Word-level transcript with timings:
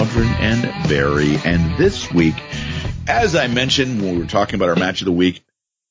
And 0.00 0.62
Barry. 0.88 1.38
And 1.44 1.76
this 1.76 2.08
week, 2.12 2.36
as 3.08 3.34
I 3.34 3.48
mentioned 3.48 4.00
when 4.00 4.12
we 4.12 4.18
were 4.18 4.28
talking 4.28 4.54
about 4.54 4.68
our 4.68 4.76
match 4.76 5.00
of 5.00 5.06
the 5.06 5.12
week, 5.12 5.44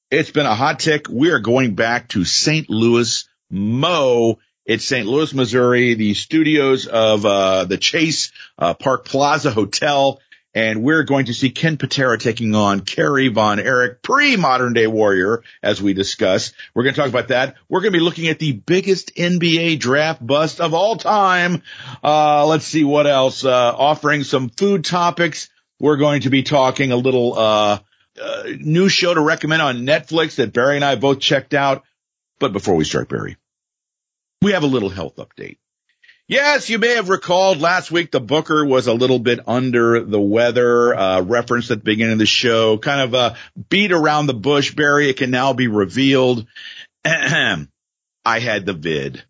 it's 0.10 0.32
been 0.32 0.46
a 0.46 0.56
hot 0.56 0.80
tick. 0.80 1.08
We 1.10 1.32
are 1.32 1.40
going 1.40 1.76
back 1.76 2.08
to 2.10 2.24
St. 2.24 2.70
Louis 2.70 3.28
Mo. 3.50 4.40
It's 4.66 4.86
St. 4.86 5.06
Louis, 5.06 5.34
Missouri, 5.34 5.96
the 5.96 6.14
studios 6.14 6.88
of 6.88 7.26
uh, 7.26 7.66
the 7.66 7.78
Chase 7.78 8.32
uh, 8.58 8.76
Park 8.76 9.04
Plaza 9.04 9.52
Hotel 9.52 10.22
and 10.58 10.82
we're 10.82 11.04
going 11.04 11.28
to 11.28 11.36
see 11.36 11.52
Ken 11.52 11.78
Patera 11.78 12.18
taking 12.18 12.56
on 12.56 12.80
Kerry 12.80 13.28
Von 13.28 13.60
Erich, 13.60 14.02
pre-modern 14.02 14.74
day 14.74 14.88
warrior, 14.88 15.44
as 15.62 15.84
we 15.84 15.94
discuss. 15.94 16.52
We're 16.74 16.82
going 16.82 16.96
to 16.96 17.00
talk 17.00 17.10
about 17.12 17.28
that. 17.28 17.58
We're 17.70 17.82
going 17.82 17.94
to 17.94 18.00
be 18.00 18.04
looking 18.04 18.28
at 18.28 18.40
the 18.40 18.54
biggest 18.54 19.14
NBA 19.14 19.80
draft 19.80 20.26
bust 20.26 20.60
of 20.60 20.74
all 20.74 20.96
time. 20.96 21.62
Uh, 22.04 22.48
let's 22.48 22.66
see 22.66 22.84
what 22.84 23.06
else, 23.06 23.46
uh, 23.46 23.76
offering 23.78 24.24
some 24.24 24.50
food 24.50 24.84
topics. 24.84 25.48
We're 25.80 25.98
going 25.98 26.22
to 26.22 26.32
be 26.32 26.42
talking 26.42 26.92
a 26.92 26.98
little, 26.98 27.38
uh, 27.38 27.80
uh, 28.20 28.44
new 28.60 28.90
show 28.90 29.14
to 29.14 29.22
recommend 29.22 29.62
on 29.62 29.86
Netflix 29.86 30.38
that 30.38 30.54
Barry 30.54 30.78
and 30.78 30.84
I 30.84 30.96
both 30.96 31.20
checked 31.20 31.54
out. 31.54 31.84
But 32.40 32.52
before 32.52 32.74
we 32.74 32.84
start, 32.84 33.10
Barry, 33.10 33.38
we 34.42 34.54
have 34.54 34.64
a 34.64 34.68
little 34.68 34.90
health 34.90 35.18
update. 35.18 35.60
Yes, 36.30 36.70
you 36.70 36.78
may 36.78 36.96
have 36.96 37.08
recalled 37.08 37.62
last 37.62 37.90
week 37.90 38.12
the 38.12 38.20
Booker 38.20 38.66
was 38.66 38.88
a 38.88 38.94
little 38.94 39.20
bit 39.20 39.40
under 39.48 40.04
the 40.04 40.20
weather, 40.20 40.94
uh, 40.94 41.22
referenced 41.22 41.72
at 41.72 41.78
the 41.78 41.84
beginning 41.86 42.14
of 42.14 42.20
the 42.20 42.26
show, 42.26 42.78
kind 42.78 43.00
of, 43.00 43.16
uh, 43.16 43.36
beat 43.70 43.94
around 43.94 44.28
the 44.28 44.34
bush, 44.34 44.76
Barry. 44.76 45.10
It 45.10 45.16
can 45.16 45.32
now 45.32 45.54
be 45.54 45.70
revealed. 45.70 46.46
I 47.06 47.66
had 48.26 48.66
the 48.66 48.74
vid. 48.74 49.24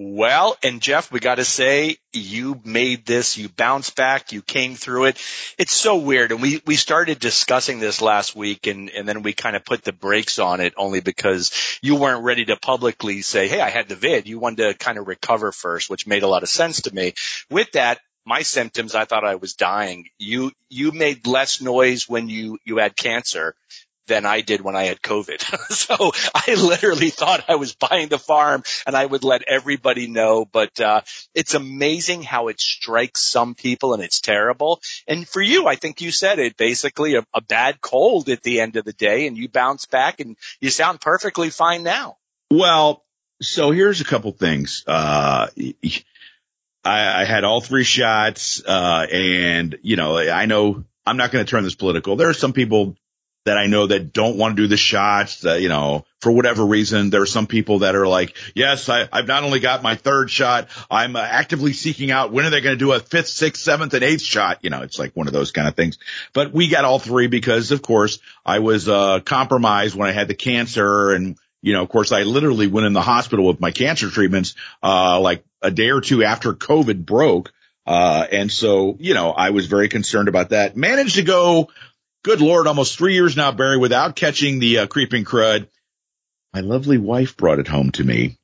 Well, 0.00 0.56
and 0.62 0.80
Jeff, 0.80 1.10
we 1.10 1.18
got 1.18 1.34
to 1.34 1.44
say, 1.44 1.96
you 2.12 2.60
made 2.64 3.04
this, 3.04 3.36
you 3.36 3.48
bounced 3.48 3.96
back, 3.96 4.30
you 4.30 4.42
came 4.42 4.76
through 4.76 5.06
it. 5.06 5.20
It's 5.58 5.74
so 5.74 5.96
weird. 5.96 6.30
And 6.30 6.40
we, 6.40 6.62
we 6.64 6.76
started 6.76 7.18
discussing 7.18 7.80
this 7.80 8.00
last 8.00 8.36
week 8.36 8.68
and, 8.68 8.90
and 8.90 9.08
then 9.08 9.22
we 9.24 9.32
kind 9.32 9.56
of 9.56 9.64
put 9.64 9.82
the 9.82 9.92
brakes 9.92 10.38
on 10.38 10.60
it 10.60 10.72
only 10.76 11.00
because 11.00 11.50
you 11.82 11.96
weren't 11.96 12.22
ready 12.22 12.44
to 12.44 12.56
publicly 12.56 13.22
say, 13.22 13.48
Hey, 13.48 13.60
I 13.60 13.70
had 13.70 13.88
the 13.88 13.96
vid. 13.96 14.28
You 14.28 14.38
wanted 14.38 14.68
to 14.68 14.78
kind 14.78 14.98
of 14.98 15.08
recover 15.08 15.50
first, 15.50 15.90
which 15.90 16.06
made 16.06 16.22
a 16.22 16.28
lot 16.28 16.44
of 16.44 16.48
sense 16.48 16.82
to 16.82 16.94
me. 16.94 17.14
With 17.50 17.72
that, 17.72 17.98
my 18.24 18.42
symptoms, 18.42 18.94
I 18.94 19.04
thought 19.04 19.24
I 19.24 19.34
was 19.34 19.54
dying. 19.54 20.10
You, 20.16 20.52
you 20.68 20.92
made 20.92 21.26
less 21.26 21.60
noise 21.60 22.08
when 22.08 22.28
you, 22.28 22.58
you 22.64 22.76
had 22.76 22.94
cancer 22.94 23.56
than 24.08 24.26
I 24.26 24.40
did 24.40 24.60
when 24.60 24.74
I 24.74 24.84
had 24.84 25.00
COVID. 25.00 25.40
so 25.72 26.12
I 26.34 26.54
literally 26.54 27.10
thought 27.10 27.44
I 27.48 27.54
was 27.54 27.74
buying 27.74 28.08
the 28.08 28.18
farm 28.18 28.64
and 28.86 28.96
I 28.96 29.06
would 29.06 29.22
let 29.22 29.42
everybody 29.46 30.08
know. 30.08 30.44
But, 30.44 30.80
uh, 30.80 31.02
it's 31.34 31.54
amazing 31.54 32.22
how 32.22 32.48
it 32.48 32.60
strikes 32.60 33.20
some 33.20 33.54
people 33.54 33.94
and 33.94 34.02
it's 34.02 34.20
terrible. 34.20 34.80
And 35.06 35.28
for 35.28 35.40
you, 35.40 35.66
I 35.68 35.76
think 35.76 36.00
you 36.00 36.10
said 36.10 36.38
it 36.38 36.56
basically 36.56 37.14
a, 37.14 37.24
a 37.32 37.40
bad 37.40 37.80
cold 37.80 38.28
at 38.28 38.42
the 38.42 38.60
end 38.60 38.76
of 38.76 38.84
the 38.84 38.92
day 38.92 39.26
and 39.26 39.36
you 39.36 39.48
bounce 39.48 39.86
back 39.86 40.20
and 40.20 40.36
you 40.60 40.70
sound 40.70 41.00
perfectly 41.00 41.50
fine 41.50 41.84
now. 41.84 42.16
Well, 42.50 43.04
so 43.40 43.70
here's 43.70 44.00
a 44.00 44.04
couple 44.04 44.32
things. 44.32 44.82
Uh, 44.86 45.48
I, 46.84 47.22
I 47.22 47.24
had 47.24 47.44
all 47.44 47.60
three 47.60 47.84
shots, 47.84 48.62
uh, 48.64 49.06
and 49.10 49.78
you 49.82 49.96
know, 49.96 50.18
I 50.18 50.46
know 50.46 50.84
I'm 51.06 51.16
not 51.16 51.30
going 51.30 51.44
to 51.44 51.50
turn 51.50 51.64
this 51.64 51.74
political. 51.74 52.16
There 52.16 52.28
are 52.28 52.34
some 52.34 52.52
people 52.52 52.96
that 53.48 53.56
I 53.56 53.66
know 53.66 53.86
that 53.86 54.12
don't 54.12 54.36
want 54.36 54.56
to 54.56 54.62
do 54.62 54.68
the 54.68 54.76
shots 54.76 55.40
that, 55.40 55.62
you 55.62 55.70
know, 55.70 56.04
for 56.20 56.30
whatever 56.30 56.66
reason, 56.66 57.08
there 57.08 57.22
are 57.22 57.26
some 57.26 57.46
people 57.46 57.78
that 57.78 57.96
are 57.96 58.06
like, 58.06 58.36
yes, 58.54 58.90
I, 58.90 59.08
have 59.10 59.26
not 59.26 59.42
only 59.42 59.58
got 59.58 59.82
my 59.82 59.94
third 59.94 60.30
shot, 60.30 60.68
I'm 60.90 61.16
uh, 61.16 61.20
actively 61.20 61.72
seeking 61.72 62.10
out 62.10 62.30
when 62.30 62.44
are 62.44 62.50
they 62.50 62.60
going 62.60 62.74
to 62.74 62.78
do 62.78 62.92
a 62.92 63.00
fifth, 63.00 63.28
sixth, 63.28 63.62
seventh 63.62 63.94
and 63.94 64.04
eighth 64.04 64.20
shot? 64.20 64.58
You 64.60 64.68
know, 64.68 64.82
it's 64.82 64.98
like 64.98 65.16
one 65.16 65.28
of 65.28 65.32
those 65.32 65.50
kind 65.50 65.66
of 65.66 65.74
things, 65.74 65.96
but 66.34 66.52
we 66.52 66.68
got 66.68 66.84
all 66.84 66.98
three 66.98 67.26
because 67.26 67.72
of 67.72 67.80
course 67.80 68.18
I 68.44 68.58
was, 68.58 68.86
uh, 68.86 69.20
compromised 69.20 69.94
when 69.94 70.10
I 70.10 70.12
had 70.12 70.28
the 70.28 70.34
cancer 70.34 71.12
and, 71.12 71.38
you 71.62 71.72
know, 71.72 71.82
of 71.82 71.88
course 71.88 72.12
I 72.12 72.24
literally 72.24 72.66
went 72.66 72.86
in 72.86 72.92
the 72.92 73.00
hospital 73.00 73.46
with 73.46 73.60
my 73.60 73.70
cancer 73.70 74.10
treatments, 74.10 74.56
uh, 74.82 75.18
like 75.20 75.42
a 75.62 75.70
day 75.70 75.88
or 75.88 76.02
two 76.02 76.22
after 76.22 76.52
COVID 76.52 77.06
broke. 77.06 77.50
Uh, 77.86 78.26
and 78.30 78.52
so, 78.52 78.98
you 79.00 79.14
know, 79.14 79.30
I 79.30 79.48
was 79.48 79.66
very 79.66 79.88
concerned 79.88 80.28
about 80.28 80.50
that. 80.50 80.76
Managed 80.76 81.14
to 81.14 81.22
go 81.22 81.70
good 82.22 82.40
Lord, 82.40 82.66
almost 82.66 82.98
three 82.98 83.14
years 83.14 83.36
now, 83.36 83.52
Barry, 83.52 83.78
without 83.78 84.16
catching 84.16 84.58
the 84.58 84.78
uh, 84.78 84.86
creeping 84.86 85.24
crud. 85.24 85.68
My 86.52 86.60
lovely 86.60 86.98
wife 86.98 87.36
brought 87.36 87.58
it 87.58 87.68
home 87.68 87.92
to 87.92 88.04
me. 88.04 88.38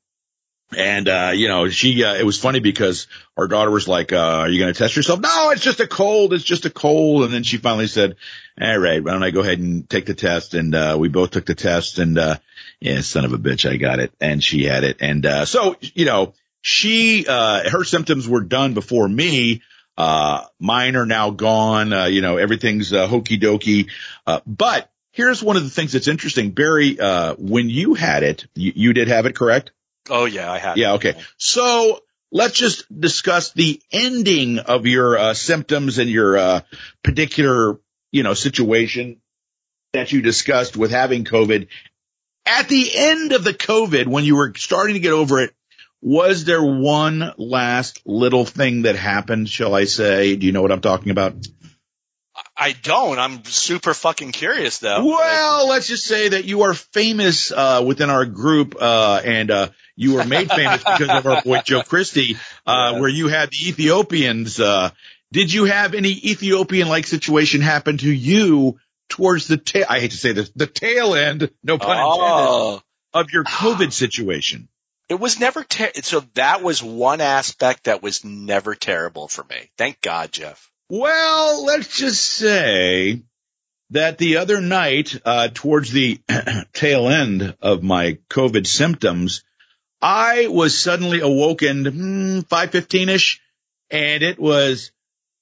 And, 0.76 1.08
uh, 1.08 1.32
you 1.34 1.48
know, 1.48 1.68
she, 1.68 2.02
uh, 2.02 2.14
it 2.14 2.24
was 2.24 2.38
funny 2.38 2.58
because 2.60 3.06
our 3.36 3.46
daughter 3.46 3.70
was 3.70 3.86
like, 3.86 4.12
uh, 4.12 4.16
are 4.16 4.48
you 4.48 4.58
going 4.58 4.72
to 4.72 4.78
test 4.78 4.96
yourself? 4.96 5.20
No, 5.20 5.50
it's 5.50 5.62
just 5.62 5.80
a 5.80 5.86
cold. 5.86 6.32
It's 6.32 6.44
just 6.44 6.64
a 6.64 6.70
cold. 6.70 7.24
And 7.24 7.32
then 7.32 7.42
she 7.42 7.58
finally 7.58 7.86
said, 7.86 8.16
all 8.60 8.78
right, 8.78 9.02
why 9.02 9.12
don't 9.12 9.22
I 9.22 9.30
go 9.30 9.40
ahead 9.40 9.58
and 9.58 9.88
take 9.88 10.06
the 10.06 10.14
test? 10.14 10.54
And, 10.54 10.74
uh, 10.74 10.96
we 10.98 11.08
both 11.08 11.30
took 11.30 11.46
the 11.46 11.54
test 11.54 11.98
and, 11.98 12.18
uh, 12.18 12.38
yeah, 12.80 13.00
son 13.02 13.24
of 13.24 13.32
a 13.32 13.38
bitch, 13.38 13.70
I 13.70 13.76
got 13.76 14.00
it. 14.00 14.12
And 14.20 14.42
she 14.42 14.64
had 14.64 14.84
it. 14.84 14.96
And, 15.00 15.24
uh, 15.24 15.44
so, 15.44 15.76
you 15.80 16.06
know, 16.06 16.34
she, 16.60 17.26
uh, 17.28 17.68
her 17.70 17.84
symptoms 17.84 18.26
were 18.26 18.42
done 18.42 18.74
before 18.74 19.08
me. 19.08 19.62
Uh, 19.96 20.44
mine 20.58 20.96
are 20.96 21.06
now 21.06 21.30
gone. 21.30 21.92
Uh, 21.92 22.06
you 22.06 22.20
know, 22.20 22.36
everything's 22.36 22.92
uh, 22.92 23.06
hokey 23.06 23.38
dokey. 23.38 23.90
Uh, 24.26 24.40
but 24.46 24.90
here's 25.12 25.42
one 25.42 25.56
of 25.56 25.64
the 25.64 25.70
things 25.70 25.92
that's 25.92 26.08
interesting. 26.08 26.50
Barry, 26.50 26.98
uh, 26.98 27.34
when 27.38 27.68
you 27.68 27.94
had 27.94 28.22
it, 28.22 28.46
you, 28.54 28.72
you, 28.74 28.92
did 28.92 29.08
have 29.08 29.26
it, 29.26 29.36
correct? 29.36 29.72
Oh 30.10 30.24
yeah, 30.24 30.50
I 30.50 30.58
had. 30.58 30.76
Yeah. 30.76 30.94
Okay. 30.94 31.14
So 31.36 32.00
let's 32.32 32.54
just 32.54 32.84
discuss 33.00 33.52
the 33.52 33.80
ending 33.92 34.58
of 34.58 34.86
your 34.86 35.16
uh, 35.16 35.34
symptoms 35.34 35.98
and 35.98 36.10
your 36.10 36.62
particular, 37.02 37.78
you 38.10 38.22
know, 38.22 38.34
situation 38.34 39.20
that 39.92 40.12
you 40.12 40.20
discussed 40.20 40.76
with 40.76 40.90
having 40.90 41.24
COVID. 41.24 41.68
At 42.46 42.68
the 42.68 42.90
end 42.94 43.32
of 43.32 43.42
the 43.44 43.54
COVID, 43.54 44.06
when 44.06 44.24
you 44.24 44.36
were 44.36 44.52
starting 44.56 44.94
to 44.94 45.00
get 45.00 45.12
over 45.12 45.40
it, 45.40 45.54
was 46.04 46.44
there 46.44 46.62
one 46.62 47.32
last 47.38 48.02
little 48.04 48.44
thing 48.44 48.82
that 48.82 48.94
happened, 48.94 49.48
shall 49.48 49.74
I 49.74 49.86
say? 49.86 50.36
Do 50.36 50.44
you 50.44 50.52
know 50.52 50.60
what 50.60 50.70
I'm 50.70 50.82
talking 50.82 51.10
about? 51.10 51.34
I 52.54 52.72
don't. 52.72 53.18
I'm 53.18 53.42
super 53.44 53.94
fucking 53.94 54.32
curious 54.32 54.78
though. 54.78 55.02
Well, 55.02 55.66
let's 55.66 55.88
just 55.88 56.04
say 56.04 56.28
that 56.28 56.44
you 56.44 56.62
are 56.62 56.74
famous, 56.74 57.50
uh, 57.50 57.82
within 57.86 58.10
our 58.10 58.26
group, 58.26 58.76
uh, 58.78 59.22
and, 59.24 59.50
uh, 59.50 59.68
you 59.96 60.14
were 60.14 60.24
made 60.24 60.50
famous 60.50 60.84
because 60.84 61.08
of 61.08 61.26
our 61.26 61.42
boy 61.42 61.62
Joe 61.64 61.80
Christie, 61.80 62.36
uh, 62.66 62.92
yeah. 62.92 63.00
where 63.00 63.08
you 63.08 63.28
had 63.28 63.50
the 63.50 63.68
Ethiopians, 63.68 64.60
uh, 64.60 64.90
did 65.32 65.50
you 65.50 65.64
have 65.64 65.94
any 65.94 66.10
Ethiopian 66.10 66.86
like 66.86 67.06
situation 67.06 67.62
happen 67.62 67.96
to 67.98 68.12
you 68.12 68.78
towards 69.08 69.48
the 69.48 69.56
tail, 69.56 69.86
I 69.88 70.00
hate 70.00 70.10
to 70.10 70.18
say 70.18 70.32
this, 70.32 70.50
the 70.54 70.66
tail 70.66 71.14
end, 71.14 71.50
no 71.62 71.78
pun 71.78 71.96
oh. 71.98 72.64
intended, 72.74 72.82
of 73.14 73.30
your 73.32 73.44
COVID 73.44 73.92
situation? 74.04 74.68
It 75.08 75.20
was 75.20 75.38
never 75.38 75.62
ter- 75.62 75.92
so 76.02 76.20
that 76.34 76.62
was 76.62 76.82
one 76.82 77.20
aspect 77.20 77.84
that 77.84 78.02
was 78.02 78.24
never 78.24 78.74
terrible 78.74 79.28
for 79.28 79.44
me. 79.44 79.70
Thank 79.76 80.00
God, 80.00 80.32
Jeff. 80.32 80.70
Well, 80.88 81.64
let's 81.64 81.96
just 81.96 82.22
say 82.24 83.22
that 83.90 84.18
the 84.18 84.38
other 84.38 84.60
night, 84.60 85.20
uh, 85.24 85.48
towards 85.52 85.92
the 85.92 86.20
tail 86.72 87.08
end 87.08 87.56
of 87.60 87.82
my 87.82 88.18
COVID 88.30 88.66
symptoms, 88.66 89.44
I 90.00 90.48
was 90.48 90.76
suddenly 90.76 91.20
awoken, 91.20 91.84
hmm, 91.84 92.38
515ish, 92.40 93.38
and 93.90 94.22
it 94.22 94.38
was 94.38 94.90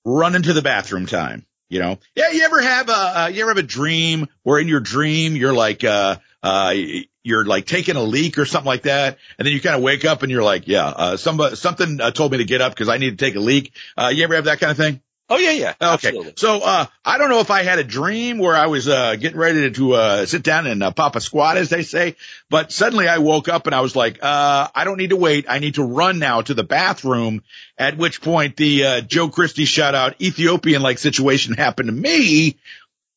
running 0.04 0.42
to 0.42 0.52
the 0.52 0.62
bathroom 0.62 1.06
time. 1.06 1.46
You 1.69 1.78
know, 1.78 1.98
yeah, 2.14 2.31
you 2.31 2.44
ever 2.44 2.60
have 2.60 2.88
a, 2.90 2.92
uh, 2.92 3.31
you 3.32 3.40
ever 3.42 3.52
have 3.52 3.58
a 3.58 3.62
dream 3.62 4.28
where 4.42 4.58
in 4.58 4.69
your 4.69 4.81
dream 4.81 5.34
you're 5.36 5.54
like, 5.54 5.84
uh, 5.84 6.16
uh, 6.42 6.74
you're 7.22 7.44
like 7.44 7.66
taking 7.66 7.96
a 7.96 8.02
leak 8.02 8.38
or 8.38 8.44
something 8.44 8.66
like 8.66 8.82
that, 8.82 9.18
and 9.38 9.46
then 9.46 9.52
you 9.52 9.60
kind 9.60 9.76
of 9.76 9.82
wake 9.82 10.04
up 10.04 10.22
and 10.22 10.30
you're 10.30 10.42
like, 10.42 10.66
yeah, 10.66 10.86
uh, 10.86 11.16
somebody, 11.16 11.56
something 11.56 12.00
uh, 12.00 12.10
told 12.10 12.32
me 12.32 12.38
to 12.38 12.44
get 12.44 12.60
up 12.60 12.72
because 12.72 12.88
I 12.88 12.98
need 12.98 13.18
to 13.18 13.24
take 13.24 13.36
a 13.36 13.40
leak. 13.40 13.72
Uh, 13.96 14.10
you 14.12 14.24
ever 14.24 14.34
have 14.34 14.46
that 14.46 14.58
kind 14.60 14.70
of 14.70 14.76
thing? 14.76 15.00
Oh 15.28 15.38
yeah, 15.38 15.52
yeah. 15.52 15.74
Okay. 15.80 16.08
Absolutely. 16.08 16.34
So, 16.36 16.58
uh, 16.62 16.84
I 17.04 17.16
don't 17.16 17.30
know 17.30 17.40
if 17.40 17.50
I 17.50 17.62
had 17.62 17.78
a 17.78 17.84
dream 17.84 18.36
where 18.36 18.54
I 18.54 18.66
was, 18.66 18.86
uh, 18.86 19.16
getting 19.16 19.38
ready 19.38 19.70
to, 19.70 19.92
uh, 19.94 20.26
sit 20.26 20.42
down 20.42 20.66
and, 20.66 20.82
uh, 20.82 20.90
pop 20.90 21.16
a 21.16 21.22
squat, 21.22 21.56
as 21.56 21.70
they 21.70 21.84
say, 21.84 22.16
but 22.50 22.70
suddenly 22.70 23.08
I 23.08 23.16
woke 23.18 23.48
up 23.48 23.66
and 23.66 23.74
I 23.74 23.80
was 23.80 23.96
like, 23.96 24.18
uh, 24.20 24.68
I 24.74 24.84
don't 24.84 24.98
need 24.98 25.10
to 25.10 25.16
wait. 25.16 25.46
I 25.48 25.58
need 25.58 25.76
to 25.76 25.84
run 25.84 26.18
now 26.18 26.42
to 26.42 26.52
the 26.52 26.64
bathroom. 26.64 27.42
At 27.78 27.96
which 27.96 28.20
point 28.20 28.56
the, 28.56 28.84
uh, 28.84 29.00
Joe 29.00 29.28
Christie 29.28 29.64
shout 29.64 29.94
out 29.94 30.20
Ethiopian 30.20 30.82
like 30.82 30.98
situation 30.98 31.54
happened 31.54 31.86
to 31.86 31.94
me. 31.94 32.58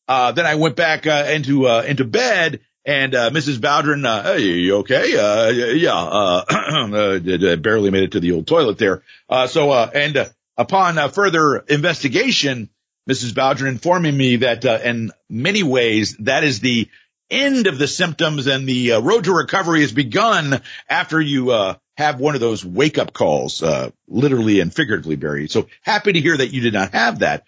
Uh, 0.07 0.31
then 0.31 0.45
I 0.45 0.55
went 0.55 0.77
back, 0.77 1.07
uh, 1.07 1.25
into, 1.29 1.67
uh, 1.67 1.81
into 1.85 2.05
bed 2.05 2.61
and 2.85 3.15
uh, 3.15 3.31
Mrs. 3.31 3.57
Bowdren, 3.57 4.05
uh, 4.05 4.23
hey, 4.23 4.41
you 4.41 4.77
okay? 4.77 5.17
Uh, 5.17 5.49
yeah, 5.49 5.95
uh, 5.95 6.45
uh, 7.49 7.55
barely 7.55 7.89
made 7.89 8.03
it 8.03 8.11
to 8.11 8.19
the 8.19 8.33
old 8.33 8.45
toilet 8.45 8.77
there. 8.77 9.01
Uh, 9.27 9.47
so, 9.47 9.71
uh, 9.71 9.89
and 9.93 10.15
uh, 10.15 10.25
upon 10.55 10.97
uh, 10.97 11.07
further 11.07 11.57
investigation, 11.57 12.69
Mrs. 13.09 13.33
Bowdren 13.33 13.69
informing 13.69 14.15
me 14.15 14.37
that 14.37 14.65
in 14.65 15.11
many 15.29 15.63
ways 15.63 16.15
that 16.19 16.43
is 16.43 16.59
the 16.59 16.87
end 17.31 17.65
of 17.65 17.79
the 17.79 17.87
symptoms 17.87 18.45
and 18.45 18.69
the 18.69 18.91
road 19.01 19.23
to 19.23 19.33
recovery 19.33 19.81
has 19.81 19.91
begun 19.91 20.61
after 20.87 21.19
you 21.19 21.51
uh, 21.51 21.75
have 21.97 22.19
one 22.19 22.35
of 22.35 22.41
those 22.41 22.63
wake 22.63 22.99
up 22.99 23.13
calls, 23.13 23.63
literally 24.07 24.59
and 24.59 24.73
figuratively, 24.73 25.15
Barry. 25.15 25.47
So 25.47 25.67
happy 25.81 26.13
to 26.13 26.21
hear 26.21 26.37
that 26.37 26.51
you 26.51 26.61
did 26.61 26.73
not 26.73 26.93
have 26.93 27.19
that. 27.19 27.45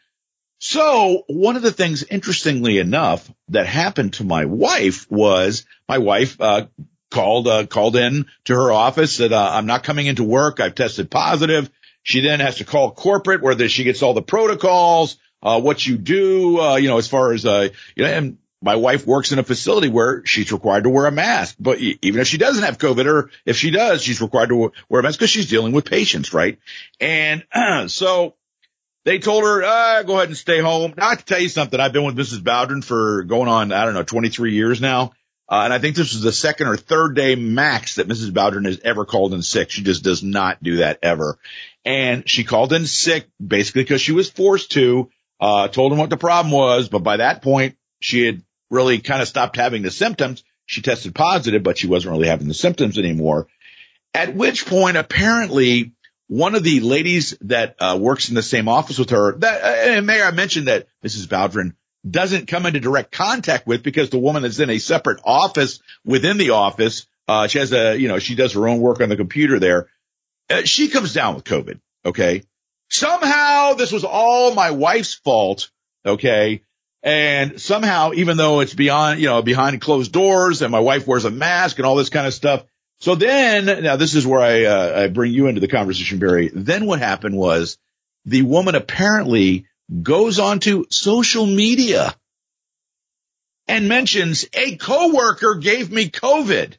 So 0.59 1.23
one 1.27 1.55
of 1.55 1.61
the 1.61 1.71
things, 1.71 2.03
interestingly 2.03 2.79
enough, 2.79 3.29
that 3.49 3.67
happened 3.67 4.13
to 4.13 4.23
my 4.23 4.45
wife 4.45 5.09
was 5.09 5.65
my 5.87 5.99
wife, 5.99 6.39
uh, 6.41 6.65
called, 7.11 7.47
uh, 7.47 7.65
called 7.67 7.95
in 7.95 8.25
to 8.45 8.53
her 8.53 8.71
office 8.71 9.15
said, 9.15 9.31
uh, 9.31 9.49
I'm 9.53 9.65
not 9.65 9.83
coming 9.83 10.07
into 10.07 10.23
work. 10.23 10.59
I've 10.59 10.75
tested 10.75 11.09
positive. 11.09 11.69
She 12.03 12.21
then 12.21 12.39
has 12.39 12.57
to 12.57 12.65
call 12.65 12.91
corporate 12.91 13.41
where 13.41 13.67
she 13.69 13.83
gets 13.83 14.01
all 14.01 14.13
the 14.13 14.21
protocols, 14.21 15.17
uh, 15.43 15.61
what 15.61 15.85
you 15.85 15.97
do, 15.97 16.59
uh, 16.59 16.75
you 16.77 16.87
know, 16.87 16.97
as 16.97 17.07
far 17.07 17.33
as, 17.33 17.45
uh, 17.45 17.69
you 17.95 18.03
know, 18.03 18.09
and 18.09 18.37
my 18.61 18.75
wife 18.75 19.05
works 19.05 19.31
in 19.31 19.39
a 19.39 19.43
facility 19.43 19.87
where 19.87 20.25
she's 20.25 20.51
required 20.51 20.83
to 20.83 20.89
wear 20.89 21.05
a 21.05 21.11
mask, 21.11 21.55
but 21.59 21.79
even 21.79 22.19
if 22.19 22.27
she 22.27 22.37
doesn't 22.37 22.63
have 22.63 22.79
COVID 22.79 23.05
or 23.05 23.29
if 23.45 23.55
she 23.55 23.69
does, 23.69 24.01
she's 24.01 24.19
required 24.19 24.49
to 24.49 24.71
wear 24.89 24.99
a 24.99 25.03
mask 25.03 25.19
because 25.19 25.29
she's 25.29 25.49
dealing 25.49 25.73
with 25.73 25.85
patients, 25.85 26.33
right? 26.33 26.57
And 26.99 27.45
so 27.87 28.35
they 29.07 29.19
told 29.19 29.45
her, 29.45 29.63
uh, 29.63 30.03
go 30.03 30.17
ahead 30.17 30.27
and 30.27 30.35
stay 30.35 30.59
home. 30.59 30.93
Now 30.97 31.05
I 31.05 31.09
have 31.11 31.19
to 31.19 31.25
tell 31.25 31.39
you 31.39 31.47
something. 31.47 31.79
I've 31.79 31.93
been 31.93 32.03
with 32.03 32.17
Mrs. 32.17 32.39
Bowdren 32.39 32.83
for 32.83 33.23
going 33.23 33.47
on, 33.47 33.71
I 33.71 33.85
don't 33.85 33.93
know, 33.93 34.03
23 34.03 34.53
years 34.53 34.81
now. 34.81 35.13
Uh, 35.47 35.61
and 35.63 35.71
I 35.71 35.79
think 35.79 35.95
this 35.95 36.11
was 36.11 36.23
the 36.23 36.33
second 36.33 36.67
or 36.67 36.75
third 36.75 37.15
day 37.15 37.35
max 37.35 37.95
that 37.95 38.09
Mrs. 38.09 38.31
Bowdren 38.31 38.65
has 38.65 38.81
ever 38.83 39.05
called 39.05 39.33
in 39.33 39.41
sick. 39.43 39.71
She 39.71 39.81
just 39.81 40.03
does 40.03 40.23
not 40.23 40.61
do 40.61 40.77
that 40.77 40.99
ever. 41.03 41.39
And 41.85 42.29
she 42.29 42.43
called 42.43 42.73
in 42.73 42.85
sick 42.85 43.29
basically 43.39 43.83
because 43.83 44.01
she 44.01 44.11
was 44.11 44.29
forced 44.29 44.73
to, 44.73 45.09
uh, 45.39 45.69
told 45.69 45.93
him 45.93 45.99
what 45.99 46.09
the 46.09 46.17
problem 46.17 46.51
was. 46.51 46.89
But 46.89 47.03
by 47.03 47.15
that 47.15 47.41
point, 47.41 47.77
she 48.01 48.25
had 48.25 48.41
really 48.69 48.99
kind 48.99 49.21
of 49.21 49.29
stopped 49.29 49.55
having 49.55 49.83
the 49.83 49.91
symptoms. 49.91 50.43
She 50.65 50.81
tested 50.81 51.15
positive, 51.15 51.63
but 51.63 51.77
she 51.77 51.87
wasn't 51.87 52.11
really 52.11 52.27
having 52.27 52.49
the 52.49 52.53
symptoms 52.53 52.97
anymore. 52.97 53.47
At 54.13 54.35
which 54.35 54.65
point, 54.65 54.97
apparently, 54.97 55.93
one 56.27 56.55
of 56.55 56.63
the 56.63 56.81
ladies 56.81 57.37
that 57.41 57.75
uh, 57.79 57.97
works 57.99 58.29
in 58.29 58.35
the 58.35 58.43
same 58.43 58.67
office 58.67 58.99
with 58.99 59.09
her, 59.11 59.37
that, 59.39 59.63
uh, 59.63 59.91
and 59.97 60.05
Mayor, 60.05 60.25
I 60.25 60.31
mention 60.31 60.65
that 60.65 60.87
Mrs. 61.03 61.27
Bowdren 61.27 61.73
doesn't 62.09 62.47
come 62.47 62.65
into 62.65 62.79
direct 62.79 63.11
contact 63.11 63.67
with 63.67 63.83
because 63.83 64.09
the 64.09 64.19
woman 64.19 64.45
is 64.45 64.59
in 64.59 64.69
a 64.69 64.77
separate 64.77 65.19
office 65.23 65.79
within 66.05 66.37
the 66.37 66.51
office. 66.51 67.07
Uh, 67.27 67.47
she 67.47 67.59
has 67.59 67.73
a, 67.73 67.97
you 67.97 68.07
know, 68.07 68.19
she 68.19 68.35
does 68.35 68.53
her 68.53 68.67
own 68.67 68.79
work 68.79 69.01
on 69.01 69.09
the 69.09 69.17
computer 69.17 69.59
there. 69.59 69.89
Uh, 70.49 70.61
she 70.63 70.87
comes 70.87 71.13
down 71.13 71.35
with 71.35 71.43
COVID. 71.43 71.79
Okay. 72.05 72.43
Somehow 72.89 73.73
this 73.73 73.91
was 73.91 74.05
all 74.05 74.53
my 74.53 74.71
wife's 74.71 75.13
fault. 75.13 75.69
Okay. 76.05 76.61
And 77.03 77.59
somehow, 77.61 78.11
even 78.13 78.37
though 78.37 78.61
it's 78.61 78.73
beyond, 78.73 79.19
you 79.19 79.27
know, 79.27 79.41
behind 79.41 79.79
closed 79.81 80.11
doors 80.11 80.61
and 80.61 80.71
my 80.71 80.79
wife 80.79 81.05
wears 81.05 81.25
a 81.25 81.31
mask 81.31 81.77
and 81.77 81.85
all 81.85 81.95
this 81.95 82.09
kind 82.09 82.27
of 82.27 82.33
stuff. 82.33 82.65
So 82.99 83.15
then, 83.15 83.83
now 83.83 83.95
this 83.95 84.15
is 84.15 84.25
where 84.25 84.41
I, 84.41 84.65
uh, 84.65 85.03
I 85.03 85.07
bring 85.07 85.31
you 85.31 85.47
into 85.47 85.61
the 85.61 85.67
conversation, 85.67 86.19
Barry. 86.19 86.49
Then 86.53 86.85
what 86.85 86.99
happened 86.99 87.37
was 87.37 87.77
the 88.25 88.41
woman 88.41 88.75
apparently 88.75 89.67
goes 90.01 90.39
onto 90.39 90.85
social 90.89 91.45
media 91.45 92.15
and 93.67 93.87
mentions 93.87 94.45
a 94.53 94.75
coworker 94.77 95.55
gave 95.55 95.91
me 95.91 96.09
COVID. 96.09 96.73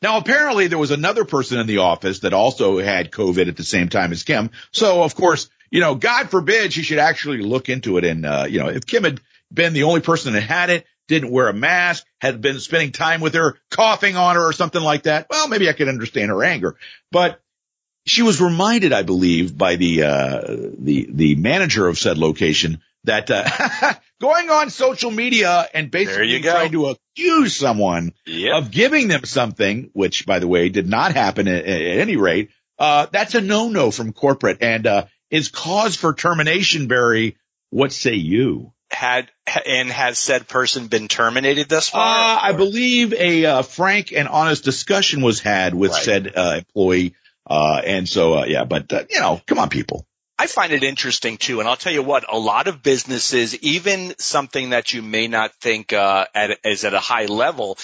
Now 0.00 0.18
apparently 0.18 0.68
there 0.68 0.78
was 0.78 0.92
another 0.92 1.24
person 1.24 1.58
in 1.58 1.66
the 1.66 1.78
office 1.78 2.20
that 2.20 2.32
also 2.32 2.78
had 2.78 3.10
COVID 3.10 3.48
at 3.48 3.56
the 3.56 3.64
same 3.64 3.88
time 3.88 4.12
as 4.12 4.22
Kim. 4.22 4.50
So 4.70 5.02
of 5.02 5.14
course 5.14 5.50
you 5.70 5.80
know, 5.80 5.94
God 5.94 6.30
forbid 6.30 6.72
she 6.72 6.82
should 6.82 6.98
actually 6.98 7.38
look 7.38 7.68
into 7.68 7.98
it. 7.98 8.04
And, 8.04 8.24
uh, 8.24 8.46
you 8.48 8.58
know, 8.58 8.68
if 8.68 8.86
Kim 8.86 9.04
had 9.04 9.20
been 9.52 9.72
the 9.72 9.84
only 9.84 10.00
person 10.00 10.32
that 10.32 10.42
had 10.42 10.70
it, 10.70 10.86
didn't 11.08 11.30
wear 11.30 11.48
a 11.48 11.54
mask, 11.54 12.06
had 12.20 12.40
been 12.40 12.60
spending 12.60 12.92
time 12.92 13.20
with 13.20 13.34
her, 13.34 13.58
coughing 13.70 14.16
on 14.16 14.36
her 14.36 14.48
or 14.48 14.52
something 14.52 14.82
like 14.82 15.04
that, 15.04 15.26
well, 15.28 15.48
maybe 15.48 15.68
I 15.68 15.72
could 15.72 15.88
understand 15.88 16.30
her 16.30 16.44
anger. 16.44 16.76
But 17.10 17.40
she 18.06 18.22
was 18.22 18.40
reminded, 18.40 18.92
I 18.92 19.02
believe, 19.02 19.56
by 19.56 19.76
the, 19.76 20.02
uh, 20.04 20.40
the, 20.78 21.08
the 21.10 21.34
manager 21.34 21.88
of 21.88 21.98
said 21.98 22.18
location 22.18 22.80
that, 23.04 23.30
uh, 23.30 23.94
going 24.20 24.50
on 24.50 24.70
social 24.70 25.10
media 25.10 25.66
and 25.74 25.90
basically 25.90 26.40
trying 26.40 26.72
to 26.72 26.88
accuse 26.88 27.56
someone 27.56 28.12
yep. 28.26 28.54
of 28.54 28.70
giving 28.70 29.08
them 29.08 29.24
something, 29.24 29.90
which 29.92 30.26
by 30.26 30.38
the 30.38 30.48
way 30.48 30.68
did 30.68 30.88
not 30.88 31.14
happen 31.14 31.48
at, 31.48 31.64
at 31.64 31.98
any 31.98 32.16
rate, 32.16 32.50
uh, 32.78 33.06
that's 33.10 33.34
a 33.34 33.40
no-no 33.40 33.90
from 33.90 34.12
corporate. 34.12 34.58
And, 34.60 34.86
uh, 34.86 35.06
is 35.30 35.48
cause 35.48 35.96
for 35.96 36.14
termination, 36.14 36.88
Barry. 36.88 37.36
What 37.70 37.92
say 37.92 38.14
you? 38.14 38.72
Had 38.90 39.30
and 39.66 39.90
has 39.90 40.18
said 40.18 40.48
person 40.48 40.86
been 40.86 41.08
terminated 41.08 41.68
thus 41.68 41.90
far? 41.90 42.00
Uh, 42.00 42.40
I 42.42 42.52
believe 42.52 43.12
a 43.12 43.44
uh, 43.44 43.62
frank 43.62 44.12
and 44.12 44.28
honest 44.28 44.64
discussion 44.64 45.20
was 45.20 45.40
had 45.40 45.74
with 45.74 45.92
right. 45.92 46.02
said 46.02 46.32
uh, 46.34 46.54
employee, 46.58 47.14
uh, 47.46 47.82
and 47.84 48.08
so 48.08 48.38
uh, 48.38 48.44
yeah. 48.46 48.64
But 48.64 48.92
uh, 48.92 49.04
you 49.10 49.20
know, 49.20 49.40
come 49.46 49.58
on, 49.58 49.68
people. 49.68 50.06
I 50.40 50.46
find 50.46 50.72
it 50.72 50.84
interesting 50.84 51.36
too, 51.36 51.58
and 51.58 51.68
I'll 51.68 51.76
tell 51.76 51.92
you 51.92 52.02
what, 52.02 52.32
a 52.32 52.38
lot 52.38 52.68
of 52.68 52.80
businesses, 52.80 53.58
even 53.58 54.14
something 54.18 54.70
that 54.70 54.94
you 54.94 55.02
may 55.02 55.26
not 55.26 55.52
think 55.60 55.92
uh, 55.92 56.26
at, 56.32 56.60
is 56.64 56.84
at 56.84 56.94
a 56.94 57.00
high 57.00 57.26
level, 57.26 57.76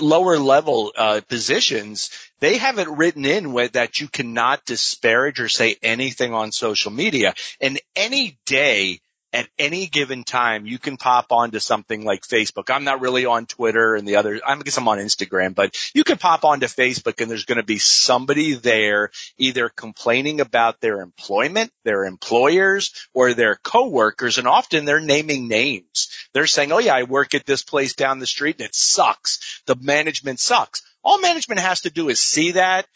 lower 0.00 0.38
level 0.38 0.90
uh, 0.96 1.20
positions, 1.28 2.10
they 2.40 2.56
have 2.56 2.78
it 2.78 2.88
written 2.88 3.26
in 3.26 3.52
with, 3.52 3.72
that 3.72 4.00
you 4.00 4.08
cannot 4.08 4.64
disparage 4.64 5.38
or 5.38 5.50
say 5.50 5.76
anything 5.82 6.32
on 6.32 6.50
social 6.50 6.90
media. 6.90 7.34
And 7.60 7.78
any 7.94 8.38
day 8.46 9.00
at 9.38 9.48
any 9.56 9.86
given 9.86 10.24
time, 10.24 10.66
you 10.66 10.80
can 10.80 10.96
pop 10.96 11.30
onto 11.30 11.60
something 11.60 12.04
like 12.04 12.26
Facebook. 12.26 12.74
I'm 12.74 12.82
not 12.82 13.00
really 13.00 13.24
on 13.24 13.46
Twitter 13.46 13.94
and 13.94 14.06
the 14.06 14.16
other, 14.16 14.40
I 14.44 14.56
guess 14.56 14.76
I'm 14.76 14.88
on 14.88 14.98
Instagram, 14.98 15.54
but 15.54 15.76
you 15.94 16.02
can 16.02 16.18
pop 16.18 16.44
onto 16.44 16.66
Facebook 16.66 17.20
and 17.20 17.30
there's 17.30 17.44
going 17.44 17.58
to 17.58 17.62
be 17.62 17.78
somebody 17.78 18.54
there 18.54 19.12
either 19.36 19.68
complaining 19.68 20.40
about 20.40 20.80
their 20.80 21.00
employment, 21.02 21.70
their 21.84 22.04
employers, 22.04 23.08
or 23.14 23.32
their 23.32 23.54
coworkers. 23.54 24.38
And 24.38 24.48
often 24.48 24.84
they're 24.84 24.98
naming 24.98 25.46
names. 25.46 26.08
They're 26.34 26.48
saying, 26.48 26.72
Oh 26.72 26.78
yeah, 26.78 26.96
I 26.96 27.04
work 27.04 27.34
at 27.34 27.46
this 27.46 27.62
place 27.62 27.94
down 27.94 28.18
the 28.18 28.26
street 28.26 28.56
and 28.58 28.66
it 28.66 28.74
sucks. 28.74 29.62
The 29.66 29.76
management 29.76 30.40
sucks. 30.40 30.82
All 31.04 31.20
management 31.20 31.60
has 31.60 31.82
to 31.82 31.90
do 31.90 32.08
is 32.08 32.18
see 32.18 32.52
that, 32.52 32.86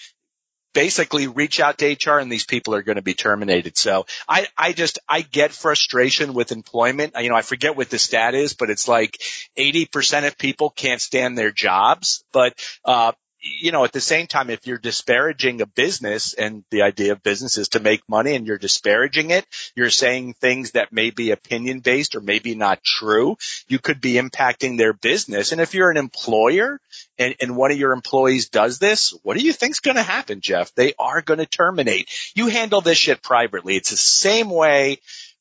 basically 0.73 1.27
reach 1.27 1.61
out 1.61 1.79
to 1.79 1.87
HR 1.93 2.19
and 2.19 2.31
these 2.31 2.45
people 2.45 2.75
are 2.75 2.83
going 2.83 2.97
to 2.97 3.03
be 3.03 3.15
terminated. 3.15 3.77
So 3.77 4.07
I, 4.29 4.47
I 4.57 4.73
just, 4.73 4.99
I 5.09 5.21
get 5.23 5.53
frustration 5.53 6.35
with 6.35 6.53
employment. 6.53 7.15
You 7.19 7.29
know, 7.29 7.37
I 7.37 7.43
forget 7.43 7.77
what 7.77 7.91
the 7.91 7.99
stat 7.99 8.35
is, 8.35 8.55
but 8.55 8.71
it's 8.71 8.89
like 8.89 9.19
80% 9.59 10.27
of 10.27 10.39
people 10.39 10.71
can't 10.71 11.01
stand 11.01 11.37
their 11.37 11.53
jobs. 11.53 12.25
But, 12.33 12.55
uh, 12.85 13.13
you 13.43 13.73
know, 13.73 13.85
at 13.85 13.93
the 13.93 14.01
same 14.01 14.29
time, 14.29 14.51
if 14.51 14.67
you're 14.67 14.79
disparaging 14.79 15.61
a 15.61 15.67
business 15.67 16.35
and 16.35 16.65
the 16.71 16.83
idea 16.83 17.13
of 17.13 17.23
business 17.23 17.59
is 17.59 17.71
to 17.71 17.81
make 17.81 18.09
money 18.09 18.37
and 18.37 18.47
you're 18.47 18.59
disparaging 18.59 19.31
it, 19.31 19.45
you're 19.75 19.91
saying 19.91 20.35
things 20.35 20.73
that 20.73 20.93
may 20.93 21.11
be 21.11 21.33
opinion 21.33 21.81
based 21.81 22.15
or 22.15 22.21
maybe 22.21 22.55
not 22.55 22.85
true. 22.85 23.37
You 23.67 23.81
could 23.81 24.01
be 24.01 24.15
impacting 24.15 24.79
their 24.79 24.93
business. 24.93 25.51
And 25.51 25.61
if 25.61 25.75
you're 25.75 25.91
an 25.91 25.97
employer 25.97 26.81
and, 27.19 27.35
and 27.41 27.57
one 27.57 27.73
of 27.73 27.79
your 27.79 27.93
employees 27.93 28.49
does 28.49 28.79
this, 28.79 29.13
what 29.25 29.37
do 29.37 29.45
you 29.45 29.53
think's 29.53 29.81
going 29.81 29.97
to 29.97 30.03
happen, 30.03 30.41
Jeff? 30.41 30.73
They 30.75 30.95
are 30.99 31.21
going 31.21 31.41
to 31.41 31.47
terminate. 31.47 32.11
You 32.37 32.47
handle 32.47 32.81
this 32.81 32.99
shit 32.99 33.23
privately. 33.23 33.77
It's 33.77 33.91
the 33.91 33.97
same 33.97 34.51
way 34.51 34.99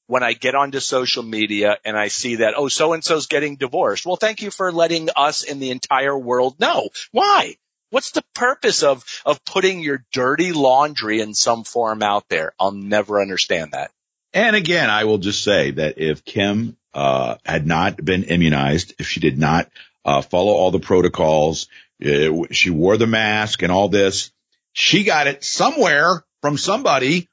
when 0.08 0.24
I 0.24 0.34
get 0.34 0.56
onto 0.56 0.80
social 0.80 1.24
media 1.24 1.78
and 1.86 1.96
I 1.96 2.08
see 2.08 2.38
that, 2.38 2.56
oh, 2.58 2.68
so 2.68 2.94
and 2.94 3.04
so's 3.04 3.28
getting 3.28 3.58
divorced. 3.58 4.08
Well, 4.08 4.16
thank 4.16 4.42
you 4.42 4.50
for 4.50 4.72
letting 4.72 5.10
us 5.16 5.44
in 5.44 5.60
the 5.60 5.70
entire 5.70 6.18
world 6.18 6.60
know. 6.60 6.90
Why? 7.12 7.58
What's 7.92 8.12
the 8.12 8.24
purpose 8.34 8.84
of, 8.84 9.04
of 9.26 9.44
putting 9.46 9.82
your 9.82 10.04
dirty 10.12 10.54
laundry 10.54 11.20
in 11.20 11.34
some 11.34 11.64
form 11.64 12.02
out 12.02 12.24
there? 12.30 12.54
I'll 12.60 12.72
never 12.72 13.22
understand 13.22 13.74
that. 13.74 13.92
And 14.34 14.56
again, 14.56 14.90
I 14.90 15.04
will 15.04 15.18
just 15.18 15.44
say 15.44 15.72
that 15.72 15.98
if 15.98 16.24
Kim, 16.24 16.78
uh, 16.94 17.36
had 17.46 17.68
not 17.68 18.04
been 18.04 18.24
immunized, 18.24 18.96
if 18.98 19.08
she 19.08 19.20
did 19.20 19.38
not, 19.38 19.70
uh, 20.06 20.22
follow 20.22 20.54
all 20.54 20.72
the 20.72 20.80
protocols, 20.80 21.68
uh, 22.04 22.48
she 22.52 22.70
wore 22.70 22.98
the 22.98 23.08
mask 23.08 23.62
and 23.62 23.72
all 23.72 23.90
this, 23.90 24.32
she 24.74 25.04
got 25.04 25.28
it 25.28 25.44
somewhere 25.44 26.24
from 26.42 26.58
somebody, 26.58 27.28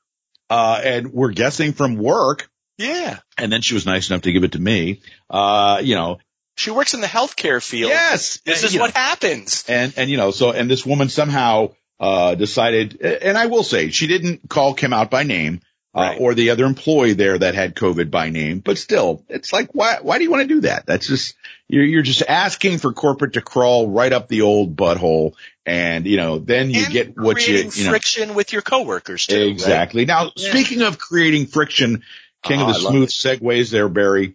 uh, 0.51 0.81
and 0.83 1.13
we're 1.13 1.31
guessing 1.33 1.73
from 1.73 1.97
work. 1.97 2.51
Yeah. 2.79 3.19
And 3.37 3.53
then 3.53 3.63
she 3.63 3.75
was 3.75 3.87
nice 3.87 4.11
enough 4.11 4.23
to 4.23 4.33
give 4.33 4.45
it 4.45 4.53
to 4.53 4.59
me. 4.59 5.01
Uh, 5.31 5.81
you 5.83 5.95
know, 5.95 6.19
she 6.59 6.73
works 6.73 6.95
in 6.95 7.01
the 7.01 7.07
healthcare 7.07 7.63
field. 7.63 7.91
Yes. 7.91 8.41
This 8.45 8.65
is 8.65 8.77
what 8.77 8.95
know, 8.95 9.01
happens. 9.01 9.65
And, 9.69 9.95
and, 9.97 10.11
you 10.11 10.17
know, 10.17 10.33
so, 10.33 10.51
and 10.51 10.69
this 10.69 10.85
woman 10.85 11.09
somehow, 11.09 11.75
uh, 12.01 12.35
decided, 12.35 13.01
and 13.01 13.39
I 13.39 13.47
will 13.47 13.63
say, 13.63 13.91
she 13.91 14.07
didn't 14.07 14.49
call 14.49 14.75
Kim 14.75 14.93
out 14.93 15.11
by 15.11 15.23
name, 15.23 15.61
uh, 15.95 16.01
right. 16.01 16.21
or 16.21 16.35
the 16.35 16.51
other 16.51 16.65
employee 16.65 17.13
there 17.13 17.39
that 17.39 17.55
had 17.55 17.75
COVID 17.75 18.11
by 18.11 18.31
name, 18.31 18.59
but 18.59 18.77
still, 18.77 19.25
it's 19.29 19.53
like, 19.53 19.75
why, 19.75 19.99
why 20.03 20.19
do 20.19 20.25
you 20.25 20.31
want 20.31 20.49
to 20.49 20.55
do 20.55 20.61
that? 20.63 20.85
That's 20.85 21.07
just, 21.07 21.37
you're, 21.69 21.85
you're 21.85 22.03
just 22.03 22.23
asking 22.23 22.79
for 22.79 22.93
corporate 22.93 23.35
to 23.35 23.41
crawl 23.41 23.89
right 23.89 24.13
up 24.13 24.27
the 24.27 24.43
old 24.43 24.75
butthole. 24.75 25.35
And, 25.65 26.07
you 26.07 26.17
know, 26.17 26.39
then 26.39 26.71
you 26.71 26.85
and 26.85 26.93
get 26.93 27.17
what 27.17 27.47
you, 27.47 27.71
you 27.73 27.85
know. 27.85 27.91
friction 27.91 28.35
with 28.35 28.53
your 28.53 28.63
coworkers 28.63 29.27
too. 29.27 29.43
Exactly. 29.43 30.03
Right? 30.03 30.09
Now, 30.09 30.33
yeah. 30.35 30.51
speaking 30.51 30.83
of 30.83 30.99
creating 30.99 31.47
friction, 31.47 32.03
king 32.43 32.61
oh, 32.61 32.67
of 32.67 32.75
the 32.75 32.81
smooth 32.81 33.11
segues 33.11 33.71
there, 33.71 33.89
Barry. 33.89 34.35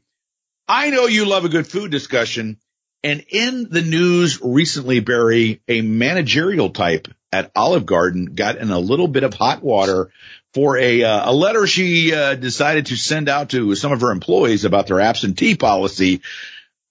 I 0.68 0.90
know 0.90 1.06
you 1.08 1.26
love 1.26 1.46
a 1.46 1.50
good 1.50 1.68
food 1.68 1.92
discussion. 1.92 2.58
And 3.04 3.26
in 3.30 3.68
the 3.70 3.82
news 3.82 4.40
recently, 4.42 5.02
Barry, 5.02 5.62
a 5.68 5.82
managerial 5.82 6.70
type 6.70 7.10
at 7.34 7.52
Olive 7.56 7.86
Garden 7.86 8.34
got 8.34 8.58
in 8.58 8.72
a 8.72 8.80
little 8.80 9.10
bit 9.10 9.24
of 9.24 9.34
hot 9.34 9.62
water 9.62 10.10
for 10.54 10.78
a 10.78 11.04
uh, 11.04 11.32
a 11.32 11.34
letter 11.34 11.68
she 11.68 12.14
uh, 12.14 12.36
decided 12.36 12.86
to 12.88 12.96
send 12.96 13.28
out 13.28 13.50
to 13.50 13.76
some 13.76 13.92
of 13.92 14.02
her 14.02 14.12
employees 14.12 14.64
about 14.64 14.88
their 14.88 15.02
absentee 15.02 15.56
policy. 15.56 16.22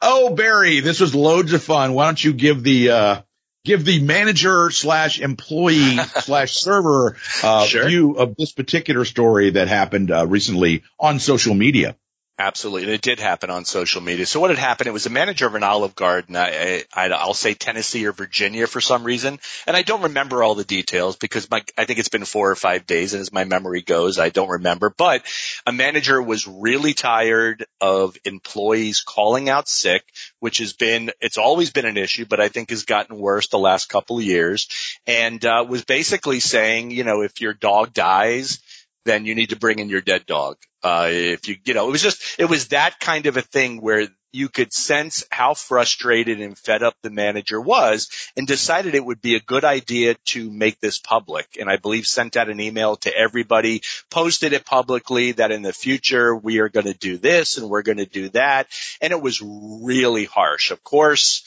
Oh, 0.03 0.35
Barry, 0.35 0.81
this 0.81 1.01
was 1.01 1.15
loads 1.15 1.53
of 1.53 1.63
fun. 1.63 1.95
Why 1.95 2.07
don't 2.07 2.23
you 2.23 2.33
give 2.35 2.63
the 2.63 2.91
uh, 2.91 3.23
give 3.65 3.85
the 3.85 4.01
manager 4.03 4.71
slash 4.71 5.19
employee 5.21 5.97
slash 6.21 6.53
server 6.57 7.17
uh, 7.43 7.65
Sure. 7.65 7.89
view 7.89 8.13
of 8.19 8.35
this 8.37 8.53
particular 8.53 9.05
story 9.07 9.51
that 9.51 9.69
happened 9.69 10.11
uh, 10.11 10.27
recently 10.27 10.83
on 10.99 11.21
social 11.21 11.55
media? 11.55 11.97
Absolutely. 12.39 12.85
And 12.85 12.93
it 12.93 13.03
did 13.03 13.21
happen 13.21 13.51
on 13.51 13.67
social 13.67 14.01
media. 14.01 14.25
So 14.25 14.41
what 14.41 14.49
had 14.49 14.59
happened, 14.59 14.89
it 14.89 14.93
was 14.93 15.05
a 15.05 15.11
manager 15.11 15.47
of 15.47 15.55
an 15.55 15.63
Olive 15.63 15.95
Garden. 15.95 16.35
I, 16.35 16.83
I, 16.93 17.09
I'll 17.11 17.35
say 17.35 17.53
Tennessee 17.53 18.07
or 18.07 18.13
Virginia 18.13 18.67
for 18.67 18.81
some 18.81 19.05
reason. 19.05 19.39
And 19.67 19.77
I 19.77 19.83
don't 19.83 20.05
remember 20.05 20.43
all 20.43 20.55
the 20.55 20.65
details 20.65 21.17
because 21.17 21.51
my, 21.51 21.63
I 21.77 21.85
think 21.85 21.99
it's 21.99 22.09
been 22.09 22.25
four 22.25 22.51
or 22.51 22.57
five 22.57 22.87
days 22.87 23.13
and 23.13 23.21
as 23.21 23.33
my 23.33 23.45
memory 23.45 23.83
goes, 23.83 24.19
I 24.19 24.31
don't 24.31 24.49
remember, 24.49 24.89
but 24.89 25.23
a 25.67 25.73
manager 25.73 26.23
was 26.23 26.49
really 26.49 26.95
tired 26.95 27.67
of 27.83 28.17
employees 28.25 29.03
calling 29.03 29.51
out 29.51 29.69
sick, 29.69 30.03
which 30.41 30.59
has 30.59 30.73
been, 30.73 31.11
it's 31.21 31.39
always 31.39 31.71
been 31.71 31.87
an 31.87 31.99
issue, 31.99 32.25
but 32.25 32.41
I 32.41 32.49
think 32.49 32.71
has 32.71 32.85
gotten 32.85 33.19
worse 33.19 33.49
the 33.49 33.59
last 33.59 33.91
couple 33.91 34.17
of 34.17 34.25
years 34.25 34.69
and, 35.07 35.45
uh, 35.45 35.67
was 35.69 35.85
basically 35.85 36.41
saying, 36.41 36.93
you 36.93 37.05
know, 37.05 37.21
if 37.21 37.43
your 37.43 37.53
dog 37.53 37.93
dies, 37.93 38.59
then 39.05 39.27
you 39.27 39.35
need 39.35 39.51
to 39.51 39.57
bring 39.57 39.79
in 39.79 39.89
your 39.89 40.01
dead 40.01 40.27
dog. 40.27 40.57
Uh, 40.83 41.09
if 41.11 41.49
you, 41.49 41.57
you 41.65 41.75
know, 41.75 41.89
it 41.89 41.93
was 41.93 42.03
just, 42.03 42.23
it 42.39 42.47
was 42.47 42.69
that 42.69 43.01
kind 43.01 43.27
of 43.27 43.37
a 43.37 43.43
thing 43.43 43.81
where 43.81 44.09
you 44.33 44.49
could 44.49 44.73
sense 44.73 45.25
how 45.31 45.55
frustrated 45.55 46.41
and 46.41 46.59
fed 46.59 46.83
up 46.83 46.95
the 47.03 47.11
manager 47.11 47.61
was 47.61 48.09
and 48.37 48.47
decided 48.47 48.95
it 48.95 49.05
would 49.05 49.21
be 49.21 49.35
a 49.35 49.41
good 49.41 49.65
idea 49.65 50.15
to 50.25 50.51
make 50.51 50.81
this 50.81 50.99
public. 50.99 51.59
And 51.61 51.69
I 51.69 51.77
believe 51.77 52.07
sent 52.07 52.37
out 52.37 52.49
an 52.49 52.61
email 52.61 52.97
to 52.97 53.15
everybody, 53.15 53.83
posted 54.11 54.55
it 54.55 54.65
publicly 54.65 55.33
that 55.33 55.53
in 55.53 55.63
the 55.63 55.73
future 55.73 56.35
we 56.35 56.61
are 56.61 56.71
going 56.71 56.87
to 56.87 56.95
do 56.95 57.19
this 57.19 57.59
and 57.59 57.69
we're 57.69 57.83
going 57.83 57.99
to 57.99 58.07
do 58.07 58.31
that. 58.31 58.69
And 59.01 59.13
it 59.13 59.21
was 59.21 59.43
really 59.43 60.25
harsh. 60.25 60.71
Of 60.71 60.83
course, 60.83 61.45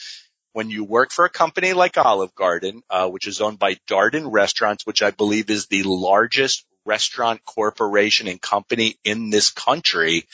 when 0.53 0.69
you 0.69 0.83
work 0.83 1.11
for 1.11 1.25
a 1.25 1.29
company 1.29 1.73
like 1.73 1.97
Olive 1.97 2.35
Garden, 2.35 2.81
uh, 2.89 3.09
which 3.09 3.27
is 3.27 3.41
owned 3.41 3.59
by 3.59 3.75
Darden 3.87 4.31
Restaurants, 4.31 4.85
which 4.85 5.01
I 5.01 5.11
believe 5.11 5.49
is 5.49 5.65
the 5.65 5.83
largest 5.83 6.65
restaurant 6.85 7.43
corporation 7.45 8.27
and 8.27 8.41
company 8.41 8.97
in 9.03 9.29
this 9.29 9.49
country, 9.49 10.25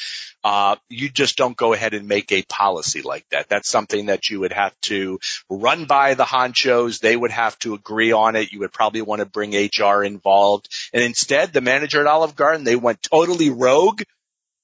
uh, 0.43 0.75
you 0.89 1.09
just 1.09 1.37
don't 1.37 1.55
go 1.55 1.73
ahead 1.73 1.93
and 1.93 2.07
make 2.07 2.31
a 2.31 2.41
policy 2.43 3.01
like 3.01 3.25
that. 3.29 3.47
That's 3.49 3.69
something 3.69 4.07
that 4.07 4.29
you 4.29 4.39
would 4.39 4.53
have 4.53 4.79
to 4.81 5.19
run 5.49 5.85
by 5.85 6.15
the 6.15 6.23
honchos. 6.23 6.99
They 6.99 7.15
would 7.15 7.31
have 7.31 7.57
to 7.59 7.73
agree 7.73 8.11
on 8.11 8.35
it. 8.35 8.51
You 8.51 8.59
would 8.59 8.73
probably 8.73 9.01
want 9.01 9.19
to 9.19 9.25
bring 9.25 9.53
HR 9.53 10.03
involved. 10.03 10.69
And 10.93 11.03
instead, 11.03 11.53
the 11.53 11.61
manager 11.61 12.01
at 12.01 12.07
Olive 12.07 12.35
Garden, 12.35 12.63
they 12.63 12.75
went 12.75 13.03
totally 13.03 13.49
rogue 13.49 14.01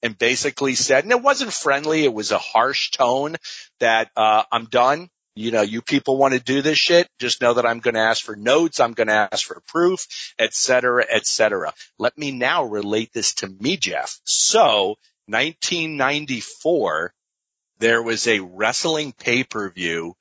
and 0.02 0.16
basically 0.16 0.74
said, 0.74 1.04
and 1.04 1.12
it 1.12 1.22
wasn't 1.22 1.52
friendly. 1.52 2.04
It 2.04 2.14
was 2.14 2.32
a 2.32 2.38
harsh 2.38 2.90
tone 2.90 3.36
that, 3.80 4.10
uh, 4.16 4.44
I'm 4.50 4.66
done. 4.66 5.10
You 5.38 5.52
know, 5.52 5.62
you 5.62 5.82
people 5.82 6.16
want 6.16 6.34
to 6.34 6.40
do 6.40 6.62
this 6.62 6.78
shit. 6.78 7.08
Just 7.20 7.40
know 7.40 7.54
that 7.54 7.64
I'm 7.64 7.78
going 7.78 7.94
to 7.94 8.00
ask 8.00 8.24
for 8.24 8.34
notes. 8.34 8.80
I'm 8.80 8.92
going 8.92 9.06
to 9.06 9.28
ask 9.32 9.46
for 9.46 9.62
proof, 9.68 10.06
et 10.36 10.52
cetera, 10.52 11.06
et 11.08 11.26
cetera. 11.26 11.72
Let 11.96 12.18
me 12.18 12.32
now 12.32 12.64
relate 12.64 13.12
this 13.12 13.34
to 13.34 13.48
me, 13.48 13.76
Jeff. 13.76 14.18
So 14.24 14.96
1994, 15.26 17.14
there 17.78 18.02
was 18.02 18.26
a 18.26 18.40
wrestling 18.40 19.12
pay-per-view 19.12 20.14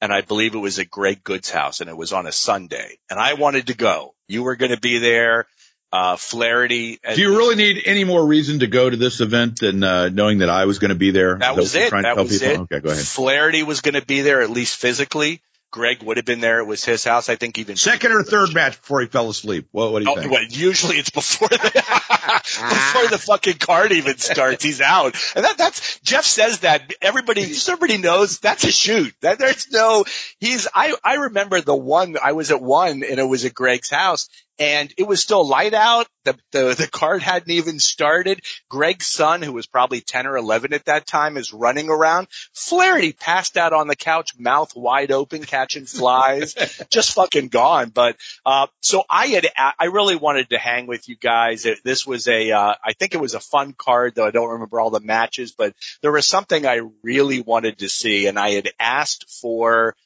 and 0.00 0.12
I 0.12 0.20
believe 0.20 0.54
it 0.54 0.58
was 0.58 0.78
at 0.78 0.88
Greg 0.88 1.24
Good's 1.24 1.50
house 1.50 1.80
and 1.80 1.90
it 1.90 1.96
was 1.96 2.12
on 2.12 2.28
a 2.28 2.32
Sunday 2.32 2.98
and 3.10 3.18
I 3.18 3.34
wanted 3.34 3.66
to 3.66 3.74
go. 3.74 4.14
You 4.28 4.44
were 4.44 4.54
going 4.54 4.70
to 4.70 4.80
be 4.80 4.98
there. 4.98 5.46
Uh, 5.92 6.16
Flaherty. 6.16 7.00
Do 7.14 7.20
you 7.20 7.36
really 7.36 7.56
need 7.56 7.82
any 7.84 8.04
more 8.04 8.24
reason 8.24 8.60
to 8.60 8.68
go 8.68 8.88
to 8.88 8.96
this 8.96 9.20
event 9.20 9.58
than 9.60 9.82
uh, 9.82 10.08
knowing 10.08 10.38
that 10.38 10.48
I 10.48 10.66
was 10.66 10.78
going 10.78 10.90
to 10.90 10.94
be 10.94 11.10
there? 11.10 11.38
That 11.38 11.56
was 11.56 11.74
it. 11.74 11.90
That 11.90 12.16
was 12.16 12.38
people? 12.38 12.54
it. 12.54 12.60
Okay, 12.60 12.80
go 12.80 12.90
ahead. 12.90 13.04
Flaherty 13.04 13.64
was 13.64 13.80
going 13.80 13.94
to 13.94 14.04
be 14.06 14.20
there 14.20 14.40
at 14.42 14.50
least 14.50 14.76
physically. 14.76 15.42
Greg 15.72 16.02
would 16.02 16.16
have 16.16 16.26
been 16.26 16.40
there. 16.40 16.58
It 16.58 16.64
was 16.66 16.84
his 16.84 17.04
house. 17.04 17.28
I 17.28 17.36
think 17.36 17.56
even 17.58 17.76
Second 17.76 18.10
or 18.10 18.24
third 18.24 18.52
match 18.52 18.80
before 18.80 19.02
he 19.02 19.06
fell 19.06 19.30
asleep. 19.30 19.68
What, 19.70 19.92
what 19.92 20.02
do 20.02 20.10
you 20.10 20.16
Oh, 20.16 20.20
think? 20.20 20.32
well, 20.32 20.42
usually 20.42 20.96
it's 20.96 21.10
before 21.10 21.46
the 21.46 21.56
before 22.44 23.08
the 23.08 23.18
fucking 23.24 23.58
card 23.58 23.92
even 23.92 24.18
starts. 24.18 24.64
He's 24.64 24.80
out, 24.80 25.14
and 25.36 25.44
that 25.44 25.58
that's 25.58 26.00
Jeff 26.00 26.24
says 26.24 26.60
that 26.60 26.92
everybody 27.00 27.42
everybody 27.42 27.98
knows 27.98 28.38
that's 28.40 28.64
a 28.64 28.72
shoot. 28.72 29.14
That 29.20 29.38
there's 29.38 29.70
no 29.70 30.04
he's. 30.40 30.66
I 30.74 30.94
I 31.04 31.14
remember 31.14 31.60
the 31.60 31.76
one 31.76 32.16
I 32.22 32.32
was 32.32 32.50
at 32.50 32.60
one 32.60 33.04
and 33.04 33.20
it 33.20 33.28
was 33.28 33.44
at 33.44 33.54
Greg's 33.54 33.90
house. 33.90 34.28
And 34.60 34.92
it 34.98 35.04
was 35.04 35.22
still 35.22 35.48
light 35.48 35.72
out. 35.72 36.06
The, 36.24 36.38
the, 36.52 36.74
the 36.78 36.86
card 36.86 37.22
hadn't 37.22 37.50
even 37.50 37.80
started. 37.80 38.42
Greg's 38.68 39.06
son, 39.06 39.40
who 39.40 39.54
was 39.54 39.66
probably 39.66 40.02
10 40.02 40.26
or 40.26 40.36
11 40.36 40.74
at 40.74 40.84
that 40.84 41.06
time, 41.06 41.38
is 41.38 41.54
running 41.54 41.88
around. 41.88 42.28
Flaherty 42.52 43.14
passed 43.14 43.56
out 43.56 43.72
on 43.72 43.88
the 43.88 43.96
couch, 43.96 44.38
mouth 44.38 44.76
wide 44.76 45.12
open, 45.12 45.44
catching 45.44 45.86
flies, 45.86 46.54
just 46.90 47.14
fucking 47.14 47.48
gone. 47.48 47.88
But, 47.88 48.18
uh, 48.44 48.66
so 48.82 49.02
I 49.08 49.28
had, 49.28 49.46
I 49.56 49.86
really 49.86 50.16
wanted 50.16 50.50
to 50.50 50.58
hang 50.58 50.86
with 50.86 51.08
you 51.08 51.16
guys. 51.16 51.66
This 51.82 52.06
was 52.06 52.28
a, 52.28 52.52
uh, 52.52 52.74
I 52.84 52.92
think 52.92 53.14
it 53.14 53.20
was 53.20 53.32
a 53.32 53.40
fun 53.40 53.72
card, 53.72 54.14
though 54.14 54.26
I 54.26 54.30
don't 54.30 54.50
remember 54.50 54.78
all 54.78 54.90
the 54.90 55.00
matches, 55.00 55.52
but 55.52 55.74
there 56.02 56.12
was 56.12 56.26
something 56.26 56.66
I 56.66 56.82
really 57.02 57.40
wanted 57.40 57.78
to 57.78 57.88
see. 57.88 58.26
And 58.26 58.38
I 58.38 58.50
had 58.50 58.68
asked 58.78 59.30
for 59.40 59.96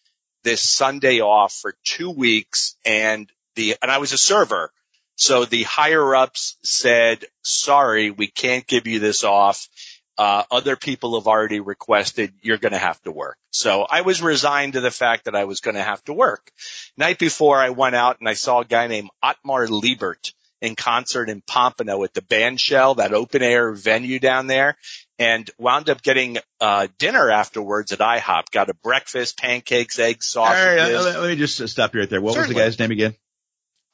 this 0.45 0.63
Sunday 0.63 1.21
off 1.21 1.55
for 1.55 1.75
two 1.83 2.11
weeks 2.11 2.77
and 2.85 3.29
the, 3.57 3.77
and 3.83 3.91
I 3.91 3.99
was 3.99 4.13
a 4.13 4.19
server. 4.19 4.71
So 5.17 5.45
the 5.45 5.63
higher 5.63 6.15
ups 6.15 6.57
said, 6.65 7.25
sorry, 7.43 8.11
we 8.11 8.27
can't 8.27 8.67
give 8.67 8.87
you 8.87 8.99
this 8.99 9.25
off. 9.25 9.69
Uh, 10.17 10.45
other 10.51 10.77
people 10.77 11.19
have 11.19 11.27
already 11.27 11.61
requested 11.61 12.33
you're 12.41 12.59
going 12.59 12.73
to 12.73 12.79
have 12.79 13.01
to 13.03 13.13
work. 13.13 13.37
So 13.51 13.87
I 13.89 14.03
was 14.03 14.23
resigned 14.23 14.75
to 14.75 14.81
the 14.81 14.91
fact 14.91 15.25
that 15.25 15.35
I 15.35 15.45
was 15.45 15.61
going 15.61 15.75
to 15.75 15.83
have 15.83 16.03
to 16.05 16.13
work. 16.13 16.53
Night 16.97 17.19
before 17.19 17.59
I 17.59 17.71
went 17.71 17.97
out 17.97 18.21
and 18.21 18.29
I 18.29 18.35
saw 18.35 18.61
a 18.61 18.65
guy 18.65 18.87
named 18.87 19.11
Ottmar 19.23 19.69
Liebert 19.69 20.33
in 20.61 20.77
concert 20.77 21.29
in 21.29 21.43
Pompano 21.43 22.03
at 22.05 22.15
the 22.15 22.23
Bandshell, 22.23 22.97
that 22.97 23.13
open 23.13 23.43
air 23.43 23.73
venue 23.73 24.19
down 24.19 24.47
there 24.47 24.77
and 25.19 25.49
wound 25.59 25.91
up 25.91 26.01
getting, 26.01 26.39
uh, 26.61 26.87
dinner 26.99 27.31
afterwards 27.31 27.93
at 27.93 27.99
IHOP. 27.99 28.51
Got 28.51 28.71
a 28.71 28.75
breakfast, 28.75 29.37
pancakes, 29.37 29.99
eggs, 29.99 30.35
All 30.37 30.47
right, 30.47 30.79
sausages. 30.79 31.05
let, 31.05 31.21
let 31.21 31.29
me 31.29 31.37
just 31.37 31.69
stop 31.69 31.93
you 31.95 32.01
right 32.01 32.11
there. 32.11 32.21
What 32.21 32.37
was 32.37 32.49
the 32.49 32.55
guy's 32.55 32.79
name 32.79 32.93
again? 32.93 33.15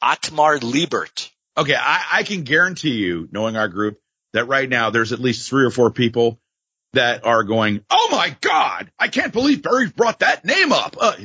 Ottmar 0.02 0.60
Liebert. 0.62 1.30
Okay, 1.56 1.74
I, 1.74 2.04
I 2.12 2.22
can 2.22 2.44
guarantee 2.44 2.94
you, 2.94 3.28
knowing 3.32 3.56
our 3.56 3.68
group, 3.68 4.00
that 4.32 4.46
right 4.46 4.68
now 4.68 4.90
there's 4.90 5.12
at 5.12 5.18
least 5.18 5.48
three 5.48 5.64
or 5.64 5.70
four 5.70 5.90
people 5.90 6.40
that 6.92 7.26
are 7.26 7.44
going, 7.44 7.84
"Oh 7.90 8.08
my 8.10 8.36
God, 8.40 8.90
I 8.98 9.08
can't 9.08 9.32
believe 9.32 9.62
Barry 9.62 9.88
brought 9.88 10.20
that 10.20 10.44
name 10.44 10.72
up." 10.72 10.96
Uh, 10.98 11.16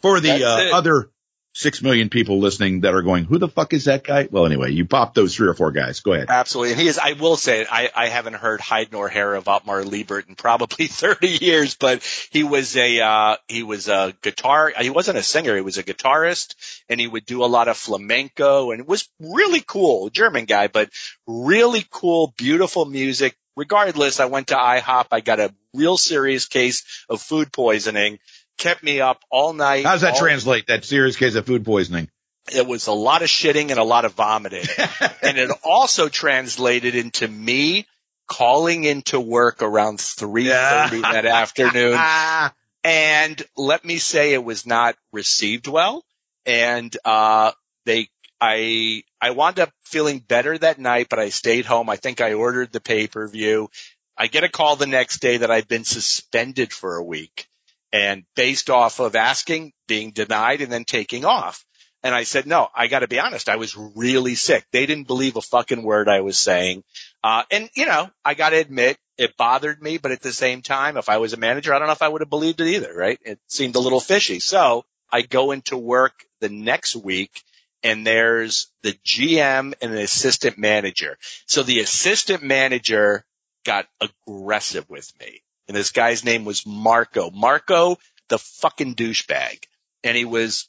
for 0.00 0.20
the 0.20 0.44
uh, 0.44 0.76
other 0.76 1.10
six 1.54 1.82
million 1.82 2.08
people 2.08 2.38
listening 2.38 2.80
that 2.80 2.94
are 2.94 3.02
going, 3.02 3.24
"Who 3.24 3.38
the 3.38 3.48
fuck 3.48 3.72
is 3.72 3.84
that 3.84 4.04
guy?" 4.04 4.28
Well, 4.30 4.46
anyway, 4.46 4.72
you 4.72 4.86
popped 4.86 5.14
those 5.14 5.34
three 5.34 5.48
or 5.48 5.54
four 5.54 5.70
guys. 5.70 6.00
Go 6.00 6.12
ahead. 6.12 6.26
Absolutely. 6.28 6.72
And 6.72 6.80
he 6.80 6.88
is, 6.88 6.98
I 6.98 7.12
will 7.12 7.36
say, 7.36 7.66
I, 7.70 7.90
I 7.94 8.08
haven't 8.08 8.34
heard 8.34 8.60
hide 8.60 8.92
nor 8.92 9.08
hair 9.08 9.34
of 9.34 9.44
Ottmar 9.44 9.84
Liebert 9.84 10.28
in 10.28 10.34
probably 10.34 10.86
30 10.88 11.28
years, 11.28 11.74
but 11.74 12.02
he 12.30 12.44
was 12.44 12.76
a, 12.76 13.00
uh, 13.00 13.36
he 13.48 13.62
was 13.62 13.88
a 13.88 14.14
guitar, 14.22 14.72
he 14.78 14.90
wasn't 14.90 15.18
a 15.18 15.22
singer, 15.22 15.54
he 15.54 15.62
was 15.62 15.78
a 15.78 15.84
guitarist 15.84 16.54
and 16.88 17.00
he 17.00 17.06
would 17.06 17.26
do 17.26 17.44
a 17.44 17.46
lot 17.46 17.68
of 17.68 17.76
flamenco 17.76 18.70
and 18.70 18.80
it 18.80 18.86
was 18.86 19.08
really 19.20 19.62
cool, 19.66 20.10
German 20.10 20.44
guy, 20.44 20.68
but 20.68 20.90
really 21.26 21.84
cool, 21.90 22.34
beautiful 22.36 22.84
music. 22.84 23.36
Regardless, 23.56 24.20
I 24.20 24.26
went 24.26 24.48
to 24.48 24.54
IHOP, 24.54 25.06
I 25.10 25.20
got 25.20 25.40
a 25.40 25.52
real 25.74 25.96
serious 25.96 26.46
case 26.46 26.84
of 27.08 27.20
food 27.20 27.52
poisoning, 27.52 28.18
kept 28.56 28.82
me 28.82 29.00
up 29.00 29.22
all 29.30 29.52
night. 29.52 29.84
How 29.84 29.92
does 29.92 30.02
that 30.02 30.14
all- 30.14 30.20
translate? 30.20 30.68
That 30.68 30.84
serious 30.84 31.16
case 31.16 31.34
of 31.34 31.46
food 31.46 31.64
poisoning. 31.64 32.08
It 32.54 32.66
was 32.66 32.86
a 32.86 32.92
lot 32.92 33.22
of 33.22 33.28
shitting 33.28 33.70
and 33.70 33.78
a 33.78 33.84
lot 33.84 34.06
of 34.06 34.14
vomiting 34.14 34.64
and 35.22 35.36
it 35.36 35.50
also 35.62 36.08
translated 36.08 36.94
into 36.94 37.28
me 37.28 37.86
calling 38.26 38.84
into 38.84 39.20
work 39.20 39.60
around 39.62 39.98
3.30 39.98 41.02
that 41.02 41.26
afternoon. 41.26 41.98
And 42.84 43.42
let 43.56 43.84
me 43.84 43.98
say 43.98 44.32
it 44.32 44.42
was 44.44 44.64
not 44.64 44.96
received 45.12 45.66
well. 45.66 46.04
And, 46.46 46.96
uh, 47.04 47.52
they, 47.84 48.08
I, 48.40 49.02
I 49.20 49.30
wound 49.30 49.58
up 49.58 49.70
feeling 49.84 50.20
better 50.20 50.56
that 50.58 50.78
night, 50.78 51.08
but 51.10 51.18
I 51.18 51.30
stayed 51.30 51.66
home. 51.66 51.90
I 51.90 51.96
think 51.96 52.20
I 52.20 52.34
ordered 52.34 52.72
the 52.72 52.80
pay 52.80 53.06
per 53.08 53.26
view. 53.26 53.68
I 54.16 54.26
get 54.26 54.44
a 54.44 54.48
call 54.48 54.76
the 54.76 54.86
next 54.86 55.20
day 55.20 55.38
that 55.38 55.50
I've 55.50 55.68
been 55.68 55.84
suspended 55.84 56.72
for 56.72 56.96
a 56.96 57.04
week 57.04 57.48
and 57.92 58.24
based 58.36 58.70
off 58.70 59.00
of 59.00 59.16
asking, 59.16 59.72
being 59.86 60.12
denied 60.12 60.60
and 60.60 60.70
then 60.70 60.84
taking 60.84 61.24
off. 61.24 61.64
And 62.02 62.14
I 62.14 62.24
said, 62.24 62.46
no, 62.46 62.68
I 62.74 62.86
got 62.86 63.00
to 63.00 63.08
be 63.08 63.18
honest. 63.18 63.48
I 63.48 63.56
was 63.56 63.76
really 63.76 64.36
sick. 64.36 64.64
They 64.70 64.86
didn't 64.86 65.08
believe 65.08 65.36
a 65.36 65.42
fucking 65.42 65.82
word 65.82 66.08
I 66.08 66.20
was 66.20 66.38
saying. 66.38 66.84
Uh, 67.24 67.42
and 67.50 67.68
you 67.74 67.86
know, 67.86 68.08
I 68.24 68.34
got 68.34 68.50
to 68.50 68.56
admit 68.56 68.98
it 69.16 69.36
bothered 69.36 69.82
me, 69.82 69.98
but 69.98 70.12
at 70.12 70.22
the 70.22 70.32
same 70.32 70.62
time, 70.62 70.96
if 70.96 71.08
I 71.08 71.18
was 71.18 71.32
a 71.32 71.38
manager, 71.38 71.74
I 71.74 71.78
don't 71.78 71.88
know 71.88 71.92
if 71.92 72.02
I 72.02 72.08
would 72.08 72.20
have 72.20 72.30
believed 72.30 72.60
it 72.60 72.68
either, 72.68 72.94
right? 72.94 73.18
It 73.24 73.40
seemed 73.48 73.74
a 73.74 73.80
little 73.80 74.00
fishy. 74.00 74.38
So 74.38 74.84
I 75.10 75.22
go 75.22 75.50
into 75.50 75.76
work 75.76 76.24
the 76.40 76.48
next 76.48 76.96
week 76.96 77.42
and 77.82 78.06
there's 78.06 78.68
the 78.82 78.92
GM 79.04 79.74
and 79.80 79.92
the 79.92 80.02
assistant 80.02 80.58
manager. 80.58 81.16
So 81.46 81.62
the 81.62 81.80
assistant 81.80 82.42
manager 82.42 83.24
got 83.64 83.86
aggressive 84.00 84.88
with 84.88 85.12
me. 85.20 85.42
And 85.68 85.76
this 85.76 85.92
guy's 85.92 86.24
name 86.24 86.44
was 86.44 86.66
Marco. 86.66 87.30
Marco, 87.30 87.98
the 88.28 88.38
fucking 88.38 88.94
douchebag. 88.94 89.64
And 90.02 90.16
he 90.16 90.24
was 90.24 90.68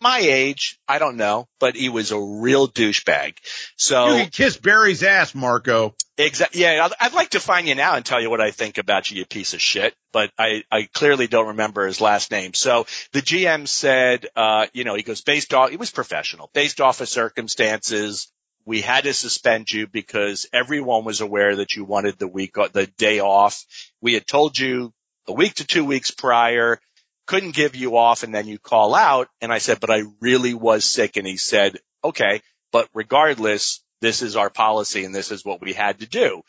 my 0.00 0.18
age. 0.18 0.78
I 0.86 0.98
don't 0.98 1.16
know, 1.16 1.48
but 1.58 1.76
he 1.76 1.88
was 1.88 2.12
a 2.12 2.20
real 2.20 2.68
douchebag. 2.68 3.36
So 3.76 4.08
you 4.08 4.22
can 4.22 4.30
kiss 4.30 4.56
Barry's 4.56 5.02
ass, 5.02 5.34
Marco. 5.34 5.94
Exactly. 6.16 6.62
Yeah, 6.62 6.84
I'd, 6.84 6.92
I'd, 7.00 7.14
like 7.14 7.30
to 7.30 7.40
find 7.40 7.68
you 7.68 7.74
now 7.74 7.94
and 7.94 8.04
tell 8.04 8.20
you 8.20 8.30
what 8.30 8.40
I 8.40 8.50
think 8.50 8.78
about 8.78 9.10
you, 9.10 9.18
you 9.18 9.24
piece 9.24 9.54
of 9.54 9.60
shit. 9.60 9.94
But 10.12 10.30
I, 10.38 10.64
I 10.70 10.88
clearly 10.92 11.26
don't 11.26 11.48
remember 11.48 11.86
his 11.86 12.00
last 12.00 12.30
name. 12.30 12.54
So 12.54 12.86
the 13.12 13.22
GM 13.22 13.68
said, 13.68 14.26
uh, 14.34 14.66
you 14.72 14.84
know, 14.84 14.94
he 14.94 15.02
goes 15.02 15.22
based 15.22 15.54
off. 15.54 15.70
He 15.70 15.76
was 15.76 15.90
professional, 15.90 16.50
based 16.52 16.80
off 16.80 17.00
of 17.00 17.08
circumstances. 17.08 18.30
We 18.64 18.80
had 18.80 19.04
to 19.04 19.14
suspend 19.14 19.70
you 19.70 19.86
because 19.86 20.46
everyone 20.52 21.04
was 21.04 21.20
aware 21.20 21.56
that 21.56 21.74
you 21.74 21.84
wanted 21.84 22.18
the 22.18 22.28
week, 22.28 22.54
the 22.72 22.86
day 22.98 23.20
off. 23.20 23.64
We 24.00 24.14
had 24.14 24.26
told 24.26 24.58
you 24.58 24.92
a 25.26 25.32
week 25.32 25.54
to 25.54 25.66
two 25.66 25.84
weeks 25.84 26.10
prior 26.10 26.80
couldn't 27.28 27.54
give 27.54 27.76
you 27.76 27.96
off 27.96 28.24
and 28.24 28.34
then 28.34 28.48
you 28.48 28.58
call 28.58 28.94
out. 28.94 29.28
And 29.40 29.52
I 29.52 29.58
said, 29.58 29.78
but 29.78 29.90
I 29.90 30.02
really 30.20 30.54
was 30.54 30.84
sick. 30.84 31.16
And 31.16 31.26
he 31.26 31.36
said, 31.36 31.76
okay, 32.02 32.40
but 32.72 32.88
regardless, 32.94 33.80
this 34.00 34.22
is 34.22 34.34
our 34.34 34.50
policy 34.50 35.04
and 35.04 35.14
this 35.14 35.30
is 35.30 35.44
what 35.44 35.60
we 35.60 35.74
had 35.74 36.00
to 36.00 36.06
do. 36.06 36.42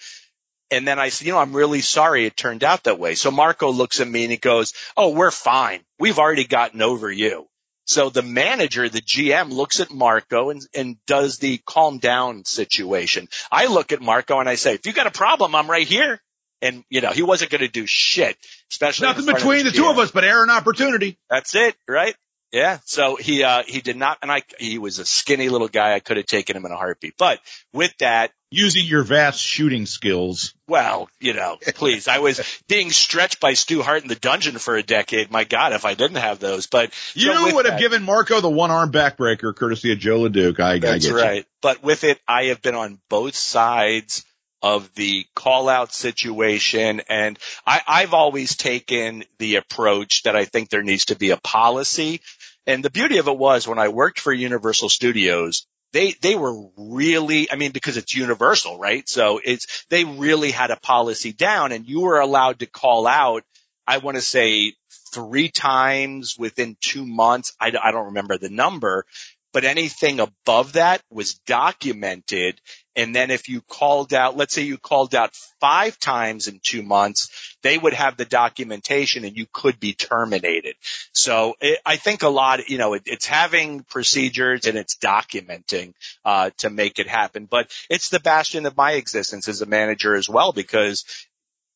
And 0.72 0.88
then 0.88 0.98
I 0.98 1.10
said, 1.10 1.28
you 1.28 1.34
know, 1.34 1.40
I'm 1.40 1.56
really 1.56 1.82
sorry 1.82 2.26
it 2.26 2.38
turned 2.38 2.64
out 2.64 2.86
that 2.86 3.00
way. 3.00 3.16
So 3.16 3.30
Marco 3.30 3.72
looks 3.72 4.00
at 4.00 4.08
me 4.08 4.24
and 4.24 4.32
he 4.32 4.38
goes, 4.38 4.74
Oh, 4.96 5.10
we're 5.10 5.32
fine. 5.32 5.82
We've 6.00 6.20
already 6.20 6.46
gotten 6.46 6.82
over 6.82 7.12
you. 7.12 7.48
So 7.86 8.12
the 8.12 8.22
manager, 8.22 8.88
the 8.88 9.02
GM 9.02 9.52
looks 9.52 9.80
at 9.80 9.92
Marco 9.92 10.52
and, 10.52 10.62
and 10.76 10.98
does 11.08 11.40
the 11.40 11.58
calm 11.66 11.98
down 11.98 12.46
situation. 12.46 13.28
I 13.52 13.66
look 13.66 13.92
at 13.92 14.00
Marco 14.00 14.40
and 14.40 14.48
I 14.48 14.56
say, 14.56 14.76
if 14.76 14.86
you 14.86 14.94
got 14.94 15.08
a 15.08 15.12
problem, 15.12 15.56
I'm 15.56 15.70
right 15.70 15.88
here. 15.88 16.22
And, 16.62 16.84
you 16.90 17.02
know, 17.02 17.10
he 17.10 17.24
wasn't 17.24 17.50
going 17.50 17.62
to 17.62 17.68
do 17.68 17.88
shit, 17.88 18.38
especially 18.72 19.08
nothing 19.08 19.26
between 19.26 19.66
the 19.66 19.72
two 19.72 19.90
of 19.90 19.98
us, 19.98 20.12
but 20.12 20.24
air 20.24 20.42
and 20.42 20.52
opportunity. 20.52 21.18
That's 21.30 21.56
it, 21.56 21.76
right? 21.88 22.16
Yeah. 22.52 22.80
So 22.86 23.16
he, 23.16 23.44
uh, 23.44 23.64
he 23.68 23.82
did 23.82 23.96
not, 23.96 24.18
and 24.22 24.32
I, 24.32 24.42
he 24.60 24.80
was 24.80 25.00
a 25.00 25.06
skinny 25.06 25.50
little 25.50 25.68
guy. 25.68 25.94
I 25.94 26.00
could 26.00 26.18
have 26.18 26.26
taken 26.26 26.56
him 26.56 26.66
in 26.66 26.72
a 26.72 26.76
heartbeat. 26.76 27.14
But 27.18 27.40
with 27.74 27.96
that, 28.00 28.32
using 28.52 28.86
your 28.86 29.04
vast 29.04 29.40
shooting 29.40 29.86
skills. 29.86 30.56
Well, 30.68 31.10
you 31.20 31.34
know, 31.34 31.58
please, 31.76 32.08
I 32.08 32.20
was 32.20 32.42
being 32.68 32.90
stretched 32.92 33.40
by 33.40 33.54
Stu 33.54 33.84
Hart 33.84 34.02
in 34.02 34.08
the 34.08 34.16
dungeon 34.16 34.58
for 34.58 34.76
a 34.76 34.84
decade. 34.84 35.30
My 35.30 35.44
God, 35.44 35.74
if 35.74 35.86
I 35.86 35.94
didn't 35.94 36.18
have 36.18 36.40
those, 36.40 36.66
but 36.66 36.92
you 37.14 37.34
so 37.34 37.56
would 37.56 37.66
that, 37.66 37.74
have 37.74 37.80
given 37.80 38.02
Marco 38.02 38.42
the 38.42 38.50
one 38.50 38.72
arm 38.72 38.92
backbreaker 38.92 39.56
courtesy 39.56 39.92
of 39.92 40.00
Joe 40.00 40.22
LeDuc. 40.22 40.60
I, 40.60 40.80
that's 40.80 41.08
I 41.08 41.14
right. 41.14 41.38
You. 41.38 41.44
But 41.62 41.84
with 41.84 42.04
it, 42.04 42.20
I 42.28 42.46
have 42.46 42.62
been 42.62 42.76
on 42.76 43.00
both 43.10 43.36
sides 43.36 44.26
of 44.62 44.94
the 44.96 45.26
call 45.36 45.70
out 45.70 45.94
situation. 45.94 47.02
And 47.10 47.40
I, 47.66 47.82
I've 47.88 48.14
always 48.14 48.56
taken 48.58 49.24
the 49.38 49.56
approach 49.56 50.24
that 50.24 50.36
I 50.36 50.46
think 50.46 50.70
there 50.70 50.84
needs 50.84 51.06
to 51.06 51.16
be 51.16 51.30
a 51.32 51.38
policy. 51.38 52.22
And 52.68 52.84
the 52.84 52.90
beauty 52.90 53.18
of 53.18 53.28
it 53.28 53.38
was 53.38 53.68
when 53.68 53.80
I 53.80 53.88
worked 53.88 54.20
for 54.20 54.34
Universal 54.34 54.90
Studios, 54.90 55.66
they, 55.92 56.12
they 56.22 56.36
were 56.36 56.70
really, 56.78 57.52
I 57.52 57.56
mean, 57.56 57.72
because 57.72 57.98
it's 57.98 58.16
universal, 58.16 58.78
right? 58.78 59.08
So 59.10 59.40
it's, 59.44 59.86
they 59.90 60.04
really 60.04 60.52
had 60.52 60.70
a 60.70 60.80
policy 60.80 61.32
down 61.34 61.72
and 61.72 61.88
you 61.88 62.02
were 62.02 62.20
allowed 62.20 62.60
to 62.60 62.68
call 62.68 63.08
out, 63.08 63.44
I 63.88 63.98
want 63.98 64.18
to 64.18 64.22
say 64.22 64.74
three 65.12 65.50
times 65.50 66.38
within 66.38 66.78
two 66.80 67.06
months. 67.06 67.54
I, 67.60 67.72
I 67.82 67.92
don't 67.92 68.08
remember 68.08 68.38
the 68.38 68.50
number, 68.50 69.06
but 69.52 69.66
anything 69.66 70.20
above 70.20 70.74
that 70.74 71.02
was 71.10 71.36
documented. 71.48 72.62
And 72.96 73.16
then 73.16 73.32
if 73.32 73.48
you 73.50 73.62
called 73.62 74.14
out, 74.14 74.36
let's 74.36 74.54
say 74.54 74.64
you 74.64 74.78
called 74.78 75.16
out 75.16 75.36
five 75.60 76.00
times 76.00 76.48
in 76.48 76.60
two 76.62 76.82
months, 76.82 77.56
they 77.62 77.78
would 77.78 77.94
have 77.94 78.18
the 78.18 78.26
documentation 78.26 79.24
and 79.26 79.38
you 79.38 79.46
could 79.52 79.80
be 79.80 79.94
terminated. 79.94 80.76
So 81.14 81.56
it, 81.62 81.80
I 81.86 81.98
think 81.98 82.24
a 82.24 82.30
lot, 82.30 82.68
you 82.70 82.78
know, 82.78 82.94
it, 82.94 83.04
it's 83.06 83.26
having 83.26 83.84
procedures 83.84 84.66
and 84.66 84.78
it's 84.78 84.96
documenting, 84.96 85.94
uh, 86.26 86.50
to 86.58 86.70
make 86.70 87.00
it 87.00 87.08
happen. 87.08 87.46
But 87.46 87.72
it's 87.90 88.10
the 88.10 88.20
bastion 88.20 88.66
of 88.66 88.76
my 88.76 88.94
existence 88.94 89.48
as 89.48 89.62
a 89.62 89.66
manager 89.66 90.16
as 90.16 90.28
well 90.28 90.52
because 90.52 91.06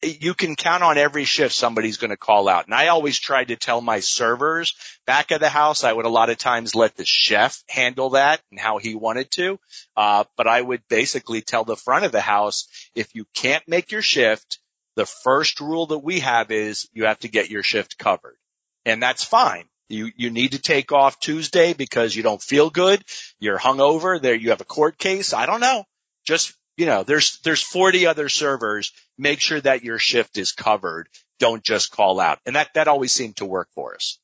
you 0.04 0.34
can 0.34 0.56
count 0.56 0.84
on 0.84 0.98
every 0.98 1.26
shift 1.26 1.54
somebody's 1.54 1.98
going 1.98 2.12
to 2.12 2.18
call 2.18 2.48
out. 2.48 2.66
And 2.66 2.74
I 2.74 2.88
always 2.88 3.20
tried 3.20 3.50
to 3.50 3.56
tell 3.56 3.82
my 3.82 4.00
servers 4.00 4.74
back 5.06 5.32
of 5.32 5.40
the 5.40 5.50
house, 5.50 5.84
I 5.84 5.94
would 5.94 6.06
a 6.06 6.10
lot 6.10 6.30
of 6.30 6.38
times 6.38 6.76
let 6.76 6.96
the 6.96 7.06
chef 7.06 7.64
handle 7.68 8.12
that 8.12 8.42
and 8.52 8.60
how 8.60 8.78
he 8.78 8.96
wanted 8.96 9.32
to. 9.32 9.60
Uh, 9.96 10.26
but 10.38 10.48
I 10.48 10.62
would 10.62 10.88
basically 10.88 11.42
tell 11.42 11.64
the 11.64 11.76
front 11.76 12.06
of 12.06 12.12
the 12.12 12.22
house, 12.22 12.68
if 12.96 13.14
you 13.16 13.26
can't 13.34 13.68
make 13.68 13.92
your 13.92 14.02
shift, 14.02 14.60
the 14.96 15.06
first 15.06 15.60
rule 15.60 15.88
that 15.88 16.00
we 16.00 16.20
have 16.20 16.52
is 16.52 16.88
you 16.94 17.06
have 17.06 17.20
to 17.20 17.28
get 17.28 17.50
your 17.50 17.64
shift 17.64 17.98
covered. 17.98 18.38
And 18.86 19.02
that's 19.02 19.24
fine. 19.24 19.66
You, 19.90 20.12
you 20.16 20.30
need 20.30 20.54
to 20.54 20.60
take 20.60 20.92
off 20.92 21.20
Tuesday 21.20 21.74
because 21.74 22.16
you 22.16 22.24
don't 22.24 22.42
feel 22.42 22.70
good. 22.70 23.04
You're 23.40 23.60
hungover 23.60 24.22
there. 24.22 24.36
You 24.36 24.50
have 24.50 24.62
a 24.62 24.66
court 24.66 24.98
case. 24.98 25.34
I 25.34 25.46
don't 25.46 25.60
know. 25.60 25.86
Just 26.26 26.54
you 26.78 26.86
know, 26.86 27.04
there's, 27.04 27.40
there's 27.40 27.62
40 27.62 28.08
other 28.08 28.30
servers. 28.30 28.92
Make 29.18 29.40
sure 29.40 29.62
that 29.62 29.84
your 29.84 30.00
shift 30.00 30.38
is 30.38 30.52
covered. 30.52 31.08
Don't 31.40 31.64
just 31.64 31.92
call 31.92 32.20
out. 32.20 32.40
And 32.46 32.56
that, 32.56 32.74
that 32.74 32.88
always 32.88 33.12
seemed 33.12 33.38
to 33.38 33.46
work 33.46 33.70
for 33.76 33.96
us. 33.96 34.18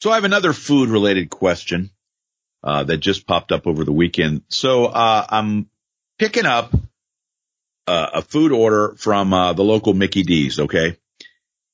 So 0.00 0.10
I 0.10 0.14
have 0.14 0.24
another 0.24 0.52
food 0.52 0.88
related 0.88 1.30
question, 1.30 1.90
uh, 2.62 2.84
that 2.84 2.98
just 2.98 3.26
popped 3.26 3.52
up 3.52 3.66
over 3.66 3.84
the 3.84 3.92
weekend. 3.92 4.42
So, 4.48 4.86
uh, 4.86 5.26
I'm 5.28 5.68
picking 6.18 6.46
up 6.46 6.74
uh, 7.86 8.10
a 8.14 8.22
food 8.22 8.52
order 8.52 8.94
from, 8.96 9.32
uh, 9.32 9.52
the 9.52 9.64
local 9.64 9.94
Mickey 9.94 10.22
D's. 10.22 10.58
Okay. 10.58 10.96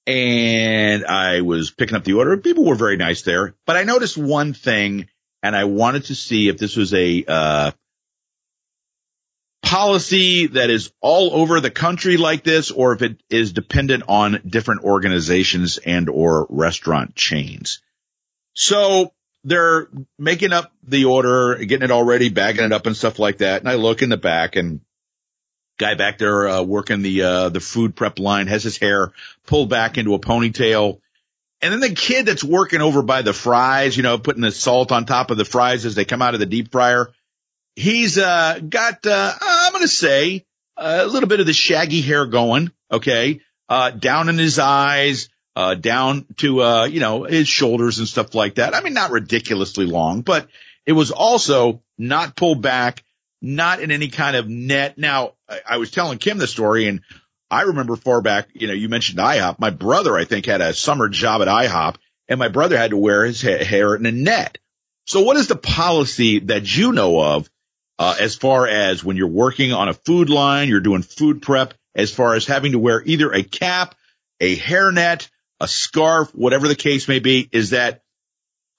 And 0.06 1.04
I 1.04 1.40
was 1.40 1.70
picking 1.70 1.96
up 1.96 2.04
the 2.04 2.14
order. 2.14 2.36
People 2.36 2.64
were 2.64 2.76
very 2.76 2.96
nice 2.96 3.22
there, 3.22 3.54
but 3.66 3.76
I 3.76 3.82
noticed 3.82 4.16
one 4.16 4.52
thing 4.52 5.08
and 5.42 5.56
I 5.56 5.64
wanted 5.64 6.04
to 6.04 6.14
see 6.14 6.48
if 6.48 6.58
this 6.58 6.76
was 6.76 6.94
a, 6.94 7.24
uh, 7.26 7.70
policy 9.62 10.46
that 10.48 10.70
is 10.70 10.92
all 11.00 11.34
over 11.34 11.60
the 11.60 11.70
country 11.70 12.16
like 12.16 12.44
this 12.44 12.70
or 12.70 12.92
if 12.92 13.02
it 13.02 13.20
is 13.28 13.52
dependent 13.52 14.04
on 14.08 14.40
different 14.46 14.84
organizations 14.84 15.78
and 15.78 16.08
or 16.08 16.46
restaurant 16.50 17.14
chains. 17.14 17.80
So 18.54 19.12
they're 19.44 19.88
making 20.18 20.52
up 20.52 20.72
the 20.82 21.04
order, 21.06 21.56
getting 21.56 21.84
it 21.84 21.90
all 21.90 22.04
ready, 22.04 22.28
bagging 22.28 22.64
it 22.64 22.72
up 22.72 22.86
and 22.86 22.96
stuff 22.96 23.18
like 23.18 23.38
that. 23.38 23.60
And 23.60 23.68
I 23.68 23.74
look 23.74 24.02
in 24.02 24.08
the 24.08 24.16
back 24.16 24.56
and 24.56 24.80
guy 25.78 25.94
back 25.94 26.18
there 26.18 26.48
uh, 26.48 26.62
working 26.62 27.02
the 27.02 27.22
uh, 27.22 27.48
the 27.50 27.60
food 27.60 27.94
prep 27.94 28.18
line 28.18 28.46
has 28.46 28.62
his 28.62 28.78
hair 28.78 29.12
pulled 29.46 29.68
back 29.68 29.98
into 29.98 30.14
a 30.14 30.18
ponytail. 30.18 31.00
And 31.62 31.72
then 31.72 31.80
the 31.80 31.94
kid 31.94 32.26
that's 32.26 32.44
working 32.44 32.82
over 32.82 33.02
by 33.02 33.22
the 33.22 33.32
fries, 33.32 33.96
you 33.96 34.02
know, 34.02 34.18
putting 34.18 34.42
the 34.42 34.52
salt 34.52 34.92
on 34.92 35.06
top 35.06 35.30
of 35.30 35.38
the 35.38 35.44
fries 35.44 35.86
as 35.86 35.94
they 35.94 36.04
come 36.04 36.22
out 36.22 36.34
of 36.34 36.40
the 36.40 36.46
deep 36.46 36.70
fryer, 36.70 37.12
he's 37.76 38.18
uh, 38.18 38.58
got 38.68 39.06
uh, 39.06 39.32
I'm 39.40 39.72
going 39.72 39.82
to 39.82 39.88
say 39.88 40.44
a 40.76 41.06
little 41.06 41.28
bit 41.28 41.40
of 41.40 41.46
the 41.46 41.52
shaggy 41.52 42.00
hair 42.00 42.26
going. 42.26 42.72
Okay, 42.90 43.40
uh, 43.68 43.90
down 43.90 44.28
in 44.28 44.38
his 44.38 44.58
eyes, 44.58 45.28
uh, 45.54 45.74
down 45.74 46.26
to 46.38 46.62
uh, 46.62 46.84
you 46.84 47.00
know 47.00 47.24
his 47.24 47.46
shoulders 47.46 47.98
and 47.98 48.08
stuff 48.08 48.34
like 48.34 48.56
that. 48.56 48.74
I 48.74 48.80
mean, 48.80 48.94
not 48.94 49.10
ridiculously 49.10 49.86
long, 49.86 50.22
but 50.22 50.48
it 50.84 50.92
was 50.92 51.10
also 51.10 51.82
not 51.98 52.36
pulled 52.36 52.62
back, 52.62 53.04
not 53.40 53.80
in 53.80 53.90
any 53.90 54.08
kind 54.08 54.36
of 54.36 54.48
net. 54.48 54.98
Now, 54.98 55.34
I, 55.48 55.60
I 55.70 55.76
was 55.78 55.90
telling 55.90 56.18
Kim 56.18 56.38
the 56.38 56.46
story, 56.46 56.88
and 56.88 57.00
I 57.50 57.62
remember 57.62 57.96
far 57.96 58.22
back. 58.22 58.48
You 58.54 58.68
know, 58.68 58.74
you 58.74 58.88
mentioned 58.88 59.18
IHOP. 59.18 59.58
My 59.58 59.70
brother, 59.70 60.16
I 60.16 60.24
think, 60.24 60.46
had 60.46 60.60
a 60.60 60.74
summer 60.74 61.08
job 61.08 61.42
at 61.42 61.48
IHOP, 61.48 61.96
and 62.28 62.38
my 62.38 62.48
brother 62.48 62.76
had 62.76 62.90
to 62.90 62.96
wear 62.96 63.24
his 63.24 63.42
ha- 63.42 63.64
hair 63.64 63.94
in 63.94 64.06
a 64.06 64.12
net. 64.12 64.58
So, 65.06 65.22
what 65.22 65.36
is 65.36 65.48
the 65.48 65.56
policy 65.56 66.40
that 66.40 66.76
you 66.76 66.92
know 66.92 67.20
of 67.20 67.48
uh, 67.98 68.16
as 68.20 68.36
far 68.36 68.66
as 68.66 69.02
when 69.02 69.16
you're 69.16 69.28
working 69.28 69.72
on 69.72 69.88
a 69.88 69.94
food 69.94 70.28
line, 70.30 70.68
you're 70.68 70.80
doing 70.80 71.02
food 71.02 71.42
prep, 71.42 71.74
as 71.94 72.12
far 72.12 72.34
as 72.34 72.46
having 72.46 72.72
to 72.72 72.78
wear 72.78 73.02
either 73.04 73.32
a 73.32 73.42
cap, 73.42 73.94
a 74.40 74.56
hairnet, 74.56 75.28
a 75.60 75.68
scarf, 75.68 76.30
whatever 76.34 76.68
the 76.68 76.76
case 76.76 77.08
may 77.08 77.18
be, 77.18 77.48
is 77.52 77.70
that 77.70 78.02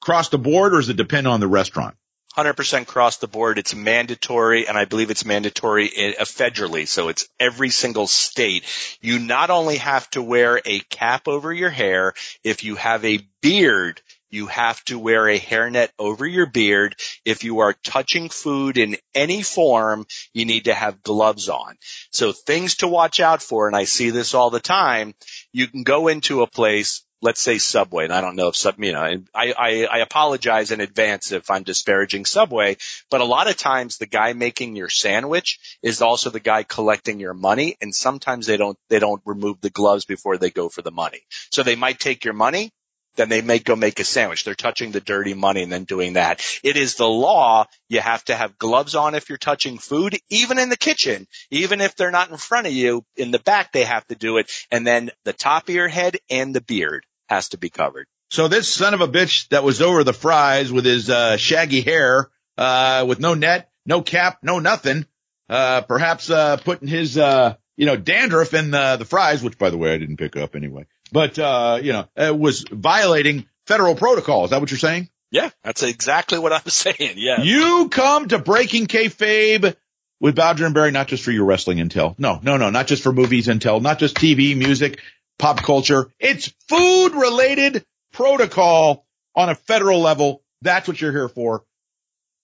cross 0.01 0.29
the 0.29 0.37
board 0.37 0.73
or 0.73 0.77
does 0.77 0.89
it 0.89 0.97
depend 0.97 1.27
on 1.27 1.39
the 1.39 1.47
restaurant? 1.47 1.95
100% 2.37 2.85
cross 2.85 3.17
the 3.17 3.27
board. 3.27 3.57
It's 3.57 3.73
mandatory, 3.73 4.67
and 4.67 4.77
I 4.77 4.85
believe 4.85 5.09
it's 5.09 5.25
mandatory 5.25 5.87
uh, 5.87 6.23
federally. 6.23 6.87
So 6.87 7.09
it's 7.09 7.27
every 7.39 7.71
single 7.71 8.05
state. 8.05 8.63
You 9.01 9.17
not 9.17 9.49
only 9.49 9.77
have 9.77 10.07
to 10.11 10.21
wear 10.21 10.61
a 10.63 10.79
cap 10.81 11.27
over 11.27 11.51
your 11.51 11.71
hair, 11.71 12.13
if 12.43 12.63
you 12.63 12.75
have 12.75 13.03
a 13.03 13.27
beard, 13.41 14.01
you 14.29 14.47
have 14.47 14.83
to 14.85 14.99
wear 14.99 15.27
a 15.27 15.39
hairnet 15.39 15.89
over 15.97 16.25
your 16.25 16.45
beard. 16.45 16.95
If 17.25 17.43
you 17.43 17.59
are 17.59 17.73
touching 17.83 18.29
food 18.29 18.77
in 18.77 18.97
any 19.15 19.41
form, 19.41 20.05
you 20.33 20.45
need 20.45 20.65
to 20.65 20.73
have 20.73 21.03
gloves 21.03 21.49
on. 21.49 21.77
So 22.11 22.31
things 22.31 22.77
to 22.77 22.87
watch 22.87 23.19
out 23.19 23.41
for, 23.41 23.67
and 23.67 23.75
I 23.75 23.85
see 23.85 24.09
this 24.09 24.33
all 24.33 24.49
the 24.49 24.59
time. 24.59 25.15
You 25.53 25.67
can 25.67 25.83
go 25.83 26.07
into 26.07 26.41
a 26.41 26.47
place, 26.47 27.03
let's 27.21 27.41
say 27.41 27.57
Subway, 27.57 28.03
and 28.03 28.13
I 28.13 28.21
don't 28.21 28.35
know 28.35 28.49
if 28.49 28.55
sub, 28.55 28.75
you 28.83 28.93
know, 28.93 29.01
I, 29.01 29.17
I, 29.33 29.85
I 29.85 29.97
apologize 29.99 30.71
in 30.71 30.81
advance 30.81 31.31
if 31.31 31.49
I'm 31.49 31.63
disparaging 31.63 32.25
Subway, 32.25 32.77
but 33.09 33.21
a 33.21 33.25
lot 33.25 33.49
of 33.49 33.57
times 33.57 33.97
the 33.97 34.05
guy 34.05 34.33
making 34.33 34.75
your 34.75 34.89
sandwich 34.89 35.59
is 35.81 36.01
also 36.01 36.29
the 36.29 36.39
guy 36.39 36.63
collecting 36.63 37.19
your 37.19 37.33
money, 37.33 37.77
and 37.81 37.95
sometimes 37.95 38.45
they 38.45 38.57
don't, 38.57 38.77
they 38.89 38.99
don't 38.99 39.21
remove 39.25 39.61
the 39.61 39.69
gloves 39.69 40.05
before 40.05 40.37
they 40.37 40.51
go 40.51 40.69
for 40.69 40.81
the 40.81 40.91
money. 40.91 41.21
So 41.51 41.63
they 41.63 41.75
might 41.75 41.99
take 41.99 42.23
your 42.23 42.35
money, 42.35 42.71
then 43.17 43.29
they 43.29 43.41
may 43.41 43.59
go 43.59 43.75
make 43.75 43.99
a 43.99 44.03
sandwich. 44.03 44.43
They're 44.43 44.55
touching 44.55 44.91
the 44.91 45.01
dirty 45.01 45.33
money 45.33 45.63
and 45.63 45.71
then 45.71 45.83
doing 45.83 46.13
that. 46.13 46.41
It 46.63 46.77
is 46.77 46.95
the 46.95 47.07
law. 47.07 47.65
You 47.89 47.99
have 47.99 48.23
to 48.25 48.35
have 48.35 48.57
gloves 48.57 48.95
on 48.95 49.15
if 49.15 49.27
you're 49.27 49.37
touching 49.37 49.77
food, 49.77 50.17
even 50.29 50.59
in 50.59 50.69
the 50.69 50.77
kitchen, 50.77 51.27
even 51.51 51.81
if 51.81 51.95
they're 51.95 52.11
not 52.11 52.29
in 52.29 52.37
front 52.37 52.67
of 52.67 52.73
you. 52.73 53.03
In 53.15 53.31
the 53.31 53.39
back, 53.39 53.71
they 53.71 53.83
have 53.83 54.05
to 54.07 54.15
do 54.15 54.37
it. 54.37 54.51
And 54.71 54.85
then 54.85 55.11
the 55.25 55.33
top 55.33 55.67
of 55.67 55.75
your 55.75 55.87
head 55.87 56.17
and 56.29 56.55
the 56.55 56.61
beard 56.61 57.05
has 57.27 57.49
to 57.49 57.57
be 57.57 57.69
covered. 57.69 58.07
So 58.29 58.47
this 58.47 58.69
son 58.69 58.93
of 58.93 59.01
a 59.01 59.07
bitch 59.07 59.47
that 59.49 59.63
was 59.63 59.81
over 59.81 60.03
the 60.03 60.13
fries 60.13 60.71
with 60.71 60.85
his 60.85 61.09
uh, 61.09 61.37
shaggy 61.37 61.81
hair, 61.81 62.29
uh, 62.57 63.05
with 63.07 63.19
no 63.19 63.33
net, 63.33 63.69
no 63.85 64.01
cap, 64.01 64.39
no 64.43 64.59
nothing, 64.59 65.05
uh, 65.49 65.81
perhaps 65.81 66.29
uh, 66.29 66.57
putting 66.57 66.87
his 66.87 67.17
uh, 67.17 67.55
you 67.77 67.85
know 67.85 67.95
dandruff 67.95 68.53
in 68.53 68.71
the, 68.71 68.97
the 68.97 69.05
fries, 69.05 69.41
which 69.41 69.57
by 69.57 69.69
the 69.69 69.77
way 69.77 69.93
I 69.93 69.97
didn't 69.97 70.17
pick 70.17 70.35
up 70.35 70.55
anyway 70.55 70.85
but 71.11 71.37
uh, 71.39 71.79
you 71.81 71.93
know, 71.93 72.07
it 72.15 72.37
was 72.37 72.63
violating 72.63 73.45
federal 73.65 73.95
protocol. 73.95 74.45
Is 74.45 74.51
that 74.51 74.59
what 74.59 74.71
you're 74.71 74.77
saying? 74.77 75.09
Yeah, 75.31 75.49
that's 75.63 75.83
exactly 75.83 76.39
what 76.39 76.53
I'm 76.53 76.61
saying. 76.67 77.15
Yeah. 77.17 77.41
You 77.41 77.89
come 77.89 78.27
to 78.29 78.39
Breaking 78.39 78.87
Kayfabe 78.87 79.75
with 80.19 80.35
Bowdren 80.35 80.67
and 80.67 80.73
Barry, 80.73 80.91
not 80.91 81.07
just 81.07 81.23
for 81.23 81.31
your 81.31 81.45
wrestling 81.45 81.77
intel. 81.77 82.17
No, 82.17 82.39
no, 82.41 82.57
no, 82.57 82.69
not 82.69 82.87
just 82.87 83.03
for 83.03 83.11
movies 83.11 83.47
intel, 83.47 83.81
not 83.81 83.99
just 83.99 84.15
TV, 84.15 84.57
music, 84.57 85.01
pop 85.37 85.61
culture. 85.61 86.11
It's 86.19 86.53
food 86.67 87.09
related 87.13 87.85
protocol 88.13 89.05
on 89.35 89.49
a 89.49 89.55
federal 89.55 89.99
level. 89.99 90.43
That's 90.61 90.87
what 90.87 90.99
you're 90.99 91.11
here 91.11 91.29
for, 91.29 91.63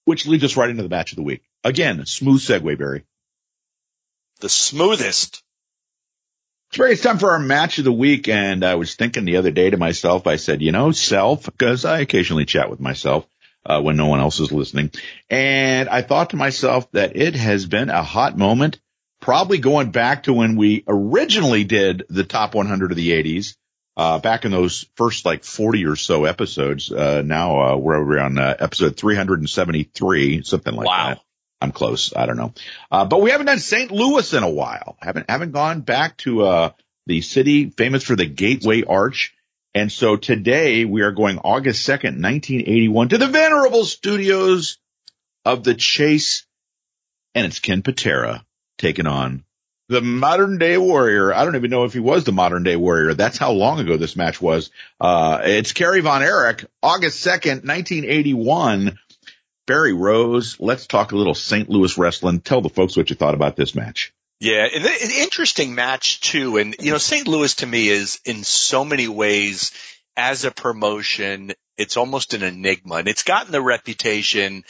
which 0.05 0.27
leads 0.27 0.43
us 0.43 0.57
right 0.57 0.69
into 0.69 0.83
the 0.83 0.89
match 0.89 1.11
of 1.11 1.15
the 1.15 1.23
week. 1.23 1.43
Again, 1.63 2.05
smooth 2.05 2.41
segue, 2.41 2.77
Barry. 2.77 3.05
The 4.41 4.49
smoothest 4.49 5.42
it's 6.75 7.01
time 7.01 7.19
for 7.19 7.31
our 7.31 7.39
match 7.39 7.77
of 7.77 7.85
the 7.85 7.93
week. 7.93 8.27
And 8.27 8.63
I 8.63 8.75
was 8.75 8.95
thinking 8.95 9.25
the 9.25 9.37
other 9.37 9.51
day 9.51 9.69
to 9.69 9.77
myself, 9.77 10.27
I 10.27 10.37
said, 10.37 10.61
you 10.61 10.71
know, 10.71 10.91
self, 10.91 11.45
because 11.45 11.85
I 11.85 11.99
occasionally 11.99 12.45
chat 12.45 12.69
with 12.69 12.79
myself, 12.79 13.27
uh, 13.65 13.81
when 13.81 13.97
no 13.97 14.07
one 14.07 14.19
else 14.19 14.39
is 14.39 14.51
listening. 14.51 14.91
And 15.29 15.89
I 15.89 16.01
thought 16.01 16.31
to 16.31 16.35
myself 16.35 16.89
that 16.91 17.15
it 17.15 17.35
has 17.35 17.65
been 17.65 17.89
a 17.89 18.03
hot 18.03 18.37
moment, 18.37 18.79
probably 19.21 19.59
going 19.59 19.91
back 19.91 20.23
to 20.23 20.33
when 20.33 20.55
we 20.55 20.83
originally 20.87 21.63
did 21.63 22.05
the 22.09 22.23
top 22.23 22.55
100 22.55 22.91
of 22.91 22.97
the 22.97 23.11
80s. 23.11 23.55
Uh, 23.95 24.17
back 24.17 24.43
in 24.43 24.51
those 24.51 24.87
first 24.95 25.23
like 25.23 25.43
40 25.43 25.85
or 25.85 25.95
so 25.95 26.25
episodes, 26.25 26.91
uh, 26.91 27.21
now, 27.23 27.61
uh, 27.61 27.77
we're 27.77 28.17
on, 28.17 28.39
uh, 28.39 28.55
episode 28.59 28.97
373, 28.97 30.41
something 30.41 30.73
like 30.73 30.87
wow. 30.87 31.09
that. 31.09 31.19
I'm 31.63 31.71
close. 31.71 32.13
I 32.15 32.25
don't 32.25 32.37
know. 32.37 32.53
Uh, 32.91 33.05
but 33.05 33.21
we 33.21 33.31
haven't 33.31 33.47
done 33.47 33.59
St. 33.59 33.91
Louis 33.91 34.33
in 34.33 34.43
a 34.43 34.49
while. 34.49 34.97
Haven't, 35.01 35.29
haven't 35.29 35.51
gone 35.51 35.81
back 35.81 36.17
to, 36.17 36.43
uh, 36.43 36.69
the 37.05 37.21
city 37.21 37.69
famous 37.69 38.03
for 38.03 38.15
the 38.15 38.25
Gateway 38.25 38.83
Arch. 38.83 39.33
And 39.73 39.91
so 39.91 40.15
today 40.15 40.85
we 40.85 41.01
are 41.01 41.11
going 41.11 41.39
August 41.39 41.87
2nd, 41.87 42.21
1981 42.21 43.09
to 43.09 43.17
the 43.17 43.27
venerable 43.27 43.85
studios 43.85 44.77
of 45.43 45.63
the 45.63 45.73
Chase 45.73 46.45
and 47.35 47.45
it's 47.45 47.59
Ken 47.59 47.81
Patera 47.81 48.45
taking 48.77 49.07
on 49.07 49.43
the 49.89 50.01
modern 50.01 50.57
day 50.57 50.77
warrior. 50.77 51.33
I 51.33 51.43
don't 51.43 51.55
even 51.55 51.71
know 51.71 51.83
if 51.83 51.93
he 51.93 51.99
was 51.99 52.23
the 52.23 52.31
modern 52.31 52.63
day 52.63 52.75
warrior. 52.75 53.13
That's 53.13 53.37
how 53.37 53.51
long 53.51 53.79
ago 53.79 53.97
this 53.97 54.15
match 54.15 54.41
was. 54.41 54.71
Uh, 54.99 55.41
it's 55.43 55.73
Kerry 55.73 56.01
Von 56.01 56.21
Erich, 56.21 56.65
August 56.81 57.25
2nd, 57.25 57.65
1981 57.65 58.99
Barry 59.65 59.93
Rose, 59.93 60.57
let's 60.59 60.87
talk 60.87 61.11
a 61.11 61.15
little 61.15 61.35
St. 61.35 61.69
Louis 61.69 61.97
wrestling. 61.97 62.41
Tell 62.41 62.61
the 62.61 62.69
folks 62.69 62.97
what 62.97 63.09
you 63.09 63.15
thought 63.15 63.33
about 63.33 63.55
this 63.55 63.75
match. 63.75 64.13
Yeah, 64.39 64.65
an 64.65 65.11
interesting 65.11 65.73
match 65.73 66.19
too. 66.19 66.57
And 66.57 66.75
you 66.79 66.91
know, 66.91 66.97
St. 66.97 67.27
Louis 67.27 67.55
to 67.55 67.65
me 67.65 67.87
is 67.87 68.19
in 68.25 68.43
so 68.43 68.83
many 68.83 69.07
ways 69.07 69.71
as 70.17 70.43
a 70.43 70.51
promotion, 70.51 71.53
it's 71.77 71.97
almost 71.97 72.33
an 72.33 72.43
enigma 72.43 72.95
and 72.95 73.07
it's 73.07 73.23
gotten 73.23 73.51
the 73.51 73.61
reputation, 73.61 74.63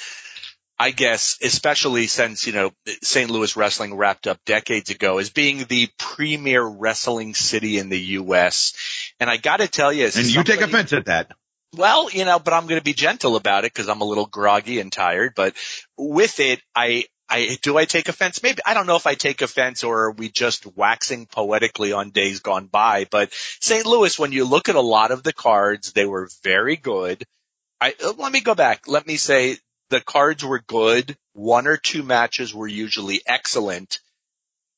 I 0.78 0.92
guess, 0.92 1.38
especially 1.42 2.08
since, 2.08 2.46
you 2.46 2.54
know, 2.54 2.72
St. 3.02 3.30
Louis 3.30 3.56
wrestling 3.56 3.96
wrapped 3.96 4.28
up 4.28 4.40
decades 4.46 4.90
ago 4.90 5.18
as 5.18 5.32
being 5.32 5.66
the 5.66 5.90
premier 5.98 6.64
wrestling 6.64 7.34
city 7.34 7.78
in 7.78 7.90
the 7.90 8.00
U.S. 8.00 8.74
And 9.20 9.30
I 9.30 9.38
got 9.38 9.58
to 9.58 9.68
tell 9.68 9.92
you, 9.92 10.06
and 10.06 10.26
you 10.26 10.44
take 10.44 10.62
offense 10.62 10.94
at 10.94 11.06
that. 11.06 11.32
Well, 11.76 12.10
you 12.12 12.24
know, 12.26 12.38
but 12.40 12.54
I'm 12.54 12.68
going 12.68 12.80
to 12.80 12.84
be 12.84 12.94
gentle 12.94 13.36
about 13.36 13.66
it 13.66 13.74
because 13.74 13.90
I'm 13.90 14.02
a 14.02 14.06
little 14.06 14.28
groggy 14.28 14.80
and 14.80 14.92
tired. 14.92 15.34
But 15.36 15.56
with 15.98 16.40
it, 16.40 16.62
I, 16.76 17.06
I, 17.28 17.58
do 17.64 17.78
I 17.78 17.86
take 17.86 18.10
offense? 18.10 18.44
Maybe, 18.44 18.60
I 18.66 18.76
don't 18.76 18.86
know 18.86 18.96
if 18.96 19.08
I 19.08 19.16
take 19.16 19.42
offense 19.42 19.84
or 19.84 20.04
are 20.06 20.12
we 20.12 20.30
just 20.30 20.68
waxing 20.78 21.26
poetically 21.26 21.92
on 21.92 22.12
days 22.12 22.42
gone 22.42 22.68
by, 22.68 23.08
but 23.10 23.34
St. 23.60 23.88
Louis, 23.88 24.20
when 24.20 24.32
you 24.32 24.46
look 24.46 24.70
at 24.70 24.76
a 24.76 24.82
lot 24.82 25.12
of 25.12 25.24
the 25.24 25.34
cards, 25.34 25.94
they 25.94 26.06
were 26.06 26.30
very 26.44 26.76
good. 26.76 27.24
I, 27.82 27.96
uh, 28.04 28.14
let 28.18 28.32
me 28.32 28.42
go 28.42 28.54
back. 28.54 28.88
Let 28.88 29.08
me 29.08 29.18
say 29.18 29.58
the 29.90 30.00
cards 30.00 30.46
were 30.46 30.60
good. 30.60 31.18
One 31.34 31.66
or 31.66 31.78
two 31.78 32.04
matches 32.04 32.54
were 32.54 32.68
usually 32.68 33.22
excellent. 33.26 34.00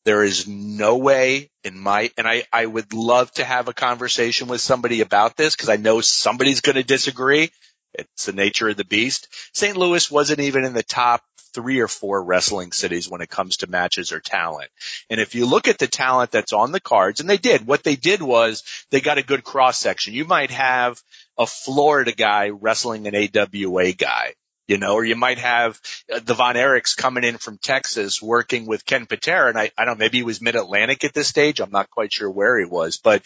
There 0.06 0.24
is 0.24 0.48
no 0.48 0.98
way 0.98 1.50
in 1.64 1.80
my, 1.80 2.12
and 2.16 2.28
I, 2.28 2.44
I 2.54 2.66
would 2.66 2.94
love 2.94 3.32
to 3.34 3.44
have 3.44 3.68
a 3.68 3.74
conversation 3.74 4.48
with 4.48 4.62
somebody 4.62 5.02
about 5.02 5.36
this 5.36 5.56
because 5.56 5.70
I 5.70 5.78
know 5.78 6.00
somebody's 6.02 6.62
going 6.62 6.76
to 6.76 6.84
disagree. 6.84 7.52
It's 7.96 8.26
the 8.26 8.34
nature 8.34 8.70
of 8.70 8.78
the 8.78 8.86
beast. 8.86 9.28
St. 9.54 9.76
Louis 9.76 10.12
wasn't 10.12 10.42
even 10.42 10.64
in 10.64 10.74
the 10.74 10.84
top 10.84 11.24
three 11.56 11.80
or 11.80 11.88
four 11.88 12.22
wrestling 12.22 12.72
cities 12.72 13.10
when 13.10 13.22
it 13.22 13.30
comes 13.30 13.58
to 13.58 13.68
matches 13.68 14.12
or 14.12 14.20
talent. 14.20 14.70
And 15.10 15.20
if 15.20 15.34
you 15.34 15.48
look 15.48 15.68
at 15.68 15.80
the 15.80 15.88
talent 15.88 16.30
that's 16.32 16.54
on 16.54 16.72
the 16.72 16.82
cards, 16.82 17.20
and 17.20 17.30
they 17.30 17.38
did, 17.38 17.66
what 17.66 17.84
they 17.84 17.96
did 17.96 18.22
was 18.22 18.64
they 18.92 19.02
got 19.02 19.18
a 19.18 19.24
good 19.24 19.44
cross 19.44 19.80
section. 19.80 20.14
You 20.14 20.26
might 20.26 20.52
have 20.52 21.02
a 21.38 21.48
Florida 21.48 22.12
guy 22.12 22.50
wrestling 22.50 23.08
an 23.08 23.16
AWA 23.16 23.94
guy 23.94 24.36
you 24.68 24.78
know, 24.78 24.94
or 24.94 25.06
you 25.06 25.16
might 25.16 25.38
have 25.38 25.80
uh, 26.14 26.20
the 26.24 26.34
Von 26.34 26.56
Erichs 26.56 26.96
coming 26.96 27.24
in 27.24 27.38
from 27.38 27.58
Texas 27.58 28.22
working 28.22 28.66
with 28.66 28.86
Ken 28.86 29.06
Patera. 29.06 29.50
And 29.50 29.58
I, 29.58 29.72
I 29.78 29.86
don't 29.86 29.98
know, 29.98 30.04
maybe 30.04 30.20
he 30.20 30.24
was 30.24 30.42
mid 30.42 30.56
Atlantic 30.56 31.04
at 31.04 31.14
this 31.14 31.28
stage. 31.28 31.60
I'm 31.60 31.72
not 31.72 31.90
quite 31.90 32.14
sure 32.14 32.30
where 32.30 32.60
he 32.60 32.66
was, 32.66 32.98
but 32.98 33.24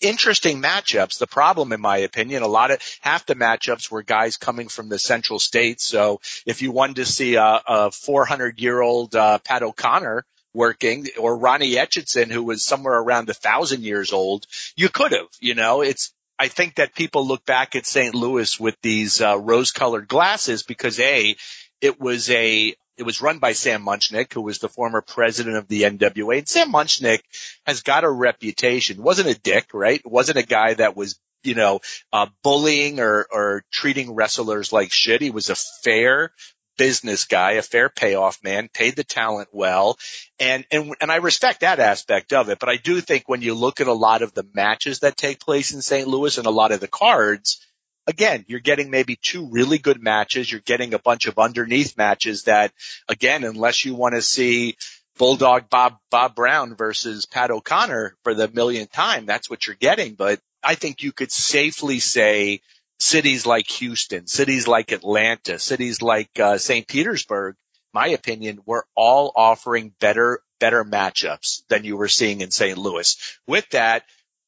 interesting 0.00 0.60
matchups. 0.60 1.18
The 1.18 1.26
problem, 1.26 1.72
in 1.72 1.80
my 1.80 1.98
opinion, 1.98 2.42
a 2.42 2.48
lot 2.48 2.70
of 2.70 2.80
half 3.00 3.26
the 3.26 3.34
matchups 3.34 3.90
were 3.90 4.02
guys 4.02 4.36
coming 4.36 4.68
from 4.68 4.88
the 4.88 4.98
central 4.98 5.38
states. 5.38 5.84
So 5.84 6.20
if 6.46 6.62
you 6.62 6.72
wanted 6.72 6.96
to 6.96 7.06
see 7.06 7.36
a, 7.36 7.62
a 7.66 7.90
400 7.90 8.60
year 8.60 8.80
old, 8.80 9.14
uh, 9.14 9.38
Pat 9.38 9.62
O'Connor, 9.62 10.24
working 10.54 11.08
or 11.18 11.36
Ronnie 11.36 11.72
Etchison 11.72 12.30
who 12.30 12.44
was 12.44 12.64
somewhere 12.64 12.94
around 12.94 13.28
a 13.28 13.34
thousand 13.34 13.82
years 13.82 14.12
old, 14.12 14.46
you 14.76 14.88
could 14.88 15.12
have, 15.12 15.26
you 15.40 15.54
know, 15.54 15.82
it's, 15.82 16.12
I 16.38 16.48
think 16.48 16.76
that 16.76 16.94
people 16.94 17.26
look 17.26 17.44
back 17.44 17.76
at 17.76 17.86
St. 17.86 18.14
Louis 18.14 18.58
with 18.58 18.76
these 18.82 19.20
uh, 19.20 19.38
rose-colored 19.38 20.08
glasses 20.08 20.62
because 20.62 20.98
a 21.00 21.36
it 21.80 22.00
was 22.00 22.30
a 22.30 22.74
it 22.96 23.02
was 23.02 23.20
run 23.20 23.38
by 23.40 23.52
Sam 23.52 23.84
Muchnick, 23.84 24.32
who 24.32 24.42
was 24.42 24.58
the 24.58 24.68
former 24.68 25.00
president 25.00 25.56
of 25.56 25.66
the 25.66 25.82
NWA. 25.82 26.38
And 26.38 26.48
Sam 26.48 26.72
Muchnick 26.72 27.20
has 27.66 27.82
got 27.82 28.04
a 28.04 28.10
reputation. 28.10 29.02
wasn't 29.02 29.28
a 29.28 29.40
dick, 29.40 29.70
right? 29.74 30.00
wasn't 30.04 30.38
a 30.38 30.46
guy 30.46 30.74
that 30.74 30.96
was 30.96 31.18
you 31.44 31.54
know, 31.54 31.80
uh, 32.12 32.26
bullying 32.42 32.98
or, 32.98 33.26
or 33.30 33.64
treating 33.70 34.14
wrestlers 34.14 34.72
like 34.72 34.90
shit. 34.90 35.20
He 35.20 35.30
was 35.30 35.50
a 35.50 35.54
fair, 35.54 36.32
business 36.76 37.24
guy, 37.24 37.52
a 37.52 37.62
fair 37.62 37.88
payoff 37.88 38.42
man, 38.42 38.68
paid 38.72 38.96
the 38.96 39.04
talent 39.04 39.48
well. 39.52 39.98
And, 40.38 40.64
and, 40.70 40.94
and 41.00 41.10
I 41.10 41.16
respect 41.16 41.60
that 41.60 41.80
aspect 41.80 42.32
of 42.32 42.48
it. 42.48 42.58
But 42.58 42.68
I 42.68 42.76
do 42.76 43.00
think 43.00 43.28
when 43.28 43.42
you 43.42 43.54
look 43.54 43.80
at 43.80 43.86
a 43.86 43.92
lot 43.92 44.22
of 44.22 44.34
the 44.34 44.46
matches 44.54 45.00
that 45.00 45.16
take 45.16 45.40
place 45.40 45.72
in 45.72 45.82
St. 45.82 46.08
Louis 46.08 46.36
and 46.38 46.46
a 46.46 46.50
lot 46.50 46.72
of 46.72 46.80
the 46.80 46.88
cards, 46.88 47.64
again, 48.06 48.44
you're 48.48 48.60
getting 48.60 48.90
maybe 48.90 49.16
two 49.16 49.48
really 49.50 49.78
good 49.78 50.02
matches. 50.02 50.50
You're 50.50 50.60
getting 50.60 50.94
a 50.94 50.98
bunch 50.98 51.26
of 51.26 51.38
underneath 51.38 51.96
matches 51.96 52.44
that 52.44 52.72
again, 53.08 53.44
unless 53.44 53.84
you 53.84 53.94
want 53.94 54.14
to 54.14 54.22
see 54.22 54.76
Bulldog 55.16 55.70
Bob, 55.70 55.96
Bob 56.10 56.34
Brown 56.34 56.74
versus 56.74 57.26
Pat 57.26 57.50
O'Connor 57.50 58.16
for 58.24 58.34
the 58.34 58.48
millionth 58.48 58.90
time, 58.90 59.26
that's 59.26 59.48
what 59.48 59.66
you're 59.66 59.76
getting. 59.76 60.14
But 60.14 60.40
I 60.62 60.74
think 60.74 61.02
you 61.02 61.12
could 61.12 61.30
safely 61.30 62.00
say 62.00 62.60
cities 63.04 63.44
like 63.44 63.68
Houston, 63.68 64.26
cities 64.26 64.66
like 64.66 64.90
Atlanta, 64.90 65.58
cities 65.58 66.00
like 66.00 66.30
uh, 66.40 66.56
St. 66.56 66.88
Petersburg, 66.88 67.56
my 67.92 68.08
opinion, 68.08 68.60
were 68.64 68.86
all 68.96 69.30
offering 69.36 69.92
better 70.00 70.40
better 70.58 70.84
matchups 70.84 71.62
than 71.68 71.84
you 71.84 71.96
were 71.96 72.08
seeing 72.08 72.40
in 72.40 72.50
St. 72.50 72.78
Louis. 72.78 73.16
With 73.46 73.68
that, 73.70 74.04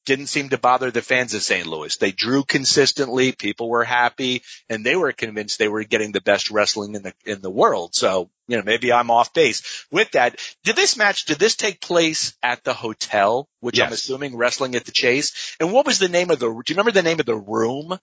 didn't 0.06 0.28
seem 0.28 0.48
to 0.48 0.58
bother 0.58 0.90
the 0.90 1.02
fans 1.02 1.34
of 1.34 1.42
St. 1.42 1.66
Louis. 1.66 1.94
They 1.96 2.12
drew 2.12 2.44
consistently. 2.44 3.32
People 3.32 3.68
were 3.68 3.84
happy 3.84 4.42
and 4.70 4.86
they 4.86 4.96
were 4.96 5.12
convinced 5.12 5.58
they 5.58 5.68
were 5.68 5.82
getting 5.84 6.12
the 6.12 6.20
best 6.22 6.50
wrestling 6.50 6.94
in 6.94 7.02
the, 7.02 7.12
in 7.26 7.42
the 7.42 7.50
world. 7.50 7.94
So, 7.94 8.30
you 8.46 8.56
know, 8.56 8.62
maybe 8.62 8.92
I'm 8.92 9.10
off 9.10 9.34
base 9.34 9.84
with 9.90 10.12
that. 10.12 10.40
Did 10.62 10.76
this 10.76 10.96
match, 10.96 11.24
did 11.26 11.38
this 11.38 11.56
take 11.56 11.80
place 11.80 12.34
at 12.42 12.62
the 12.64 12.72
hotel, 12.72 13.48
which 13.60 13.78
Yes. 13.78 13.86
I'm 13.86 13.92
assuming 13.92 14.36
wrestling 14.36 14.76
at 14.76 14.84
the 14.84 14.92
Chase? 14.92 15.56
And 15.60 15.72
what 15.72 15.86
was 15.86 15.98
the 15.98 16.08
name 16.08 16.30
of 16.30 16.38
the, 16.38 16.46
do 16.46 16.54
you 16.54 16.74
remember 16.76 16.92
the 16.92 17.02
name 17.02 17.20
of 17.20 17.26
the 17.26 17.36
room? 17.36 17.98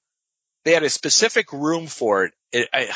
They 0.65 0.73
had 0.73 0.83
a 0.83 0.89
specific 0.89 1.51
room 1.53 1.87
for 1.87 2.25
it. 2.25 2.33
it 2.51 2.69
I, 2.73 2.89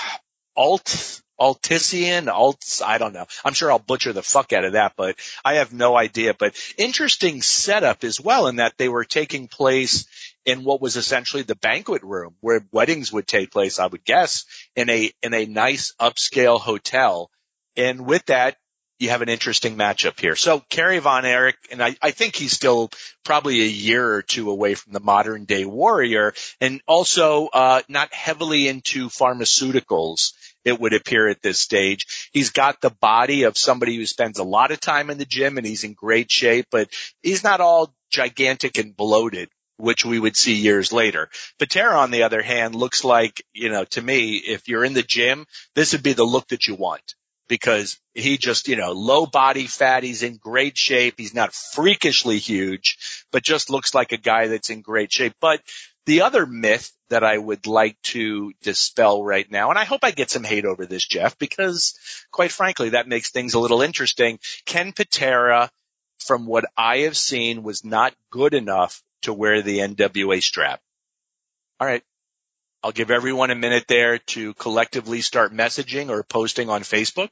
Alt, 0.55 1.21
Altician, 1.39 2.29
Alt, 2.29 2.81
I 2.83 2.97
don't 2.97 3.13
know. 3.13 3.27
I'm 3.45 3.53
sure 3.53 3.71
I'll 3.71 3.79
butcher 3.79 4.11
the 4.11 4.23
fuck 4.23 4.53
out 4.53 4.65
of 4.65 4.73
that, 4.73 4.93
but 4.97 5.17
I 5.45 5.55
have 5.55 5.71
no 5.71 5.95
idea. 5.95 6.33
But 6.33 6.55
interesting 6.77 7.41
setup 7.41 8.03
as 8.03 8.19
well 8.19 8.47
in 8.47 8.55
that 8.55 8.77
they 8.77 8.89
were 8.89 9.05
taking 9.05 9.47
place 9.47 10.07
in 10.45 10.63
what 10.63 10.81
was 10.81 10.95
essentially 10.95 11.43
the 11.43 11.55
banquet 11.55 12.03
room 12.03 12.35
where 12.39 12.65
weddings 12.71 13.11
would 13.11 13.27
take 13.27 13.51
place, 13.51 13.79
I 13.79 13.87
would 13.87 14.03
guess, 14.03 14.45
in 14.75 14.89
a, 14.89 15.11
in 15.21 15.33
a 15.33 15.45
nice 15.45 15.93
upscale 15.99 16.59
hotel. 16.59 17.29
And 17.75 18.07
with 18.07 18.25
that, 18.27 18.57
you 18.99 19.09
have 19.09 19.21
an 19.21 19.29
interesting 19.29 19.75
matchup 19.75 20.19
here. 20.19 20.35
So 20.35 20.61
Kerry 20.69 20.99
Von 20.99 21.25
Erich, 21.25 21.57
and 21.71 21.81
I, 21.83 21.95
I 22.01 22.11
think 22.11 22.35
he's 22.35 22.51
still 22.51 22.89
probably 23.23 23.61
a 23.61 23.67
year 23.67 24.13
or 24.13 24.21
two 24.21 24.49
away 24.49 24.73
from 24.73 24.93
the 24.93 24.99
modern 24.99 25.45
day 25.45 25.65
warrior 25.65 26.33
and 26.59 26.81
also, 26.87 27.47
uh, 27.47 27.81
not 27.87 28.13
heavily 28.13 28.67
into 28.67 29.09
pharmaceuticals 29.09 30.33
it 30.65 30.79
would 30.79 30.93
appear 30.93 31.29
at 31.29 31.41
this 31.41 31.59
stage. 31.59 32.29
He's 32.33 32.49
got 32.49 32.81
the 32.81 32.89
body 32.89 33.43
of 33.43 33.57
somebody 33.57 33.95
who 33.95 34.05
spends 34.05 34.37
a 34.37 34.43
lot 34.43 34.71
of 34.71 34.81
time 34.81 35.09
in 35.09 35.17
the 35.17 35.25
gym 35.25 35.57
and 35.57 35.65
he's 35.65 35.85
in 35.85 35.93
great 35.93 36.29
shape, 36.29 36.65
but 36.69 36.89
he's 37.21 37.43
not 37.43 37.61
all 37.61 37.93
gigantic 38.09 38.77
and 38.77 38.95
bloated, 38.95 39.49
which 39.77 40.03
we 40.03 40.19
would 40.19 40.35
see 40.35 40.55
years 40.55 40.91
later. 40.91 41.29
Patera, 41.57 41.97
on 41.97 42.11
the 42.11 42.23
other 42.23 42.41
hand, 42.41 42.75
looks 42.75 43.05
like, 43.05 43.41
you 43.53 43.69
know, 43.69 43.85
to 43.85 44.01
me, 44.01 44.35
if 44.35 44.67
you're 44.67 44.83
in 44.83 44.93
the 44.93 45.03
gym, 45.03 45.45
this 45.73 45.93
would 45.93 46.03
be 46.03 46.13
the 46.13 46.25
look 46.25 46.49
that 46.49 46.67
you 46.67 46.75
want 46.75 47.15
because 47.47 47.99
he 48.13 48.37
just, 48.37 48.67
you 48.67 48.75
know, 48.75 48.91
low 48.91 49.25
body 49.25 49.67
fat. 49.67 50.03
He's 50.03 50.23
in 50.23 50.37
great 50.37 50.77
shape. 50.77 51.15
He's 51.17 51.33
not 51.33 51.53
freakishly 51.53 52.37
huge, 52.39 53.25
but 53.31 53.43
just 53.43 53.69
looks 53.69 53.93
like 53.93 54.11
a 54.11 54.17
guy 54.17 54.47
that's 54.47 54.69
in 54.69 54.81
great 54.81 55.11
shape. 55.11 55.33
But 55.39 55.61
the 56.05 56.21
other 56.21 56.45
myth 56.45 56.91
that 57.09 57.23
I 57.23 57.37
would 57.37 57.67
like 57.67 58.01
to 58.03 58.53
dispel 58.61 59.23
right 59.23 59.49
now, 59.49 59.69
and 59.69 59.79
I 59.79 59.85
hope 59.85 60.01
I 60.03 60.11
get 60.11 60.29
some 60.29 60.43
hate 60.43 60.65
over 60.65 60.85
this, 60.85 61.05
Jeff, 61.05 61.37
because 61.37 61.97
quite 62.31 62.51
frankly, 62.51 62.89
that 62.89 63.07
makes 63.07 63.31
things 63.31 63.53
a 63.53 63.59
little 63.59 63.81
interesting. 63.81 64.39
Ken 64.65 64.93
Patera, 64.93 65.69
from 66.19 66.45
what 66.45 66.65
I 66.75 66.99
have 66.99 67.17
seen, 67.17 67.63
was 67.63 67.85
not 67.85 68.13
good 68.31 68.53
enough 68.53 69.03
to 69.23 69.33
wear 69.33 69.61
the 69.61 69.79
NWA 69.79 70.41
strap. 70.41 70.81
All 71.79 71.87
right. 71.87 72.03
I'll 72.83 72.91
give 72.91 73.09
everyone 73.11 73.49
a 73.49 73.55
minute 73.55 73.85
there 73.87 74.19
to 74.19 74.53
collectively 74.53 75.21
start 75.21 75.51
messaging 75.53 76.09
or 76.09 76.23
posting 76.23 76.69
on 76.69 76.81
Facebook, 76.81 77.29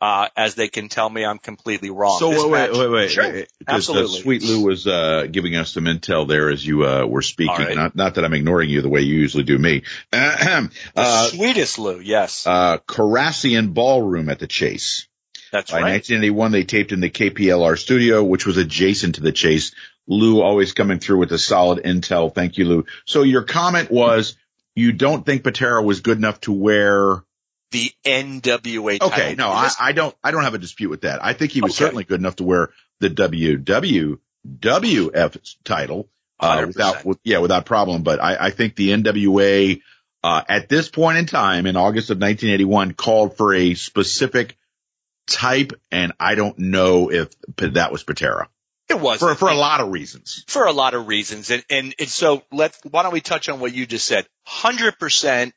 uh, 0.00 0.28
as 0.36 0.54
they 0.54 0.68
can 0.68 0.88
tell 0.88 1.08
me 1.08 1.24
I'm 1.24 1.38
completely 1.38 1.90
wrong. 1.90 2.18
So 2.18 2.30
wait, 2.30 2.50
wait, 2.50 2.50
match- 2.50 2.78
wait, 2.78 2.90
wait. 2.90 3.10
Sure. 3.10 3.38
Uh, 3.40 3.44
Absolutely. 3.68 4.20
Sweet 4.20 4.42
Lou 4.42 4.64
was 4.64 4.86
uh, 4.86 5.26
giving 5.30 5.56
us 5.56 5.72
some 5.72 5.84
intel 5.84 6.26
there 6.26 6.50
as 6.50 6.66
you 6.66 6.86
uh, 6.86 7.04
were 7.06 7.22
speaking. 7.22 7.54
Right. 7.54 7.76
Not, 7.76 7.94
not 7.94 8.14
that 8.14 8.24
I'm 8.24 8.34
ignoring 8.34 8.70
you 8.70 8.80
the 8.80 8.88
way 8.88 9.02
you 9.02 9.14
usually 9.14 9.44
do 9.44 9.58
me. 9.58 9.82
Uh, 10.96 11.28
sweetest 11.28 11.78
Lou, 11.78 12.00
yes. 12.00 12.46
uh, 12.46 12.78
Khorassan 12.78 13.72
Ballroom 13.72 14.28
at 14.28 14.38
the 14.38 14.46
Chase. 14.46 15.06
That's 15.52 15.70
By 15.70 15.78
right. 15.78 15.92
1981, 15.92 16.52
they 16.52 16.64
taped 16.64 16.92
in 16.92 17.00
the 17.00 17.10
KPLR 17.10 17.78
studio, 17.78 18.24
which 18.24 18.46
was 18.46 18.56
adjacent 18.56 19.16
to 19.16 19.20
the 19.20 19.32
Chase. 19.32 19.72
Lou 20.06 20.40
always 20.42 20.72
coming 20.72 20.98
through 20.98 21.18
with 21.18 21.32
a 21.32 21.38
solid 21.38 21.84
intel. 21.84 22.34
Thank 22.34 22.58
you, 22.58 22.64
Lou. 22.64 22.86
So 23.04 23.22
your 23.22 23.42
comment 23.42 23.90
was 23.90 24.36
you 24.78 24.92
don't 24.92 25.26
think 25.26 25.42
Patera 25.44 25.82
was 25.82 26.00
good 26.00 26.16
enough 26.18 26.40
to 26.42 26.52
wear. 26.52 27.24
The 27.70 27.92
NWA 28.04 28.98
title. 28.98 29.08
Okay, 29.08 29.34
no, 29.34 29.48
I, 29.48 29.68
I 29.78 29.92
don't. 29.92 30.16
I 30.24 30.30
don't 30.30 30.44
have 30.44 30.54
a 30.54 30.58
dispute 30.58 30.88
with 30.88 31.02
that. 31.02 31.22
I 31.22 31.34
think 31.34 31.52
he 31.52 31.60
was 31.60 31.72
Okay. 31.72 31.84
certainly 31.84 32.04
good 32.04 32.18
enough 32.18 32.36
to 32.36 32.44
wear 32.44 32.70
the 33.00 33.10
WWWF 33.10 35.56
title 35.64 36.08
uh, 36.40 36.64
without, 36.66 37.04
with, 37.04 37.18
yeah, 37.24 37.38
without 37.38 37.66
problem. 37.66 38.04
But 38.04 38.22
I, 38.22 38.46
I 38.46 38.50
think 38.50 38.74
the 38.74 38.88
NWA 38.90 39.82
uh, 40.24 40.42
at 40.48 40.70
this 40.70 40.88
point 40.88 41.18
in 41.18 41.26
time 41.26 41.66
in 41.66 41.76
August 41.76 42.08
of 42.10 42.16
1981 42.16 42.94
called 42.94 43.36
for 43.36 43.54
a 43.54 43.74
specific 43.74 44.56
type, 45.26 45.74
and 45.90 46.14
I 46.18 46.36
don't 46.36 46.58
know 46.58 47.10
if 47.10 47.28
that 47.56 47.92
was 47.92 48.02
Patera 48.02 48.48
it 48.88 48.98
was 48.98 49.20
for 49.20 49.34
for 49.34 49.48
a 49.48 49.54
lot 49.54 49.80
of 49.80 49.90
reasons. 49.90 50.44
for 50.48 50.66
a 50.66 50.72
lot 50.72 50.94
of 50.94 51.06
reasons. 51.08 51.50
And, 51.50 51.64
and, 51.68 51.94
and 51.98 52.08
so 52.08 52.42
let 52.50 52.76
why 52.90 53.02
don't 53.02 53.12
we 53.12 53.20
touch 53.20 53.48
on 53.48 53.60
what 53.60 53.74
you 53.74 53.86
just 53.86 54.06
said? 54.06 54.26
Hundred 54.46 54.98
percent, 54.98 55.54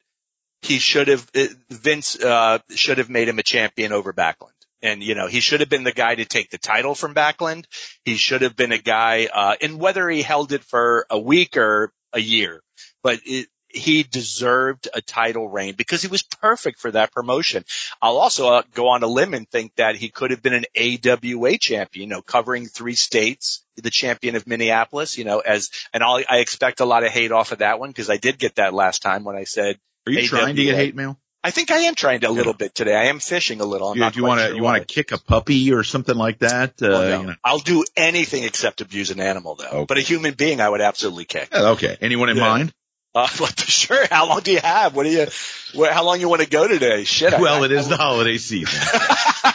he 0.61 0.79
should 0.79 1.07
have 1.07 1.29
uh, 1.35 1.45
Vince 1.69 2.19
uh, 2.19 2.59
should 2.75 2.97
have 2.97 3.09
made 3.09 3.27
him 3.27 3.39
a 3.39 3.43
champion 3.43 3.93
over 3.93 4.13
Backlund. 4.13 4.51
And 4.81 5.03
you 5.03 5.15
know 5.15 5.27
he 5.27 5.39
should 5.39 5.59
have 5.59 5.69
been 5.69 5.83
the 5.83 5.91
guy 5.91 6.15
to 6.15 6.25
take 6.25 6.49
the 6.49 6.57
title 6.57 6.95
from 6.95 7.13
Backlund. 7.13 7.65
He 8.03 8.15
should 8.15 8.41
have 8.41 8.55
been 8.55 8.71
a 8.71 8.79
guy, 8.79 9.27
uh, 9.31 9.55
and 9.61 9.79
whether 9.79 10.09
he 10.09 10.23
held 10.23 10.51
it 10.51 10.63
for 10.63 11.05
a 11.09 11.19
week 11.19 11.55
or 11.55 11.93
a 12.13 12.19
year, 12.19 12.61
but 13.03 13.19
it, 13.25 13.47
he 13.73 14.03
deserved 14.03 14.87
a 14.93 15.01
title 15.01 15.47
reign 15.49 15.75
because 15.75 16.01
he 16.01 16.07
was 16.07 16.23
perfect 16.23 16.79
for 16.79 16.91
that 16.91 17.11
promotion. 17.11 17.65
I'll 18.01 18.17
also 18.17 18.47
uh, 18.53 18.63
go 18.73 18.89
on 18.89 19.03
a 19.03 19.07
limb 19.07 19.33
and 19.33 19.49
think 19.49 19.75
that 19.75 19.95
he 19.95 20.09
could 20.09 20.31
have 20.31 20.41
been 20.41 20.53
an 20.53 20.65
AWA 20.75 21.57
champion, 21.57 22.09
you 22.09 22.15
know, 22.15 22.21
covering 22.21 22.65
three 22.67 22.95
states, 22.95 23.63
the 23.75 23.89
champion 23.89 24.35
of 24.35 24.47
Minneapolis, 24.47 25.17
you 25.17 25.23
know, 25.23 25.39
as, 25.39 25.69
and 25.93 26.03
I'll, 26.03 26.21
I 26.29 26.37
expect 26.37 26.79
a 26.79 26.85
lot 26.85 27.03
of 27.03 27.11
hate 27.11 27.31
off 27.31 27.51
of 27.51 27.59
that 27.59 27.79
one 27.79 27.89
because 27.89 28.09
I 28.09 28.17
did 28.17 28.37
get 28.37 28.55
that 28.55 28.73
last 28.73 29.01
time 29.01 29.23
when 29.23 29.35
I 29.35 29.43
said, 29.45 29.79
Are 30.07 30.11
you 30.11 30.27
trying 30.27 30.55
to 30.55 30.63
get 30.63 30.75
hate 30.75 30.95
mail? 30.95 31.17
I 31.43 31.49
think 31.49 31.71
I 31.71 31.79
am 31.79 31.95
trying 31.95 32.19
to 32.19 32.29
a 32.29 32.31
little 32.31 32.53
bit 32.53 32.75
today. 32.75 32.95
I 32.95 33.05
am 33.05 33.17
fishing 33.19 33.61
a 33.61 33.65
little. 33.65 33.89
I'm 33.89 33.97
Yeah, 33.97 34.03
not 34.05 34.13
do 34.13 34.19
you 34.19 34.25
want 34.27 34.41
to 34.41 34.45
sure 34.47 34.55
you 34.55 34.61
want 34.61 34.87
to 34.87 34.93
kick 34.93 35.11
a 35.11 35.17
puppy 35.17 35.73
or 35.73 35.83
something 35.83 36.15
like 36.15 36.37
that? 36.39 36.73
Uh, 36.79 36.87
Well, 36.89 37.01
no. 37.09 37.21
you 37.21 37.27
know. 37.29 37.35
I'll 37.43 37.57
do 37.57 37.83
anything 37.97 38.43
except 38.43 38.79
abuse 38.81 39.09
an 39.09 39.19
animal 39.19 39.55
though. 39.55 39.65
Okay. 39.65 39.85
But 39.87 39.97
a 39.97 40.01
human 40.01 40.35
being 40.35 40.61
I 40.61 40.69
would 40.69 40.81
absolutely 40.81 41.25
kick. 41.25 41.49
Yeah, 41.51 41.69
okay. 41.69 41.97
Anyone 41.99 42.29
in 42.29 42.37
Yeah. 42.37 42.43
mind? 42.47 42.73
Uh, 43.13 43.27
the, 43.37 43.63
sure. 43.67 44.05
How 44.09 44.27
long 44.27 44.41
do 44.41 44.51
you 44.51 44.59
have? 44.59 44.95
What 44.95 45.03
do 45.03 45.09
you, 45.09 45.27
what, 45.73 45.91
how 45.91 46.03
long 46.05 46.19
you 46.19 46.29
want 46.29 46.41
to 46.41 46.49
go 46.49 46.67
today? 46.67 47.03
Shit. 47.03 47.33
I- 47.33 47.41
Well, 47.41 47.61
I- 47.61 47.65
it 47.65 47.71
is 47.71 47.87
the 47.87 47.97
holiday 47.97 48.37
season. 48.37 48.79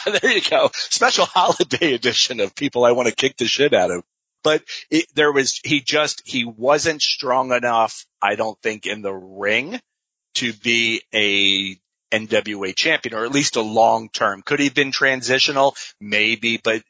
there 0.23 0.33
you 0.33 0.43
go. 0.43 0.71
Special 0.75 1.25
holiday 1.27 1.95
edition 1.95 2.41
of 2.41 2.55
people 2.55 2.85
I 2.85 2.93
want 2.93 3.09
to 3.09 3.15
kick 3.15 3.37
the 3.37 3.47
shit 3.47 3.73
out 3.75 3.91
of. 3.91 4.05
But 4.45 4.63
it, 4.91 5.07
there 5.15 5.33
was, 5.33 5.61
he 5.65 5.81
just, 5.81 6.23
he 6.25 6.45
wasn't 6.45 7.03
strong 7.03 7.53
enough, 7.53 8.07
I 8.23 8.37
don't 8.37 8.61
think, 8.63 8.87
in 8.87 9.03
the 9.03 9.13
ring 9.15 9.81
to 10.37 10.53
be 10.53 11.03
a 11.13 11.77
NWA 12.17 12.73
champion 12.77 13.17
or 13.17 13.25
at 13.25 13.33
least 13.33 13.57
a 13.57 13.61
long 13.63 14.09
term. 14.11 14.43
Could 14.43 14.61
he 14.61 14.67
have 14.67 14.75
been 14.75 14.93
transitional? 14.93 15.75
Maybe, 16.01 16.61
but 16.63 16.83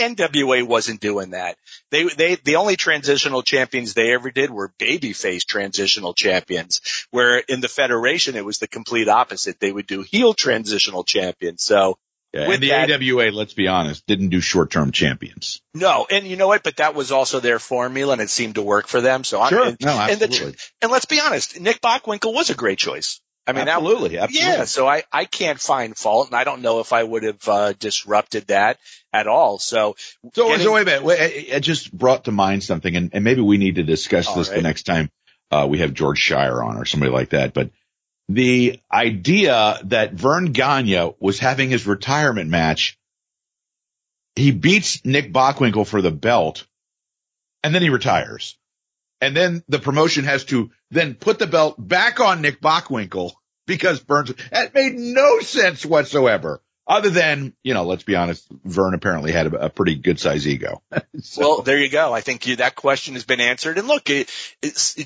NWA 0.00 0.64
wasn't 0.66 1.00
doing 1.00 1.30
that. 1.30 1.56
They, 1.90 2.04
they, 2.04 2.34
the 2.36 2.56
only 2.56 2.76
transitional 2.76 3.42
champions 3.42 3.94
they 3.94 4.12
ever 4.12 4.30
did 4.30 4.50
were 4.50 4.72
babyface 4.78 5.44
transitional 5.44 6.14
champions, 6.14 6.80
where 7.10 7.38
in 7.38 7.60
the 7.60 7.68
Federation 7.68 8.34
it 8.34 8.44
was 8.44 8.58
the 8.58 8.66
complete 8.68 9.08
opposite. 9.08 9.60
They 9.60 9.70
would 9.70 9.86
do 9.86 10.02
heel 10.02 10.34
transitional 10.34 11.04
champions. 11.04 11.62
So 11.62 11.98
Yeah, 12.32 12.50
and 12.50 12.62
the 12.62 12.70
that- 12.70 12.90
AWA, 12.90 13.30
let's 13.30 13.54
be 13.54 13.68
honest, 13.68 14.04
didn't 14.06 14.30
do 14.30 14.40
short-term 14.40 14.90
champions. 14.92 15.62
No, 15.74 16.06
and 16.10 16.26
you 16.26 16.36
know 16.36 16.48
what? 16.48 16.62
But 16.64 16.76
that 16.78 16.94
was 16.94 17.12
also 17.12 17.38
their 17.40 17.58
formula, 17.58 18.14
and 18.14 18.22
it 18.22 18.30
seemed 18.30 18.56
to 18.56 18.62
work 18.62 18.88
for 18.88 19.00
them. 19.00 19.22
So 19.24 19.40
I'm, 19.40 19.54
and, 19.54 19.76
no, 19.80 19.90
and, 19.90 20.20
the, 20.20 20.24
absolutely, 20.24 20.56
and 20.82 20.90
let's 20.90 21.06
be 21.06 21.20
honest, 21.20 21.60
Nick 21.60 21.80
Bockwinkel 21.80 22.34
was 22.34 22.50
a 22.50 22.54
great 22.54 22.78
choice. 22.78 23.20
I 23.46 23.52
mean, 23.52 23.66
that, 23.66 23.76
absolutely, 23.76 24.18
absolutely. 24.18 24.50
yeah. 24.50 24.64
So 24.64 24.88
I 24.88 25.04
I 25.12 25.24
can't 25.24 25.60
find 25.60 25.96
fault, 25.96 26.28
and 26.28 26.36
I 26.36 26.44
don't 26.44 26.62
know 26.62 26.80
if 26.80 26.92
I 26.92 27.02
would 27.02 27.22
have 27.22 27.48
uh, 27.48 27.72
disrupted 27.74 28.48
that 28.48 28.78
at 29.12 29.26
all. 29.28 29.58
So 29.58 29.94
So, 30.34 30.48
Getting- 30.48 30.64
so 30.64 30.72
wait 30.72 30.82
a 30.82 30.84
minute. 30.84 31.04
Wait, 31.04 31.20
It, 31.20 31.48
it 31.48 31.60
just 31.60 31.92
brought 31.96 32.24
to 32.24 32.32
mind 32.32 32.64
something, 32.64 32.94
and, 32.96 33.10
and 33.12 33.22
maybe 33.22 33.40
we 33.42 33.58
need 33.58 33.76
to 33.76 33.84
discuss 33.84 34.32
this 34.34 34.48
right. 34.48 34.56
the 34.56 34.62
next 34.62 34.82
time 34.84 35.10
uh, 35.50 35.66
we 35.68 35.78
have 35.78 35.94
George 35.94 36.20
Schire 36.20 36.64
on 36.64 36.76
or 36.76 36.84
somebody 36.84 37.12
like 37.12 37.30
that. 37.30 37.54
But 37.54 37.70
the 38.28 38.80
idea 38.92 39.78
that 39.84 40.12
Verne 40.14 40.52
Gagne 40.52 41.14
was 41.20 41.38
having 41.38 41.70
his 41.70 41.86
retirement 41.86 42.50
match, 42.50 42.98
he 44.34 44.50
beats 44.50 45.04
Nick 45.04 45.32
Bockwinkel 45.32 45.86
for 45.86 46.02
the 46.02 46.10
belt, 46.10 46.66
and 47.62 47.72
then 47.74 47.82
he 47.82 47.90
retires. 47.90 48.58
And 49.20 49.36
then 49.36 49.62
the 49.68 49.78
promotion 49.78 50.24
has 50.24 50.44
to 50.46 50.70
then 50.90 51.14
put 51.14 51.38
the 51.38 51.46
belt 51.46 51.76
back 51.78 52.20
on 52.20 52.42
Nick 52.42 52.60
Bockwinkel 52.60 53.32
because 53.66 54.00
Burns, 54.00 54.32
that 54.52 54.74
made 54.74 54.94
no 54.94 55.40
sense 55.40 55.84
whatsoever. 55.86 56.62
Other 56.88 57.10
than, 57.10 57.52
you 57.64 57.74
know, 57.74 57.82
let's 57.84 58.04
be 58.04 58.14
honest, 58.14 58.46
Verne 58.64 58.94
apparently 58.94 59.32
had 59.32 59.48
a, 59.52 59.64
a 59.64 59.70
pretty 59.70 59.96
good 59.96 60.20
size 60.20 60.46
ego. 60.46 60.82
So- 61.20 61.40
Well, 61.40 61.62
there 61.62 61.78
you 61.78 61.88
go. 61.88 62.12
I 62.14 62.20
think 62.20 62.46
you, 62.46 62.56
that 62.56 62.76
question 62.76 63.14
has 63.14 63.24
been 63.24 63.40
answered. 63.40 63.78
And 63.78 63.88
look, 63.88 64.08
it, 64.08 64.30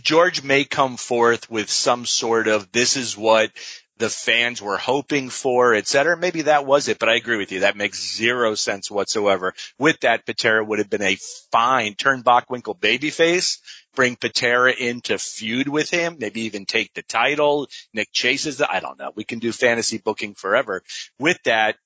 George 0.03 0.43
may 0.43 0.65
come 0.65 0.97
forth 0.99 1.51
with 1.51 1.71
some 1.71 2.05
sort 2.05 2.49
of 2.49 2.71
this 2.71 2.97
is 2.99 3.17
what 3.17 3.51
the 3.97 4.11
fans 4.11 4.61
were 4.63 4.77
hoping 4.79 5.29
for, 5.31 5.75
et 5.75 5.87
cetera. 5.87 6.17
Maybe 6.17 6.43
that 6.43 6.67
was 6.67 6.89
it, 6.89 6.99
but 6.99 7.09
I 7.11 7.17
agree 7.17 7.37
with 7.39 7.53
you. 7.53 7.61
That 7.61 7.77
makes 7.77 8.17
zero 8.17 8.55
sense 8.55 8.91
whatsoever. 8.91 9.55
With 9.79 10.01
that, 10.01 10.25
Patera 10.27 10.65
would 10.65 10.79
have 10.81 10.89
been 10.91 11.03
a 11.03 11.17
fine 11.53 11.95
turn 11.95 12.23
Bockwinkel 12.23 12.79
babyface, 12.79 13.59
bring 13.95 14.17
Patera 14.17 14.73
in 14.73 15.01
to 15.03 15.19
feud 15.19 15.69
with 15.69 15.91
him, 15.91 16.17
maybe 16.19 16.43
even 16.43 16.67
take 16.67 16.93
the 16.95 17.03
title. 17.03 17.69
Nick 17.93 18.13
chases 18.13 18.59
the, 18.59 18.71
I 18.71 18.81
don't 18.81 18.99
know. 18.99 19.13
We 19.15 19.25
can 19.25 19.39
do 19.39 19.53
fantasy 19.53 19.99
booking 19.99 20.35
forever. 20.35 20.83
With 21.19 21.39
that, 21.45 21.77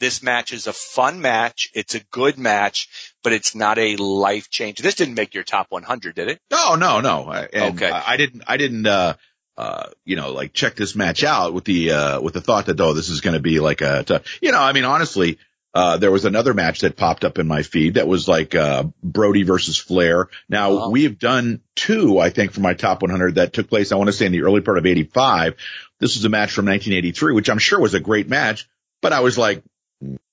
this 0.00 0.22
match 0.22 0.52
is 0.52 0.66
a 0.66 0.72
fun 0.72 1.20
match. 1.20 1.70
It's 1.74 1.94
a 1.94 2.00
good 2.10 2.36
match, 2.38 2.88
but 3.22 3.32
it's 3.32 3.54
not 3.54 3.78
a 3.78 3.96
life 3.96 4.50
change. 4.50 4.78
This 4.78 4.96
didn't 4.96 5.14
make 5.14 5.34
your 5.34 5.44
top 5.44 5.66
100, 5.70 6.16
did 6.16 6.28
it? 6.28 6.40
No, 6.50 6.74
no, 6.74 7.00
no. 7.00 7.30
And 7.30 7.76
okay. 7.76 7.90
I 7.90 8.16
didn't, 8.16 8.42
I 8.46 8.56
didn't, 8.56 8.86
uh, 8.86 9.14
uh, 9.56 9.90
you 10.04 10.16
know, 10.16 10.32
like 10.32 10.52
check 10.52 10.74
this 10.74 10.96
match 10.96 11.22
out 11.22 11.54
with 11.54 11.64
the, 11.64 11.92
uh, 11.92 12.20
with 12.20 12.34
the 12.34 12.40
thought 12.40 12.66
that, 12.66 12.80
oh, 12.80 12.94
this 12.94 13.10
is 13.10 13.20
going 13.20 13.34
to 13.34 13.40
be 13.40 13.60
like 13.60 13.80
a, 13.80 14.22
you 14.40 14.50
know, 14.50 14.60
I 14.60 14.72
mean, 14.72 14.84
honestly, 14.84 15.38
uh, 15.74 15.96
there 15.96 16.10
was 16.10 16.24
another 16.24 16.52
match 16.52 16.80
that 16.80 16.96
popped 16.96 17.24
up 17.24 17.38
in 17.38 17.46
my 17.46 17.62
feed 17.62 17.94
that 17.94 18.06
was 18.06 18.28
like, 18.28 18.54
uh, 18.54 18.84
Brody 19.02 19.42
versus 19.42 19.78
Flair. 19.78 20.28
Now 20.48 20.72
uh-huh. 20.72 20.90
we 20.90 21.04
have 21.04 21.18
done 21.18 21.60
two, 21.74 22.18
I 22.18 22.30
think, 22.30 22.52
for 22.52 22.60
my 22.60 22.74
top 22.74 23.02
100 23.02 23.36
that 23.36 23.52
took 23.52 23.68
place, 23.68 23.90
I 23.90 23.96
want 23.96 24.08
to 24.08 24.12
say 24.12 24.26
in 24.26 24.32
the 24.32 24.42
early 24.42 24.60
part 24.60 24.78
of 24.78 24.86
85. 24.86 25.54
This 25.98 26.16
was 26.16 26.24
a 26.24 26.28
match 26.28 26.52
from 26.52 26.66
1983, 26.66 27.32
which 27.32 27.48
I'm 27.48 27.58
sure 27.58 27.80
was 27.80 27.94
a 27.94 28.00
great 28.00 28.28
match, 28.28 28.68
but 29.00 29.12
I 29.12 29.20
was 29.20 29.38
like, 29.38 29.62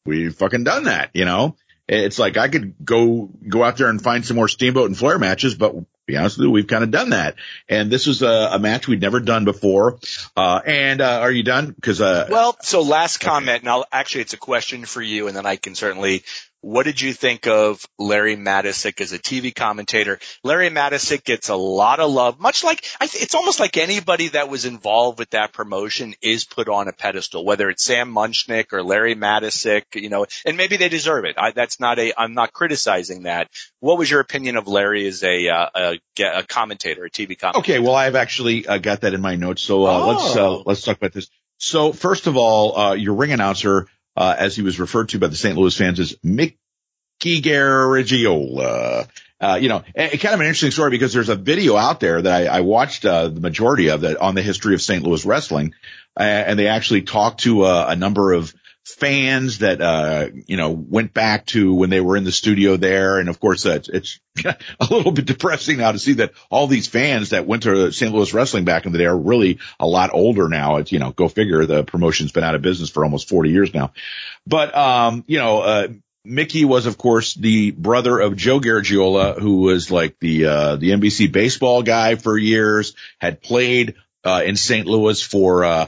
we've 0.05 0.35
fucking 0.35 0.63
done 0.63 0.85
that, 0.85 1.11
you 1.13 1.25
know? 1.25 1.55
It's 1.87 2.19
like 2.19 2.37
I 2.37 2.49
could 2.49 2.75
go, 2.83 3.29
go 3.47 3.63
out 3.63 3.77
there 3.77 3.89
and 3.89 4.01
find 4.01 4.25
some 4.25 4.35
more 4.35 4.47
Steamboat 4.47 4.87
and 4.87 4.97
Flair 4.97 5.17
matches, 5.17 5.55
but 5.55 5.73
be 6.09 6.17
honest 6.17 6.37
with 6.37 6.45
you, 6.45 6.51
we've 6.51 6.67
kind 6.67 6.83
of 6.83 6.91
done 6.91 7.11
that. 7.11 7.35
And 7.67 7.91
this 7.91 8.07
was 8.07 8.21
a, 8.21 8.49
a 8.53 8.59
match 8.59 8.87
we'd 8.87 9.01
never 9.01 9.19
done 9.19 9.45
before. 9.45 9.99
Uh, 10.35 10.59
and, 10.65 11.01
uh, 11.01 11.19
are 11.21 11.31
you 11.31 11.43
done? 11.43 11.75
Cause, 11.81 12.01
uh, 12.01 12.27
well, 12.29 12.57
so 12.61 12.81
last 12.81 13.19
comment, 13.19 13.49
okay. 13.49 13.59
and 13.59 13.69
I'll 13.69 13.85
actually, 13.91 14.21
it's 14.21 14.33
a 14.33 14.37
question 14.37 14.85
for 14.85 15.01
you 15.01 15.27
and 15.27 15.35
then 15.35 15.45
I 15.45 15.55
can 15.55 15.75
certainly 15.75 16.23
what 16.61 16.85
did 16.85 16.99
you 16.99 17.13
think 17.13 17.47
of 17.47 17.85
Larry 17.97 18.35
Matysik 18.35 18.99
as 19.01 19.13
a 19.13 19.19
TV 19.19 19.53
commentator? 19.53 20.19
Larry 20.43 20.69
Matysik 20.69 21.23
gets 21.23 21.49
a 21.49 21.55
lot 21.55 21.99
of 21.99 22.11
love, 22.11 22.39
much 22.39 22.63
like 22.63 22.85
it's 23.01 23.35
almost 23.35 23.59
like 23.59 23.77
anybody 23.77 24.29
that 24.29 24.49
was 24.49 24.65
involved 24.65 25.19
with 25.19 25.29
that 25.29 25.53
promotion 25.53 26.15
is 26.21 26.45
put 26.45 26.67
on 26.67 26.87
a 26.87 26.93
pedestal, 26.93 27.45
whether 27.45 27.69
it's 27.69 27.83
Sam 27.83 28.13
Muchnick 28.13 28.73
or 28.73 28.83
Larry 28.83 29.15
Matysik, 29.15 29.83
you 29.95 30.09
know, 30.09 30.25
and 30.45 30.57
maybe 30.57 30.77
they 30.77 30.89
deserve 30.89 31.25
it. 31.25 31.35
I, 31.37 31.51
that's 31.51 31.79
not 31.79 31.97
a, 31.97 32.13
I'm 32.17 32.33
not 32.33 32.51
criticizing 32.51 33.23
that. 33.23 33.49
What 33.79 33.97
was 33.97 34.11
your 34.11 34.19
opinion 34.19 34.57
of 34.57 34.67
Larry 34.67 35.07
as 35.07 35.23
a, 35.23 35.47
uh, 35.47 35.69
a, 35.75 35.99
a 36.23 36.43
commentator, 36.43 37.05
a 37.05 37.09
TV 37.09 37.39
commentator? 37.39 37.59
Okay, 37.59 37.79
well, 37.79 37.95
I've 37.95 38.15
actually 38.15 38.67
uh, 38.67 38.79
got 38.79 39.01
that 39.01 39.13
in 39.13 39.21
my 39.21 39.35
notes, 39.35 39.61
so 39.61 39.85
uh, 39.85 39.91
oh. 39.91 40.07
let's 40.07 40.35
uh, 40.35 40.57
let's 40.65 40.81
talk 40.81 40.97
about 40.97 41.13
this. 41.13 41.29
So 41.57 41.91
first 41.93 42.27
of 42.27 42.37
all, 42.37 42.77
uh, 42.77 42.93
your 42.93 43.15
ring 43.15 43.31
announcer 43.31 43.87
uh, 44.19 44.35
as 44.37 44.55
he 44.55 44.61
was 44.61 44.79
referred 44.79 45.09
to 45.09 45.17
by 45.17 45.27
the 45.27 45.35
St. 45.35 45.57
Louis 45.57 45.75
fans 45.75 45.99
as 45.99 46.15
Mickey 46.21 46.57
Garagiola. 47.23 49.07
Uh, 49.41 49.57
you 49.61 49.69
know, 49.69 49.79
kind 49.79 50.13
of 50.13 50.41
an 50.41 50.41
interesting 50.41 50.71
story 50.71 50.91
because 50.91 51.13
there's 51.13 51.29
a 51.29 51.35
video 51.35 51.77
out 51.77 52.01
there 52.01 52.21
that 52.21 52.51
I, 52.51 52.57
I 52.57 52.61
watched 52.61 53.05
uh, 53.05 53.29
the 53.29 53.39
majority 53.39 53.89
of 53.89 54.01
that 54.01 54.17
on 54.17 54.35
the 54.35 54.41
history 54.41 54.73
of 54.73 54.81
St. 54.81 55.01
Louis 55.01 55.25
wrestling, 55.25 55.73
and 56.17 56.59
they 56.59 56.67
actually 56.67 57.03
talked 57.03 57.41
to 57.41 57.61
uh, 57.63 57.85
a 57.87 57.95
number 57.95 58.33
of 58.33 58.53
fans 58.93 59.59
that 59.59 59.81
uh, 59.81 60.29
you 60.47 60.57
know 60.57 60.71
went 60.71 61.13
back 61.13 61.45
to 61.47 61.73
when 61.73 61.89
they 61.89 62.01
were 62.01 62.17
in 62.17 62.23
the 62.23 62.31
studio 62.31 62.77
there, 62.77 63.19
and 63.19 63.29
of 63.29 63.39
course 63.39 63.65
uh, 63.65 63.71
it's, 63.71 63.89
it's 63.89 64.19
a 64.45 64.87
little 64.89 65.11
bit 65.11 65.25
depressing 65.25 65.77
now 65.77 65.91
to 65.91 65.99
see 65.99 66.13
that 66.13 66.33
all 66.49 66.67
these 66.67 66.87
fans 66.87 67.29
that 67.29 67.47
went 67.47 67.63
to 67.63 67.91
St. 67.91 68.13
Louis 68.13 68.33
wrestling 68.33 68.65
back 68.65 68.85
in 68.85 68.91
the 68.91 68.97
day 68.97 69.05
are 69.05 69.17
really 69.17 69.59
a 69.79 69.87
lot 69.87 70.11
older 70.13 70.49
now. 70.49 70.77
It's 70.77 70.91
you 70.91 70.99
know 70.99 71.11
go 71.11 71.27
figure 71.27 71.65
the 71.65 71.83
promotion's 71.83 72.31
been 72.31 72.43
out 72.43 72.55
of 72.55 72.61
business 72.61 72.89
for 72.89 73.03
almost 73.03 73.29
40 73.29 73.49
years 73.49 73.73
now, 73.73 73.93
but 74.45 74.75
um 74.75 75.23
you 75.27 75.39
know 75.39 75.61
uh 75.61 75.87
Mickey 76.25 76.65
was, 76.65 76.85
of 76.85 76.97
course, 76.97 77.33
the 77.33 77.71
brother 77.71 78.19
of 78.19 78.35
Joe 78.35 78.59
Garagiola, 78.59 79.39
who 79.39 79.61
was 79.61 79.89
like 79.89 80.19
the 80.19 80.45
uh, 80.45 80.75
the 80.75 80.91
NBC 80.91 81.31
baseball 81.31 81.81
guy 81.81 82.15
for 82.15 82.37
years. 82.37 82.93
Had 83.19 83.41
played 83.41 83.95
uh, 84.23 84.43
in 84.45 84.55
St. 84.55 84.85
Louis 84.85 85.21
for. 85.21 85.65
Uh, 85.65 85.85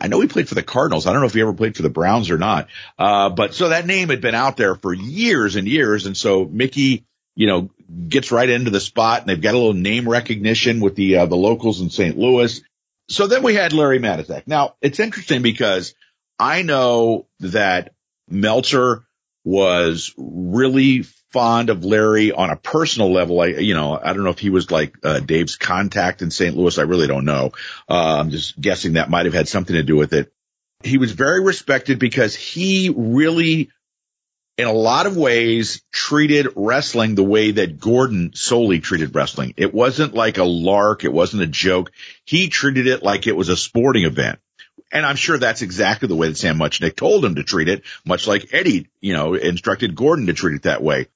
I 0.00 0.08
know 0.08 0.20
he 0.20 0.28
played 0.28 0.48
for 0.48 0.54
the 0.54 0.62
Cardinals. 0.62 1.06
I 1.06 1.12
don't 1.12 1.20
know 1.20 1.26
if 1.26 1.34
he 1.34 1.40
ever 1.40 1.52
played 1.52 1.76
for 1.76 1.82
the 1.82 1.90
Browns 1.90 2.30
or 2.30 2.38
not. 2.38 2.68
Uh, 2.98 3.30
but 3.30 3.54
so 3.54 3.68
that 3.68 3.86
name 3.86 4.08
had 4.08 4.20
been 4.20 4.34
out 4.34 4.56
there 4.56 4.74
for 4.74 4.92
years 4.92 5.56
and 5.56 5.68
years, 5.68 6.06
and 6.06 6.16
so 6.16 6.44
Mickey, 6.44 7.04
you 7.34 7.46
know, 7.46 7.70
gets 8.08 8.32
right 8.32 8.48
into 8.48 8.70
the 8.70 8.80
spot, 8.80 9.20
and 9.20 9.28
they've 9.28 9.40
got 9.40 9.54
a 9.54 9.58
little 9.58 9.74
name 9.74 10.08
recognition 10.08 10.80
with 10.80 10.96
the 10.96 11.18
uh, 11.18 11.26
the 11.26 11.36
locals 11.36 11.80
in 11.80 11.90
St. 11.90 12.18
Louis. 12.18 12.62
So 13.08 13.26
then 13.26 13.42
we 13.42 13.54
had 13.54 13.72
Larry 13.72 13.98
Matysik. 13.98 14.46
Now 14.46 14.76
it's 14.80 15.00
interesting 15.00 15.42
because 15.42 15.94
I 16.38 16.62
know 16.62 17.26
that 17.40 17.92
Meltzer 18.28 19.04
was 19.44 20.14
really 20.16 21.04
fond 21.32 21.70
of 21.70 21.84
Larry 21.84 22.30
on 22.30 22.50
a 22.50 22.56
personal 22.56 23.12
level. 23.12 23.40
I, 23.40 23.46
you 23.46 23.74
know, 23.74 23.98
I 24.00 24.12
don't 24.12 24.24
know 24.24 24.30
if 24.30 24.38
he 24.38 24.50
was 24.50 24.70
like 24.70 24.94
uh, 25.02 25.20
Dave's 25.20 25.56
contact 25.56 26.22
in 26.22 26.30
St. 26.30 26.56
Louis. 26.56 26.78
I 26.78 26.82
really 26.82 27.06
don't 27.06 27.24
know. 27.24 27.52
Uh, 27.88 28.18
I'm 28.20 28.30
just 28.30 28.60
guessing 28.60 28.94
that 28.94 29.10
might 29.10 29.24
have 29.24 29.34
had 29.34 29.48
something 29.48 29.74
to 29.74 29.82
do 29.82 29.96
with 29.96 30.12
it. 30.12 30.32
He 30.84 30.98
was 30.98 31.12
very 31.12 31.42
respected 31.42 31.98
because 31.98 32.34
he 32.34 32.92
really, 32.94 33.70
in 34.58 34.66
a 34.66 34.72
lot 34.72 35.06
of 35.06 35.16
ways, 35.16 35.82
treated 35.92 36.48
wrestling 36.54 37.14
the 37.14 37.22
way 37.22 37.52
that 37.52 37.80
Gordon 37.80 38.30
Solie 38.30 38.82
treated 38.82 39.14
wrestling. 39.14 39.54
It 39.56 39.72
wasn't 39.72 40.14
like 40.14 40.38
a 40.38 40.44
lark. 40.44 41.04
It 41.04 41.12
wasn't 41.12 41.44
a 41.44 41.46
joke. 41.46 41.92
He 42.24 42.48
treated 42.48 42.86
it 42.86 43.02
like 43.02 43.26
it 43.26 43.36
was 43.36 43.48
a 43.48 43.56
sporting 43.56 44.04
event. 44.04 44.38
And 44.92 45.06
I'm 45.06 45.16
sure 45.16 45.38
that's 45.38 45.62
exactly 45.62 46.08
the 46.08 46.16
way 46.16 46.28
that 46.28 46.36
Sam 46.36 46.58
Muchnick 46.58 46.96
told 46.96 47.24
him 47.24 47.36
to 47.36 47.42
treat 47.42 47.68
it, 47.68 47.82
much 48.04 48.26
like 48.26 48.52
Eddie, 48.52 48.88
you 49.00 49.14
know, 49.14 49.32
instructed 49.34 49.94
Gordon 49.94 50.26
to 50.26 50.34
treat 50.34 50.56
it 50.56 50.62
that 50.64 50.82
way. 50.82 51.06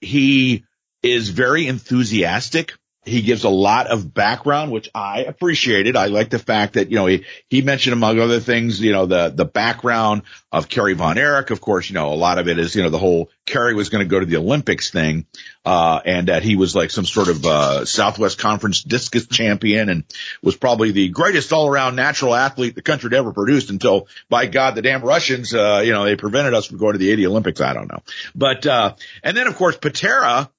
He 0.00 0.64
is 1.02 1.28
very 1.28 1.66
enthusiastic 1.66 2.74
he 3.04 3.22
gives 3.22 3.44
a 3.44 3.48
lot 3.48 3.86
of 3.86 4.12
background, 4.12 4.70
which 4.70 4.90
I 4.94 5.22
appreciated. 5.22 5.96
I 5.96 6.06
like 6.06 6.28
the 6.28 6.38
fact 6.38 6.74
that, 6.74 6.90
you 6.90 6.96
know, 6.96 7.06
he, 7.06 7.24
he 7.48 7.62
mentioned 7.62 7.94
among 7.94 8.18
other 8.18 8.40
things, 8.40 8.78
you 8.78 8.92
know, 8.92 9.06
the, 9.06 9.30
the 9.30 9.46
background 9.46 10.22
of 10.52 10.68
Kerry 10.68 10.92
Von 10.92 11.16
Erich. 11.16 11.50
Of 11.50 11.62
course, 11.62 11.88
you 11.88 11.94
know, 11.94 12.12
a 12.12 12.14
lot 12.14 12.38
of 12.38 12.46
it 12.46 12.58
is, 12.58 12.76
you 12.76 12.82
know, 12.82 12.90
the 12.90 12.98
whole 12.98 13.30
Kerry 13.46 13.74
was 13.74 13.88
going 13.88 14.04
to 14.04 14.08
go 14.08 14.20
to 14.20 14.26
the 14.26 14.36
Olympics 14.36 14.90
thing, 14.90 15.24
uh, 15.64 16.00
and 16.04 16.28
that 16.28 16.42
he 16.42 16.56
was 16.56 16.76
like 16.76 16.90
some 16.90 17.06
sort 17.06 17.28
of, 17.28 17.46
uh, 17.46 17.84
Southwest 17.86 18.38
Conference 18.38 18.82
discus 18.82 19.26
champion 19.26 19.88
and 19.88 20.04
was 20.42 20.56
probably 20.56 20.92
the 20.92 21.08
greatest 21.08 21.54
all 21.54 21.68
around 21.68 21.96
natural 21.96 22.34
athlete 22.34 22.74
the 22.74 22.82
country 22.82 23.08
had 23.08 23.18
ever 23.18 23.32
produced 23.32 23.70
until 23.70 24.08
by 24.28 24.44
God, 24.44 24.74
the 24.74 24.82
damn 24.82 25.02
Russians, 25.02 25.54
uh, 25.54 25.80
you 25.82 25.92
know, 25.92 26.04
they 26.04 26.16
prevented 26.16 26.52
us 26.52 26.66
from 26.66 26.76
going 26.76 26.92
to 26.92 26.98
the 26.98 27.10
80 27.10 27.28
Olympics. 27.28 27.62
I 27.62 27.72
don't 27.72 27.90
know. 27.90 28.02
But, 28.34 28.66
uh, 28.66 28.94
and 29.22 29.34
then 29.34 29.46
of 29.46 29.56
course, 29.56 29.78
Patera, 29.78 30.50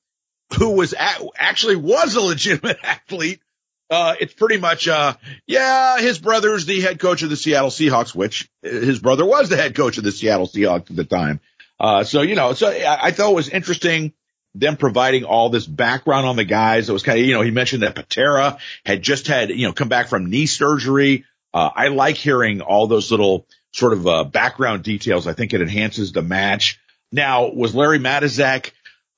who 0.58 0.72
was 0.72 0.94
at, 0.94 1.22
actually 1.36 1.76
was 1.76 2.16
a 2.16 2.22
legitimate 2.22 2.78
athlete. 2.84 3.42
Uh, 3.90 4.16
it's 4.22 4.34
pretty 4.34 4.58
much, 4.58 4.88
uh, 4.88 5.14
yeah, 5.46 6.00
his 6.00 6.18
brother's 6.18 6.66
the 6.66 6.80
head 6.80 6.98
coach 6.98 7.24
of 7.24 7.30
the 7.30 7.36
Seattle 7.36 7.70
Seahawks, 7.70 8.16
which 8.16 8.50
his 8.62 9.00
brother 9.00 9.26
was 9.26 9.50
the 9.50 9.58
head 9.58 9.76
coach 9.76 9.98
of 9.98 10.06
the 10.06 10.14
Seattle 10.14 10.48
Seahawks 10.48 10.90
at 10.90 10.96
the 10.96 11.04
time. 11.04 11.42
Uh, 11.78 12.04
so, 12.06 12.22
you 12.22 12.36
know, 12.36 12.54
so 12.54 12.70
I, 12.70 13.08
I 13.08 13.12
thought 13.12 13.32
it 13.32 13.36
was 13.36 13.50
interesting 13.50 14.14
them 14.54 14.78
providing 14.78 15.24
all 15.24 15.50
this 15.50 15.66
background 15.66 16.26
on 16.26 16.36
the 16.36 16.44
guys. 16.44 16.90
It 16.90 16.94
was 16.94 17.04
kind 17.04 17.20
of, 17.20 17.26
you 17.26 17.34
know, 17.34 17.42
he 17.42 17.52
mentioned 17.52 17.84
that 17.84 17.96
Patera 17.96 18.58
had 18.86 19.02
just 19.02 19.28
had, 19.28 19.50
you 19.50 19.68
know, 19.68 19.74
come 19.74 19.90
back 19.90 20.08
from 20.08 20.30
knee 20.30 20.46
surgery. 20.46 21.26
Uh, 21.54 21.70
I 21.74 21.88
like 21.88 22.16
hearing 22.16 22.62
all 22.62 22.88
those 22.88 23.12
little 23.12 23.46
sort 23.72 23.94
of, 23.94 24.08
uh, 24.08 24.24
background 24.26 24.84
details. 24.84 25.28
I 25.28 25.34
think 25.34 25.54
it 25.54 25.62
enhances 25.62 26.12
the 26.12 26.22
match. 26.22 26.80
Now, 27.12 27.50
was 27.50 27.76
Larry 27.76 28.00
Matysik 28.00 28.72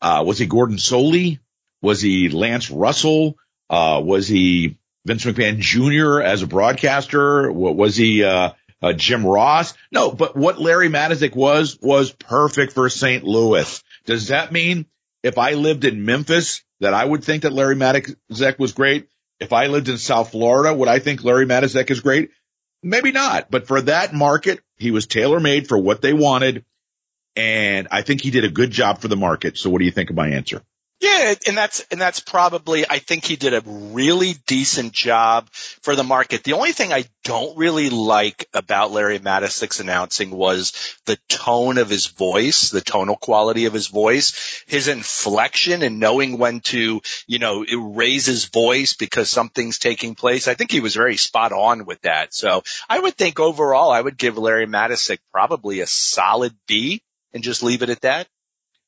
uh, 0.03 0.23
was 0.23 0.37
he 0.37 0.45
Gordon 0.45 0.77
Solie? 0.77 1.39
Was 1.81 2.01
he 2.01 2.29
Lance 2.29 2.69
Russell? 2.69 3.37
Uh, 3.69 4.01
was 4.03 4.27
he 4.27 4.77
Vince 5.05 5.23
McMahon 5.23 5.59
Jr. 5.59 6.21
as 6.21 6.43
a 6.43 6.47
broadcaster? 6.47 7.51
Was 7.51 7.95
he, 7.95 8.23
uh, 8.23 8.51
uh, 8.81 8.93
Jim 8.93 9.25
Ross? 9.25 9.73
No, 9.91 10.11
but 10.11 10.35
what 10.35 10.59
Larry 10.59 10.89
Matysik 10.89 11.33
was, 11.35 11.79
was 11.81 12.11
perfect 12.11 12.73
for 12.73 12.89
St. 12.89 13.23
Louis. 13.23 13.81
Does 14.05 14.27
that 14.27 14.51
mean 14.51 14.85
if 15.23 15.37
I 15.37 15.53
lived 15.53 15.85
in 15.85 16.05
Memphis 16.05 16.63
that 16.81 16.93
I 16.93 17.05
would 17.05 17.23
think 17.23 17.43
that 17.43 17.53
Larry 17.53 17.77
Matysik 17.77 18.59
was 18.59 18.73
great? 18.73 19.07
If 19.39 19.53
I 19.53 19.67
lived 19.67 19.87
in 19.87 19.97
South 19.97 20.31
Florida, 20.31 20.73
would 20.73 20.89
I 20.89 20.99
think 20.99 21.23
Larry 21.23 21.45
Matysik 21.45 21.89
is 21.89 22.01
great? 22.01 22.31
Maybe 22.83 23.13
not, 23.13 23.49
but 23.49 23.67
for 23.67 23.81
that 23.81 24.13
market, 24.13 24.59
he 24.75 24.91
was 24.91 25.07
tailor 25.07 25.39
made 25.39 25.69
for 25.69 25.77
what 25.77 26.01
they 26.01 26.11
wanted 26.11 26.65
and 27.35 27.87
I 27.91 28.01
think 28.01 28.21
he 28.21 28.31
did 28.31 28.43
a 28.43 28.49
good 28.49 28.71
job 28.71 28.99
for 28.99 29.07
the 29.07 29.15
market. 29.17 29.57
So 29.57 29.69
what 29.69 29.79
do 29.79 29.85
you 29.85 29.91
think 29.91 30.09
of 30.09 30.15
my 30.15 30.29
answer? 30.29 30.61
Yeah, 31.03 31.33
and 31.47 31.57
that's 31.57 31.81
and 31.91 31.99
that's 31.99 32.21
probably 32.21 32.89
I 32.89 32.99
think 32.99 33.25
he 33.25 33.35
did 33.35 33.53
a 33.53 33.61
really 33.65 34.35
decent 34.47 34.93
job 34.93 35.49
for 35.49 35.97
the 35.97 36.03
market. 36.03 36.45
The 36.45 36.53
only 36.53 36.71
thing 36.71 36.93
I 36.93 37.03
don't 37.25 37.57
really 37.57 37.89
like 37.89 38.47
about 38.53 38.91
Larry 38.91 39.19
Matysik's 39.19 39.81
announcing 39.81 40.31
was 40.31 40.71
the 41.05 41.17
tone 41.27 41.77
of 41.77 41.89
his 41.89 42.07
voice, 42.07 42.69
the 42.69 42.79
tonal 42.79 43.17
quality 43.17 43.65
of 43.65 43.73
his 43.73 43.87
voice, 43.87 44.63
his 44.65 44.87
inflection 44.87 45.81
and 45.81 45.99
knowing 45.99 46.37
when 46.37 46.61
to, 46.61 47.01
you 47.27 47.39
know, 47.39 47.65
raise 47.65 48.25
his 48.25 48.45
voice 48.45 48.93
because 48.93 49.29
something's 49.29 49.79
taking 49.79 50.15
place. 50.15 50.47
I 50.47 50.53
think 50.53 50.71
he 50.71 50.79
was 50.79 50.95
very 50.95 51.17
spot 51.17 51.51
on 51.51 51.83
with 51.83 52.01
that. 52.03 52.33
So 52.33 52.63
I 52.87 52.97
would 52.97 53.15
think 53.15 53.41
overall 53.41 53.91
I 53.91 53.99
would 53.99 54.17
give 54.17 54.37
Larry 54.37 54.67
Matysik 54.67 55.19
probably 55.33 55.81
a 55.81 55.87
solid 55.87 56.55
B 56.65 57.01
and 57.33 57.43
just 57.43 57.63
leave 57.63 57.81
it 57.81 57.89
at 57.89 58.01
that. 58.01 58.27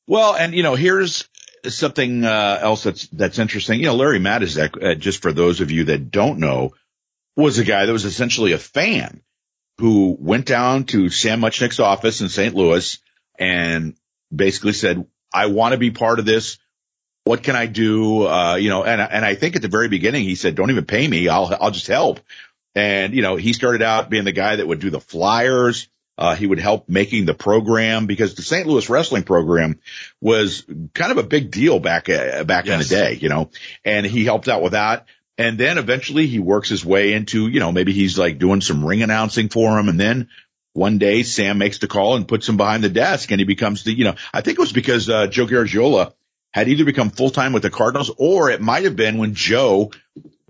Well, 0.07 0.35
and 0.35 0.53
you 0.53 0.63
know, 0.63 0.75
here's 0.75 1.27
something 1.67 2.23
uh, 2.23 2.59
else 2.61 2.83
that's 2.83 3.07
that's 3.07 3.39
interesting. 3.39 3.79
You 3.79 3.87
know, 3.87 3.95
Larry 3.95 4.19
Matysik, 4.19 4.81
uh, 4.81 4.95
just 4.95 5.21
for 5.21 5.33
those 5.33 5.61
of 5.61 5.71
you 5.71 5.85
that 5.85 6.11
don't 6.11 6.39
know, 6.39 6.73
was 7.35 7.57
a 7.59 7.65
guy 7.65 7.85
that 7.85 7.91
was 7.91 8.05
essentially 8.05 8.51
a 8.51 8.57
fan 8.57 9.21
who 9.79 10.15
went 10.19 10.45
down 10.45 10.85
to 10.85 11.09
Sam 11.09 11.41
Muchnick's 11.41 11.79
office 11.79 12.21
in 12.21 12.29
St. 12.29 12.55
Louis 12.55 12.99
and 13.37 13.95
basically 14.33 14.73
said, 14.73 15.05
"I 15.33 15.47
want 15.47 15.73
to 15.73 15.77
be 15.77 15.91
part 15.91 16.19
of 16.19 16.25
this. 16.25 16.57
What 17.23 17.43
can 17.43 17.55
I 17.55 17.65
do?" 17.65 18.27
Uh, 18.27 18.55
you 18.55 18.69
know, 18.69 18.83
and 18.83 19.01
and 19.01 19.25
I 19.25 19.35
think 19.35 19.55
at 19.55 19.61
the 19.61 19.67
very 19.67 19.87
beginning 19.87 20.23
he 20.23 20.35
said, 20.35 20.55
"Don't 20.55 20.71
even 20.71 20.85
pay 20.85 21.07
me. 21.07 21.27
I'll 21.27 21.55
I'll 21.59 21.71
just 21.71 21.87
help." 21.87 22.19
And 22.75 23.13
you 23.13 23.21
know, 23.21 23.37
he 23.37 23.53
started 23.53 23.81
out 23.81 24.09
being 24.09 24.25
the 24.25 24.31
guy 24.31 24.57
that 24.57 24.67
would 24.67 24.79
do 24.79 24.89
the 24.89 24.99
flyers. 24.99 25.87
Uh, 26.18 26.36
he 26.36 26.47
would 26.47 26.59
help 26.59 26.88
making 26.88 27.26
the 27.26 27.34
program 27.34 28.05
because 28.05 28.36
the 28.36 28.41
St. 28.41 28.66
Louis 28.66 28.89
wrestling 28.89 29.24
program 29.24 29.80
was 30.22 30.66
kind 30.93 31.11
of 31.11 31.18
a 31.18 31.24
big 31.24 31.51
deal 31.51 31.80
back, 31.80 32.09
uh, 32.09 32.43
back 32.45 32.66
yes. 32.66 32.74
in 32.74 32.80
the 32.80 33.03
day, 33.03 33.13
you 33.16 33.28
know, 33.28 33.49
and 33.84 34.05
he 34.05 34.24
helped 34.24 34.47
out 34.47 34.61
with 34.61 34.72
that. 34.72 35.07
And 35.38 35.57
then 35.57 35.78
eventually 35.78 36.28
he 36.28 36.39
works 36.39 36.70
his 36.70 36.86
way 36.86 37.11
into, 37.13 37.49
you 37.49 37.59
know, 37.59 37.74
maybe 37.74 37.91
he's 37.91 38.18
like 38.18 38.39
doing 38.39 38.61
some 38.61 38.86
ring 38.86 39.03
announcing 39.03 39.49
for 39.49 39.78
him. 39.78 39.89
And 39.89 39.99
then 39.99 40.30
one 40.72 40.99
day 40.99 41.24
Sam 41.24 41.57
makes 41.57 41.80
the 41.80 41.88
call 41.88 42.16
and 42.16 42.28
puts 42.28 42.47
him 42.47 42.55
behind 42.55 42.84
the 42.84 42.89
desk 42.89 43.32
and 43.32 43.41
he 43.41 43.45
becomes 43.45 43.84
the, 43.84 43.91
you 43.91 44.05
know, 44.05 44.16
I 44.34 44.39
think 44.39 44.57
it 44.57 44.61
was 44.61 44.72
because, 44.72 45.09
uh, 45.09 45.28
Joe 45.28 45.45
Garagiola 45.45 46.13
had 46.53 46.70
either 46.70 46.86
become 46.86 47.09
full 47.09 47.30
time 47.30 47.51
with 47.51 47.63
the 47.63 47.70
Cardinals 47.70 48.11
or 48.18 48.49
it 48.49 48.61
might 48.61 48.86
have 48.86 48.95
been 48.95 49.18
when 49.18 49.34
Joe, 49.34 49.91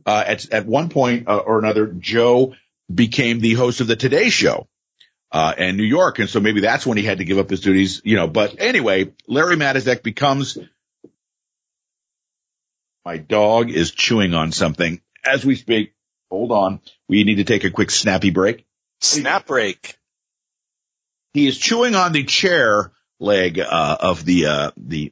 uh, 0.06 0.24
at, 0.28 0.52
at 0.52 0.68
one 0.68 0.90
point 0.90 1.28
uh, 1.28 1.38
or 1.38 1.58
another, 1.58 1.88
Joe 1.88 2.54
became 2.94 3.40
the 3.40 3.56
host 3.56 3.82
of 3.82 3.88
the 3.88 3.96
Today 3.96 4.30
Show 4.30 4.68
uh, 5.36 5.54
and 5.58 5.76
New 5.76 5.84
York. 5.84 6.20
And 6.20 6.30
so 6.30 6.40
maybe 6.40 6.62
that's 6.62 6.86
when 6.86 6.98
he 6.98 7.04
had 7.04 7.18
to 7.18 7.26
give 7.26 7.38
up 7.38 7.50
his 7.50 7.60
duties, 7.60 8.02
you 8.06 8.16
know, 8.16 8.26
but 8.26 8.56
anyway, 8.58 9.12
Larry 9.28 9.58
Matysik 9.58 10.02
becomes 10.02 10.58
my 13.04 13.18
dog 13.18 13.70
is 13.70 13.92
chewing 13.92 14.34
on 14.34 14.54
something 14.54 15.02
as 15.26 15.46
we 15.46 15.56
speak. 15.56 15.94
Hold 16.32 16.54
on. 16.54 16.80
We 17.10 17.26
need 17.26 17.36
to 17.36 17.44
take 17.44 17.66
a 17.66 17.70
quick 17.70 17.92
snappy 17.92 18.30
break. 18.30 18.66
Snap 19.02 19.46
break. 19.46 19.98
He 21.34 21.48
is 21.48 21.58
chewing 21.58 21.96
on 21.96 22.14
the 22.14 22.24
chair 22.24 22.94
leg, 23.20 23.60
uh, 23.60 23.98
of 24.00 24.24
the, 24.24 24.46
uh, 24.46 24.72
the 24.78 25.12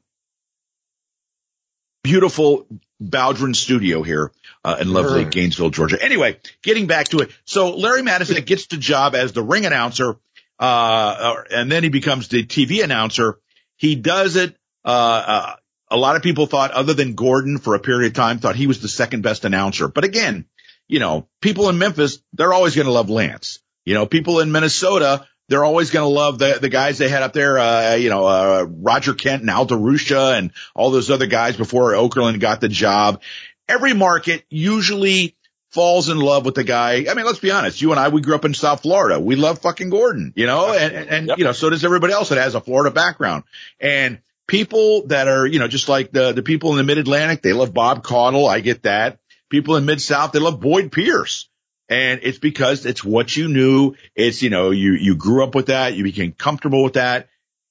beautiful 2.04 2.68
Bowdren 3.01 3.56
studio 3.56 4.04
here 4.04 4.32
uh, 4.64 4.78
in 4.80 4.91
lovely 4.91 5.24
sure. 5.24 5.30
Gainesville, 5.30 5.70
Georgia. 5.72 6.01
Anyway, 6.01 6.38
getting 6.62 6.88
back 6.88 7.08
to 7.10 7.20
it. 7.20 7.32
So 7.45 7.76
Larry 7.76 8.04
Madison 8.04 8.43
gets 8.43 8.68
the 8.68 8.78
job 8.78 9.16
as 9.16 9.32
the 9.34 9.41
ring 9.41 9.66
announcer, 9.66 10.18
uh, 10.60 11.36
and 11.51 11.72
then 11.72 11.84
he 11.84 11.89
becomes 11.89 12.28
the 12.28 12.45
TV 12.45 12.84
announcer. 12.84 13.39
He 13.78 13.95
does 13.95 14.36
it. 14.36 14.56
Uh, 14.86 15.24
uh, 15.28 15.56
a 15.89 15.97
lot 15.97 16.16
of 16.16 16.24
people 16.24 16.45
thought, 16.45 16.72
other 16.72 16.93
than 16.93 17.14
Gordon, 17.14 17.58
for 17.58 17.76
a 17.76 17.80
period 17.80 18.08
of 18.08 18.14
time, 18.14 18.39
thought 18.39 18.56
he 18.56 18.68
was 18.68 18.82
the 18.82 18.88
second 18.88 19.22
best 19.22 19.45
announcer. 19.45 19.88
But 19.88 20.04
again, 20.04 20.45
you 20.88 20.99
know, 20.99 21.28
people 21.41 21.70
in 21.70 21.78
Memphis, 21.78 22.20
they're 22.34 22.54
always 22.54 22.76
going 22.76 22.88
to 22.88 22.91
love 22.91 23.10
Lance. 23.10 23.60
You 23.86 23.93
know, 23.93 24.06
people 24.06 24.39
in 24.39 24.51
Minnesota, 24.51 25.28
they're 25.49 25.63
always 25.63 25.91
going 25.91 26.03
to 26.03 26.09
love 26.09 26.39
the 26.39 26.57
the 26.59 26.69
guys 26.69 26.97
they 26.97 27.09
had 27.09 27.23
up 27.23 27.33
there. 27.33 27.59
Uh, 27.59 27.95
you 27.95 28.09
know, 28.09 28.25
uh, 28.25 28.65
Roger 28.69 29.13
Kent 29.13 29.41
and 29.41 29.49
Al 29.49 29.67
DeRusha 29.67 30.37
and 30.37 30.51
all 30.75 30.91
those 30.91 31.11
other 31.11 31.27
guys 31.27 31.57
before 31.57 31.91
Okerlund 31.91 32.39
got 32.39 32.61
the 32.61 32.69
job. 32.69 33.21
Every 33.67 33.93
market 33.93 34.43
usually 34.49 35.35
falls 35.73 36.09
in 36.09 36.19
love 36.19 36.45
with 36.45 36.55
the 36.55 36.63
guy. 36.63 37.05
I 37.09 37.13
mean, 37.15 37.25
let's 37.25 37.39
be 37.39 37.51
honest. 37.51 37.81
You 37.81 37.91
and 37.91 37.99
I, 37.99 38.09
we 38.09 38.21
grew 38.21 38.35
up 38.35 38.45
in 38.45 38.53
South 38.53 38.83
Florida. 38.83 39.19
We 39.19 39.35
love 39.35 39.59
fucking 39.59 39.89
Gordon, 39.89 40.31
you 40.35 40.45
know, 40.45 40.71
and, 40.71 40.93
and, 40.93 41.27
yep. 41.27 41.37
you 41.39 41.43
know, 41.43 41.51
so 41.51 41.69
does 41.69 41.83
everybody 41.83 42.13
else 42.13 42.29
that 42.29 42.37
has 42.37 42.53
a 42.53 42.61
Florida 42.61 42.91
background. 42.91 43.43
And 43.79 44.19
people 44.45 45.07
that 45.07 45.27
are, 45.27 45.47
you 45.47 45.57
know, 45.57 45.67
just 45.67 45.89
like 45.89 46.11
the, 46.11 46.31
the 46.31 46.43
people 46.43 46.71
in 46.71 46.77
the 46.77 46.83
mid 46.83 46.99
Atlantic, 46.99 47.41
they 47.41 47.53
love 47.53 47.73
Bob 47.73 48.03
Caudle. 48.03 48.47
I 48.47 48.59
get 48.59 48.83
that. 48.83 49.19
People 49.49 49.75
in 49.75 49.85
mid 49.85 49.99
South, 49.99 50.31
they 50.31 50.39
love 50.39 50.59
Boyd 50.59 50.91
Pierce. 50.91 51.49
And 51.89 52.21
it's 52.23 52.39
because 52.39 52.86
it's 52.86 53.03
what 53.03 53.36
you 53.36 53.47
knew. 53.47 53.95
It's, 54.15 54.41
you 54.41 54.49
know, 54.49 54.71
you, 54.71 54.93
you 54.93 55.15
grew 55.15 55.43
up 55.43 55.53
with 55.53 55.67
that. 55.67 55.95
You 55.95 56.03
became 56.03 56.31
comfortable 56.31 56.84
with 56.84 56.93
that. 56.93 57.27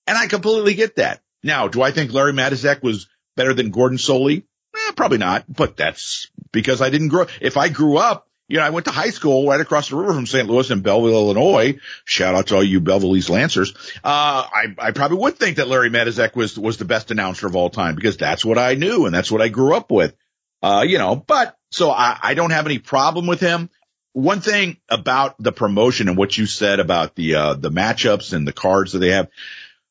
And 0.06 0.18
I 0.18 0.26
completely 0.26 0.74
get 0.74 0.96
that. 0.96 1.22
Now, 1.42 1.68
do 1.68 1.82
I 1.82 1.90
think 1.90 2.12
Larry 2.12 2.32
Matysik 2.32 2.82
was 2.82 3.08
better 3.36 3.54
than 3.54 3.70
Gordon 3.70 3.98
Solie? 3.98 4.44
Eh, 4.74 4.92
probably 4.92 5.18
not, 5.18 5.44
but 5.48 5.76
that's 5.76 6.30
because 6.52 6.80
I 6.80 6.90
didn't 6.90 7.08
grow. 7.08 7.26
If 7.40 7.56
I 7.56 7.68
grew 7.68 7.98
up, 7.98 8.28
you 8.48 8.58
know, 8.58 8.64
I 8.64 8.70
went 8.70 8.86
to 8.86 8.92
high 8.92 9.10
school 9.10 9.48
right 9.48 9.60
across 9.60 9.88
the 9.88 9.96
river 9.96 10.12
from 10.12 10.26
St. 10.26 10.48
Louis 10.48 10.70
in 10.70 10.80
Belleville, 10.80 11.14
Illinois. 11.14 11.78
Shout 12.04 12.34
out 12.34 12.48
to 12.48 12.56
all 12.56 12.62
you 12.62 12.80
Belleville 12.80 13.16
Lancers. 13.28 13.72
Uh, 14.04 14.44
I, 14.52 14.74
I 14.78 14.90
probably 14.90 15.18
would 15.18 15.38
think 15.38 15.56
that 15.56 15.68
Larry 15.68 15.90
Matysik 15.90 16.36
was, 16.36 16.58
was 16.58 16.76
the 16.76 16.84
best 16.84 17.10
announcer 17.10 17.46
of 17.46 17.56
all 17.56 17.70
time 17.70 17.94
because 17.94 18.16
that's 18.16 18.44
what 18.44 18.58
I 18.58 18.74
knew 18.74 19.06
and 19.06 19.14
that's 19.14 19.30
what 19.30 19.40
I 19.40 19.48
grew 19.48 19.74
up 19.74 19.90
with. 19.90 20.14
Uh, 20.62 20.84
you 20.86 20.98
know, 20.98 21.16
but 21.16 21.56
so 21.70 21.90
I, 21.90 22.18
I 22.22 22.34
don't 22.34 22.50
have 22.50 22.66
any 22.66 22.78
problem 22.78 23.26
with 23.26 23.40
him 23.40 23.70
one 24.12 24.40
thing 24.40 24.76
about 24.88 25.36
the 25.38 25.52
promotion 25.52 26.08
and 26.08 26.16
what 26.16 26.36
you 26.36 26.46
said 26.46 26.80
about 26.80 27.14
the 27.14 27.34
uh, 27.34 27.54
the 27.54 27.70
matchups 27.70 28.32
and 28.32 28.46
the 28.46 28.52
cards 28.52 28.92
that 28.92 28.98
they 28.98 29.10
have. 29.10 29.28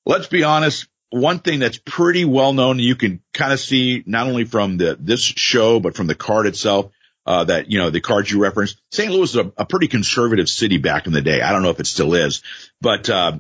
Let's 0.05 0.28
be 0.28 0.43
honest. 0.43 0.88
One 1.09 1.39
thing 1.39 1.59
that's 1.59 1.78
pretty 1.78 2.24
well 2.24 2.53
known, 2.53 2.80
you 2.80 2.95
can 2.95 3.22
kind 3.34 3.51
of 3.51 3.59
see 3.59 4.03
not 4.05 4.28
only 4.28 4.45
from 4.45 4.78
the 4.78 4.95
this 4.99 5.22
show 5.22 5.80
but 5.80 5.95
from 5.95 6.07
the 6.07 6.15
card 6.15 6.47
itself. 6.47 6.91
Uh, 7.24 7.43
that 7.43 7.69
you 7.69 7.78
know 7.78 7.91
the 7.91 8.01
cards 8.01 8.32
you 8.32 8.41
referenced. 8.41 8.82
St. 8.91 9.11
Louis 9.11 9.30
is 9.30 9.36
a, 9.36 9.51
a, 9.55 9.63
pretty 9.63 9.88
conservative 9.88 10.49
city 10.49 10.80
back 10.80 11.05
in 11.05 11.13
the 11.13 11.22
day. 11.22 11.39
I 11.39 11.51
don't 11.51 11.61
know 11.61 11.69
if 11.69 11.80
it 11.80 11.86
still 11.86 12.15
is, 12.15 12.41
but 12.82 13.07
uh, 13.11 13.38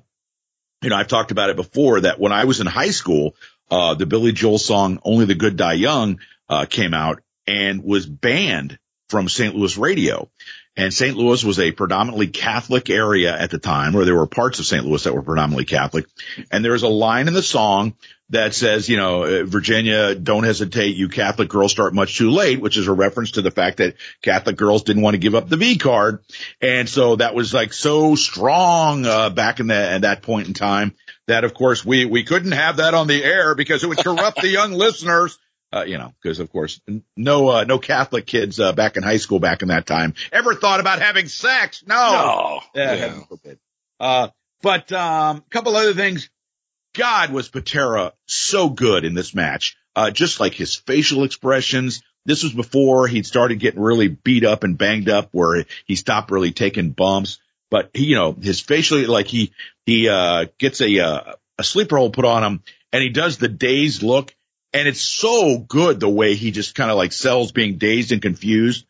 you 0.83 0.91
know 0.91 0.95
I've 0.95 1.07
talked 1.07 1.31
about 1.31 1.49
it 1.49 1.55
before. 1.55 2.01
That 2.01 2.19
when 2.19 2.31
I 2.31 2.45
was 2.45 2.59
in 2.59 2.67
high 2.67 2.91
school, 2.91 3.35
uh, 3.71 3.95
the 3.95 4.05
Billy 4.05 4.33
Joel 4.33 4.59
song 4.59 4.99
"Only 5.03 5.25
the 5.25 5.33
Good 5.33 5.57
Die 5.57 5.73
Young" 5.73 6.19
uh, 6.47 6.65
came 6.65 6.93
out 6.93 7.23
and 7.47 7.83
was 7.83 8.05
banned 8.05 8.77
from 9.09 9.27
St. 9.27 9.55
Louis 9.55 9.75
radio. 9.77 10.29
And 10.77 10.93
St. 10.93 11.17
Louis 11.17 11.43
was 11.43 11.59
a 11.59 11.71
predominantly 11.71 12.27
Catholic 12.27 12.89
area 12.89 13.37
at 13.37 13.49
the 13.51 13.59
time, 13.59 13.91
where 13.91 14.05
there 14.05 14.15
were 14.15 14.27
parts 14.27 14.59
of 14.59 14.65
St. 14.65 14.85
Louis 14.85 15.03
that 15.03 15.13
were 15.13 15.21
predominantly 15.21 15.65
Catholic. 15.65 16.05
And 16.49 16.63
there's 16.63 16.83
a 16.83 16.87
line 16.87 17.27
in 17.27 17.33
the 17.33 17.43
song 17.43 17.93
that 18.29 18.53
says, 18.55 18.87
you 18.87 18.95
know, 18.95 19.23
uh, 19.23 19.43
Virginia, 19.43 20.15
don't 20.15 20.45
hesitate. 20.45 20.95
You 20.95 21.09
Catholic 21.09 21.49
girls 21.49 21.73
start 21.73 21.93
much 21.93 22.17
too 22.17 22.31
late, 22.31 22.61
which 22.61 22.77
is 22.77 22.87
a 22.87 22.93
reference 22.93 23.31
to 23.31 23.41
the 23.41 23.51
fact 23.51 23.77
that 23.77 23.95
Catholic 24.21 24.55
girls 24.55 24.83
didn't 24.83 25.01
want 25.01 25.15
to 25.15 25.19
give 25.19 25.35
up 25.35 25.49
the 25.49 25.57
V 25.57 25.77
card. 25.77 26.23
And 26.61 26.87
so 26.87 27.17
that 27.17 27.35
was 27.35 27.53
like 27.53 27.73
so 27.73 28.15
strong, 28.15 29.05
uh, 29.05 29.29
back 29.29 29.59
in 29.59 29.67
that, 29.67 29.91
at 29.91 30.01
that 30.03 30.21
point 30.21 30.47
in 30.47 30.53
time 30.53 30.95
that 31.27 31.43
of 31.43 31.53
course 31.53 31.85
we, 31.85 32.05
we 32.05 32.23
couldn't 32.23 32.53
have 32.53 32.77
that 32.77 32.93
on 32.93 33.07
the 33.07 33.23
air 33.23 33.55
because 33.55 33.83
it 33.83 33.87
would 33.87 33.97
corrupt 33.97 34.41
the 34.41 34.47
young 34.47 34.71
listeners 34.85 35.37
uh, 35.73 35.83
you 35.83 35.97
know, 35.97 36.13
because 36.21 36.39
of 36.39 36.51
course, 36.51 36.81
no, 37.15 37.49
uh, 37.49 37.63
no 37.63 37.79
Catholic 37.79 38.25
kids, 38.25 38.59
uh, 38.59 38.73
back 38.73 38.97
in 38.97 39.03
high 39.03 39.17
school 39.17 39.39
back 39.39 39.61
in 39.61 39.69
that 39.69 39.85
time 39.85 40.13
ever 40.31 40.53
thought 40.53 40.79
about 40.79 41.01
having 41.01 41.27
sex. 41.27 41.83
No. 41.85 41.95
No. 41.95 42.59
Yeah, 42.75 42.93
yeah. 42.93 43.53
Uh, 43.99 44.27
but, 44.61 44.91
um, 44.91 45.37
a 45.37 45.49
couple 45.49 45.75
other 45.75 45.93
things. 45.93 46.29
God 46.93 47.31
was 47.31 47.47
Patera 47.47 48.13
so 48.25 48.69
good 48.69 49.05
in 49.05 49.13
this 49.13 49.33
match. 49.33 49.77
Uh, 49.95 50.11
just 50.11 50.39
like 50.39 50.53
his 50.53 50.75
facial 50.75 51.23
expressions. 51.23 52.03
This 52.25 52.43
was 52.43 52.53
before 52.53 53.07
he'd 53.07 53.25
started 53.25 53.59
getting 53.59 53.81
really 53.81 54.07
beat 54.09 54.45
up 54.45 54.63
and 54.63 54.77
banged 54.77 55.09
up 55.09 55.29
where 55.31 55.65
he 55.85 55.95
stopped 55.95 56.31
really 56.31 56.51
taking 56.51 56.91
bumps. 56.91 57.39
But 57.69 57.91
he, 57.93 58.05
you 58.05 58.15
know, 58.15 58.33
his 58.33 58.59
facial, 58.59 59.09
like 59.09 59.27
he, 59.27 59.53
he, 59.85 60.09
uh, 60.09 60.47
gets 60.57 60.81
a, 60.81 60.99
uh, 60.99 61.33
a 61.57 61.63
sleeper 61.63 61.97
hold 61.97 62.13
put 62.13 62.25
on 62.25 62.43
him 62.43 62.63
and 62.91 63.01
he 63.01 63.09
does 63.09 63.37
the 63.37 63.47
dazed 63.47 64.03
look 64.03 64.35
and 64.73 64.87
it's 64.87 65.01
so 65.01 65.57
good 65.57 65.99
the 65.99 66.09
way 66.09 66.35
he 66.35 66.51
just 66.51 66.75
kind 66.75 66.91
of 66.91 66.97
like 66.97 67.11
sells 67.11 67.51
being 67.51 67.77
dazed 67.77 68.11
and 68.11 68.21
confused. 68.21 68.85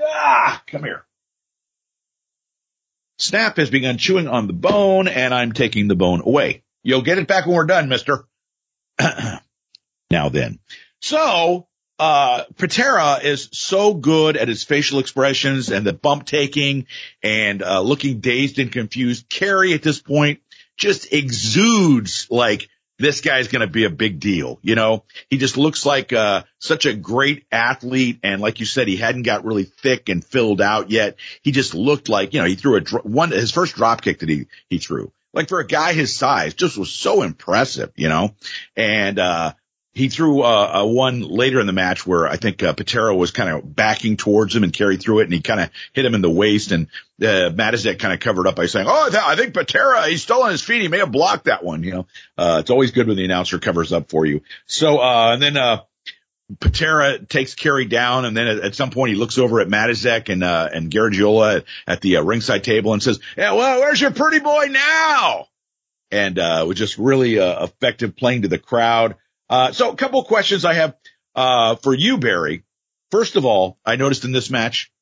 Ah, 0.00 0.62
come 0.66 0.84
here. 0.84 1.04
Snap 3.18 3.56
has 3.58 3.70
begun 3.70 3.98
chewing 3.98 4.28
on 4.28 4.46
the 4.46 4.52
bone 4.52 5.06
and 5.06 5.34
I'm 5.34 5.52
taking 5.52 5.88
the 5.88 5.94
bone 5.94 6.22
away. 6.24 6.62
You'll 6.82 7.02
get 7.02 7.18
it 7.18 7.28
back 7.28 7.46
when 7.46 7.54
we're 7.54 7.66
done, 7.66 7.88
mister. 7.88 8.24
now 10.10 10.28
then. 10.30 10.58
So, 11.02 11.66
uh, 11.98 12.44
Patera 12.56 13.18
is 13.22 13.50
so 13.52 13.92
good 13.92 14.38
at 14.38 14.48
his 14.48 14.64
facial 14.64 15.00
expressions 15.00 15.70
and 15.70 15.86
the 15.86 15.92
bump 15.92 16.24
taking 16.24 16.86
and, 17.22 17.62
uh, 17.62 17.82
looking 17.82 18.20
dazed 18.20 18.58
and 18.58 18.72
confused. 18.72 19.28
Kerry 19.28 19.74
at 19.74 19.82
this 19.82 20.00
point 20.00 20.40
just 20.78 21.12
exudes 21.12 22.26
like 22.30 22.69
this 23.00 23.22
guy's 23.22 23.48
going 23.48 23.60
to 23.60 23.66
be 23.66 23.84
a 23.84 23.90
big 23.90 24.20
deal. 24.20 24.58
You 24.62 24.74
know, 24.74 25.04
he 25.28 25.38
just 25.38 25.56
looks 25.56 25.86
like, 25.86 26.12
uh, 26.12 26.42
such 26.58 26.86
a 26.86 26.94
great 26.94 27.46
athlete. 27.50 28.20
And 28.22 28.40
like 28.40 28.60
you 28.60 28.66
said, 28.66 28.86
he 28.86 28.96
hadn't 28.96 29.22
got 29.22 29.44
really 29.44 29.64
thick 29.64 30.08
and 30.08 30.24
filled 30.24 30.60
out 30.60 30.90
yet. 30.90 31.16
He 31.42 31.50
just 31.50 31.74
looked 31.74 32.08
like, 32.08 32.34
you 32.34 32.40
know, 32.40 32.46
he 32.46 32.54
threw 32.54 32.76
a 32.76 32.80
dro- 32.80 33.02
one, 33.02 33.30
his 33.30 33.52
first 33.52 33.74
drop 33.74 34.02
kick 34.02 34.20
that 34.20 34.28
he, 34.28 34.46
he 34.68 34.78
threw. 34.78 35.10
Like 35.32 35.48
for 35.48 35.60
a 35.60 35.66
guy 35.66 35.94
his 35.94 36.16
size, 36.16 36.54
just 36.54 36.76
was 36.76 36.92
so 36.92 37.22
impressive, 37.22 37.92
you 37.96 38.08
know, 38.08 38.34
and, 38.76 39.18
uh, 39.18 39.54
he 39.92 40.08
threw 40.08 40.42
uh, 40.42 40.70
a 40.74 40.86
one 40.86 41.20
later 41.22 41.58
in 41.60 41.66
the 41.66 41.72
match 41.72 42.06
where 42.06 42.26
I 42.26 42.36
think 42.36 42.62
uh, 42.62 42.72
Patera 42.72 43.14
was 43.14 43.32
kind 43.32 43.50
of 43.50 43.74
backing 43.74 44.16
towards 44.16 44.54
him 44.54 44.62
and 44.62 44.72
carried 44.72 45.02
through 45.02 45.20
it, 45.20 45.24
and 45.24 45.32
he 45.32 45.40
kind 45.40 45.60
of 45.60 45.70
hit 45.92 46.04
him 46.04 46.14
in 46.14 46.22
the 46.22 46.30
waist, 46.30 46.70
and 46.70 46.86
uh, 47.20 47.50
Matysik 47.50 47.98
kind 47.98 48.14
of 48.14 48.20
covered 48.20 48.46
up 48.46 48.54
by 48.54 48.66
saying, 48.66 48.86
"Oh, 48.88 49.10
I 49.12 49.34
think 49.34 49.52
Patera, 49.52 50.06
he's 50.06 50.22
still 50.22 50.42
on 50.42 50.52
his 50.52 50.62
feet. 50.62 50.82
He 50.82 50.88
may 50.88 50.98
have 50.98 51.10
blocked 51.10 51.46
that 51.46 51.64
one." 51.64 51.82
You 51.82 51.92
know, 51.92 52.06
uh, 52.38 52.58
it's 52.60 52.70
always 52.70 52.92
good 52.92 53.08
when 53.08 53.16
the 53.16 53.24
announcer 53.24 53.58
covers 53.58 53.92
up 53.92 54.10
for 54.10 54.24
you. 54.24 54.42
So, 54.66 54.98
uh, 54.98 55.32
and 55.32 55.42
then 55.42 55.56
uh, 55.56 55.82
Patera 56.60 57.18
takes 57.18 57.54
Kerry 57.54 57.84
down, 57.84 58.24
and 58.24 58.36
then 58.36 58.46
at, 58.46 58.58
at, 58.60 58.74
some 58.76 58.90
point 58.90 59.10
he 59.10 59.16
looks 59.16 59.38
over 59.38 59.60
at 59.60 59.68
Matysik 59.68 60.28
and 60.28 60.44
uh, 60.44 60.68
and 60.72 60.90
Garagiola 60.90 61.58
at, 61.58 61.64
at 61.86 62.00
the 62.00 62.18
uh, 62.18 62.22
ringside 62.22 62.62
table 62.62 62.92
and 62.92 63.02
says, 63.02 63.18
"Yeah, 63.36 63.54
well, 63.54 63.80
where's 63.80 64.00
your 64.00 64.12
pretty 64.12 64.38
boy 64.38 64.66
now?" 64.70 65.48
And 66.12 66.38
uh, 66.38 66.64
was 66.66 66.78
just 66.78 66.96
really 66.96 67.40
uh, 67.40 67.64
effective 67.64 68.16
playing 68.16 68.42
to 68.42 68.48
the 68.48 68.58
crowd. 68.58 69.16
Uh, 69.50 69.72
so 69.72 69.90
a 69.90 69.96
couple 69.96 70.20
of 70.20 70.26
questions 70.26 70.64
I 70.64 70.74
have, 70.74 70.94
uh, 71.34 71.74
for 71.74 71.92
you, 71.92 72.18
Barry. 72.18 72.62
First 73.10 73.34
of 73.34 73.44
all, 73.44 73.76
I 73.84 73.96
noticed 73.96 74.24
in 74.24 74.30
this 74.30 74.48
match, 74.48 74.92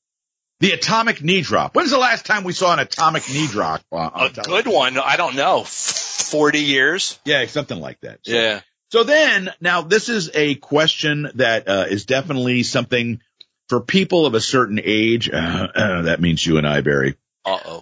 the 0.61 0.73
atomic 0.73 1.23
knee 1.23 1.43
drop. 1.43 1.77
When's 1.77 1.91
the 1.91 1.99
last 1.99 2.25
time 2.25 2.43
we 2.43 2.55
saw 2.55 2.73
an 2.73 2.79
atomic 2.79 3.29
knee 3.29 3.47
drop? 3.47 3.83
a 3.93 4.31
good 4.43 4.67
one. 4.67 4.99
I 4.99 5.17
don't 5.17 5.37
know. 5.37 5.63
40 5.65 6.61
years? 6.61 7.19
Yeah, 7.25 7.47
something 7.47 7.79
like 7.79 8.01
that. 8.01 8.21
So, 8.23 8.33
yeah. 8.33 8.61
So 8.91 9.05
then, 9.05 9.51
now 9.61 9.83
this 9.83 10.09
is 10.09 10.31
a 10.35 10.55
question 10.55 11.31
that 11.35 11.69
uh, 11.69 11.85
is 11.89 12.07
definitely 12.07 12.63
something 12.63 13.21
for 13.69 13.81
people 13.81 14.25
of 14.25 14.35
a 14.35 14.41
certain 14.41 14.81
age. 14.83 15.29
Uh, 15.31 15.69
uh, 15.75 16.03
that 16.03 16.21
means 16.21 16.45
you 16.45 16.57
and 16.57 16.67
I, 16.67 16.81
Barry. 16.81 17.17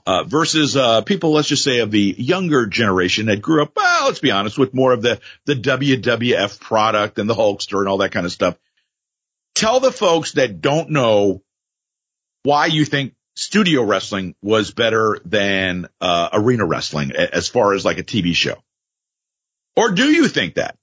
Uh, 0.07 0.25
versus, 0.25 0.77
uh, 0.77 1.03
people, 1.03 1.33
let's 1.33 1.49
just 1.49 1.64
say 1.64 1.81
of 1.81 1.91
the 1.91 2.14
younger 2.19 2.67
generation 2.67 3.27
that 3.27 3.43
grew 3.43 3.62
up, 3.62 3.73
well, 3.75 4.07
let's 4.07 4.21
be 4.21 4.31
honest, 4.31 4.59
with 4.59 4.75
more 4.75 4.93
of 4.93 5.03
the, 5.03 5.21
the 5.45 5.55
WWF 5.55 6.61
product 6.61 7.19
and 7.19 7.29
the 7.29 7.35
Hulkster 7.35 7.81
and 7.81 7.89
all 7.89 7.99
that 7.99 8.12
kind 8.12 8.27
of 8.27 8.33
stuff. 8.33 8.57
Tell 9.55 9.81
the 9.81 9.93
folks 9.93 10.33
that 10.33 10.61
don't 10.61 10.91
know 10.91 11.43
why 12.43 12.67
you 12.67 12.85
think 12.85 13.14
studio 13.35 13.83
wrestling 13.83 14.35
was 14.43 14.71
better 14.71 15.19
than, 15.25 15.89
uh, 16.01 16.29
arena 16.33 16.64
wrestling 16.64 17.12
as 17.12 17.49
far 17.49 17.75
as 17.75 17.85
like 17.85 17.99
a 17.99 18.05
TV 18.05 18.35
show. 18.35 18.62
Or 19.77 19.91
do 19.91 20.05
you 20.11 20.29
think 20.29 20.55
that? 20.55 20.77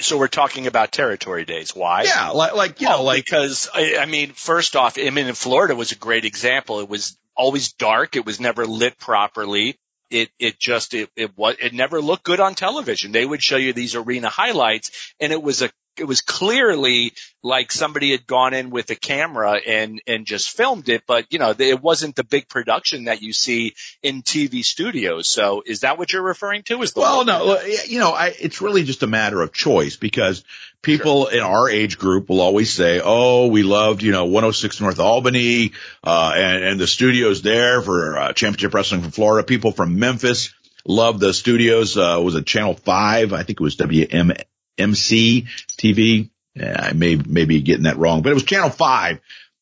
So 0.00 0.18
we're 0.18 0.28
talking 0.28 0.66
about 0.66 0.90
territory 0.90 1.44
days. 1.44 1.74
Why? 1.74 2.02
Yeah, 2.02 2.30
like, 2.30 2.54
like 2.54 2.80
you 2.80 2.88
know, 2.88 3.04
like 3.04 3.24
because 3.24 3.68
I, 3.72 3.98
I 3.98 4.06
mean, 4.06 4.32
first 4.32 4.74
off, 4.74 4.98
I 4.98 5.10
mean, 5.10 5.26
in 5.28 5.34
Florida 5.34 5.74
was 5.74 5.92
a 5.92 5.96
great 5.96 6.24
example. 6.24 6.80
It 6.80 6.88
was 6.88 7.16
always 7.36 7.72
dark. 7.72 8.16
It 8.16 8.26
was 8.26 8.40
never 8.40 8.66
lit 8.66 8.98
properly. 8.98 9.76
It 10.10 10.30
it 10.38 10.58
just 10.58 10.94
it 10.94 11.10
it 11.16 11.36
was 11.36 11.56
it 11.60 11.74
never 11.74 12.00
looked 12.00 12.24
good 12.24 12.40
on 12.40 12.54
television. 12.54 13.12
They 13.12 13.24
would 13.24 13.42
show 13.42 13.56
you 13.56 13.72
these 13.72 13.94
arena 13.94 14.28
highlights, 14.28 14.90
and 15.20 15.32
it 15.32 15.42
was 15.42 15.62
a 15.62 15.70
it 15.96 16.04
was 16.04 16.22
clearly 16.22 17.12
like 17.42 17.70
somebody 17.70 18.10
had 18.10 18.26
gone 18.26 18.52
in 18.52 18.70
with 18.70 18.90
a 18.90 18.96
camera 18.96 19.60
and 19.64 20.02
and 20.06 20.26
just 20.26 20.50
filmed 20.50 20.88
it, 20.88 21.04
but 21.06 21.26
you 21.30 21.38
know 21.38 21.54
it 21.56 21.80
wasn't 21.80 22.16
the 22.16 22.24
big 22.24 22.48
production 22.48 23.04
that 23.04 23.22
you 23.22 23.32
see 23.32 23.74
in 24.02 24.22
TV 24.22 24.64
studios. 24.64 25.28
So 25.28 25.62
is 25.64 25.80
that 25.80 25.98
what 25.98 26.12
you're 26.12 26.22
referring 26.22 26.62
to? 26.64 26.82
Is 26.82 26.92
the 26.92 27.00
well, 27.00 27.24
no, 27.24 27.60
you 27.86 28.00
know, 28.00 28.10
I, 28.10 28.34
it's 28.38 28.60
really 28.60 28.82
just 28.82 29.02
a 29.02 29.06
matter 29.06 29.40
of 29.40 29.52
choice 29.52 29.96
because 29.96 30.44
people 30.82 31.26
sure. 31.26 31.38
in 31.38 31.40
our 31.40 31.68
age 31.68 31.98
group 31.98 32.28
will 32.28 32.40
always 32.40 32.72
say, 32.72 33.00
"Oh, 33.02 33.46
we 33.46 33.62
loved 33.62 34.02
you 34.02 34.12
know 34.12 34.24
106 34.24 34.80
North 34.80 34.98
Albany 34.98 35.72
uh, 36.02 36.32
and 36.36 36.64
and 36.64 36.80
the 36.80 36.86
studios 36.88 37.42
there 37.42 37.82
for 37.82 38.18
uh, 38.18 38.32
Championship 38.32 38.74
Wrestling 38.74 39.02
from 39.02 39.12
Florida." 39.12 39.46
People 39.46 39.70
from 39.70 39.98
Memphis 39.98 40.52
loved 40.84 41.20
the 41.20 41.32
studios. 41.32 41.96
Uh, 41.96 42.20
was 42.22 42.34
it 42.34 42.46
Channel 42.46 42.74
Five? 42.74 43.32
I 43.32 43.44
think 43.44 43.60
it 43.60 43.64
was 43.64 43.76
WM 43.76 44.32
MC 44.76 45.46
TV. 45.76 46.30
I 46.62 46.92
may, 46.92 47.16
may 47.16 47.44
be 47.44 47.60
getting 47.60 47.84
that 47.84 47.98
wrong, 47.98 48.22
but 48.22 48.30
it 48.30 48.34
was 48.34 48.44
channel 48.44 48.70
five 48.70 49.20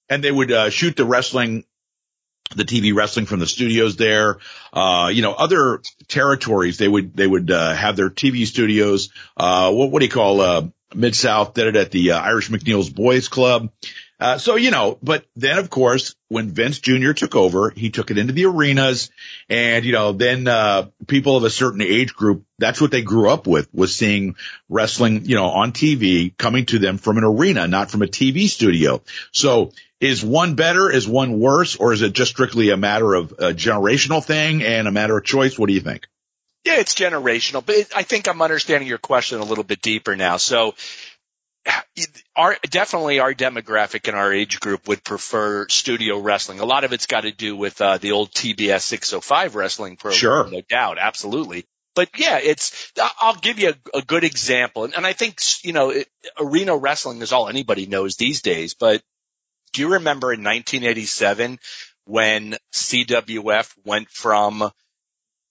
and 0.09 0.23
they 0.23 0.31
would, 0.31 0.53
uh, 0.53 0.71
shoot 0.71 0.97
the 0.97 1.05
wrestling, 1.05 1.65
the 2.55 2.65
TV 2.65 2.95
wrestling 2.95 3.27
from 3.27 3.41
the 3.41 3.47
studios 3.47 3.97
there. 3.97 4.39
Uh, 4.73 5.11
you 5.13 5.23
know, 5.23 5.33
other 5.33 5.83
territories, 6.09 6.79
they 6.79 6.89
would, 6.89 7.17
they 7.17 7.27
would, 7.27 7.51
uh, 7.51 7.75
have 7.75 7.97
their 7.97 8.11
TV 8.11 8.47
studios. 8.47 9.11
Uh, 9.37 9.73
what, 9.73 9.91
what 9.91 10.01
do 10.01 10.07
you 10.07 10.13
call, 10.13 10.41
uh, 10.41 10.63
Mid 10.95 11.17
South 11.17 11.55
did 11.55 11.67
it 11.67 11.77
at 11.77 11.91
the 11.91 12.13
uh, 12.13 12.21
Irish 12.21 12.49
McNeil's 12.51 12.91
Boys 12.91 13.29
Club. 13.29 13.71
Uh, 14.19 14.39
so, 14.39 14.57
you 14.57 14.71
know, 14.71 14.99
but 15.03 15.27
then 15.37 15.59
of 15.59 15.69
course, 15.69 16.15
when 16.29 16.49
Vince 16.49 16.79
Jr. 16.79 17.13
took 17.13 17.37
over, 17.37 17.71
he 17.71 17.91
took 17.91 18.11
it 18.11 18.17
into 18.17 18.33
the 18.33 18.47
arenas 18.47 19.11
and, 19.51 19.85
you 19.85 19.93
know, 19.93 20.13
then, 20.13 20.49
uh, 20.49 20.89
people 21.07 21.37
of 21.37 21.45
a 21.45 21.51
certain 21.51 21.83
age 21.83 22.15
group, 22.15 22.45
that's 22.59 22.81
what 22.81 22.91
they 22.91 23.03
grew 23.03 23.29
up 23.29 23.47
with, 23.47 23.69
was 23.75 23.95
seeing 23.95 24.37
wrestling, 24.71 25.27
you 25.27 25.37
know, 25.37 25.49
on 25.49 25.73
TV 25.73 26.37
coming 26.37 26.65
to 26.67 26.79
them 26.79 26.97
from 26.97 27.19
an 27.19 27.25
arena, 27.25 27.69
not 27.69 27.91
from 27.91 28.03
a 28.03 28.07
TV 28.07 28.49
studio. 28.49 29.03
So 29.33 29.73
is 30.01 30.25
one 30.25 30.55
better? 30.55 30.91
Is 30.91 31.07
one 31.07 31.39
worse? 31.39 31.77
Or 31.77 31.93
is 31.93 32.03
it 32.03 32.13
just 32.13 32.31
strictly 32.31 32.71
a 32.71 32.77
matter 32.77 33.15
of 33.15 33.33
a 33.33 33.53
generational 33.53 34.25
thing 34.25 34.63
and 34.63 34.89
a 34.89 34.93
matter 34.93 35.17
of 35.17 35.25
choice? 35.25 35.59
What 35.59 35.69
do 35.69 35.75
you 35.75 35.81
think? 35.81 36.07
Yeah, 36.65 36.81
it's 36.81 36.95
generational, 36.95 37.65
but 37.65 37.77
I 37.95 38.03
think 38.03 38.27
I'm 38.27 38.43
understanding 38.43 38.89
your 38.89 38.99
question 38.99 39.39
a 39.39 39.45
little 39.45 39.63
bit 39.63 39.81
deeper 39.81 40.17
now. 40.17 40.37
So 40.37 40.75
our 42.37 42.57
definitely 42.69 43.21
our 43.21 43.35
demographic 43.35 44.09
and 44.09 44.17
our 44.17 44.33
age 44.33 44.61
group 44.61 44.87
would 44.89 45.03
prefer 45.03 45.67
studio 45.69 46.19
wrestling. 46.19 46.61
A 46.61 46.65
lot 46.65 46.85
of 46.85 46.93
it's 46.93 47.07
got 47.07 47.23
to 47.23 47.33
do 47.33 47.57
with 47.57 47.81
uh, 47.81 47.99
the 47.99 48.13
old 48.13 48.31
TBS 48.31 48.83
605 48.83 49.55
wrestling 49.55 49.97
program, 49.97 50.19
sure. 50.19 50.49
no 50.51 50.61
doubt, 50.69 50.99
absolutely. 50.99 51.65
But 51.95 52.11
yeah, 52.19 52.39
it's 52.43 52.93
I'll 53.21 53.37
give 53.37 53.59
you 53.59 53.71
a, 53.71 53.99
a 53.99 54.03
good 54.03 54.25
example, 54.25 54.85
and, 54.85 54.95
and, 54.95 55.07
I 55.07 55.15
think 55.15 55.41
you 55.65 55.73
know 55.73 55.91
it, 55.91 56.09
arena 56.39 56.77
wrestling 56.77 57.23
is 57.23 57.33
all 57.33 57.49
anybody 57.49 57.87
knows 57.87 58.17
these 58.17 58.43
days. 58.43 58.75
But 58.75 59.03
do 59.73 59.81
you 59.81 59.95
remember 59.95 60.33
in 60.33 60.45
1987 60.45 61.59
when 62.05 62.57
CWF 62.73 63.73
went 63.85 64.11
from 64.11 64.71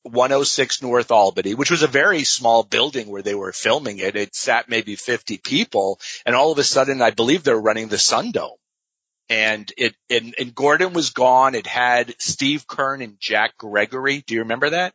106 0.06 0.82
North 0.82 1.12
Albany, 1.12 1.56
which 1.56 1.72
was 1.72 1.82
a 1.82 1.88
very 1.88 2.24
small 2.24 2.64
building 2.64 3.08
where 3.08 3.22
they 3.22 3.36
were 3.36 3.52
filming 3.52 4.00
it. 4.00 4.16
It 4.16 4.36
sat 4.36 4.70
maybe 4.70 4.96
50 4.96 5.38
people 5.40 6.00
and 6.26 6.36
all 6.36 6.52
of 6.52 6.60
a 6.60 6.64
sudden 6.64 7.02
I 7.02 7.12
believe 7.12 7.44
they're 7.44 7.60
running 7.60 7.88
the 7.88 7.96
Sundome. 7.96 8.58
And 9.28 9.72
it, 9.78 9.96
and, 10.10 10.36
and 10.38 10.54
Gordon 10.54 10.94
was 10.94 11.10
gone. 11.10 11.56
It 11.56 11.66
had 11.66 12.14
Steve 12.20 12.68
Keirn 12.68 13.04
and 13.04 13.20
Jack 13.20 13.58
Gregory. 13.58 14.24
Do 14.28 14.36
you 14.36 14.42
remember 14.42 14.70
that? 14.70 14.94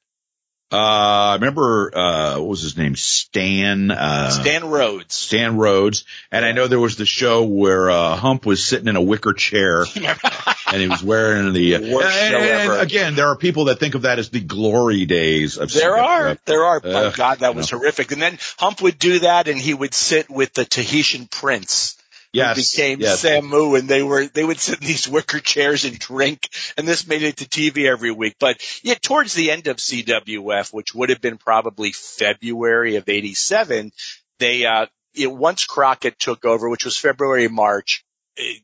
Uh, 0.72 0.76
I 0.76 1.34
remember, 1.34 1.90
uh, 1.96 2.38
what 2.38 2.48
was 2.48 2.62
his 2.62 2.76
name? 2.76 2.94
Stan, 2.94 3.90
uh, 3.90 4.30
Stan 4.30 4.68
Rhodes. 4.68 5.14
Stan 5.14 5.56
Rhodes. 5.56 6.04
And 6.30 6.44
I 6.44 6.52
know 6.52 6.68
there 6.68 6.78
was 6.78 6.96
the 6.96 7.06
show 7.06 7.44
where, 7.44 7.90
uh, 7.90 8.14
Hump 8.14 8.46
was 8.46 8.64
sitting 8.64 8.86
in 8.86 8.94
a 8.94 9.02
wicker 9.02 9.32
chair 9.32 9.84
and 9.94 10.80
he 10.80 10.86
was 10.86 11.02
wearing 11.02 11.52
the, 11.52 11.74
uh, 11.74 11.80
worst 11.80 12.16
and, 12.16 12.30
show 12.30 12.38
ever. 12.38 12.72
And 12.74 12.82
again, 12.82 13.14
there 13.16 13.26
are 13.28 13.36
people 13.36 13.64
that 13.64 13.80
think 13.80 13.96
of 13.96 14.02
that 14.02 14.20
as 14.20 14.30
the 14.30 14.40
glory 14.40 15.06
days 15.06 15.56
of 15.56 15.72
There 15.72 15.98
are, 15.98 16.38
there 16.44 16.64
are. 16.64 16.80
oh 16.84 17.12
God, 17.16 17.40
that 17.40 17.56
was 17.56 17.70
horrific. 17.70 18.12
And 18.12 18.22
then 18.22 18.38
Hump 18.58 18.80
would 18.82 18.98
do 18.98 19.18
that 19.20 19.48
and 19.48 19.58
he 19.58 19.74
would 19.74 19.92
sit 19.92 20.30
with 20.30 20.54
the 20.54 20.64
Tahitian 20.64 21.26
prince 21.26 21.99
yes, 22.33 22.72
became 22.72 23.01
yes. 23.01 23.24
Samu 23.24 23.78
and 23.78 23.89
they 23.89 24.03
were, 24.03 24.26
they 24.26 24.45
would 24.45 24.61
sit 24.61 24.81
in 24.81 24.87
these 24.87 25.09
wicker 25.09 25.41
chairs 25.41 25.85
and 25.85 25.99
drink 25.99 26.49
and 26.76 26.87
this 26.87 27.07
made 27.07 27.22
it 27.22 27.39
to 27.39 27.47
TV 27.47 27.87
every 27.91 28.11
week. 28.11 28.37
But 28.39 28.61
yeah, 28.83 28.95
towards 28.95 29.35
the 29.35 29.51
end 29.51 29.66
of 29.66 29.76
CWF, 29.76 30.72
which 30.72 30.95
would 30.95 31.11
have 31.11 31.20
been 31.20 31.39
probably 31.39 31.93
February 31.93 32.97
of 32.97 33.09
87, 33.09 33.93
they, 34.39 34.66
uh, 34.66 34.87
it, 35.14 35.31
once 35.31 35.64
Crockett 35.64 36.18
took 36.18 36.45
over, 36.45 36.68
which 36.68 36.85
was 36.85 36.97
February, 36.97 37.49
March, 37.49 38.05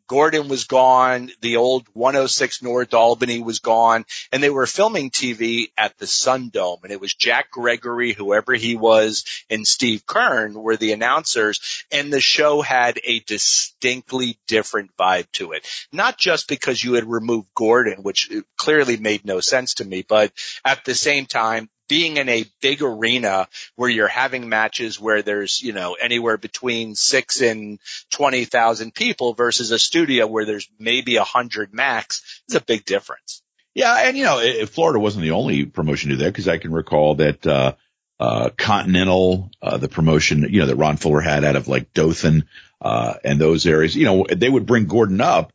Gordon 0.06 0.48
was 0.48 0.64
gone. 0.64 1.30
The 1.40 1.56
old 1.56 1.86
106 1.92 2.62
North 2.62 2.94
Albany 2.94 3.40
was 3.40 3.58
gone 3.58 4.04
and 4.32 4.42
they 4.42 4.50
were 4.50 4.66
filming 4.66 5.10
TV 5.10 5.70
at 5.76 5.98
the 5.98 6.06
Sundome 6.06 6.82
and 6.82 6.92
it 6.92 7.00
was 7.00 7.14
Jack 7.14 7.50
Gregory, 7.50 8.12
whoever 8.12 8.54
he 8.54 8.76
was 8.76 9.24
and 9.50 9.66
Steve 9.66 10.06
Keirn 10.06 10.54
were 10.54 10.76
the 10.76 10.92
announcers 10.92 11.84
and 11.90 12.12
the 12.12 12.20
show 12.20 12.62
had 12.62 13.00
a 13.04 13.20
distinctly 13.20 14.38
different 14.46 14.96
vibe 14.96 15.30
to 15.32 15.52
it. 15.52 15.66
Not 15.92 16.18
just 16.18 16.48
because 16.48 16.82
you 16.82 16.94
had 16.94 17.04
removed 17.04 17.48
Gordon, 17.54 18.02
which 18.02 18.30
uh, 18.30 18.40
clearly 18.56 18.96
made 18.96 19.24
no 19.24 19.40
sense 19.40 19.74
to 19.74 19.84
me, 19.84 20.04
but 20.06 20.32
at 20.64 20.84
the 20.84 20.94
same 20.94 21.26
time, 21.26 21.68
being 21.88 22.16
in 22.16 22.28
a 22.28 22.44
big 22.60 22.82
arena 22.82 23.48
where 23.74 23.90
you're 23.90 24.08
having 24.08 24.48
matches 24.48 25.00
where 25.00 25.22
there's, 25.22 25.62
you 25.62 25.72
know, 25.72 25.94
anywhere 25.94 26.36
between 26.36 26.94
six 26.94 27.40
and 27.40 27.78
20,000 28.10 28.94
people 28.94 29.34
versus 29.34 29.70
a 29.70 29.78
studio 29.78 30.26
where 30.26 30.44
there's 30.44 30.68
maybe 30.78 31.16
a 31.16 31.24
hundred 31.24 31.72
max 31.72 32.42
is 32.48 32.54
a 32.54 32.60
big 32.60 32.84
difference. 32.84 33.42
Yeah. 33.74 33.94
And 33.94 34.16
you 34.16 34.24
know, 34.24 34.66
Florida 34.66 34.98
wasn't 34.98 35.24
the 35.24 35.32
only 35.32 35.66
promotion 35.66 36.10
to 36.10 36.16
do 36.16 36.24
that 36.24 36.32
because 36.32 36.48
I 36.48 36.58
can 36.58 36.72
recall 36.72 37.16
that, 37.16 37.46
uh, 37.46 37.74
uh, 38.18 38.48
Continental, 38.56 39.50
uh, 39.60 39.76
the 39.76 39.88
promotion, 39.88 40.46
you 40.50 40.60
know, 40.60 40.66
that 40.66 40.76
Ron 40.76 40.96
Fuller 40.96 41.20
had 41.20 41.44
out 41.44 41.56
of 41.56 41.68
like 41.68 41.92
Dothan, 41.92 42.46
uh, 42.80 43.14
and 43.24 43.40
those 43.40 43.66
areas, 43.66 43.94
you 43.94 44.04
know, 44.04 44.26
they 44.34 44.48
would 44.48 44.66
bring 44.66 44.86
Gordon 44.86 45.20
up 45.20 45.52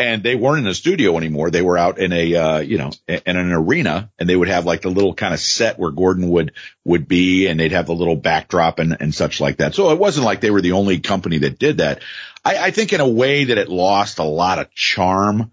and 0.00 0.22
they 0.22 0.34
weren't 0.34 0.60
in 0.60 0.66
a 0.66 0.74
studio 0.74 1.18
anymore. 1.18 1.50
They 1.50 1.60
were 1.60 1.76
out 1.76 1.98
in 1.98 2.10
a, 2.14 2.34
uh, 2.34 2.58
you 2.60 2.78
know, 2.78 2.90
in 3.06 3.36
an 3.36 3.52
arena 3.52 4.10
and 4.18 4.26
they 4.26 4.34
would 4.34 4.48
have 4.48 4.64
like 4.64 4.80
the 4.80 4.88
little 4.88 5.12
kind 5.12 5.34
of 5.34 5.40
set 5.40 5.78
where 5.78 5.90
Gordon 5.90 6.30
would, 6.30 6.52
would 6.86 7.06
be 7.06 7.48
and 7.48 7.60
they'd 7.60 7.72
have 7.72 7.84
the 7.84 7.94
little 7.94 8.16
backdrop 8.16 8.78
and, 8.78 8.96
and 8.98 9.14
such 9.14 9.42
like 9.42 9.58
that. 9.58 9.74
So 9.74 9.90
it 9.90 9.98
wasn't 9.98 10.24
like 10.24 10.40
they 10.40 10.50
were 10.50 10.62
the 10.62 10.72
only 10.72 11.00
company 11.00 11.36
that 11.38 11.58
did 11.58 11.78
that. 11.78 12.00
I, 12.42 12.56
I 12.56 12.70
think 12.70 12.94
in 12.94 13.02
a 13.02 13.08
way 13.08 13.44
that 13.44 13.58
it 13.58 13.68
lost 13.68 14.18
a 14.18 14.24
lot 14.24 14.58
of 14.58 14.72
charm, 14.74 15.52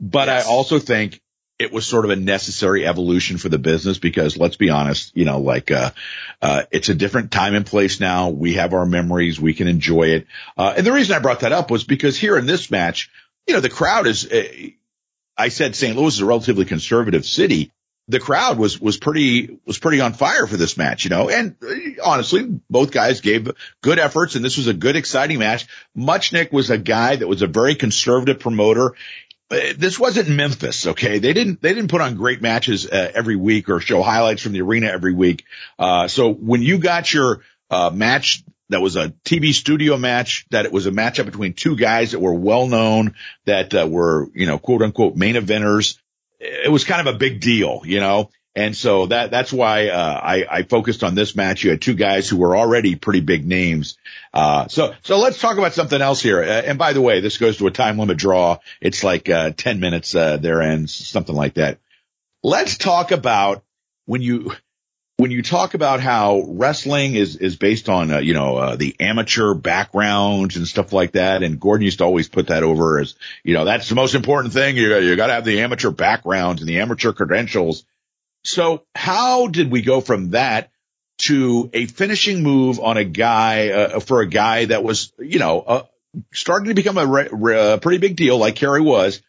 but 0.00 0.26
yes. 0.26 0.44
I 0.44 0.50
also 0.50 0.80
think 0.80 1.22
it 1.56 1.72
was 1.72 1.86
sort 1.86 2.04
of 2.04 2.10
a 2.10 2.16
necessary 2.16 2.84
evolution 2.84 3.38
for 3.38 3.48
the 3.48 3.58
business 3.58 3.98
because 3.98 4.36
let's 4.36 4.56
be 4.56 4.70
honest, 4.70 5.16
you 5.16 5.24
know, 5.24 5.38
like, 5.38 5.70
uh, 5.70 5.92
uh, 6.42 6.64
it's 6.72 6.88
a 6.88 6.94
different 6.94 7.30
time 7.30 7.54
and 7.54 7.64
place 7.64 8.00
now. 8.00 8.30
We 8.30 8.54
have 8.54 8.74
our 8.74 8.84
memories. 8.84 9.40
We 9.40 9.54
can 9.54 9.68
enjoy 9.68 10.08
it. 10.08 10.26
Uh, 10.58 10.74
and 10.76 10.84
the 10.84 10.92
reason 10.92 11.14
I 11.14 11.20
brought 11.20 11.40
that 11.40 11.52
up 11.52 11.70
was 11.70 11.84
because 11.84 12.18
here 12.18 12.36
in 12.36 12.46
this 12.46 12.68
match, 12.68 13.10
you 13.46 13.54
know, 13.54 13.60
the 13.60 13.70
crowd 13.70 14.06
is, 14.06 14.30
uh, 14.30 14.44
I 15.36 15.48
said 15.48 15.76
St. 15.76 15.96
Louis 15.96 16.14
is 16.14 16.20
a 16.20 16.26
relatively 16.26 16.64
conservative 16.64 17.24
city. 17.26 17.72
The 18.08 18.20
crowd 18.20 18.56
was, 18.58 18.80
was 18.80 18.96
pretty, 18.96 19.58
was 19.66 19.78
pretty 19.78 20.00
on 20.00 20.12
fire 20.12 20.46
for 20.46 20.56
this 20.56 20.76
match, 20.76 21.04
you 21.04 21.10
know, 21.10 21.28
and 21.28 21.56
uh, 21.60 22.02
honestly, 22.04 22.60
both 22.70 22.92
guys 22.92 23.20
gave 23.20 23.50
good 23.82 23.98
efforts 23.98 24.36
and 24.36 24.44
this 24.44 24.56
was 24.56 24.68
a 24.68 24.74
good, 24.74 24.94
exciting 24.94 25.40
match. 25.40 25.66
Muchnick 25.96 26.52
was 26.52 26.70
a 26.70 26.78
guy 26.78 27.16
that 27.16 27.26
was 27.26 27.42
a 27.42 27.48
very 27.48 27.74
conservative 27.74 28.38
promoter 28.38 28.94
this 29.48 29.98
wasn't 29.98 30.28
Memphis, 30.28 30.86
okay? 30.88 31.18
They 31.18 31.32
didn't 31.32 31.62
they 31.62 31.72
didn't 31.72 31.90
put 31.90 32.00
on 32.00 32.16
great 32.16 32.42
matches 32.42 32.86
uh, 32.86 33.12
every 33.14 33.36
week 33.36 33.68
or 33.68 33.80
show 33.80 34.02
highlights 34.02 34.42
from 34.42 34.52
the 34.52 34.62
arena 34.62 34.88
every 34.88 35.12
week. 35.12 35.44
Uh, 35.78 36.08
so 36.08 36.32
when 36.32 36.62
you 36.62 36.78
got 36.78 37.12
your 37.12 37.42
uh, 37.70 37.90
match 37.92 38.42
that 38.68 38.80
was 38.80 38.96
a 38.96 39.10
TV 39.24 39.52
studio 39.52 39.96
match, 39.96 40.46
that 40.50 40.64
it 40.64 40.72
was 40.72 40.86
a 40.86 40.90
matchup 40.90 41.26
between 41.26 41.52
two 41.52 41.76
guys 41.76 42.12
that 42.12 42.20
were 42.20 42.34
well 42.34 42.66
known, 42.66 43.14
that 43.44 43.74
uh, 43.74 43.86
were 43.88 44.28
you 44.34 44.46
know 44.46 44.58
quote 44.58 44.82
unquote 44.82 45.16
main 45.16 45.34
eventers, 45.34 45.98
it 46.40 46.70
was 46.70 46.84
kind 46.84 47.06
of 47.06 47.14
a 47.14 47.18
big 47.18 47.40
deal, 47.40 47.82
you 47.84 48.00
know. 48.00 48.30
And 48.54 48.74
so 48.74 49.04
that, 49.06 49.30
that's 49.30 49.52
why, 49.52 49.88
uh, 49.88 50.20
I, 50.22 50.46
I 50.50 50.62
focused 50.62 51.04
on 51.04 51.14
this 51.14 51.36
match. 51.36 51.62
You 51.62 51.70
had 51.72 51.82
two 51.82 51.94
guys 51.94 52.26
who 52.26 52.38
were 52.38 52.56
already 52.56 52.96
pretty 52.96 53.20
big 53.20 53.46
names. 53.46 53.98
Uh, 54.32 54.66
so, 54.68 54.94
so 55.02 55.18
let's 55.18 55.38
talk 55.38 55.58
about 55.58 55.74
something 55.74 56.00
else 56.00 56.22
here. 56.22 56.42
Uh, 56.42 56.62
and 56.62 56.78
by 56.78 56.94
the 56.94 57.02
way, 57.02 57.20
this 57.20 57.36
goes 57.36 57.58
to 57.58 57.66
a 57.66 57.70
time 57.70 57.98
limit 57.98 58.16
draw. 58.16 58.58
It's 58.80 59.04
like, 59.04 59.28
uh, 59.28 59.50
10 59.50 59.78
minutes, 59.78 60.14
uh, 60.14 60.38
there 60.38 60.62
ends, 60.62 60.94
something 60.94 61.34
like 61.34 61.54
that. 61.54 61.80
Let's 62.42 62.78
talk 62.78 63.10
about 63.10 63.62
when 64.06 64.22
you, 64.22 64.52
when 65.18 65.30
you 65.30 65.42
talk 65.42 65.74
about 65.74 66.00
how 66.00 66.44
wrestling 66.46 67.14
is 67.14 67.36
is 67.36 67.56
based 67.56 67.88
on 67.88 68.10
uh, 68.10 68.18
you 68.18 68.34
know 68.34 68.56
uh, 68.56 68.76
the 68.76 68.96
amateur 69.00 69.54
background 69.54 70.56
and 70.56 70.66
stuff 70.66 70.92
like 70.92 71.12
that, 71.12 71.42
and 71.42 71.58
Gordon 71.58 71.84
used 71.84 71.98
to 71.98 72.04
always 72.04 72.28
put 72.28 72.48
that 72.48 72.62
over 72.62 73.00
as 73.00 73.14
you 73.42 73.54
know 73.54 73.64
that's 73.64 73.88
the 73.88 73.94
most 73.94 74.14
important 74.14 74.52
thing. 74.52 74.76
You 74.76 74.96
you 74.98 75.16
got 75.16 75.28
to 75.28 75.34
have 75.34 75.44
the 75.44 75.60
amateur 75.60 75.90
background 75.90 76.60
and 76.60 76.68
the 76.68 76.80
amateur 76.80 77.12
credentials. 77.12 77.84
So 78.44 78.84
how 78.94 79.48
did 79.48 79.72
we 79.72 79.82
go 79.82 80.00
from 80.00 80.30
that 80.30 80.70
to 81.18 81.70
a 81.72 81.86
finishing 81.86 82.42
move 82.42 82.78
on 82.78 82.96
a 82.96 83.04
guy, 83.04 83.70
uh, 83.70 84.00
for 84.00 84.20
a 84.20 84.28
guy 84.28 84.66
that 84.66 84.84
was, 84.84 85.12
you 85.18 85.38
know, 85.38 85.60
uh, 85.60 85.82
starting 86.32 86.68
to 86.68 86.74
become 86.74 86.98
a, 86.98 87.06
re- 87.06 87.28
re- 87.32 87.72
a 87.72 87.78
pretty 87.78 87.98
big 87.98 88.16
deal 88.16 88.38
like 88.38 88.56
Kerry 88.56 88.82
was 88.82 89.22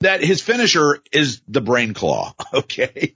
that 0.00 0.22
his 0.22 0.40
finisher 0.40 1.00
is 1.12 1.40
the 1.48 1.60
brain 1.60 1.94
claw. 1.94 2.34
Okay. 2.54 3.12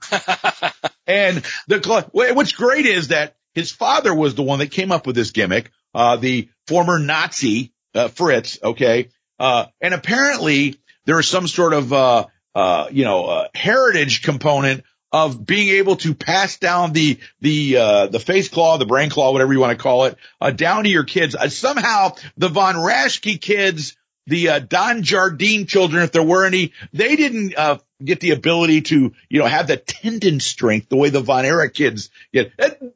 and 1.07 1.43
the 1.67 1.79
claw, 1.79 2.03
what's 2.11 2.51
great 2.51 2.85
is 2.85 3.07
that 3.09 3.35
his 3.53 3.71
father 3.71 4.13
was 4.13 4.35
the 4.35 4.43
one 4.43 4.59
that 4.59 4.71
came 4.71 4.91
up 4.91 5.07
with 5.07 5.15
this 5.15 5.31
gimmick, 5.31 5.71
uh, 5.93 6.17
the 6.17 6.49
former 6.67 6.99
Nazi, 6.99 7.73
uh, 7.95 8.09
Fritz. 8.09 8.59
Okay. 8.63 9.09
Uh, 9.39 9.65
and 9.81 9.93
apparently 9.93 10.79
there 11.05 11.19
is 11.19 11.27
some 11.27 11.47
sort 11.47 11.73
of, 11.73 11.91
uh, 11.91 12.25
uh, 12.53 12.87
you 12.91 13.05
know, 13.05 13.25
uh, 13.25 13.47
heritage 13.55 14.21
component 14.21 14.83
of 15.13 15.45
being 15.45 15.69
able 15.69 15.95
to 15.97 16.15
pass 16.15 16.57
down 16.57 16.91
the 16.91 17.19
the 17.39 17.77
uh, 17.77 18.07
the 18.07 18.19
face 18.19 18.49
claw, 18.49 18.77
the 18.77 18.85
brain 18.85 19.11
claw, 19.11 19.31
whatever 19.31 19.53
you 19.53 19.59
want 19.59 19.77
to 19.77 19.81
call 19.81 20.05
it, 20.05 20.17
uh, 20.41 20.49
down 20.49 20.83
to 20.83 20.89
your 20.89 21.03
kids. 21.03 21.35
Uh, 21.35 21.49
somehow 21.49 22.15
the 22.35 22.49
von 22.49 22.75
Raschke 22.75 23.39
kids, 23.39 23.95
the 24.27 24.49
uh, 24.49 24.59
Don 24.59 25.03
Jardine 25.03 25.65
children, 25.65 26.03
if 26.03 26.11
there 26.11 26.23
were 26.23 26.45
any, 26.45 26.73
they 26.93 27.15
didn't 27.15 27.57
uh, 27.57 27.77
get 28.03 28.19
the 28.19 28.31
ability 28.31 28.81
to 28.81 29.13
you 29.29 29.39
know 29.39 29.45
have 29.45 29.67
the 29.67 29.77
tendon 29.77 30.39
strength 30.39 30.89
the 30.89 30.95
way 30.95 31.09
the 31.09 31.21
Von 31.21 31.45
Erich 31.45 31.73
kids 31.73 32.09
get. 32.31 32.51
And 32.57 32.93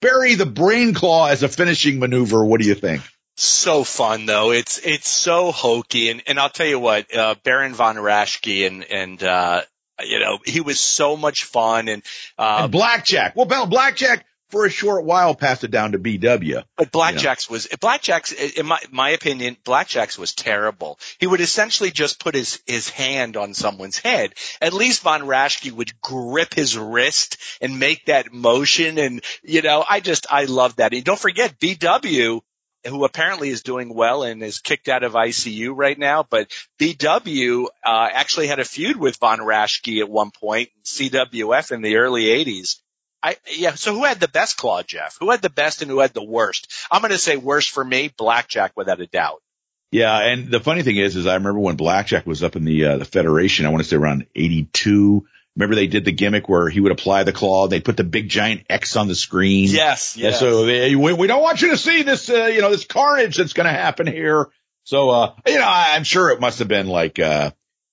bury 0.00 0.34
the 0.34 0.46
brain 0.46 0.94
claw 0.94 1.28
as 1.28 1.42
a 1.42 1.48
finishing 1.48 1.98
maneuver. 1.98 2.44
What 2.44 2.60
do 2.60 2.66
you 2.66 2.74
think? 2.74 3.02
so 3.34 3.82
fun 3.82 4.26
though. 4.26 4.52
It's 4.52 4.78
it's 4.78 5.08
so 5.08 5.52
hokey, 5.52 6.10
and 6.10 6.22
and 6.26 6.38
I'll 6.38 6.50
tell 6.50 6.66
you 6.66 6.78
what, 6.78 7.14
uh, 7.14 7.34
Baron 7.42 7.74
von 7.74 7.96
Raschke 7.96 8.66
and 8.66 8.84
and 8.84 9.22
uh, 9.22 9.62
you 10.04 10.18
know, 10.18 10.38
he 10.44 10.60
was 10.60 10.80
so 10.80 11.16
much 11.16 11.44
fun 11.44 11.88
and, 11.88 12.02
uh, 12.38 12.60
and 12.62 12.72
blackjack. 12.72 13.36
Well, 13.36 13.66
blackjack 13.66 14.26
for 14.52 14.66
a 14.66 14.70
short 14.70 15.04
while 15.04 15.34
passed 15.34 15.64
it 15.64 15.70
down 15.70 15.92
to 15.92 15.98
BW. 15.98 16.62
But 16.76 16.92
Blackjacks 16.92 17.48
you 17.48 17.52
know. 17.52 17.54
was 17.54 17.66
Blackjacks 17.66 18.58
in 18.58 18.66
my 18.66 18.78
my 18.90 19.10
opinion, 19.10 19.56
Blackjacks 19.64 20.18
was 20.18 20.34
terrible. 20.34 21.00
He 21.18 21.26
would 21.26 21.40
essentially 21.40 21.90
just 21.90 22.20
put 22.20 22.34
his 22.34 22.60
his 22.66 22.90
hand 22.90 23.38
on 23.38 23.54
someone's 23.54 23.98
head. 23.98 24.34
At 24.60 24.74
least 24.74 25.02
Von 25.02 25.22
Raschke 25.22 25.72
would 25.72 25.98
grip 26.02 26.52
his 26.52 26.76
wrist 26.76 27.38
and 27.62 27.80
make 27.80 28.04
that 28.06 28.32
motion 28.32 28.98
and 28.98 29.24
you 29.42 29.62
know, 29.62 29.82
I 29.88 30.00
just 30.00 30.26
I 30.30 30.44
love 30.44 30.76
that. 30.76 30.92
And 30.92 31.02
don't 31.02 31.18
forget 31.18 31.58
BW 31.58 32.42
who 32.84 33.04
apparently 33.04 33.48
is 33.48 33.62
doing 33.62 33.94
well 33.94 34.22
and 34.22 34.42
is 34.42 34.58
kicked 34.58 34.88
out 34.88 35.04
of 35.04 35.12
ICU 35.12 35.72
right 35.74 35.98
now. 35.98 36.26
But 36.28 36.50
BW 36.78 37.66
uh, 37.84 38.08
actually 38.12 38.48
had 38.48 38.58
a 38.58 38.64
feud 38.64 38.96
with 38.96 39.16
Von 39.16 39.38
Raschke 39.38 40.00
at 40.00 40.10
one 40.10 40.30
point, 40.30 40.70
CWF 40.84 41.72
in 41.72 41.80
the 41.80 41.96
early 41.96 42.24
'80s. 42.24 42.81
I 43.22 43.36
yeah. 43.50 43.74
So 43.74 43.94
who 43.94 44.04
had 44.04 44.20
the 44.20 44.28
best 44.28 44.56
claw, 44.56 44.82
Jeff? 44.82 45.16
Who 45.20 45.30
had 45.30 45.42
the 45.42 45.50
best 45.50 45.82
and 45.82 45.90
who 45.90 46.00
had 46.00 46.14
the 46.14 46.24
worst? 46.24 46.72
I'm 46.90 47.00
going 47.02 47.12
to 47.12 47.18
say 47.18 47.36
worst 47.36 47.70
for 47.70 47.84
me, 47.84 48.12
Blackjack, 48.16 48.72
without 48.76 49.00
a 49.00 49.06
doubt. 49.06 49.42
Yeah, 49.90 50.18
and 50.18 50.50
the 50.50 50.60
funny 50.60 50.82
thing 50.82 50.96
is, 50.96 51.16
is 51.16 51.26
I 51.26 51.34
remember 51.34 51.60
when 51.60 51.76
Blackjack 51.76 52.26
was 52.26 52.42
up 52.42 52.56
in 52.56 52.64
the 52.64 52.84
uh, 52.86 52.96
the 52.98 53.04
Federation. 53.04 53.66
I 53.66 53.68
want 53.68 53.82
to 53.82 53.88
say 53.88 53.96
around 53.96 54.26
'82 54.34 55.26
Remember 55.56 55.74
they 55.74 55.86
did 55.86 56.06
the 56.06 56.12
gimmick 56.12 56.48
where 56.48 56.68
he 56.68 56.80
would 56.80 56.92
apply 56.92 57.24
the 57.24 57.32
claw. 57.32 57.68
They 57.68 57.80
put 57.80 57.98
the 57.98 58.04
big 58.04 58.28
giant 58.28 58.62
X 58.70 58.96
on 58.96 59.06
the 59.06 59.14
screen. 59.14 59.68
Yes. 59.68 60.16
yes. 60.16 60.34
And 60.34 60.34
so 60.36 60.64
they, 60.64 60.96
we, 60.96 61.12
we 61.12 61.26
don't 61.26 61.42
want 61.42 61.60
you 61.60 61.70
to 61.70 61.76
see 61.76 62.02
this, 62.02 62.30
uh, 62.30 62.46
you 62.46 62.62
know, 62.62 62.70
this 62.70 62.86
carnage 62.86 63.36
that's 63.36 63.52
going 63.52 63.66
to 63.66 63.72
happen 63.72 64.06
here. 64.06 64.48
So, 64.84 65.10
uh, 65.10 65.34
you 65.46 65.58
know, 65.58 65.66
I, 65.66 65.96
am 65.96 66.04
sure 66.04 66.30
it 66.30 66.40
must 66.40 66.60
have 66.60 66.68
been 66.68 66.86
like, 66.86 67.18
uh, 67.18 67.50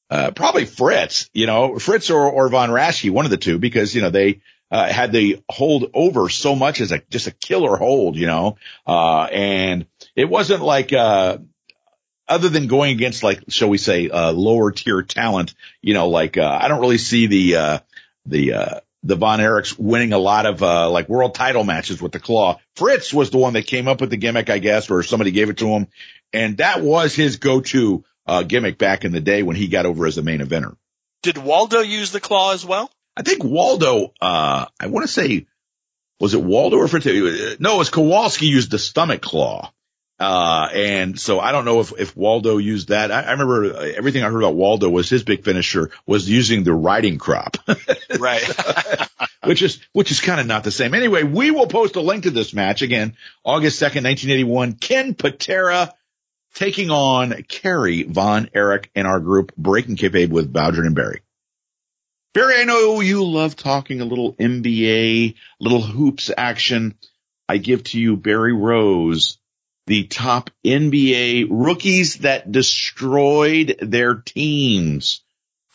uh, 0.09 0.31
probably 0.31 0.65
Fritz, 0.65 1.29
you 1.33 1.47
know, 1.47 1.77
Fritz 1.79 2.09
or, 2.09 2.31
or 2.31 2.47
Von 2.47 2.69
Raschke, 2.69 3.11
one 3.11 3.25
of 3.25 3.31
the 3.31 3.37
two, 3.37 3.59
because, 3.59 3.93
you 3.93 4.01
know, 4.01 4.09
they, 4.09 4.39
uh, 4.71 4.87
had 4.87 5.11
the 5.11 5.41
hold 5.49 5.89
over 5.93 6.29
so 6.29 6.55
much 6.55 6.81
as 6.81 6.91
a, 6.91 7.01
just 7.09 7.27
a 7.27 7.31
killer 7.31 7.75
hold, 7.75 8.15
you 8.15 8.27
know, 8.27 8.57
uh, 8.85 9.23
and 9.23 9.85
it 10.15 10.25
wasn't 10.25 10.61
like, 10.61 10.93
uh, 10.93 11.37
other 12.27 12.49
than 12.49 12.67
going 12.67 12.91
against 12.91 13.23
like, 13.23 13.43
shall 13.49 13.69
we 13.69 13.77
say, 13.77 14.09
uh, 14.09 14.31
lower 14.31 14.71
tier 14.71 15.01
talent, 15.01 15.55
you 15.81 15.93
know, 15.93 16.09
like, 16.09 16.37
uh, 16.37 16.59
I 16.61 16.67
don't 16.67 16.81
really 16.81 16.99
see 16.99 17.27
the, 17.27 17.55
uh, 17.55 17.79
the, 18.25 18.53
uh, 18.53 18.79
the 19.01 19.15
Von 19.15 19.39
Erichs 19.39 19.79
winning 19.79 20.13
a 20.13 20.19
lot 20.19 20.45
of, 20.45 20.61
uh, 20.61 20.89
like 20.89 21.09
world 21.09 21.33
title 21.33 21.63
matches 21.63 22.01
with 22.01 22.11
the 22.11 22.19
claw. 22.19 22.59
Fritz 22.75 23.13
was 23.13 23.31
the 23.31 23.37
one 23.37 23.53
that 23.53 23.65
came 23.65 23.87
up 23.87 24.01
with 24.01 24.09
the 24.09 24.17
gimmick, 24.17 24.49
I 24.49 24.59
guess, 24.59 24.91
or 24.91 25.01
somebody 25.03 25.31
gave 25.31 25.49
it 25.49 25.57
to 25.57 25.69
him. 25.69 25.87
And 26.33 26.57
that 26.57 26.81
was 26.81 27.15
his 27.15 27.37
go-to, 27.37 28.03
uh, 28.27 28.43
gimmick 28.43 28.77
back 28.77 29.05
in 29.05 29.11
the 29.11 29.21
day 29.21 29.41
when 29.41 29.55
he 29.55 29.67
got 29.67 29.87
over 29.87 30.05
as 30.05 30.19
a 30.19 30.21
main 30.21 30.41
eventer. 30.41 30.75
Did 31.23 31.37
Waldo 31.37 31.79
use 31.79 32.11
the 32.11 32.19
claw 32.19 32.53
as 32.53 32.63
well? 32.63 32.91
I 33.19 33.21
think 33.21 33.43
Waldo, 33.43 34.13
uh, 34.21 34.65
I 34.79 34.87
want 34.87 35.05
to 35.05 35.11
say, 35.11 35.45
was 36.21 36.33
it 36.33 36.41
Waldo 36.41 36.77
or 36.77 36.87
Fritz? 36.87 37.05
No, 37.59 37.75
it 37.75 37.77
was 37.77 37.89
Kowalski 37.89 38.47
used 38.47 38.71
the 38.71 38.79
stomach 38.79 39.21
claw. 39.21 39.73
Uh, 40.17 40.69
and 40.73 41.19
so 41.19 41.37
I 41.37 41.51
don't 41.51 41.65
know 41.65 41.81
if, 41.81 41.91
if 41.99 42.15
Waldo 42.15 42.57
used 42.57 42.89
that. 42.89 43.11
I, 43.11 43.23
I, 43.23 43.31
remember 43.31 43.73
everything 43.75 44.23
I 44.23 44.29
heard 44.29 44.41
about 44.41 44.55
Waldo 44.55 44.89
was 44.89 45.09
his 45.09 45.23
big 45.23 45.43
finisher 45.43 45.91
was 46.05 46.29
using 46.29 46.63
the 46.63 46.73
riding 46.73 47.17
crop. 47.17 47.57
right. 48.19 48.41
which 49.43 49.61
is, 49.63 49.81
which 49.91 50.11
is 50.11 50.21
kind 50.21 50.39
of 50.39 50.47
not 50.47 50.63
the 50.63 50.71
same. 50.71 50.93
Anyway, 50.93 51.23
we 51.23 51.51
will 51.51 51.67
post 51.67 51.97
a 51.97 52.01
link 52.01 52.23
to 52.23 52.31
this 52.31 52.53
match 52.53 52.81
again, 52.81 53.17
August 53.43 53.81
2nd, 53.81 54.05
1981. 54.05 54.73
Ken 54.73 55.13
Patera 55.13 55.93
taking 56.53 56.89
on 56.89 57.43
Kerry 57.49 58.03
Von 58.03 58.49
Erich 58.53 58.89
in 58.95 59.05
our 59.05 59.19
group 59.19 59.53
Breaking 59.57 59.97
Kayfabe 59.97 60.29
with 60.29 60.53
Bowdren 60.53 60.85
and 60.85 60.95
Barry. 60.95 61.21
Barry, 62.33 62.61
I 62.61 62.63
know 62.63 62.99
you 63.01 63.23
love 63.25 63.55
talking 63.55 64.01
a 64.01 64.05
little 64.05 64.33
NBA, 64.35 65.35
little 65.59 65.81
hoops 65.81 66.29
action. 66.35 66.95
I 67.47 67.57
give 67.57 67.83
to 67.85 67.99
you 67.99 68.15
Barry 68.17 68.53
Rose 68.53 69.37
the 69.87 70.03
top 70.05 70.51
NBA 70.63 71.47
rookies 71.49 72.17
that 72.17 72.51
destroyed 72.51 73.77
their 73.81 74.13
teams. 74.15 75.21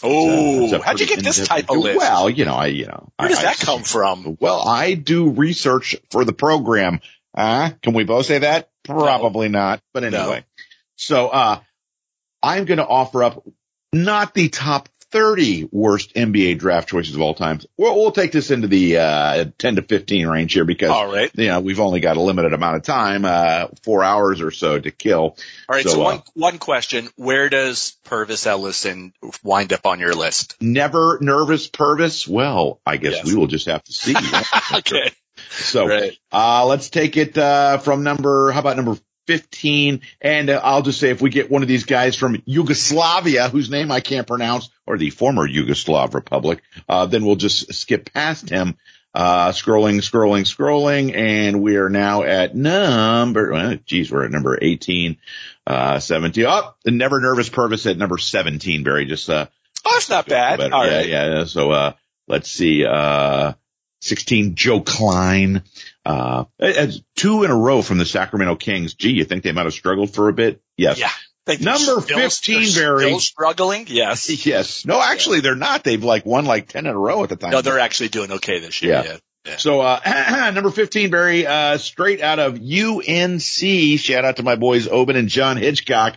Oh, 0.05 0.81
how'd 0.81 1.01
you 1.01 1.07
get 1.09 1.25
this 1.25 1.47
type 1.49 1.69
of 1.71 1.79
list? 1.79 1.99
Well, 1.99 2.31
you 2.31 2.45
know, 2.45 2.55
I, 2.55 2.67
you 2.67 2.87
know, 2.87 3.09
Where 3.17 3.29
does 3.29 3.39
I- 3.39 3.43
that 3.45 3.61
I- 3.63 3.65
come 3.65 3.83
from? 3.83 4.37
Well, 4.39 4.61
I 4.69 4.95
do 4.95 5.31
research 5.31 5.97
for 6.11 6.25
the 6.25 6.33
program. 6.33 7.01
Uh, 7.37 7.71
can 7.83 7.95
we 7.95 8.05
both 8.05 8.27
say 8.27 8.39
that? 8.39 8.71
Probably 8.85 9.49
not. 9.49 9.81
But 9.93 10.05
No. 10.05 10.21
anyway, 10.21 10.45
so, 10.97 11.29
uh, 11.29 11.59
I'm 12.43 12.67
going 12.67 12.79
to 12.79 12.87
offer 12.87 13.25
up 13.25 13.43
not 13.93 14.35
the 14.35 14.49
top 14.51 14.89
30 15.15 15.69
worst 15.71 16.13
NBA 16.15 16.59
draft 16.59 16.89
choices 16.89 17.15
of 17.15 17.21
all 17.21 17.35
time. 17.35 17.61
We'll, 17.79 17.95
we'll 17.95 18.11
take 18.11 18.33
this 18.33 18.51
into 18.51 18.67
the, 18.67 18.99
uh, 18.99 19.45
10 19.59 19.77
to 19.77 19.83
15 19.83 20.27
range 20.27 20.53
here 20.53 20.65
because, 20.65 20.91
All 20.91 21.07
right. 21.11 21.31
you 21.35 21.47
know, 21.47 21.61
we've 21.61 21.79
only 21.79 22.01
got 22.01 22.17
a 22.17 22.21
limited 22.21 22.53
amount 22.53 22.77
of 22.79 22.83
time, 22.83 23.25
uh, 23.25 23.69
four 23.85 24.03
hours 24.03 24.43
or 24.43 24.51
so 24.51 24.77
to 24.79 24.91
kill. 24.91 25.21
All 25.21 25.37
right. 25.69 25.85
So, 25.85 25.91
So, 25.91 26.01
uh, 26.01 26.05
one, 26.05 26.23
one 26.35 26.59
question. 26.59 27.09
Where 27.15 27.49
does 27.49 27.97
Pervis 28.05 28.45
Ellison 28.45 29.13
wind 29.45 29.73
up 29.73 29.87
on 29.87 30.01
your 30.01 30.15
list? 30.15 30.57
Never 30.61 31.19
nervous 31.21 31.69
Pervis. 31.71 32.27
Well, 32.27 32.81
I 32.85 32.97
guess 32.97 33.13
Yes. 33.15 33.27
we 33.27 33.37
will 33.37 33.47
just 33.47 33.67
have 33.67 33.85
to 33.85 33.93
see. 33.93 34.17
okay. 34.75 35.13
So, 35.51 35.87
Right. 35.87 36.19
Uh, 36.33 36.67
let's 36.67 36.91
take 36.91 37.17
it, 37.17 37.39
uh, 37.39 37.79
from 37.79 38.03
number, 38.03 38.51
how 38.51 38.59
about 38.59 38.77
number 38.77 38.97
15? 39.27 40.01
And 40.21 40.51
uh, 40.51 40.61
I'll 40.63 40.83
just 40.83 41.01
say 41.01 41.11
if 41.11 41.21
we 41.23 41.31
get 41.31 41.51
one 41.51 41.63
of 41.63 41.69
these 41.69 41.85
guys 41.85 42.17
from 42.17 42.43
Yugoslavia, 42.45 43.49
whose 43.49 43.71
name 43.71 43.91
I 43.91 44.01
can't 44.01 44.27
pronounce, 44.27 44.71
or 44.87 44.99
the 44.99 45.11
former 45.11 45.49
Yugoslav 45.49 46.15
Republic, 46.15 46.63
uh, 46.89 47.07
then 47.07 47.25
we'll 47.25 47.37
just 47.37 47.73
skip 47.75 48.13
past 48.13 48.49
him. 48.51 48.77
Uh, 49.15 49.53
scrolling, 49.53 49.99
scrolling, 49.99 50.43
scrolling, 50.43 51.15
and 51.15 51.63
we 51.63 51.77
are 51.77 51.89
now 51.89 52.25
at 52.25 52.57
number, 52.57 53.53
well, 53.53 53.77
geez, 53.87 54.11
we're 54.11 54.25
at 54.25 54.31
number 54.33 54.59
18, 54.61 55.19
uh, 55.69 56.01
17. 56.01 56.45
Oh, 56.49 56.75
the 56.85 56.91
never 56.91 57.21
nervous 57.21 57.49
Pervis 57.49 57.89
at 57.89 57.97
number 57.97 58.19
17, 58.19 58.83
Barry. 58.83 59.05
Just, 59.05 59.31
uh, 59.31 59.47
Oh, 59.87 59.91
that's 59.93 60.09
not 60.11 60.27
bad. 60.27 60.59
better. 60.59 60.75
All 60.75 60.85
yeah, 60.85 60.97
right. 60.97 61.09
yeah. 61.09 61.45
So, 61.45 61.71
uh, 61.71 61.93
let's 62.27 62.51
see, 62.51 62.85
uh, 62.85 63.53
16, 64.05 64.55
Joe 64.55 64.81
Kleine, 64.81 65.63
uh, 66.05 66.45
two 67.17 67.45
in 67.45 67.51
a 67.51 67.57
row 67.57 67.83
from 67.83 67.99
the 67.99 68.07
Sacramento 68.07 68.57
Kings. 68.57 68.95
Gee, 68.95 69.11
you 69.13 69.25
think 69.25 69.43
they 69.43 69.53
might 69.53 69.65
have 69.65 69.73
struggled 69.75 70.15
for 70.15 70.29
a 70.29 70.33
bit? 70.33 70.61
Yes. 70.77 70.99
Yeah. 70.99 71.11
Number 71.61 72.01
still- 72.01 72.19
15, 72.19 72.73
they're 72.73 72.97
Barry. 72.97 73.07
Still 73.07 73.21
struggling? 73.21 73.87
Yes. 73.89 74.47
Yes. 74.47 74.85
No, 74.87 75.01
actually 75.01 75.41
they're 75.41 75.55
not. 75.55 75.85
They've 75.85 76.03
like 76.03 76.25
won 76.27 76.45
like 76.45 76.69
10 76.69 76.87
in 76.87 76.93
a 76.95 76.99
row 76.99 77.23
at 77.23 77.29
the 77.29 77.37
time. 77.37 77.51
No, 77.51 77.61
they're 77.63 77.79
actually 77.79 78.09
doing 78.09 78.33
okay 78.33 78.61
this 78.61 78.81
year. 78.83 79.03
Yeah. 79.05 79.17
Yeah. 79.47 79.57
So, 79.59 79.81
uh, 79.83 80.51
number 80.55 80.71
15, 80.71 81.11
Barry, 81.11 81.47
uh, 81.47 81.77
straight 81.77 82.23
out 82.23 82.39
of 82.39 82.55
UNC. 82.55 83.99
Shout 84.01 84.25
out 84.25 84.37
to 84.37 84.43
my 84.43 84.57
boys, 84.57 84.89
Oben 84.89 85.17
and 85.17 85.29
John 85.29 85.59
Hitchcock. 85.59 86.17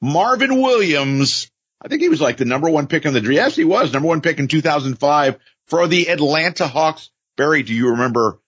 Marvin 0.00 0.60
Williams. 0.60 1.50
I 1.84 1.88
think 1.88 2.00
he 2.00 2.08
was 2.08 2.20
like 2.20 2.36
the 2.38 2.44
number 2.44 2.70
one 2.70 2.86
pick 2.86 3.04
in 3.04 3.12
the 3.12 3.20
draft. 3.20 3.34
Yes, 3.34 3.56
he 3.56 3.64
was 3.64 3.92
number 3.92 4.08
one 4.08 4.20
pick 4.22 4.38
in 4.38 4.48
2005 4.48 5.38
for 5.66 5.86
the 5.86 6.08
Atlanta 6.08 6.66
Hawks. 6.66 7.10
Barry, 7.36 7.62
do 7.62 7.74
you 7.74 7.90
remember 7.90 8.38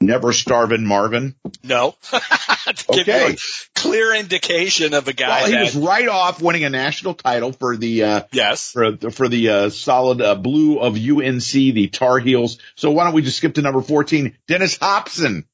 Never 0.00 0.32
Starvin' 0.32 0.84
Marvin? 0.86 1.36
No. 1.62 1.94
To 2.64 2.94
give 2.94 3.08
you 3.08 3.12
Okay. 3.14 3.36
clear 3.74 4.14
indication 4.14 4.94
of 4.94 5.08
a 5.08 5.12
guy 5.12 5.40
Well, 5.42 5.46
he 5.46 5.52
that, 5.54 5.62
was 5.64 5.74
right 5.76 6.06
off 6.08 6.40
winning 6.40 6.62
a 6.62 6.70
national 6.70 7.14
title 7.14 7.52
for 7.52 7.76
the, 7.76 8.04
uh, 8.04 8.20
yes. 8.30 8.70
for, 8.70 8.96
for 9.10 9.26
the, 9.28 9.48
uh, 9.48 9.70
solid, 9.70 10.22
uh, 10.22 10.36
blue 10.36 10.78
of 10.78 10.94
UNC, 10.94 11.42
the 11.52 11.88
Tar 11.88 12.18
Heels. 12.20 12.58
So 12.76 12.92
why 12.92 13.02
don't 13.04 13.14
we 13.14 13.22
just 13.22 13.38
skip 13.38 13.54
to 13.54 13.62
number 13.62 13.82
14? 13.82 14.36
Dennis 14.46 14.78
Hopson 14.80 15.44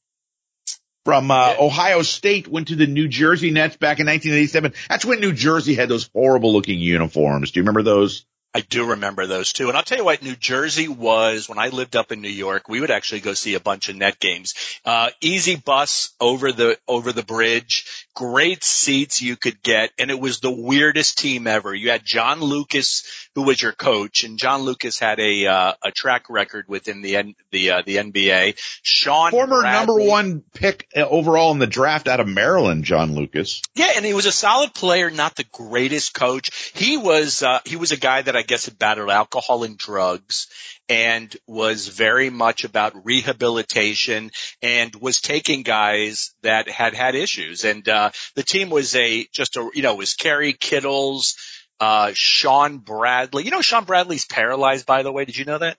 from, 1.06 1.30
uh, 1.30 1.52
Yeah. 1.52 1.56
Ohio 1.60 2.02
State 2.02 2.46
went 2.46 2.68
to 2.68 2.76
the 2.76 2.86
New 2.86 3.08
Jersey 3.08 3.50
Nets 3.52 3.76
back 3.78 4.00
in 4.00 4.06
1987. 4.06 4.74
That's 4.90 5.06
when 5.06 5.20
New 5.20 5.32
Jersey 5.32 5.74
had 5.74 5.88
those 5.88 6.10
horrible 6.14 6.52
looking 6.52 6.78
uniforms. 6.78 7.52
Do 7.52 7.60
you 7.60 7.62
remember 7.62 7.82
those? 7.82 8.26
I 8.54 8.60
do 8.60 8.86
remember 8.86 9.26
those 9.26 9.52
too. 9.52 9.68
And 9.68 9.76
I'll 9.76 9.82
tell 9.82 9.98
you 9.98 10.04
what, 10.04 10.22
New 10.22 10.34
Jersey 10.34 10.88
was, 10.88 11.48
when 11.48 11.58
I 11.58 11.68
lived 11.68 11.96
up 11.96 12.12
in 12.12 12.22
New 12.22 12.28
York, 12.28 12.68
we 12.68 12.80
would 12.80 12.90
actually 12.90 13.20
go 13.20 13.34
see 13.34 13.54
a 13.54 13.60
bunch 13.60 13.88
of 13.88 13.96
net 13.96 14.18
games. 14.18 14.54
Uh, 14.84 15.10
easy 15.20 15.56
bus 15.56 16.10
over 16.18 16.50
the, 16.50 16.78
over 16.88 17.12
the 17.12 17.22
bridge, 17.22 18.07
great 18.18 18.64
seats 18.64 19.22
you 19.22 19.36
could 19.36 19.62
get, 19.62 19.92
and 19.96 20.10
it 20.10 20.18
was 20.18 20.40
the 20.40 20.50
weirdest 20.50 21.18
team 21.18 21.46
ever. 21.46 21.72
You 21.72 21.92
had 21.92 22.04
John 22.04 22.40
Lucas, 22.40 23.04
who 23.36 23.42
was 23.44 23.62
your 23.62 23.70
coach, 23.70 24.24
and 24.24 24.36
John 24.36 24.62
Lucas 24.62 24.98
had 24.98 25.20
a, 25.20 25.46
uh, 25.46 25.74
a 25.84 25.92
track 25.92 26.24
record 26.28 26.64
within 26.66 27.00
the, 27.00 27.14
N, 27.14 27.36
the, 27.52 27.70
uh, 27.70 27.82
the 27.86 27.98
NBA. 27.98 28.58
Sean 28.82 29.30
Former 29.30 29.60
Bradley- 29.60 29.86
number 29.98 30.10
one 30.10 30.42
pick 30.52 30.88
uh, 30.96 31.02
overall 31.02 31.52
in 31.52 31.60
the 31.60 31.68
draft 31.68 32.08
out 32.08 32.18
of 32.18 32.26
Maryland, 32.26 32.82
John 32.82 33.14
Lucas. 33.14 33.62
Yeah, 33.76 33.92
and 33.94 34.04
he 34.04 34.14
was 34.14 34.26
a 34.26 34.32
solid 34.32 34.74
player, 34.74 35.12
not 35.12 35.36
the 35.36 35.46
greatest 35.52 36.12
coach. 36.12 36.72
He 36.74 36.96
was 36.96 37.44
uh 37.44 37.60
he 37.64 37.76
was 37.76 37.92
a 37.92 37.96
guy 37.96 38.22
that 38.22 38.34
I 38.34 38.42
guess 38.42 38.64
had 38.64 38.80
battled 38.80 39.10
alcohol 39.10 39.62
and 39.62 39.78
drugs 39.78 40.48
and 40.88 41.34
was 41.46 41.88
very 41.88 42.30
much 42.30 42.64
about 42.64 43.04
rehabilitation 43.04 44.30
and 44.62 44.94
was 44.96 45.20
taking 45.20 45.62
guys 45.62 46.34
that 46.42 46.68
had 46.68 46.94
had 46.94 47.14
issues. 47.14 47.64
And 47.64 47.88
uh 47.88 48.10
the 48.34 48.42
team 48.42 48.70
was 48.70 48.94
a 48.96 49.26
just 49.32 49.56
a 49.56 49.70
you 49.74 49.82
know, 49.82 49.92
it 49.92 49.98
was 49.98 50.14
Kerry 50.14 50.52
Kittles, 50.52 51.36
uh 51.80 52.12
Shawn 52.14 52.78
Bradley. 52.78 53.44
You 53.44 53.50
know 53.50 53.60
Shawn 53.60 53.84
Bradley's 53.84 54.24
paralyzed 54.26 54.86
by 54.86 55.02
the 55.02 55.12
way, 55.12 55.24
did 55.24 55.36
you 55.36 55.44
know 55.44 55.58
that? 55.58 55.76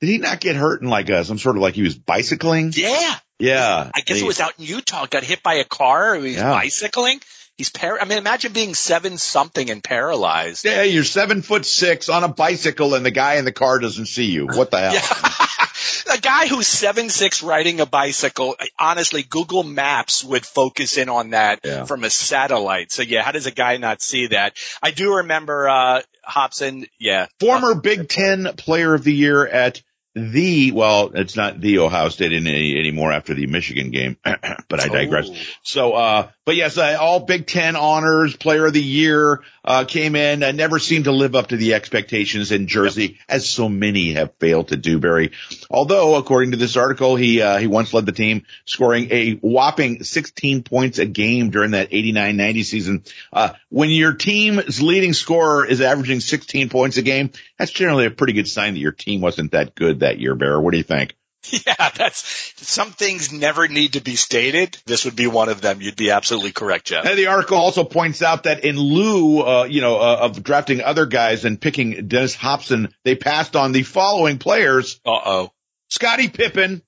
Did 0.00 0.08
he 0.08 0.18
not 0.18 0.40
get 0.40 0.56
hurt 0.56 0.80
in 0.80 0.88
like 0.88 1.10
uh, 1.10 1.24
some 1.24 1.36
sort 1.38 1.56
of 1.56 1.62
like 1.62 1.74
he 1.74 1.82
was 1.82 1.94
bicycling? 1.98 2.72
Yeah. 2.74 3.16
Yeah. 3.38 3.90
I 3.94 4.00
guess 4.00 4.16
He- 4.18 4.24
it 4.24 4.26
was 4.26 4.40
out 4.40 4.54
in 4.58 4.64
Utah, 4.64 5.04
got 5.06 5.24
hit 5.24 5.42
by 5.42 5.54
a 5.54 5.64
car, 5.64 6.14
he 6.14 6.22
was 6.22 6.34
Yeah. 6.36 6.50
bicycling. 6.52 7.20
He's 7.60 7.68
par 7.68 7.98
I 8.00 8.06
mean 8.06 8.16
imagine 8.16 8.54
being 8.54 8.74
seven 8.74 9.18
something 9.18 9.68
and 9.68 9.84
paralyzed. 9.84 10.64
Yeah, 10.64 10.82
you're 10.82 11.04
seven 11.04 11.42
foot 11.42 11.66
six 11.66 12.08
on 12.08 12.24
a 12.24 12.28
bicycle 12.28 12.94
and 12.94 13.04
the 13.04 13.10
guy 13.10 13.34
in 13.34 13.44
the 13.44 13.52
car 13.52 13.78
doesn't 13.78 14.06
see 14.06 14.30
you. 14.30 14.46
What 14.46 14.70
the 14.70 14.78
hell? 14.78 14.94
Yeah. 14.94 16.14
a 16.14 16.18
guy 16.18 16.46
who's 16.46 16.66
seven 16.66 17.10
six 17.10 17.42
riding 17.42 17.80
a 17.80 17.84
bicycle, 17.84 18.56
honestly, 18.78 19.22
Google 19.24 19.62
Maps 19.62 20.24
would 20.24 20.46
focus 20.46 20.96
in 20.96 21.10
on 21.10 21.30
that 21.30 21.60
Yeah. 21.62 21.84
from 21.84 22.02
a 22.02 22.08
satellite. 22.08 22.92
So 22.92 23.02
yeah, 23.02 23.20
how 23.20 23.32
does 23.32 23.44
a 23.44 23.50
guy 23.50 23.76
not 23.76 24.00
see 24.00 24.28
that? 24.28 24.56
I 24.82 24.90
do 24.90 25.16
remember 25.16 25.68
uh 25.68 26.00
Hopson, 26.24 26.86
yeah. 26.98 27.26
Former 27.40 27.74
Big 27.74 28.08
Ten 28.08 28.54
Player 28.56 28.94
of 28.94 29.04
the 29.04 29.12
Year 29.12 29.46
at 29.46 29.82
the 30.14 30.72
well, 30.72 31.12
it's 31.14 31.36
not 31.36 31.60
the 31.60 31.78
Ohio 31.78 32.08
State 32.08 32.32
any, 32.32 32.76
anymore 32.78 33.12
after 33.12 33.34
the 33.34 33.46
Michigan 33.46 33.90
game, 33.90 34.16
but 34.24 34.80
I 34.80 34.88
digress. 34.88 35.28
Oh. 35.30 35.36
So, 35.62 35.92
uh, 35.92 36.28
but 36.50 36.56
yes, 36.56 36.78
uh, 36.78 36.96
all 37.00 37.20
Big 37.20 37.46
Ten 37.46 37.76
honors, 37.76 38.34
Player 38.34 38.66
of 38.66 38.72
the 38.72 38.82
Year 38.82 39.44
uh, 39.64 39.84
came 39.84 40.16
in. 40.16 40.42
Uh, 40.42 40.50
never 40.50 40.80
seemed 40.80 41.04
to 41.04 41.12
live 41.12 41.36
up 41.36 41.46
to 41.50 41.56
the 41.56 41.74
expectations 41.74 42.50
in 42.50 42.66
Jersey, 42.66 43.20
as 43.28 43.48
so 43.48 43.68
many 43.68 44.14
have 44.14 44.34
failed 44.40 44.66
to 44.68 44.76
do. 44.76 44.98
Barry, 44.98 45.30
although 45.70 46.16
according 46.16 46.50
to 46.50 46.56
this 46.56 46.76
article, 46.76 47.14
he 47.14 47.40
uh, 47.40 47.58
he 47.58 47.68
once 47.68 47.94
led 47.94 48.04
the 48.04 48.10
team, 48.10 48.46
scoring 48.64 49.06
a 49.12 49.34
whopping 49.34 50.02
16 50.02 50.64
points 50.64 50.98
a 50.98 51.06
game 51.06 51.50
during 51.50 51.70
that 51.70 51.92
89-90 51.92 52.64
season. 52.64 53.04
Uh, 53.32 53.52
when 53.68 53.90
your 53.90 54.14
team's 54.14 54.82
leading 54.82 55.12
scorer 55.12 55.64
is 55.64 55.80
averaging 55.80 56.18
16 56.18 56.68
points 56.68 56.96
a 56.96 57.02
game, 57.02 57.30
that's 57.60 57.70
generally 57.70 58.06
a 58.06 58.10
pretty 58.10 58.32
good 58.32 58.48
sign 58.48 58.74
that 58.74 58.80
your 58.80 58.90
team 58.90 59.20
wasn't 59.20 59.52
that 59.52 59.76
good 59.76 60.00
that 60.00 60.18
year. 60.18 60.34
Bear, 60.34 60.60
what 60.60 60.72
do 60.72 60.78
you 60.78 60.82
think? 60.82 61.14
Yeah, 61.66 61.90
that's 61.96 62.52
some 62.56 62.92
things 62.92 63.32
never 63.32 63.66
need 63.66 63.94
to 63.94 64.00
be 64.00 64.16
stated. 64.16 64.76
This 64.86 65.04
would 65.04 65.16
be 65.16 65.26
one 65.26 65.48
of 65.48 65.60
them. 65.60 65.80
You'd 65.80 65.96
be 65.96 66.10
absolutely 66.10 66.52
correct, 66.52 66.86
Jeff. 66.86 67.06
And 67.06 67.18
the 67.18 67.28
article 67.28 67.56
also 67.56 67.82
points 67.84 68.22
out 68.22 68.44
that 68.44 68.64
in 68.64 68.78
lieu, 68.78 69.40
uh, 69.40 69.64
you 69.64 69.80
know, 69.80 69.96
uh, 69.98 70.18
of 70.22 70.42
drafting 70.42 70.80
other 70.82 71.06
guys 71.06 71.44
and 71.44 71.60
picking 71.60 72.08
Dennis 72.08 72.34
Hopson, 72.34 72.94
they 73.04 73.14
passed 73.14 73.56
on 73.56 73.72
the 73.72 73.82
following 73.82 74.38
players: 74.38 75.00
Uh 75.04 75.18
oh. 75.24 75.52
Scottie 75.88 76.28
Pippen, 76.28 76.82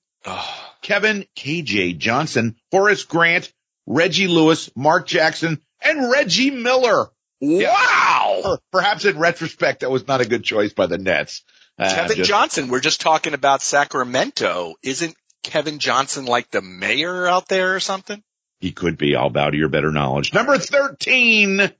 Kevin 0.81 1.25
KJ 1.35 1.97
Johnson, 1.97 2.55
Horace 2.71 3.03
Grant, 3.03 3.51
Reggie 3.85 4.27
Lewis, 4.27 4.69
Mark 4.75 5.07
Jackson, 5.07 5.61
and 5.81 6.11
Reggie 6.11 6.51
Miller. 6.51 7.07
Wow. 7.41 8.59
Perhaps 8.71 9.03
in 9.03 9.19
retrospect, 9.19 9.81
that 9.81 9.91
was 9.91 10.07
not 10.07 10.21
a 10.21 10.25
good 10.25 10.43
choice 10.43 10.71
by 10.71 10.87
the 10.87 10.97
Nets. 10.97 11.43
Uh, 11.79 11.93
Kevin 11.93 12.17
just- 12.17 12.29
Johnson, 12.29 12.67
we're 12.69 12.79
just 12.79 13.01
talking 13.01 13.33
about 13.33 13.61
Sacramento. 13.61 14.75
Isn't 14.83 15.15
Kevin 15.43 15.79
Johnson 15.79 16.25
like 16.25 16.49
the 16.51 16.61
mayor 16.61 17.27
out 17.27 17.47
there 17.47 17.75
or 17.75 17.79
something? 17.79 18.23
He 18.59 18.71
could 18.71 18.97
be. 18.97 19.15
I'll 19.15 19.29
bow 19.29 19.49
to 19.49 19.57
your 19.57 19.69
better 19.69 19.91
knowledge. 19.91 20.33
Number 20.33 20.57
13, 20.57 21.71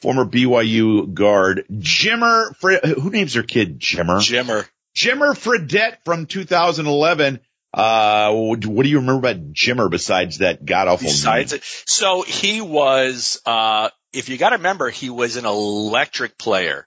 former 0.00 0.24
BYU 0.24 1.12
guard, 1.12 1.64
Jimmer, 1.70 2.54
Fre- 2.56 2.86
who 3.00 3.10
names 3.10 3.34
their 3.34 3.42
kid 3.42 3.80
Jimmer? 3.80 4.18
Jimmer. 4.20 4.68
Jimmer 4.96 5.34
Fredette 5.36 5.98
from 6.04 6.26
2011. 6.26 7.40
Uh, 7.72 8.32
what 8.32 8.60
do 8.60 8.88
you 8.88 8.98
remember 8.98 9.18
about 9.30 9.52
Jimmer 9.52 9.90
besides 9.90 10.38
that 10.38 10.64
god 10.64 10.88
awful 10.88 11.06
Besides 11.06 11.52
name? 11.52 11.58
it, 11.58 11.64
so 11.86 12.22
he 12.22 12.60
was, 12.60 13.40
uh, 13.46 13.90
if 14.12 14.28
you 14.28 14.36
got 14.38 14.50
to 14.50 14.56
remember, 14.56 14.90
he 14.90 15.08
was 15.10 15.36
an 15.36 15.44
electric 15.46 16.36
player 16.36 16.86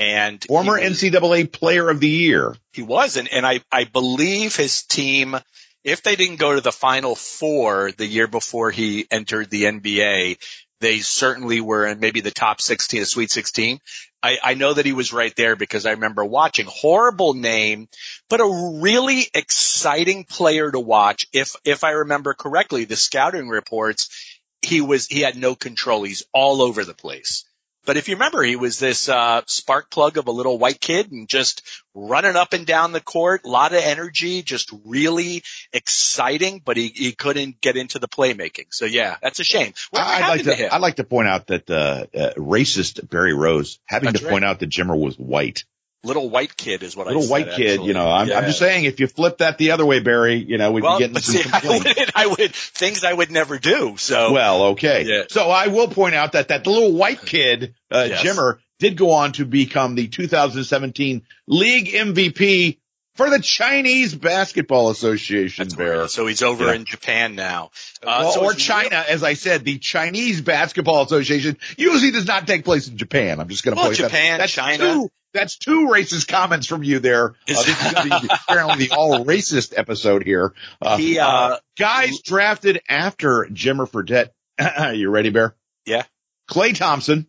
and 0.00 0.42
Former 0.44 0.80
was, 0.80 1.02
NCAA 1.02 1.52
player 1.52 1.90
of 1.90 2.00
the 2.00 2.08
year. 2.08 2.56
he 2.72 2.80
was, 2.80 3.18
and, 3.18 3.28
and 3.30 3.46
I, 3.46 3.60
I 3.70 3.84
believe 3.84 4.56
his 4.56 4.82
team, 4.82 5.36
if 5.84 6.02
they 6.02 6.16
didn't 6.16 6.36
go 6.38 6.54
to 6.54 6.62
the 6.62 6.72
final 6.72 7.14
four 7.14 7.92
the 7.92 8.06
year 8.06 8.26
before 8.26 8.70
he 8.70 9.06
entered 9.10 9.50
the 9.50 9.64
NBA, 9.64 10.38
they 10.80 11.00
certainly 11.00 11.60
were 11.60 11.86
in 11.86 12.00
maybe 12.00 12.22
the 12.22 12.30
top 12.30 12.62
16, 12.62 13.00
the 13.00 13.06
Sweet 13.06 13.30
16. 13.30 13.78
I, 14.22 14.38
I 14.42 14.54
know 14.54 14.72
that 14.72 14.86
he 14.86 14.94
was 14.94 15.12
right 15.12 15.36
there 15.36 15.54
because 15.54 15.84
I 15.84 15.90
remember 15.90 16.24
watching. 16.24 16.66
Horrible 16.66 17.34
name, 17.34 17.86
but 18.30 18.40
a 18.40 18.78
really 18.80 19.26
exciting 19.34 20.24
player 20.24 20.70
to 20.70 20.80
watch. 20.80 21.26
If 21.32 21.56
if 21.64 21.84
I 21.84 21.90
remember 21.90 22.32
correctly, 22.32 22.84
the 22.84 22.96
scouting 22.96 23.48
reports, 23.48 24.38
he 24.62 24.80
was 24.80 25.06
he 25.06 25.20
had 25.20 25.36
no 25.36 25.54
control. 25.54 26.02
He's 26.02 26.24
all 26.32 26.62
over 26.62 26.84
the 26.84 26.94
place. 26.94 27.44
But 27.86 27.96
if 27.96 28.08
you 28.08 28.16
remember, 28.16 28.42
he 28.42 28.56
was 28.56 28.78
this 28.78 29.08
uh, 29.08 29.42
spark 29.46 29.90
plug 29.90 30.18
of 30.18 30.28
a 30.28 30.30
little 30.30 30.58
white 30.58 30.80
kid 30.80 31.10
and 31.10 31.28
just 31.28 31.62
running 31.94 32.36
up 32.36 32.52
and 32.52 32.66
down 32.66 32.92
the 32.92 33.00
court, 33.00 33.42
a 33.44 33.48
lot 33.48 33.72
of 33.72 33.82
energy, 33.82 34.42
just 34.42 34.70
really 34.84 35.42
exciting. 35.72 36.60
But 36.64 36.76
he, 36.76 36.88
he 36.88 37.12
couldn't 37.12 37.60
get 37.60 37.76
into 37.76 37.98
the 37.98 38.08
playmaking. 38.08 38.66
So 38.70 38.84
yeah, 38.84 39.16
that's 39.22 39.40
a 39.40 39.44
shame. 39.44 39.72
I'd 39.92 40.28
like 40.28 40.42
to, 40.44 40.56
to 40.56 40.74
I'd 40.74 40.80
like 40.80 40.96
to 40.96 41.04
point 41.04 41.28
out 41.28 41.46
that 41.48 41.70
uh, 41.70 42.06
uh, 42.14 42.32
racist 42.36 43.08
Barry 43.08 43.34
Rose 43.34 43.78
having 43.86 44.12
that's 44.12 44.20
to 44.20 44.28
point 44.28 44.44
out 44.44 44.60
that 44.60 44.68
Jimmer 44.68 44.98
was 44.98 45.18
white. 45.18 45.64
Little 46.02 46.30
white 46.30 46.56
kid 46.56 46.82
is 46.82 46.96
what 46.96 47.06
little 47.06 47.20
I 47.20 47.26
Little 47.26 47.30
white 47.30 47.56
kid, 47.56 47.82
you 47.82 47.92
know, 47.92 48.08
I'm, 48.08 48.28
yeah. 48.28 48.38
I'm, 48.38 48.44
just 48.46 48.58
saying 48.58 48.84
if 48.84 49.00
you 49.00 49.06
flip 49.06 49.38
that 49.38 49.58
the 49.58 49.72
other 49.72 49.84
way, 49.84 50.00
Barry, 50.00 50.36
you 50.36 50.56
know, 50.56 50.72
we'd 50.72 50.82
well, 50.82 50.98
be 50.98 51.04
getting 51.04 51.18
some 51.20 51.34
see, 51.34 51.50
I 51.52 51.78
would, 51.78 52.12
I 52.14 52.26
would, 52.26 52.54
things 52.54 53.04
I 53.04 53.12
would 53.12 53.30
never 53.30 53.58
do. 53.58 53.96
So. 53.98 54.32
Well, 54.32 54.62
okay. 54.68 55.04
Yeah. 55.04 55.24
So 55.28 55.50
I 55.50 55.66
will 55.66 55.88
point 55.88 56.14
out 56.14 56.32
that 56.32 56.48
that 56.48 56.66
little 56.66 56.92
white 56.92 57.20
kid, 57.20 57.74
uh, 57.90 58.06
yes. 58.08 58.22
Jimmer 58.22 58.60
did 58.78 58.96
go 58.96 59.12
on 59.12 59.32
to 59.32 59.44
become 59.44 59.94
the 59.94 60.08
2017 60.08 61.22
league 61.46 61.88
MVP 61.88 62.78
for 63.14 63.28
the 63.28 63.40
Chinese 63.40 64.14
Basketball 64.14 64.88
Association. 64.88 65.64
That's 65.64 65.74
Bear. 65.74 66.00
Right. 66.00 66.10
So 66.10 66.26
he's 66.26 66.42
over 66.42 66.66
yeah. 66.66 66.74
in 66.74 66.86
Japan 66.86 67.34
now. 67.34 67.70
Uh, 68.02 68.20
well, 68.22 68.32
so 68.32 68.44
or 68.44 68.54
China, 68.54 68.88
real- 68.90 69.04
as 69.08 69.22
I 69.22 69.34
said, 69.34 69.64
the 69.64 69.78
Chinese 69.78 70.40
Basketball 70.40 71.02
Association 71.02 71.58
usually 71.76 72.12
does 72.12 72.26
not 72.26 72.46
take 72.46 72.64
place 72.64 72.88
in 72.88 72.96
Japan. 72.96 73.38
I'm 73.38 73.48
just 73.48 73.62
going 73.62 73.76
to 73.76 73.80
well, 73.80 73.88
point 73.88 73.98
Japan, 73.98 74.38
that. 74.38 74.38
That's 74.38 74.52
China. 74.52 74.78
Two, 74.78 75.10
that's 75.32 75.56
two 75.56 75.88
racist 75.88 76.28
comments 76.28 76.66
from 76.66 76.82
you 76.82 76.98
there. 76.98 77.30
Uh, 77.30 77.32
this 77.46 77.68
is 77.68 78.28
apparently 78.48 78.86
the 78.86 78.94
all 78.94 79.24
racist 79.24 79.72
episode 79.76 80.24
here. 80.24 80.52
Uh, 80.80 80.96
he, 80.96 81.18
uh, 81.18 81.26
uh 81.26 81.58
guys 81.78 82.20
drafted 82.20 82.80
after 82.88 83.46
Jimmer 83.50 83.88
Fredette. 83.88 84.30
you 84.96 85.10
ready, 85.10 85.30
Bear? 85.30 85.54
Yeah. 85.86 86.04
Klay 86.50 86.76
Thompson, 86.76 87.26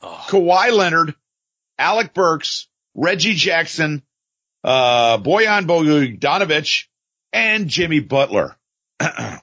oh. 0.00 0.24
Kawhi 0.28 0.72
Leonard, 0.72 1.14
Alec 1.78 2.14
Burks, 2.14 2.68
Reggie 2.94 3.34
Jackson, 3.34 4.02
uh, 4.64 5.18
Bojan 5.18 5.66
Bogdanovic, 5.66 6.84
and 7.32 7.68
Jimmy 7.68 8.00
Butler. 8.00 8.56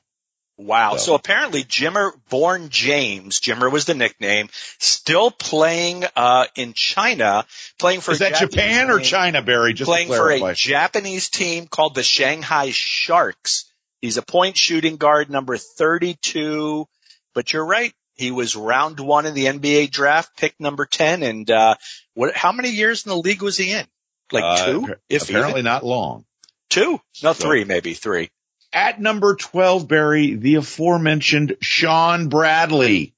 Wow. 0.60 0.98
So. 0.98 0.98
so, 0.98 1.16
apparently 1.16 1.64
Jimmer, 1.64 2.12
born 2.30 2.68
James, 2.70 3.40
Jimmer 3.40 3.72
was 3.72 3.86
the 3.86 3.94
nickname, 3.94 4.50
still 4.78 5.32
playing, 5.32 6.04
uh, 6.18 6.48
in 6.54 6.74
China, 6.76 7.46
playing 7.80 8.02
for 8.02 8.12
Is 8.12 8.20
that 8.20 8.34
Japanese 8.34 8.50
Japan 8.56 8.88
team, 8.88 8.96
or 8.96 9.00
China, 9.00 9.42
Barry? 9.42 9.74
Just 9.74 9.88
playing 9.88 10.10
for 10.10 10.30
a 10.30 10.54
Japanese 10.54 11.30
team 11.30 11.68
called 11.68 11.96
the 11.96 12.04
Shanghai 12.04 12.70
Sharks. 12.72 13.66
He's 14.02 14.18
a 14.18 14.22
point 14.22 14.58
shooting 14.58 14.98
guard 14.98 15.30
number 15.30 15.58
32, 15.58 16.88
but 17.34 17.52
you're 17.52 17.66
right. 17.66 17.94
He 18.14 18.32
was 18.32 18.56
round 18.56 19.00
one 19.00 19.26
in 19.26 19.34
the 19.34 19.46
NBA 19.46 19.92
draft, 19.92 20.38
pick 20.38 20.54
number 20.60 20.86
10. 20.86 21.24
And, 21.24 21.50
uh, 21.50 21.76
what, 22.14 22.36
how 22.36 22.52
many 22.52 22.70
years 22.70 23.06
in 23.06 23.10
the 23.10 23.18
league 23.18 23.42
was 23.42 23.58
he 23.58 23.72
in? 23.72 23.86
Like 24.32 24.44
uh, 24.44 24.66
two? 24.66 24.96
If 25.08 25.24
apparently 25.24 25.62
even? 25.62 25.66
not 25.66 25.86
long. 25.86 26.26
Two? 26.70 27.02
No, 27.24 27.34
so. 27.34 27.48
three, 27.48 27.64
maybe 27.64 27.94
three. 27.94 28.30
At 28.72 29.02
number 29.02 29.36
12, 29.36 29.88
Barry, 29.88 30.36
the 30.36 30.56
aforementioned 30.56 31.58
Shawn 31.62 32.30
Bradley. 32.30 33.16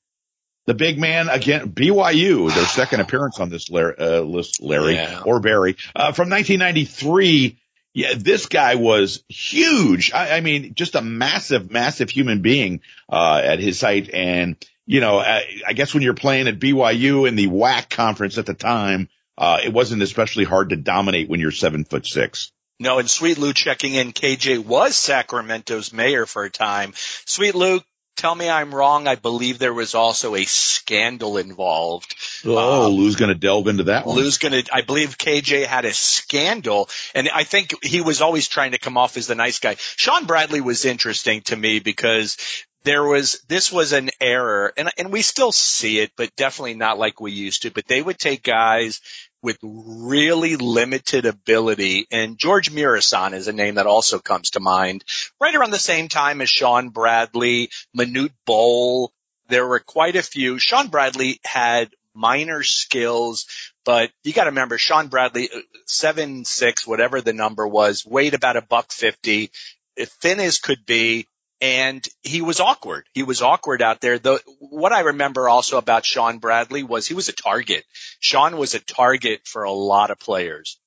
The 0.68 0.74
big 0.76 1.00
man 1.00 1.28
again, 1.28 1.72
BYU, 1.72 2.54
their 2.54 2.66
second 2.66 3.00
appearance 3.00 3.40
on 3.40 3.50
this 3.50 3.70
uh, 3.72 4.22
list, 4.22 4.62
Larry 4.62 4.94
yeah. 4.94 5.22
or 5.26 5.40
Barry, 5.40 5.76
uh, 5.96 6.12
from 6.12 6.30
1993. 6.30 7.58
Yeah, 7.94 8.14
this 8.16 8.46
guy 8.46 8.76
was 8.76 9.24
huge. 9.28 10.14
I, 10.14 10.38
I, 10.38 10.42
mean, 10.42 10.76
just 10.76 10.96
a 10.96 11.02
massive, 11.02 11.72
massive 11.72 12.10
human 12.10 12.42
being, 12.42 12.82
uh, 13.10 13.42
at 13.44 13.60
his 13.60 13.82
height. 13.82 14.10
And, 14.14 14.56
you 14.86 15.02
know, 15.02 15.20
I, 15.20 15.46
I, 15.68 15.74
guess 15.74 15.94
when 15.94 16.02
you're 16.02 16.14
playing 16.14 16.48
at 16.48 16.58
BYU 16.58 17.28
in 17.28 17.36
the 17.36 17.48
WAC 17.48 17.90
conference 17.90 18.38
at 18.38 18.46
the 18.46 18.54
time, 18.54 19.10
uh, 19.38 19.58
it 19.62 19.74
wasn't 19.74 20.04
especially 20.04 20.46
hard 20.46 20.70
to 20.70 20.78
dominate 20.78 21.28
when 21.28 21.42
you're 21.42 21.52
seven 21.52 21.84
foot 21.84 22.06
six. 22.06 22.54
No, 22.80 22.98
and 22.98 23.10
Sweet 23.10 23.38
Lou 23.38 23.54
checking 23.54 23.94
in. 23.94 24.12
KJ 24.12 24.66
was 24.66 24.96
Sacramento's 24.96 25.94
mayor 25.94 26.26
for 26.26 26.46
a 26.46 26.50
time. 26.50 26.94
Sweet 27.26 27.54
Lou, 27.54 27.82
tell 28.22 28.36
me 28.36 28.48
I'm 28.48 28.74
wrong. 28.74 29.08
I 29.08 29.16
believe 29.16 29.58
there 29.58 29.74
was 29.74 29.96
also 29.96 30.36
a 30.36 30.44
scandal 30.46 31.38
involved. 31.38 32.16
Oh, 32.46 32.86
um, 32.86 32.92
Lou's 32.92 33.16
going 33.16 33.30
to 33.30 33.36
delve 33.36 33.68
into 33.68 33.86
that 33.86 34.06
one. 34.06 34.16
Lou's 34.16 34.38
going 34.38 34.64
to, 34.64 34.74
I 34.74 34.82
believe 34.82 35.18
KJ 35.18 35.66
had 35.66 35.86
a 35.86 35.94
scandal 35.94 36.88
and 37.16 37.30
I 37.34 37.44
think 37.44 37.84
he 37.84 38.02
was 38.02 38.22
always 38.22 38.48
trying 38.48 38.74
to 38.74 38.78
come 38.78 38.96
off 38.96 39.18
as 39.18 39.26
the 39.26 39.34
nice 39.34 39.60
guy. 39.60 39.76
Shawn 39.80 40.26
Bradley 40.26 40.62
was 40.62 40.86
interesting 40.86 41.42
to 41.44 41.56
me 41.56 41.80
because 41.80 42.38
there 42.84 43.04
was, 43.04 43.42
this 43.48 43.72
was 43.72 43.92
an 43.92 44.12
error 44.20 44.72
and, 44.78 44.92
and 45.00 45.12
we 45.12 45.24
still 45.24 45.52
see 45.52 46.00
it, 46.00 46.12
but 46.16 46.36
definitely 46.36 46.76
not 46.76 47.00
like 47.00 47.20
we 47.20 47.32
used 47.32 47.64
to, 47.64 47.72
but 47.72 47.88
they 47.88 48.04
would 48.04 48.20
take 48.20 48.44
guys 48.44 49.02
with 49.42 49.58
really 49.64 50.56
limited 50.56 51.26
ability. 51.26 52.08
And 52.12 52.38
George 52.38 52.72
Muresan 52.72 53.34
is 53.34 53.48
a 53.48 53.54
name 53.54 53.76
that 53.76 53.88
also 53.88 54.20
comes 54.20 54.52
to 54.52 54.60
mind. 54.60 55.04
Right 55.40 55.56
around 55.56 55.72
the 55.72 55.80
same 55.80 56.08
time 56.08 56.42
as 56.42 56.50
Shawn 56.50 56.90
Bradley, 56.90 57.70
Manute 57.98 58.34
Bol. 58.46 59.12
there 59.50 59.68
were 59.68 59.80
quite 59.80 60.16
a 60.16 60.22
few. 60.22 60.60
Shawn 60.60 60.88
Bradley 60.88 61.40
had 61.44 61.90
minor 62.14 62.64
skills, 62.64 63.46
but 63.86 64.12
you 64.24 64.34
got 64.34 64.46
to 64.46 64.50
remember 64.50 64.78
Shawn 64.78 65.08
Bradley, 65.08 65.50
uh, 65.54 65.60
seven 65.86 66.46
six, 66.46 66.86
whatever 66.86 67.22
the 67.22 67.34
number 67.34 67.68
was, 67.68 68.06
weighed 68.06 68.34
about 68.34 68.58
a 68.58 68.62
buck 68.62 68.92
fifty, 68.92 69.52
thin 69.98 70.40
as 70.40 70.60
could 70.60 70.86
be, 70.86 71.28
and 71.62 72.06
he 72.24 72.42
was 72.42 72.60
awkward. 72.60 73.06
He 73.14 73.22
was 73.22 73.44
awkward 73.44 73.84
out 73.84 74.02
there. 74.02 74.18
The, 74.18 74.42
what 74.60 74.92
I 74.92 75.02
remember 75.02 75.48
also 75.48 75.78
about 75.78 76.06
Shawn 76.06 76.40
Bradley 76.40 76.82
was 76.82 77.08
he 77.08 77.14
was 77.14 77.30
a 77.30 77.34
target. 77.34 77.86
Sean 78.20 78.58
was 78.58 78.74
a 78.74 78.80
target 78.80 79.42
for 79.46 79.64
a 79.64 79.72
lot 79.72 80.10
of 80.10 80.20
players. 80.20 80.80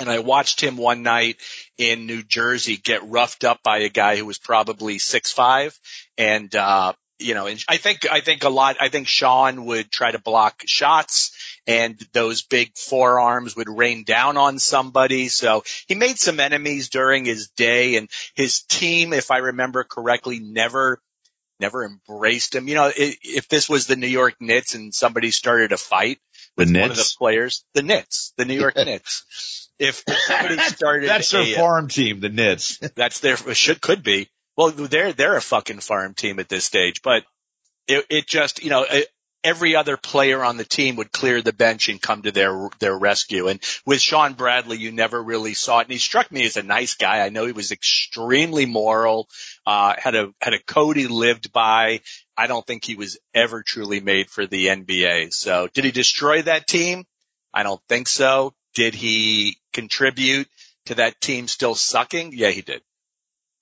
And 0.00 0.08
I 0.08 0.20
watched 0.20 0.60
him 0.60 0.76
one 0.76 1.02
night 1.02 1.36
in 1.76 2.06
New 2.06 2.22
Jersey 2.22 2.76
get 2.76 3.08
roughed 3.08 3.44
up 3.44 3.62
by 3.62 3.78
a 3.78 3.88
guy 3.88 4.16
who 4.16 4.24
was 4.24 4.38
probably 4.38 4.98
six 4.98 5.32
five, 5.32 5.76
and 6.16 6.54
uh, 6.54 6.92
you 7.18 7.34
know, 7.34 7.46
and 7.46 7.62
I 7.68 7.78
think 7.78 8.06
I 8.08 8.20
think 8.20 8.44
a 8.44 8.48
lot. 8.48 8.76
I 8.78 8.90
think 8.90 9.08
Sean 9.08 9.64
would 9.66 9.90
try 9.90 10.12
to 10.12 10.20
block 10.20 10.62
shots 10.66 11.32
and 11.68 12.00
those 12.14 12.42
big 12.42 12.74
forearms 12.76 13.54
would 13.54 13.68
rain 13.68 14.02
down 14.02 14.38
on 14.38 14.58
somebody. 14.58 15.28
So 15.28 15.64
he 15.86 15.94
made 15.94 16.18
some 16.18 16.40
enemies 16.40 16.88
during 16.88 17.26
his 17.26 17.48
day 17.48 17.96
and 17.96 18.08
his 18.34 18.62
team, 18.62 19.12
if 19.12 19.30
I 19.30 19.38
remember 19.38 19.84
correctly, 19.84 20.40
never 20.40 21.00
never 21.60 21.84
embraced 21.84 22.54
him. 22.54 22.68
You 22.68 22.76
know, 22.76 22.90
if 22.96 23.48
this 23.48 23.68
was 23.68 23.86
the 23.86 23.96
New 23.96 24.06
York 24.06 24.36
Knicks 24.40 24.74
and 24.74 24.94
somebody 24.94 25.30
started 25.30 25.72
a 25.72 25.76
fight 25.76 26.18
with 26.56 26.74
one 26.74 26.90
of 26.90 26.96
the 26.96 27.14
players, 27.18 27.64
the 27.74 27.82
Knicks, 27.82 28.32
the 28.36 28.44
New 28.46 28.58
York 28.58 28.76
Knicks. 28.76 29.68
If 29.78 30.04
somebody 30.06 30.58
started, 30.58 31.08
that's 31.10 31.30
their 31.30 31.42
a, 31.42 31.54
farm 31.54 31.88
team, 31.88 32.20
the 32.20 32.30
Knicks. 32.30 32.78
that's 32.94 33.20
their 33.20 33.36
should 33.36 33.80
could 33.80 34.02
be. 34.02 34.30
Well, 34.56 34.70
they're 34.70 35.12
they're 35.12 35.36
a 35.36 35.42
fucking 35.42 35.80
farm 35.80 36.14
team 36.14 36.40
at 36.40 36.48
this 36.48 36.64
stage, 36.64 37.02
but 37.02 37.24
it, 37.86 38.06
it 38.08 38.26
just 38.26 38.62
you 38.62 38.70
know 38.70 38.86
every 39.44 39.76
other 39.76 39.96
player 39.96 40.42
on 40.42 40.56
the 40.56 40.64
team 40.64 40.96
would 40.96 41.12
clear 41.12 41.40
the 41.40 41.52
bench 41.52 41.88
and 41.88 42.02
come 42.02 42.22
to 42.22 42.32
their 42.32 42.68
their 42.80 42.96
rescue. 42.96 43.48
And 43.48 43.60
with 43.86 44.00
Shawn 44.00 44.34
Bradley, 44.34 44.78
you 44.78 44.92
never 44.92 45.22
really 45.22 45.54
saw 45.54 45.80
it. 45.80 45.84
And 45.84 45.92
he 45.92 45.98
struck 45.98 46.30
me 46.30 46.44
as 46.44 46.56
a 46.56 46.62
nice 46.62 46.94
guy. 46.94 47.24
I 47.24 47.28
know 47.28 47.46
he 47.46 47.52
was 47.52 47.72
extremely 47.72 48.66
moral, 48.66 49.28
uh, 49.66 49.94
had 49.96 50.14
a 50.14 50.32
had 50.40 50.54
a 50.54 50.62
code 50.62 50.96
he 50.96 51.06
lived 51.06 51.52
by. 51.52 52.00
I 52.36 52.46
don't 52.46 52.66
think 52.66 52.84
he 52.84 52.94
was 52.94 53.18
ever 53.34 53.62
truly 53.62 54.00
made 54.00 54.30
for 54.30 54.46
the 54.46 54.66
NBA. 54.66 55.32
So 55.32 55.68
did 55.72 55.84
he 55.84 55.90
destroy 55.90 56.42
that 56.42 56.66
team? 56.66 57.04
I 57.52 57.62
don't 57.62 57.82
think 57.88 58.08
so. 58.08 58.54
Did 58.74 58.94
he 58.94 59.58
contribute 59.72 60.48
to 60.86 60.96
that 60.96 61.20
team 61.20 61.48
still 61.48 61.74
sucking? 61.74 62.32
Yeah, 62.34 62.50
he 62.50 62.62
did. 62.62 62.82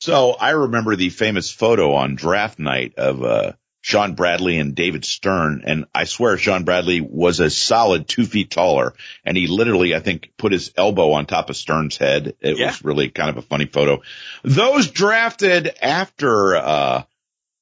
So 0.01 0.33
I 0.33 0.51
remember 0.51 0.95
the 0.95 1.09
famous 1.09 1.51
photo 1.51 1.95
on 1.95 2.17
draft 2.17 2.59
night 2.59 2.95
of 2.97 3.23
uh 3.23 3.53
Shawn 3.87 4.17
Bradley 4.17 4.59
and 4.59 4.75
David 4.75 5.05
Stern. 5.05 5.63
And 5.65 5.85
I 5.95 6.07
swear 6.07 6.37
Shawn 6.37 6.65
Bradley 6.65 7.01
was 7.01 7.39
a 7.39 7.49
solid 7.49 8.09
two 8.09 8.27
feet 8.27 8.51
taller. 8.51 8.95
And 9.25 9.37
he 9.37 9.47
literally, 9.47 9.95
I 9.95 10.01
think, 10.01 10.33
put 10.37 10.51
his 10.51 10.73
elbow 10.77 11.13
on 11.13 11.25
top 11.25 11.51
of 11.51 11.57
Stern's 11.57 11.97
head. 11.97 12.35
It 12.41 12.59
yeah. 12.59 12.67
was 12.67 12.85
really 12.85 13.11
kind 13.11 13.31
of 13.31 13.37
a 13.37 13.43
funny 13.43 13.67
photo. 13.67 14.03
Those 14.43 14.91
drafted 14.91 15.71
after, 15.81 16.57
uh, 16.57 17.03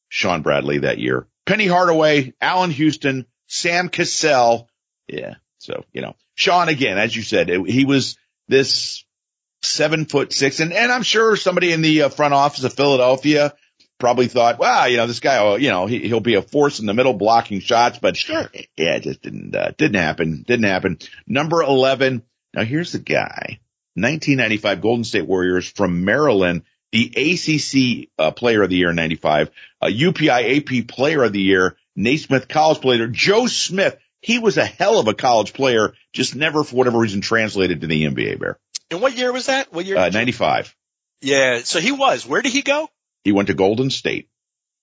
Shawn 0.08 0.40
Bradley 0.40 0.78
that 0.78 0.96
year. 0.96 1.26
Penny 1.44 1.66
Hardaway, 1.66 2.32
Allan 2.40 2.70
Houston, 2.70 3.26
Sam 3.46 3.90
Cassell. 3.90 4.70
Yeah. 5.06 5.34
So, 5.58 5.84
you 5.92 6.00
know, 6.00 6.16
Sean 6.36 6.70
again, 6.70 6.96
as 6.96 7.14
you 7.14 7.20
said, 7.20 7.50
it, 7.50 7.68
he 7.68 7.84
was 7.84 8.16
this 8.48 9.04
seven 9.60 10.06
foot 10.06 10.32
six. 10.32 10.60
And, 10.60 10.72
and 10.72 10.90
I'm 10.90 11.02
sure 11.02 11.36
somebody 11.36 11.70
in 11.70 11.82
the 11.82 12.04
uh, 12.04 12.08
front 12.08 12.32
office 12.32 12.64
of 12.64 12.72
Philadelphia 12.72 13.52
probably 13.98 14.26
thought, 14.26 14.58
wow, 14.58 14.86
you 14.86 14.96
know, 14.96 15.06
this 15.06 15.20
guy, 15.20 15.42
will, 15.42 15.58
you 15.58 15.70
know, 15.70 15.86
he, 15.86 16.12
will 16.12 16.20
be 16.20 16.34
a 16.34 16.42
force 16.42 16.80
in 16.80 16.86
the 16.86 16.94
middle 16.94 17.14
blocking 17.14 17.60
shots, 17.60 17.98
but 17.98 18.16
sure. 18.16 18.50
yeah, 18.76 18.96
it 18.96 19.02
just 19.02 19.22
didn't, 19.22 19.54
uh, 19.54 19.72
didn't 19.76 20.00
happen. 20.00 20.42
Didn't 20.46 20.66
happen. 20.66 20.98
Number 21.26 21.62
11. 21.62 22.22
Now 22.54 22.64
here's 22.64 22.92
the 22.92 22.98
guy, 22.98 23.60
1995 23.94 24.80
Golden 24.80 25.04
State 25.04 25.26
Warriors 25.26 25.68
from 25.68 26.04
Maryland, 26.04 26.62
the 26.92 27.10
ACC 27.16 28.10
uh, 28.18 28.30
player 28.30 28.62
of 28.62 28.70
the 28.70 28.76
year 28.76 28.90
in 28.90 28.96
95, 28.96 29.50
uh, 29.80 29.86
UPI 29.86 30.58
AP 30.58 30.86
player 30.86 31.24
of 31.24 31.32
the 31.32 31.40
year, 31.40 31.76
Naismith 31.96 32.46
college 32.48 32.80
player, 32.80 33.08
Joe 33.08 33.46
Smith. 33.46 33.98
He 34.20 34.38
was 34.38 34.56
a 34.56 34.64
hell 34.64 34.98
of 35.00 35.08
a 35.08 35.14
college 35.14 35.52
player, 35.52 35.92
just 36.12 36.34
never 36.34 36.64
for 36.64 36.76
whatever 36.76 36.98
reason 36.98 37.20
translated 37.20 37.80
to 37.80 37.86
the 37.86 38.04
NBA 38.04 38.38
bear. 38.38 38.58
And 38.90 39.02
what 39.02 39.16
year 39.16 39.32
was 39.32 39.46
that? 39.46 39.72
What 39.72 39.84
year? 39.84 39.98
Uh, 39.98 40.08
95. 40.08 40.74
Yeah. 41.20 41.60
So 41.64 41.80
he 41.80 41.92
was. 41.92 42.26
Where 42.26 42.40
did 42.40 42.52
he 42.52 42.62
go? 42.62 42.88
He 43.24 43.32
went 43.32 43.48
to 43.48 43.54
Golden 43.54 43.90
State. 43.90 44.28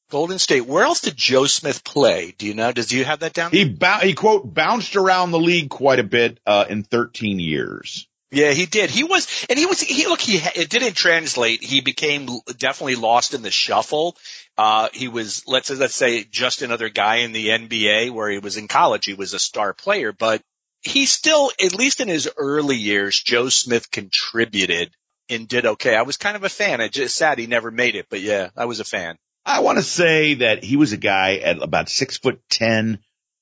Golden 0.10 0.40
State. 0.40 0.66
Where 0.66 0.84
else 0.84 1.02
did 1.02 1.16
Joe 1.16 1.46
Smith 1.46 1.84
play? 1.84 2.36
Do 2.38 2.46
you 2.46 2.54
know? 2.54 2.74
Does 2.74 2.92
you 2.92 3.06
have 3.06 3.20
that 3.20 3.34
down? 3.34 3.52
He 3.52 3.78
he 4.04 4.14
quote 4.14 4.54
bounced 4.54 4.98
around 4.98 5.32
the 5.32 5.40
league 5.40 5.70
quite 5.70 6.00
a 6.00 6.04
bit 6.04 6.40
uh, 6.46 6.66
in 6.70 6.84
13 6.84 7.40
years. 7.40 8.08
Yeah, 8.34 8.52
he 8.52 8.66
did. 8.66 8.90
He 8.90 9.04
was, 9.04 9.46
and 9.50 9.60
he 9.60 9.66
was. 9.66 9.82
He 9.82 10.08
look. 10.08 10.22
He 10.22 10.38
it 10.38 10.70
didn't 10.70 10.94
translate. 10.94 11.64
He 11.64 11.82
became 11.82 12.30
definitely 12.58 12.96
lost 12.96 13.34
in 13.34 13.42
the 13.42 13.52
shuffle. 13.52 14.18
Uh, 14.58 14.90
he 14.94 15.08
was 15.08 15.44
let's 15.48 15.70
let's 15.70 15.96
say 15.96 16.24
just 16.24 16.62
another 16.62 16.90
guy 16.90 17.18
in 17.18 17.34
the 17.34 17.50
NBA 17.50 18.12
where 18.12 18.30
he 18.30 18.40
was 18.40 18.58
in 18.58 18.68
college. 18.68 19.06
He 19.06 19.14
was 19.14 19.34
a 19.34 19.40
star 19.40 19.74
player, 19.74 20.14
but 20.14 20.42
he 20.82 21.06
still, 21.06 21.52
at 21.64 21.76
least 21.76 22.00
in 22.00 22.08
his 22.08 22.30
early 22.38 22.78
years, 22.78 23.20
Joe 23.20 23.50
Smith 23.50 23.92
contributed 23.92 24.92
and 25.32 25.48
did 25.48 25.66
okay. 25.66 25.96
I 25.96 26.04
was 26.04 26.18
kind 26.18 26.36
of 26.36 26.44
a 26.44 26.50
fan. 26.50 26.82
I 26.82 26.88
just 26.88 27.16
sad 27.16 27.40
he 27.40 27.48
never 27.48 27.72
made 27.72 27.96
it, 27.96 28.08
but 28.10 28.22
yeah, 28.22 28.50
I 28.56 28.66
was 28.66 28.80
a 28.80 28.86
fan. 28.86 29.18
I 29.46 29.62
want 29.62 29.78
to 29.78 29.84
say 29.84 30.36
that 30.36 30.64
he 30.64 30.78
was 30.78 30.92
a 30.92 30.98
guy 30.98 31.38
at 31.38 31.62
about 31.62 31.90
six 31.90 32.18
foot 32.18 32.42
ten 32.50 33.00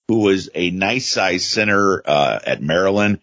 who 0.07 0.19
was 0.19 0.49
a 0.55 0.71
nice 0.71 1.07
size 1.07 1.45
center 1.45 2.01
uh, 2.05 2.39
at 2.45 2.61
Maryland, 2.61 3.19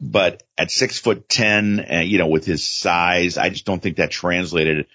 but 0.00 0.42
at 0.58 0.70
six 0.70 0.98
foot 0.98 1.28
ten, 1.28 1.86
uh, 1.90 2.00
you 2.00 2.18
know, 2.18 2.26
with 2.26 2.44
his 2.44 2.68
size, 2.68 3.38
I 3.38 3.48
just 3.48 3.64
don't 3.64 3.82
think 3.82 3.96
that 3.96 4.10
translated 4.10 4.86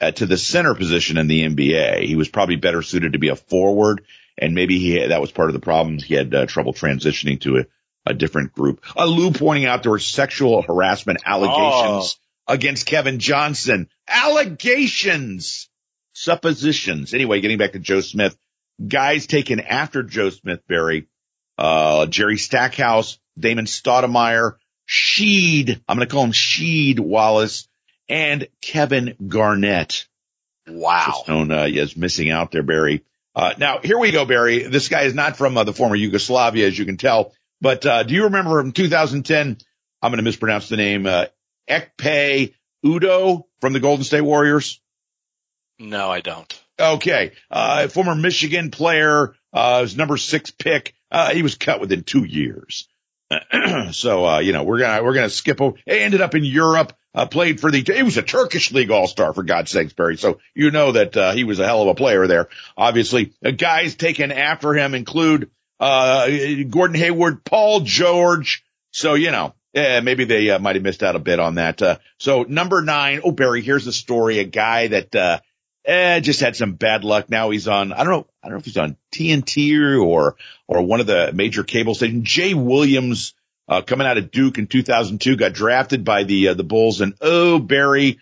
uh, 0.00 0.12
to 0.12 0.26
the 0.26 0.38
center 0.38 0.74
position 0.74 1.18
in 1.18 1.26
the 1.26 1.42
NBA. 1.42 2.04
He 2.04 2.16
was 2.16 2.28
probably 2.28 2.56
better 2.56 2.82
suited 2.82 3.14
to 3.14 3.18
be 3.18 3.28
a 3.28 3.36
forward, 3.36 4.04
and 4.38 4.54
maybe 4.54 4.78
he 4.78 4.96
had, 4.96 5.10
that 5.10 5.20
was 5.20 5.32
part 5.32 5.48
of 5.48 5.54
the 5.54 5.60
problem. 5.60 5.98
He 5.98 6.14
had 6.14 6.34
uh, 6.34 6.46
trouble 6.46 6.72
transitioning 6.72 7.40
to 7.40 7.58
a, 7.58 7.66
a 8.06 8.14
different 8.14 8.52
group. 8.52 8.84
Uh, 8.96 9.06
Lou 9.06 9.32
pointing 9.32 9.66
out 9.66 9.82
there 9.82 9.92
were 9.92 9.98
sexual 9.98 10.62
harassment 10.62 11.22
allegations 11.26 12.16
oh. 12.18 12.25
Against 12.46 12.86
Kevin 12.86 13.18
Johnson. 13.18 13.88
Allegations, 14.08 15.68
suppositions. 16.12 17.14
Anyway, 17.14 17.40
getting 17.40 17.58
back 17.58 17.72
to 17.72 17.78
Joe 17.78 18.00
Smith, 18.00 18.36
guys 18.86 19.26
taken 19.26 19.60
after 19.60 20.02
Joe 20.02 20.30
Smith, 20.30 20.60
Barry, 20.68 21.08
uh, 21.58 22.06
Jerry 22.06 22.38
Stackhouse, 22.38 23.18
Damon 23.38 23.66
Stoudemire, 23.66 24.56
Sheed. 24.88 25.80
I'm 25.88 25.96
going 25.96 26.08
to 26.08 26.12
call 26.12 26.24
him 26.24 26.32
Sheed 26.32 27.00
Wallace 27.00 27.68
and 28.08 28.48
Kevin 28.60 29.14
Garnett. 29.26 30.06
Wow. 30.68 31.24
Known 31.28 31.52
uh, 31.52 31.64
as 31.64 31.96
missing 31.96 32.30
out 32.30 32.50
there, 32.52 32.62
Barry. 32.62 33.04
Uh, 33.34 33.52
now 33.58 33.80
here 33.82 33.98
we 33.98 34.12
go, 34.12 34.24
Barry. 34.24 34.62
This 34.62 34.88
guy 34.88 35.02
is 35.02 35.14
not 35.14 35.36
from 35.36 35.56
uh, 35.56 35.64
the 35.64 35.72
former 35.72 35.94
Yugoslavia, 35.96 36.66
as 36.66 36.78
you 36.78 36.86
can 36.86 36.96
tell. 36.96 37.34
But 37.60 37.84
uh, 37.84 38.02
do 38.02 38.14
you 38.14 38.24
remember 38.24 38.60
from 38.60 38.72
2010? 38.72 39.58
I'm 40.02 40.10
going 40.10 40.18
to 40.18 40.22
mispronounce 40.22 40.68
the 40.68 40.76
name. 40.76 41.06
Uh, 41.06 41.26
Ekpe 41.68 42.54
Udoh 42.84 43.44
from 43.60 43.72
the 43.72 43.80
Golden 43.80 44.04
State 44.04 44.20
Warriors. 44.22 44.80
No, 45.78 46.10
I 46.10 46.20
don't. 46.20 46.62
Okay, 46.78 47.32
uh, 47.50 47.88
former 47.88 48.14
Michigan 48.14 48.70
player, 48.70 49.34
uh, 49.52 49.80
his 49.82 49.96
number 49.96 50.16
six 50.16 50.50
pick. 50.50 50.94
Uh, 51.10 51.32
he 51.32 51.42
was 51.42 51.54
cut 51.54 51.80
within 51.80 52.02
two 52.02 52.24
years. 52.24 52.88
so, 53.92 54.26
uh, 54.26 54.38
you 54.38 54.52
know, 54.52 54.62
we're 54.62 54.78
gonna, 54.78 55.02
we're 55.02 55.14
gonna 55.14 55.30
skip 55.30 55.60
over. 55.60 55.76
He 55.84 55.98
ended 55.98 56.20
up 56.20 56.34
in 56.34 56.44
Europe, 56.44 56.92
uh, 57.14 57.26
played 57.26 57.60
for 57.60 57.70
the, 57.70 57.82
he 57.82 58.02
was 58.02 58.16
a 58.18 58.22
Turkish 58.22 58.72
league 58.72 58.90
all-star 58.90 59.32
for 59.32 59.42
God's 59.42 59.70
sakes, 59.70 59.92
Barry. 59.94 60.16
So 60.16 60.38
you 60.54 60.70
know 60.70 60.92
that, 60.92 61.16
uh, 61.16 61.32
he 61.32 61.44
was 61.44 61.58
a 61.58 61.66
hell 61.66 61.82
of 61.82 61.88
a 61.88 61.94
player 61.94 62.26
there. 62.26 62.48
Obviously, 62.76 63.32
the 63.40 63.52
guys 63.52 63.94
taken 63.96 64.30
after 64.32 64.74
him 64.74 64.94
include, 64.94 65.50
uh, 65.80 66.28
Gordon 66.68 66.96
Hayward, 66.96 67.44
Paul 67.44 67.80
George. 67.80 68.64
So, 68.92 69.14
you 69.14 69.30
know, 69.30 69.54
yeah, 69.76 70.00
maybe 70.00 70.24
they 70.24 70.48
uh, 70.50 70.58
might 70.58 70.76
have 70.76 70.82
missed 70.82 71.02
out 71.02 71.16
a 71.16 71.20
bit 71.20 71.38
on 71.38 71.56
that. 71.56 71.82
Uh, 71.82 71.98
so 72.18 72.44
number 72.44 72.80
nine, 72.80 73.20
oh, 73.22 73.30
Barry, 73.30 73.60
here's 73.60 73.84
the 73.84 73.92
story. 73.92 74.38
A 74.38 74.44
guy 74.44 74.88
that, 74.88 75.14
uh, 75.14 75.40
eh, 75.84 76.20
just 76.20 76.40
had 76.40 76.56
some 76.56 76.72
bad 76.72 77.04
luck. 77.04 77.28
Now 77.28 77.50
he's 77.50 77.68
on, 77.68 77.92
I 77.92 77.98
don't 77.98 78.08
know, 78.08 78.26
I 78.42 78.48
don't 78.48 78.54
know 78.54 78.60
if 78.60 78.64
he's 78.64 78.78
on 78.78 78.96
TNT 79.14 80.02
or, 80.02 80.36
or 80.66 80.82
one 80.82 81.00
of 81.00 81.06
the 81.06 81.30
major 81.34 81.62
cable 81.62 81.94
stations. 81.94 82.26
Jay 82.26 82.54
Williams, 82.54 83.34
uh, 83.68 83.82
coming 83.82 84.06
out 84.06 84.16
of 84.16 84.30
Duke 84.30 84.56
in 84.56 84.66
2002, 84.66 85.36
got 85.36 85.52
drafted 85.52 86.04
by 86.04 86.24
the, 86.24 86.48
uh, 86.48 86.54
the 86.54 86.64
Bulls 86.64 87.02
and 87.02 87.12
oh, 87.20 87.58
Barry 87.58 88.18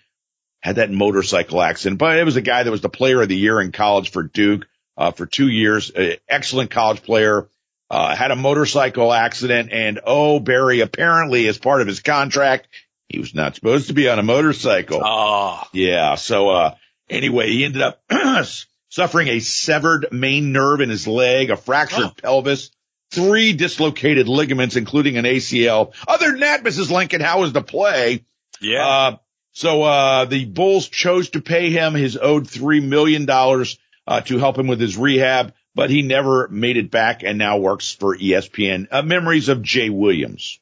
had 0.59 0.75
that 0.75 0.91
motorcycle 0.91 1.61
accident, 1.61 1.99
but 1.99 2.17
it 2.17 2.25
was 2.25 2.35
a 2.35 2.41
guy 2.41 2.63
that 2.63 2.71
was 2.71 2.81
the 2.81 2.89
player 2.89 3.21
of 3.21 3.29
the 3.29 3.37
year 3.37 3.61
in 3.61 3.71
college 3.71 4.11
for 4.11 4.23
Duke 4.23 4.67
uh, 4.97 5.11
for 5.11 5.25
two 5.25 5.47
years. 5.47 5.89
Uh, 5.91 6.15
excellent 6.27 6.71
college 6.71 7.01
player. 7.01 7.47
Uh, 7.89 8.15
had 8.15 8.31
a 8.31 8.35
motorcycle 8.35 9.13
accident 9.13 9.69
and 9.71 9.99
oh, 10.03 10.39
Barry 10.39 10.81
apparently 10.81 11.47
as 11.47 11.59
part 11.59 11.81
of 11.81 11.87
his 11.87 11.99
contract, 11.99 12.67
he 13.07 13.19
was 13.19 13.35
not 13.35 13.55
supposed 13.55 13.87
to 13.87 13.93
be 13.93 14.09
on 14.09 14.19
a 14.19 14.23
motorcycle. 14.23 15.01
Oh, 15.03 15.63
yeah. 15.73 16.15
So, 16.15 16.49
uh, 16.49 16.75
anyway, 17.09 17.49
he 17.49 17.63
ended 17.65 17.81
up 17.81 18.01
suffering 18.89 19.27
a 19.27 19.39
severed 19.39 20.07
main 20.11 20.51
nerve 20.51 20.81
in 20.81 20.89
his 20.89 21.07
leg, 21.07 21.51
a 21.51 21.57
fractured 21.57 22.05
oh. 22.05 22.13
pelvis, 22.21 22.71
three 23.11 23.53
dislocated 23.53 24.27
ligaments, 24.27 24.75
including 24.75 25.17
an 25.17 25.25
ACL. 25.25 25.93
Other 26.07 26.31
than 26.31 26.39
that, 26.39 26.63
Mrs. 26.63 26.89
Lincoln, 26.89 27.21
how 27.21 27.41
was 27.41 27.53
the 27.53 27.61
play? 27.61 28.25
Yeah. 28.59 28.87
Uh, 28.87 29.17
so, 29.51 29.83
uh, 29.83 30.25
the 30.25 30.45
Bulls 30.45 30.89
chose 30.89 31.29
to 31.31 31.41
pay 31.41 31.69
him 31.69 31.93
his 31.93 32.17
owed 32.17 32.45
$3 32.45 32.83
million 32.83 33.29
uh, 33.29 34.21
to 34.21 34.37
help 34.37 34.57
him 34.57 34.67
with 34.67 34.81
his 34.81 34.97
rehab, 34.97 35.53
but 35.75 35.89
he 35.89 36.01
never 36.01 36.47
made 36.47 36.77
it 36.77 36.89
back 36.89 37.23
and 37.23 37.37
now 37.37 37.57
works 37.57 37.91
for 37.91 38.17
ESPN. 38.17 38.87
Uh, 38.89 39.01
memories 39.01 39.49
of 39.49 39.61
Jay 39.61 39.89
Williams. 39.89 40.59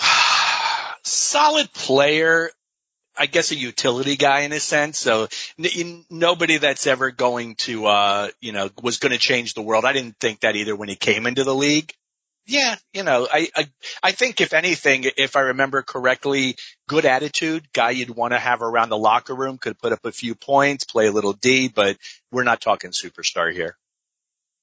Solid 1.04 1.72
player. 1.72 2.50
I 3.16 3.26
guess 3.26 3.50
a 3.50 3.56
utility 3.56 4.16
guy 4.16 4.40
in 4.40 4.52
a 4.52 4.60
sense. 4.60 4.98
So 4.98 5.28
n- 5.58 6.06
nobody 6.08 6.56
that's 6.56 6.86
ever 6.86 7.10
going 7.10 7.56
to, 7.56 7.84
uh, 7.84 8.28
you 8.40 8.52
know, 8.52 8.70
was 8.82 8.96
going 8.96 9.12
to 9.12 9.18
change 9.18 9.52
the 9.52 9.60
world. 9.60 9.84
I 9.84 9.92
didn't 9.92 10.16
think 10.18 10.40
that 10.40 10.56
either 10.56 10.74
when 10.74 10.88
he 10.88 10.96
came 10.96 11.26
into 11.26 11.44
the 11.44 11.54
league 11.54 11.92
yeah, 12.50 12.74
you 12.92 13.04
know, 13.04 13.28
I, 13.32 13.48
I, 13.54 13.68
I 14.02 14.12
think 14.12 14.40
if 14.40 14.52
anything, 14.52 15.04
if 15.16 15.36
I 15.36 15.40
remember 15.40 15.82
correctly, 15.82 16.56
good 16.88 17.04
attitude, 17.04 17.72
guy 17.72 17.90
you'd 17.90 18.10
want 18.10 18.32
to 18.32 18.38
have 18.38 18.60
around 18.60 18.88
the 18.88 18.98
locker 18.98 19.34
room, 19.34 19.56
could 19.56 19.78
put 19.78 19.92
up 19.92 20.04
a 20.04 20.10
few 20.10 20.34
points, 20.34 20.84
play 20.84 21.06
a 21.06 21.12
little 21.12 21.32
D, 21.32 21.68
but 21.68 21.96
we're 22.32 22.42
not 22.42 22.60
talking 22.60 22.90
superstar 22.90 23.52
here. 23.52 23.76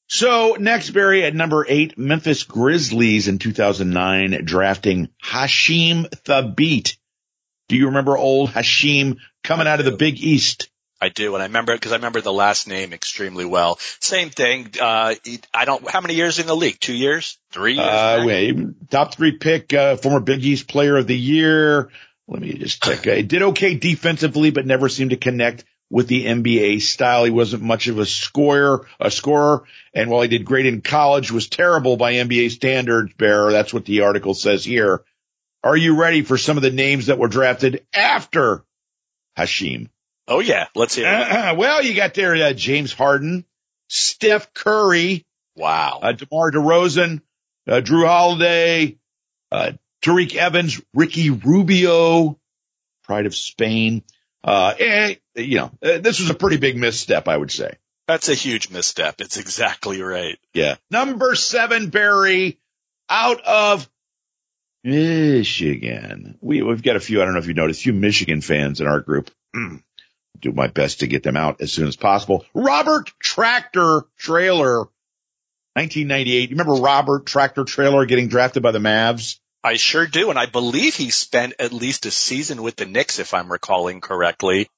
So 0.08 0.58
next, 0.60 0.92
Barry 0.92 1.24
at 1.24 1.34
number 1.34 1.66
eight, 1.68 1.98
Memphis 1.98 2.44
Grizzlies 2.44 3.28
in 3.28 3.40
2009 3.40 4.44
drafting 4.44 5.10
Hasheem 5.24 6.10
Thabeet. 6.10 6.98
Do 7.70 7.78
you 7.78 7.88
remember 7.88 8.18
old 8.18 8.50
Hasheem 8.50 9.18
coming 9.44 9.68
out 9.68 9.80
of 9.80 9.86
the 9.86 9.96
Big 9.96 10.20
East? 10.20 10.70
I 11.00 11.10
do, 11.10 11.36
and 11.36 11.44
I 11.44 11.46
remember 11.46 11.74
because 11.74 11.92
I 11.92 11.96
remember 11.96 12.22
the 12.22 12.34
last 12.34 12.68
name 12.68 12.92
extremely 12.92 13.46
well. 13.46 13.78
Same 14.00 14.30
thing. 14.30 14.72
Uh, 14.82 15.14
I 15.54 15.66
don't. 15.66 15.88
How 15.90 16.02
many 16.02 16.16
years 16.16 16.40
in 16.40 16.48
the 16.48 16.56
league? 16.56 16.80
Two 16.80 16.96
years? 16.96 17.38
Three 17.52 17.74
years? 17.74 17.88
Uh, 17.88 18.24
wait, 18.26 18.90
top 18.90 19.14
three 19.14 19.38
pick, 19.38 19.74
uh, 19.74 19.98
former 19.98 20.20
Big 20.20 20.44
East 20.44 20.68
Player 20.68 20.98
of 20.98 21.06
the 21.06 21.18
Year. 21.18 21.90
Let 22.28 22.42
me 22.42 22.54
just 22.54 22.84
check. 22.84 23.06
He 23.06 23.24
did 23.24 23.42
okay 23.42 23.76
defensively, 23.76 24.50
but 24.50 24.66
never 24.66 24.90
seemed 24.90 25.12
to 25.12 25.18
connect 25.18 25.66
with 25.90 26.08
the 26.08 26.26
NBA 26.26 26.82
style. 26.82 27.26
He 27.26 27.32
wasn't 27.32 27.64
much 27.64 27.88
of 27.88 28.00
a 28.00 28.06
scorer, 28.06 28.88
a 29.00 29.12
scorer, 29.12 29.64
and 29.94 30.10
while 30.10 30.24
he 30.24 30.28
did 30.28 30.46
great 30.46 30.66
in 30.66 30.82
college, 30.82 31.32
was 31.32 31.48
terrible 31.48 31.96
by 31.96 32.14
NBA 32.14 32.52
standards. 32.52 33.14
Bear, 33.14 33.52
that's 33.52 33.74
what 33.74 33.86
the 33.86 34.02
article 34.02 34.34
says 34.34 34.66
here. 34.66 35.04
Are 35.64 35.78
you 35.78 35.96
ready 35.96 36.24
for 36.24 36.38
some 36.38 36.58
of 36.58 36.64
the 36.64 36.72
names 36.72 37.06
that 37.06 37.20
were 37.20 37.28
drafted 37.28 37.86
after 37.94 38.64
Hasheem? 39.38 39.90
Oh 40.28 40.40
yeah, 40.40 40.68
let's 40.76 40.96
hear 40.96 41.08
it. 41.08 41.32
Uh, 41.32 41.56
well, 41.58 41.84
you 41.84 41.94
got 41.94 42.14
there 42.14 42.36
uh, 42.36 42.54
James 42.54 42.92
Harden, 42.92 43.46
Steph 43.88 44.54
Curry, 44.54 45.26
wow, 45.56 46.00
uh, 46.02 46.12
DeMar 46.12 46.52
DeRozan, 46.52 47.22
uh, 47.68 47.82
Jrue 47.82 48.06
Holiday, 48.06 48.98
uh, 49.52 49.72
Tyreke 50.02 50.36
Evans, 50.36 50.82
Ricky 50.94 51.30
Rubio, 51.30 52.38
pride 53.04 53.26
of 53.26 53.36
Spain. 53.36 54.04
Uh, 54.44 54.74
and, 54.80 55.18
you 55.36 55.58
know, 55.58 55.72
uh, 55.84 55.98
this 55.98 56.20
was 56.20 56.30
a 56.30 56.36
pretty 56.36 56.58
big 56.58 56.78
misstep, 56.78 57.28
I 57.28 57.36
would 57.36 57.52
say. 57.52 57.74
That's 58.08 58.30
a 58.30 58.34
huge 58.34 58.70
misstep. 58.70 59.20
It's 59.20 59.38
exactly 59.38 60.02
right. 60.02 60.40
Yeah. 60.54 60.76
Number 60.90 61.36
seven, 61.36 61.90
Barry, 61.90 62.58
out 63.10 63.42
of 63.42 63.90
Michigan. 64.84 66.38
We, 66.40 66.62
we've 66.62 66.84
got 66.84 66.96
a 66.96 67.02
few, 67.02 67.22
I 67.22 67.26
don't 67.26 67.34
know 67.34 67.40
if 67.40 67.48
you 67.48 67.54
noticed, 67.54 67.82
a 67.82 67.84
few 67.84 67.94
Michigan 67.94 68.42
fans 68.42 68.80
in 68.80 68.88
our 68.88 69.02
group. 69.02 69.32
do 70.40 70.52
my 70.52 70.68
best 70.68 71.00
to 71.00 71.08
get 71.08 71.24
them 71.24 71.38
out 71.38 71.62
as 71.62 71.72
soon 71.72 71.88
as 71.88 71.96
possible. 71.96 72.46
Robert 72.54 73.12
Tractor 73.20 74.04
Traylor, 74.18 74.80
1998. 75.74 76.50
You 76.50 76.56
remember 76.56 76.82
Robert 76.82 77.26
Tractor 77.26 77.64
Traylor 77.64 78.06
getting 78.06 78.28
drafted 78.28 78.64
by 78.64 78.72
the 78.72 78.80
Mavs? 78.80 79.40
I 79.64 79.76
sure 79.76 80.08
do. 80.08 80.30
And 80.30 80.40
I 80.40 80.46
believe 80.46 80.96
he 80.96 81.10
spent 81.10 81.56
at 81.60 81.74
least 81.74 82.06
a 82.06 82.12
season 82.12 82.64
with 82.64 82.76
the 82.76 82.86
Knicks, 82.86 83.20
if 83.20 83.34
I'm 83.34 83.52
recalling 83.52 84.02
correctly. 84.02 84.70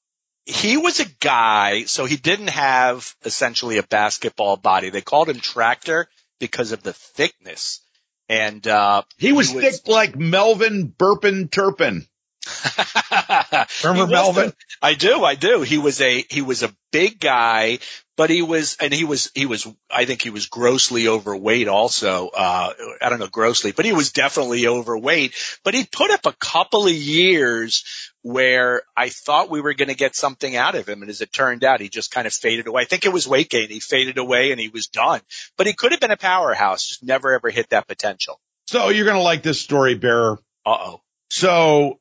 He 0.45 0.77
was 0.77 0.99
a 0.99 1.05
guy, 1.19 1.83
so 1.83 2.05
he 2.05 2.17
didn't 2.17 2.49
have 2.49 3.15
essentially 3.23 3.77
a 3.77 3.83
basketball 3.83 4.57
body. 4.57 4.89
They 4.89 5.01
called 5.01 5.29
him 5.29 5.39
Tractor 5.39 6.07
because 6.39 6.71
of 6.71 6.81
the 6.81 6.93
thickness. 6.93 7.81
And, 8.27 8.65
uh, 8.67 9.03
he 9.17 9.31
was, 9.31 9.49
he 9.49 9.57
was 9.57 9.79
thick 9.79 9.87
like 9.87 10.15
Melvin 10.15 10.87
Burpin 10.87 11.49
Turpin. 11.49 12.07
Remember 13.83 14.11
Melvin? 14.11 14.47
The, 14.47 14.55
I 14.81 14.93
do, 14.93 15.23
I 15.23 15.35
do. 15.35 15.61
He 15.61 15.77
was 15.77 16.01
a 16.01 16.25
he 16.29 16.41
was 16.41 16.63
a 16.63 16.73
big 16.91 17.19
guy, 17.19 17.79
but 18.17 18.29
he 18.29 18.41
was 18.41 18.77
and 18.79 18.93
he 18.93 19.03
was 19.03 19.31
he 19.35 19.45
was 19.45 19.67
I 19.89 20.05
think 20.05 20.21
he 20.21 20.29
was 20.29 20.47
grossly 20.47 21.07
overweight 21.07 21.67
also. 21.67 22.29
Uh 22.29 22.73
I 23.01 23.09
don't 23.09 23.19
know 23.19 23.27
grossly, 23.27 23.71
but 23.71 23.85
he 23.85 23.93
was 23.93 24.11
definitely 24.11 24.67
overweight. 24.67 25.33
But 25.63 25.73
he 25.73 25.85
put 25.85 26.11
up 26.11 26.25
a 26.25 26.33
couple 26.33 26.85
of 26.85 26.93
years 26.93 27.83
where 28.21 28.81
I 28.97 29.09
thought 29.09 29.49
we 29.49 29.61
were 29.61 29.73
going 29.73 29.89
to 29.89 29.95
get 29.95 30.15
something 30.15 30.55
out 30.55 30.75
of 30.75 30.87
him, 30.87 31.01
and 31.01 31.09
as 31.09 31.21
it 31.21 31.31
turned 31.31 31.63
out, 31.63 31.79
he 31.79 31.87
just 31.87 32.11
kind 32.11 32.27
of 32.27 32.33
faded 32.33 32.67
away. 32.67 32.81
I 32.81 32.85
think 32.85 33.05
it 33.05 33.13
was 33.13 33.27
weight 33.27 33.49
gain. 33.49 33.69
He 33.69 33.79
faded 33.79 34.17
away 34.17 34.51
and 34.51 34.59
he 34.59 34.67
was 34.67 34.87
done. 34.87 35.21
But 35.57 35.67
he 35.67 35.73
could 35.73 35.91
have 35.91 36.01
been 36.01 36.11
a 36.11 36.17
powerhouse, 36.17 36.85
just 36.85 37.03
never 37.03 37.33
ever 37.33 37.49
hit 37.49 37.69
that 37.69 37.87
potential. 37.87 38.39
So 38.67 38.89
you're 38.89 39.05
going 39.05 39.17
to 39.17 39.23
like 39.23 39.41
this 39.41 39.61
story, 39.61 39.95
Bear. 39.95 40.33
Uh 40.33 40.37
oh. 40.65 41.01
So 41.29 41.99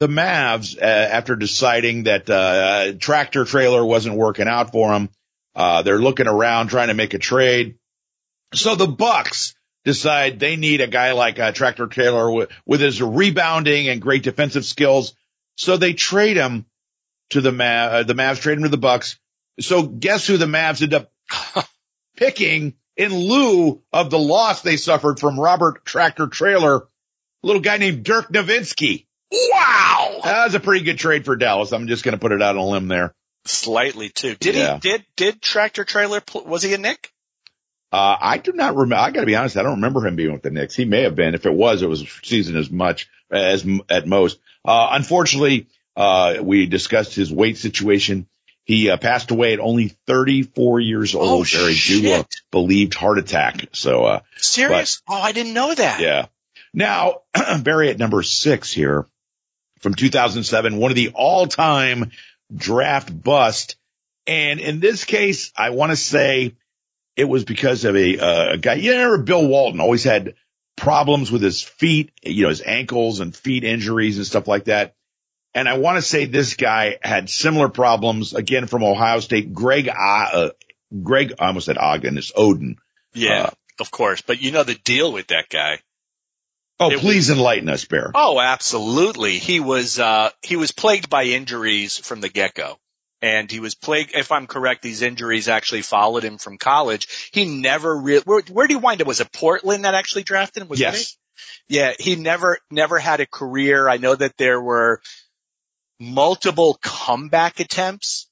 the 0.00 0.08
Mavs, 0.08 0.76
uh, 0.76 0.84
after 0.84 1.36
deciding 1.36 2.04
that 2.04 2.28
uh, 2.28 2.92
tractor 2.98 3.44
Traylor 3.44 3.84
wasn't 3.84 4.16
working 4.16 4.48
out 4.48 4.72
for 4.72 4.92
them, 4.92 5.08
uh, 5.54 5.82
they're 5.82 5.98
looking 5.98 6.26
around 6.26 6.68
trying 6.68 6.88
to 6.88 6.94
make 6.94 7.14
a 7.14 7.18
trade. 7.18 7.76
So 8.54 8.74
the 8.74 8.86
Bucks 8.86 9.54
decide 9.84 10.38
they 10.38 10.56
need 10.56 10.80
a 10.80 10.86
guy 10.86 11.12
like 11.12 11.38
a 11.38 11.52
tractor 11.52 11.86
trailer 11.86 12.30
with, 12.30 12.50
with 12.66 12.80
his 12.80 13.00
rebounding 13.00 13.88
and 13.88 14.00
great 14.00 14.22
defensive 14.22 14.64
skills. 14.64 15.14
So 15.56 15.76
they 15.76 15.92
trade 15.92 16.36
him 16.36 16.66
to 17.30 17.40
the 17.40 17.50
Mavs. 17.50 17.92
Uh, 17.92 18.02
the 18.02 18.14
Mavs 18.14 18.40
trade 18.40 18.58
him 18.58 18.64
to 18.64 18.70
the 18.70 18.76
Bucks. 18.76 19.18
So 19.60 19.82
guess 19.82 20.26
who 20.26 20.36
the 20.36 20.46
Mavs 20.46 20.82
end 20.82 20.94
up 20.94 21.12
picking 22.16 22.74
in 22.96 23.14
lieu 23.14 23.82
of 23.92 24.10
the 24.10 24.18
loss 24.18 24.62
they 24.62 24.76
suffered 24.76 25.20
from 25.20 25.38
Robert 25.38 25.84
Tractor 25.84 26.26
Traylor, 26.26 26.76
a 26.76 27.46
little 27.46 27.62
guy 27.62 27.76
named 27.76 28.04
Dirk 28.04 28.32
Nowitzki. 28.32 29.06
Wow. 29.32 30.20
That 30.24 30.44
was 30.44 30.54
a 30.54 30.60
pretty 30.60 30.84
good 30.84 30.98
trade 30.98 31.24
for 31.24 31.36
Dallas. 31.36 31.72
I'm 31.72 31.86
just 31.86 32.04
going 32.04 32.12
to 32.12 32.18
put 32.18 32.32
it 32.32 32.42
out 32.42 32.56
on 32.56 32.62
a 32.62 32.66
limb 32.66 32.88
there. 32.88 33.14
Slightly 33.46 34.08
too. 34.08 34.34
Did 34.36 34.54
yeah. 34.54 34.74
he, 34.74 34.80
did, 34.80 35.04
did 35.16 35.42
Tractor 35.42 35.84
Traylor, 35.84 36.22
was 36.46 36.62
he 36.62 36.72
a 36.74 36.78
Knick? 36.78 37.12
Uh, 37.92 38.16
I 38.20 38.38
do 38.38 38.52
not 38.52 38.74
remember. 38.74 38.96
I 38.96 39.10
got 39.10 39.20
to 39.20 39.26
be 39.26 39.36
honest. 39.36 39.56
I 39.56 39.62
don't 39.62 39.76
remember 39.76 40.04
him 40.04 40.16
being 40.16 40.32
with 40.32 40.42
the 40.42 40.50
Knicks. 40.50 40.74
He 40.74 40.84
may 40.84 41.02
have 41.02 41.14
been. 41.14 41.34
If 41.34 41.46
it 41.46 41.54
was, 41.54 41.82
it 41.82 41.88
was 41.88 42.02
a 42.02 42.06
season 42.24 42.56
as 42.56 42.68
much 42.68 43.08
as 43.30 43.64
at 43.88 44.06
most. 44.06 44.40
Uh, 44.64 44.88
unfortunately, 44.92 45.68
uh, 45.94 46.36
we 46.42 46.66
discussed 46.66 47.14
his 47.14 47.32
weight 47.32 47.56
situation. 47.56 48.26
He 48.64 48.90
uh, 48.90 48.96
passed 48.96 49.30
away 49.30 49.52
at 49.52 49.60
only 49.60 49.88
34 50.06 50.80
years 50.80 51.14
old, 51.14 51.46
oh, 51.54 51.58
very 51.58 51.74
due 51.74 52.02
to 52.02 52.20
a 52.20 52.26
believed 52.50 52.94
heart 52.94 53.18
attack. 53.18 53.66
So, 53.72 54.04
uh, 54.04 54.20
serious? 54.38 55.02
But, 55.06 55.14
oh, 55.14 55.20
I 55.20 55.32
didn't 55.32 55.54
know 55.54 55.72
that. 55.72 56.00
Yeah. 56.00 56.26
Now, 56.72 57.20
Barry 57.62 57.90
at 57.90 57.98
number 57.98 58.22
six 58.22 58.72
here 58.72 59.06
from 59.84 59.94
2007, 59.94 60.78
one 60.78 60.90
of 60.90 60.96
the 60.96 61.10
all 61.14 61.46
time 61.46 62.10
draft 62.52 63.22
bust. 63.22 63.76
And 64.26 64.58
in 64.58 64.80
this 64.80 65.04
case, 65.04 65.52
I 65.54 65.70
want 65.70 65.92
to 65.92 65.96
say 65.96 66.56
it 67.16 67.26
was 67.26 67.44
because 67.44 67.84
of 67.84 67.94
a, 67.94 68.18
uh, 68.18 68.52
a 68.54 68.56
guy, 68.56 68.74
you 68.74 68.94
know, 68.94 69.18
Bill 69.18 69.46
Walton 69.46 69.80
always 69.80 70.02
had 70.02 70.36
problems 70.74 71.30
with 71.30 71.42
his 71.42 71.62
feet, 71.62 72.12
you 72.22 72.44
know, 72.44 72.48
his 72.48 72.62
ankles 72.62 73.20
and 73.20 73.36
feet 73.36 73.62
injuries 73.62 74.16
and 74.16 74.26
stuff 74.26 74.48
like 74.48 74.64
that. 74.64 74.94
And 75.54 75.68
I 75.68 75.76
want 75.76 75.98
to 75.98 76.02
say 76.02 76.24
this 76.24 76.54
guy 76.54 76.96
had 77.02 77.28
similar 77.28 77.68
problems 77.68 78.34
again 78.34 78.66
from 78.66 78.82
Ohio 78.82 79.20
State. 79.20 79.52
Greg, 79.52 79.90
uh, 79.94 80.50
Greg, 81.02 81.34
I 81.38 81.48
almost 81.48 81.66
said 81.66 81.76
Ogden. 81.76 82.16
It's 82.16 82.32
Oden. 82.32 82.76
Yeah, 83.12 83.42
uh, 83.42 83.50
of 83.80 83.90
course. 83.90 84.22
But 84.22 84.40
you 84.40 84.50
know 84.50 84.64
the 84.64 84.76
deal 84.76 85.12
with 85.12 85.26
that 85.26 85.50
guy. 85.50 85.80
Oh, 86.80 86.90
it 86.90 86.98
please 86.98 87.28
was, 87.28 87.38
enlighten 87.38 87.68
us, 87.68 87.84
Bear. 87.84 88.10
Oh, 88.14 88.40
absolutely. 88.40 89.38
He 89.38 89.60
was, 89.60 89.98
uh, 89.98 90.30
he 90.42 90.56
was 90.56 90.72
plagued 90.72 91.08
by 91.08 91.24
injuries 91.24 91.98
from 91.98 92.20
the 92.20 92.28
get-go. 92.28 92.78
And 93.22 93.50
he 93.50 93.60
was 93.60 93.74
plagued, 93.74 94.14
if 94.14 94.32
I'm 94.32 94.46
correct, 94.46 94.82
these 94.82 95.00
injuries 95.00 95.48
actually 95.48 95.82
followed 95.82 96.24
him 96.24 96.36
from 96.36 96.58
college. 96.58 97.30
He 97.32 97.44
never 97.44 97.96
really, 97.96 98.22
where, 98.24 98.42
where 98.50 98.66
did 98.66 98.74
he 98.74 98.80
wind 98.80 99.00
up? 99.00 99.06
Was 99.06 99.20
it 99.20 99.32
Portland 99.32 99.84
that 99.84 99.94
actually 99.94 100.24
drafted 100.24 100.62
him? 100.62 100.68
Was 100.68 100.80
yes. 100.80 101.16
Yeah, 101.68 101.94
he 101.98 102.16
never, 102.16 102.58
never 102.70 102.98
had 102.98 103.20
a 103.20 103.26
career. 103.26 103.88
I 103.88 103.96
know 103.96 104.14
that 104.14 104.36
there 104.36 104.60
were 104.60 105.00
multiple 105.98 106.78
comeback 106.82 107.60
attempts 107.60 108.28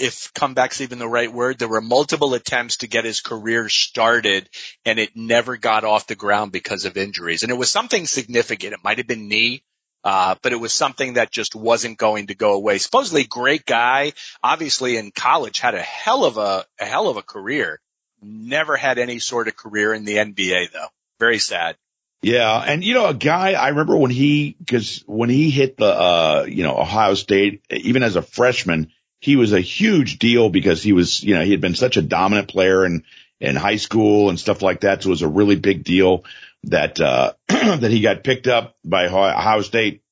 if 0.00 0.32
comeback's 0.32 0.80
even 0.80 0.98
the 0.98 1.08
right 1.08 1.32
word, 1.32 1.58
there 1.58 1.68
were 1.68 1.82
multiple 1.82 2.32
attempts 2.34 2.78
to 2.78 2.88
get 2.88 3.04
his 3.04 3.20
career 3.20 3.68
started 3.68 4.48
and 4.84 4.98
it 4.98 5.14
never 5.14 5.56
got 5.56 5.84
off 5.84 6.06
the 6.06 6.14
ground 6.14 6.52
because 6.52 6.86
of 6.86 6.96
injuries. 6.96 7.42
And 7.42 7.52
it 7.52 7.58
was 7.58 7.70
something 7.70 8.06
significant. 8.06 8.72
It 8.72 8.80
might 8.82 8.98
have 8.98 9.06
been 9.06 9.28
knee, 9.28 9.62
uh, 10.02 10.36
but 10.42 10.52
it 10.52 10.60
was 10.60 10.72
something 10.72 11.14
that 11.14 11.30
just 11.30 11.54
wasn't 11.54 11.98
going 11.98 12.28
to 12.28 12.34
go 12.34 12.54
away. 12.54 12.78
Supposedly 12.78 13.24
great 13.24 13.66
guy, 13.66 14.12
obviously 14.42 14.96
in 14.96 15.10
college 15.10 15.60
had 15.60 15.74
a 15.74 15.82
hell 15.82 16.24
of 16.24 16.38
a, 16.38 16.64
a 16.80 16.84
hell 16.86 17.08
of 17.08 17.18
a 17.18 17.22
career. 17.22 17.78
Never 18.22 18.76
had 18.76 18.98
any 18.98 19.18
sort 19.18 19.48
of 19.48 19.56
career 19.56 19.92
in 19.92 20.06
the 20.06 20.16
NBA 20.16 20.72
though. 20.72 20.88
Very 21.18 21.38
sad. 21.38 21.76
Yeah. 22.22 22.58
And 22.58 22.82
you 22.82 22.94
know, 22.94 23.06
a 23.06 23.14
guy, 23.14 23.52
I 23.52 23.68
remember 23.68 23.98
when 23.98 24.10
he, 24.10 24.56
cause 24.66 25.04
when 25.06 25.28
he 25.28 25.50
hit 25.50 25.76
the, 25.76 25.86
uh, 25.86 26.46
you 26.48 26.62
know, 26.62 26.78
Ohio 26.78 27.14
State, 27.14 27.62
even 27.70 28.02
as 28.02 28.16
a 28.16 28.22
freshman, 28.22 28.92
he 29.20 29.36
was 29.36 29.52
a 29.52 29.60
huge 29.60 30.18
deal 30.18 30.48
because 30.48 30.82
he 30.82 30.92
was, 30.92 31.22
you 31.22 31.34
know, 31.34 31.44
he 31.44 31.50
had 31.50 31.60
been 31.60 31.74
such 31.74 31.96
a 31.96 32.02
dominant 32.02 32.48
player 32.48 32.84
in, 32.84 33.04
in 33.38 33.54
high 33.54 33.76
school 33.76 34.30
and 34.30 34.40
stuff 34.40 34.62
like 34.62 34.80
that. 34.80 35.02
So 35.02 35.08
it 35.08 35.10
was 35.10 35.22
a 35.22 35.28
really 35.28 35.56
big 35.56 35.84
deal 35.84 36.24
that, 36.64 37.00
uh, 37.00 37.34
that 37.48 37.90
he 37.90 38.00
got 38.00 38.24
picked 38.24 38.46
up 38.46 38.76
by 38.84 39.06
Ohio 39.06 39.60
State. 39.60 40.02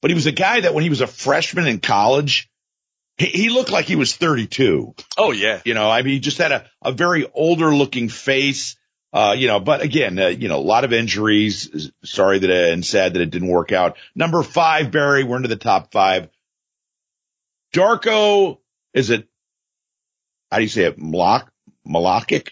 But 0.00 0.10
he 0.10 0.14
was 0.14 0.26
a 0.26 0.32
guy 0.32 0.60
that 0.60 0.74
when 0.74 0.82
he 0.82 0.90
was 0.90 1.02
a 1.02 1.06
freshman 1.06 1.68
in 1.68 1.78
college, 1.78 2.50
he, 3.18 3.26
he 3.26 3.48
looked 3.50 3.70
like 3.70 3.84
he 3.84 3.96
was 3.96 4.16
32. 4.16 4.94
Oh 5.18 5.32
yeah. 5.32 5.60
You 5.64 5.74
know, 5.74 5.88
I 5.90 6.02
mean, 6.02 6.14
he 6.14 6.20
just 6.20 6.38
had 6.38 6.52
a, 6.52 6.70
a 6.80 6.92
very 6.92 7.30
older 7.32 7.74
looking 7.74 8.08
face. 8.08 8.76
Uh, 9.12 9.34
you 9.36 9.46
know, 9.46 9.60
but 9.60 9.82
again, 9.82 10.18
uh, 10.18 10.28
you 10.28 10.48
know, 10.48 10.58
a 10.58 10.60
lot 10.60 10.84
of 10.84 10.94
injuries. 10.94 11.92
Sorry 12.02 12.38
that, 12.38 12.50
uh, 12.50 12.72
and 12.72 12.84
sad 12.84 13.12
that 13.12 13.20
it 13.20 13.30
didn't 13.30 13.48
work 13.48 13.70
out. 13.70 13.98
Number 14.14 14.42
five, 14.42 14.90
Barry, 14.90 15.22
we're 15.22 15.36
into 15.36 15.48
the 15.48 15.56
top 15.56 15.92
five. 15.92 16.30
Darko, 17.72 18.58
is 18.94 19.10
it, 19.10 19.28
how 20.50 20.58
do 20.58 20.62
you 20.62 20.68
say 20.68 20.84
it? 20.84 20.98
Malak, 20.98 21.50
Malakic? 21.86 22.48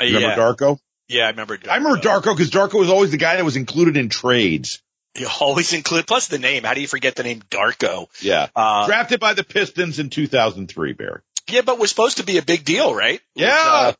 Uh, 0.00 0.04
remember 0.04 0.28
yeah. 0.28 0.36
Darko? 0.36 0.78
Yeah, 1.08 1.24
I 1.24 1.30
remember 1.30 1.56
Darko. 1.56 1.70
I 1.70 1.76
remember 1.76 2.00
Darko 2.00 2.36
because 2.36 2.50
Darko 2.50 2.78
was 2.78 2.90
always 2.90 3.10
the 3.10 3.16
guy 3.16 3.36
that 3.36 3.44
was 3.44 3.56
included 3.56 3.96
in 3.96 4.08
trades. 4.08 4.82
You 5.16 5.28
always 5.40 5.72
include, 5.72 6.06
plus 6.06 6.28
the 6.28 6.38
name. 6.38 6.64
How 6.64 6.74
do 6.74 6.80
you 6.80 6.88
forget 6.88 7.16
the 7.16 7.22
name 7.22 7.42
Darko? 7.50 8.08
Yeah. 8.20 8.48
Uh, 8.54 8.86
Drafted 8.86 9.18
by 9.18 9.34
the 9.34 9.44
Pistons 9.44 9.98
in 9.98 10.10
2003, 10.10 10.92
Barry. 10.92 11.20
Yeah, 11.48 11.62
but 11.62 11.78
was 11.78 11.90
supposed 11.90 12.18
to 12.18 12.24
be 12.24 12.38
a 12.38 12.42
big 12.42 12.64
deal, 12.64 12.94
right? 12.94 13.20
Yeah. 13.34 13.56
Uh, 13.58 13.92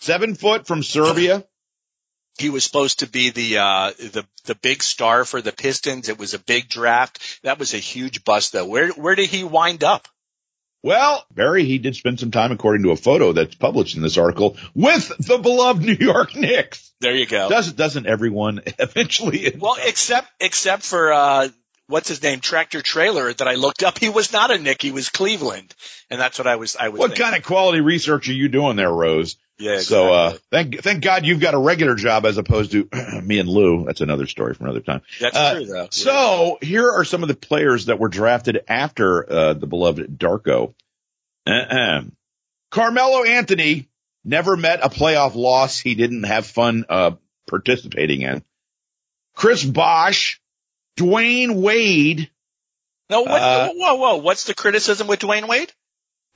Seven 0.00 0.34
foot 0.34 0.66
from 0.66 0.82
Serbia 0.82 1.44
he 2.40 2.50
was 2.50 2.64
supposed 2.64 3.00
to 3.00 3.06
be 3.06 3.30
the 3.30 3.58
uh 3.58 3.92
the 3.98 4.26
the 4.44 4.54
big 4.54 4.82
star 4.82 5.24
for 5.24 5.40
the 5.40 5.52
Pistons. 5.52 6.08
It 6.08 6.18
was 6.18 6.34
a 6.34 6.38
big 6.38 6.68
draft. 6.68 7.40
That 7.42 7.58
was 7.58 7.74
a 7.74 7.78
huge 7.78 8.24
bust 8.24 8.52
though. 8.52 8.66
Where 8.66 8.90
where 8.90 9.14
did 9.14 9.28
he 9.28 9.44
wind 9.44 9.84
up? 9.84 10.08
Well, 10.82 11.24
Barry, 11.34 11.64
he 11.64 11.78
did 11.78 11.96
spend 11.96 12.20
some 12.20 12.30
time, 12.30 12.52
according 12.52 12.84
to 12.84 12.92
a 12.92 12.96
photo 12.96 13.32
that's 13.32 13.56
published 13.56 13.96
in 13.96 14.02
this 14.02 14.16
article, 14.16 14.56
with 14.74 15.08
the 15.18 15.38
beloved 15.38 15.82
New 15.82 15.96
York 15.98 16.36
Knicks. 16.36 16.92
There 17.00 17.14
you 17.14 17.26
go. 17.26 17.48
Doesn't 17.48 17.76
doesn't 17.76 18.06
everyone 18.06 18.60
eventually? 18.78 19.52
Well, 19.58 19.76
except 19.84 20.28
except 20.40 20.84
for 20.84 21.12
uh 21.12 21.48
what's 21.88 22.08
his 22.08 22.22
name, 22.22 22.40
Tractor 22.40 22.80
Traylor 22.80 23.32
that 23.32 23.48
I 23.48 23.54
looked 23.54 23.82
up. 23.82 23.98
He 23.98 24.08
was 24.08 24.32
not 24.32 24.52
a 24.52 24.58
Knick. 24.58 24.80
He 24.80 24.92
was 24.92 25.08
Cleveland, 25.08 25.74
and 26.10 26.20
that's 26.20 26.38
what 26.38 26.46
I 26.46 26.56
was. 26.56 26.76
I 26.76 26.90
was. 26.90 27.00
What 27.00 27.10
thinking. 27.10 27.24
kind 27.24 27.36
of 27.36 27.42
quality 27.42 27.80
research 27.80 28.28
are 28.28 28.34
you 28.34 28.48
doing 28.48 28.76
there, 28.76 28.92
Rose? 28.92 29.36
Yeah. 29.58 29.72
Exactly. 29.72 29.96
So, 29.96 30.12
uh, 30.12 30.38
thank, 30.50 30.80
thank 30.82 31.02
God 31.02 31.26
you've 31.26 31.40
got 31.40 31.54
a 31.54 31.58
regular 31.58 31.94
job 31.94 32.26
as 32.26 32.38
opposed 32.38 32.72
to 32.72 32.88
me 33.22 33.38
and 33.38 33.48
Lou. 33.48 33.84
That's 33.84 34.00
another 34.00 34.26
story 34.26 34.54
from 34.54 34.66
another 34.66 34.80
time. 34.80 35.02
That's 35.20 35.36
uh, 35.36 35.54
true 35.54 35.66
though. 35.66 35.88
So 35.90 36.58
here 36.60 36.90
are 36.90 37.04
some 37.04 37.22
of 37.22 37.28
the 37.28 37.34
players 37.34 37.86
that 37.86 37.98
were 37.98 38.08
drafted 38.08 38.60
after, 38.68 39.30
uh, 39.30 39.54
the 39.54 39.66
beloved 39.66 40.18
Darko. 40.18 40.74
Carmelo 42.70 43.24
Anthony 43.24 43.88
never 44.24 44.56
met 44.56 44.80
a 44.82 44.88
playoff 44.88 45.34
loss 45.34 45.78
he 45.78 45.94
didn't 45.94 46.24
have 46.24 46.46
fun, 46.46 46.84
uh, 46.88 47.12
participating 47.48 48.22
in. 48.22 48.44
Chris 49.34 49.64
Bosh, 49.64 50.40
Dwyane 50.98 51.62
Wade, 51.62 52.30
No, 53.08 53.22
what, 53.22 53.40
uh, 53.40 53.70
whoa, 53.74 53.94
whoa, 53.94 54.16
what's 54.16 54.44
the 54.44 54.54
criticism 54.54 55.06
with 55.06 55.20
Dwyane 55.20 55.48
Wade? 55.48 55.72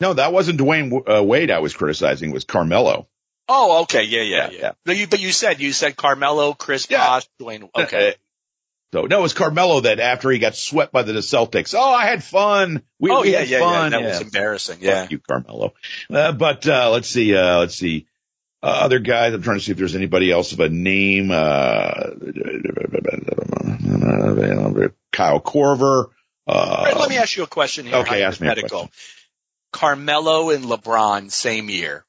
No, 0.00 0.14
that 0.14 0.32
wasn't 0.32 0.58
Dwyane 0.58 1.02
uh, 1.08 1.22
Wade 1.22 1.50
I 1.50 1.60
was 1.60 1.74
criticizing. 1.74 2.30
It 2.30 2.34
was 2.34 2.44
Carmelo. 2.44 3.08
Oh, 3.48 3.82
okay. 3.82 4.04
Yeah, 4.04 4.22
yeah, 4.22 4.50
yeah. 4.50 4.58
yeah. 4.58 4.72
But, 4.84 4.96
you, 4.96 5.06
but 5.06 5.20
you 5.20 5.32
said, 5.32 5.60
you 5.60 5.72
said 5.72 5.96
Carmelo, 5.96 6.54
Chris 6.54 6.86
yeah. 6.88 7.06
Bosh, 7.06 7.28
Dwyane. 7.40 7.68
Okay. 7.74 8.14
So 8.92 9.02
no, 9.06 9.20
it 9.20 9.22
was 9.22 9.32
Carmelo 9.32 9.80
that 9.80 10.00
after 10.00 10.30
he 10.30 10.38
got 10.38 10.54
swept 10.54 10.92
by 10.92 11.02
the 11.02 11.14
Celtics. 11.14 11.74
Oh, 11.76 11.92
I 11.94 12.06
had 12.06 12.22
fun. 12.22 12.82
We, 13.00 13.10
oh 13.10 13.22
we 13.22 13.32
yeah, 13.32 13.40
yeah, 13.40 13.60
fun. 13.60 13.92
yeah. 13.92 13.98
That 13.98 14.06
was 14.06 14.20
embarrassing. 14.20 14.78
Yeah. 14.82 15.02
Fuck 15.02 15.12
you, 15.12 15.18
Carmelo. 15.18 15.72
Uh, 16.10 16.32
but, 16.32 16.66
uh, 16.68 16.90
let's 16.90 17.08
see, 17.08 17.34
uh, 17.34 17.60
let's 17.60 17.74
see. 17.74 18.06
Uh, 18.62 18.66
other 18.66 18.98
guys, 18.98 19.32
I'm 19.32 19.42
trying 19.42 19.58
to 19.58 19.64
see 19.64 19.72
if 19.72 19.78
there's 19.78 19.96
anybody 19.96 20.30
else 20.30 20.52
of 20.52 20.60
a 20.60 20.68
name, 20.68 21.30
uh, 21.30 22.10
Kyle 25.10 25.40
Korver. 25.40 26.10
Uh, 26.46 26.82
right, 26.84 26.96
let 26.96 27.08
me 27.08 27.16
ask 27.16 27.36
you 27.36 27.42
a 27.42 27.48
question 27.48 27.86
here. 27.86 27.96
Okay, 27.96 28.22
ask 28.22 28.40
me 28.40 28.48
a 28.48 28.54
question. 28.54 28.88
Carmelo 29.72 30.50
and 30.50 30.64
LeBron, 30.64 31.30
same 31.32 31.70
year 31.70 32.04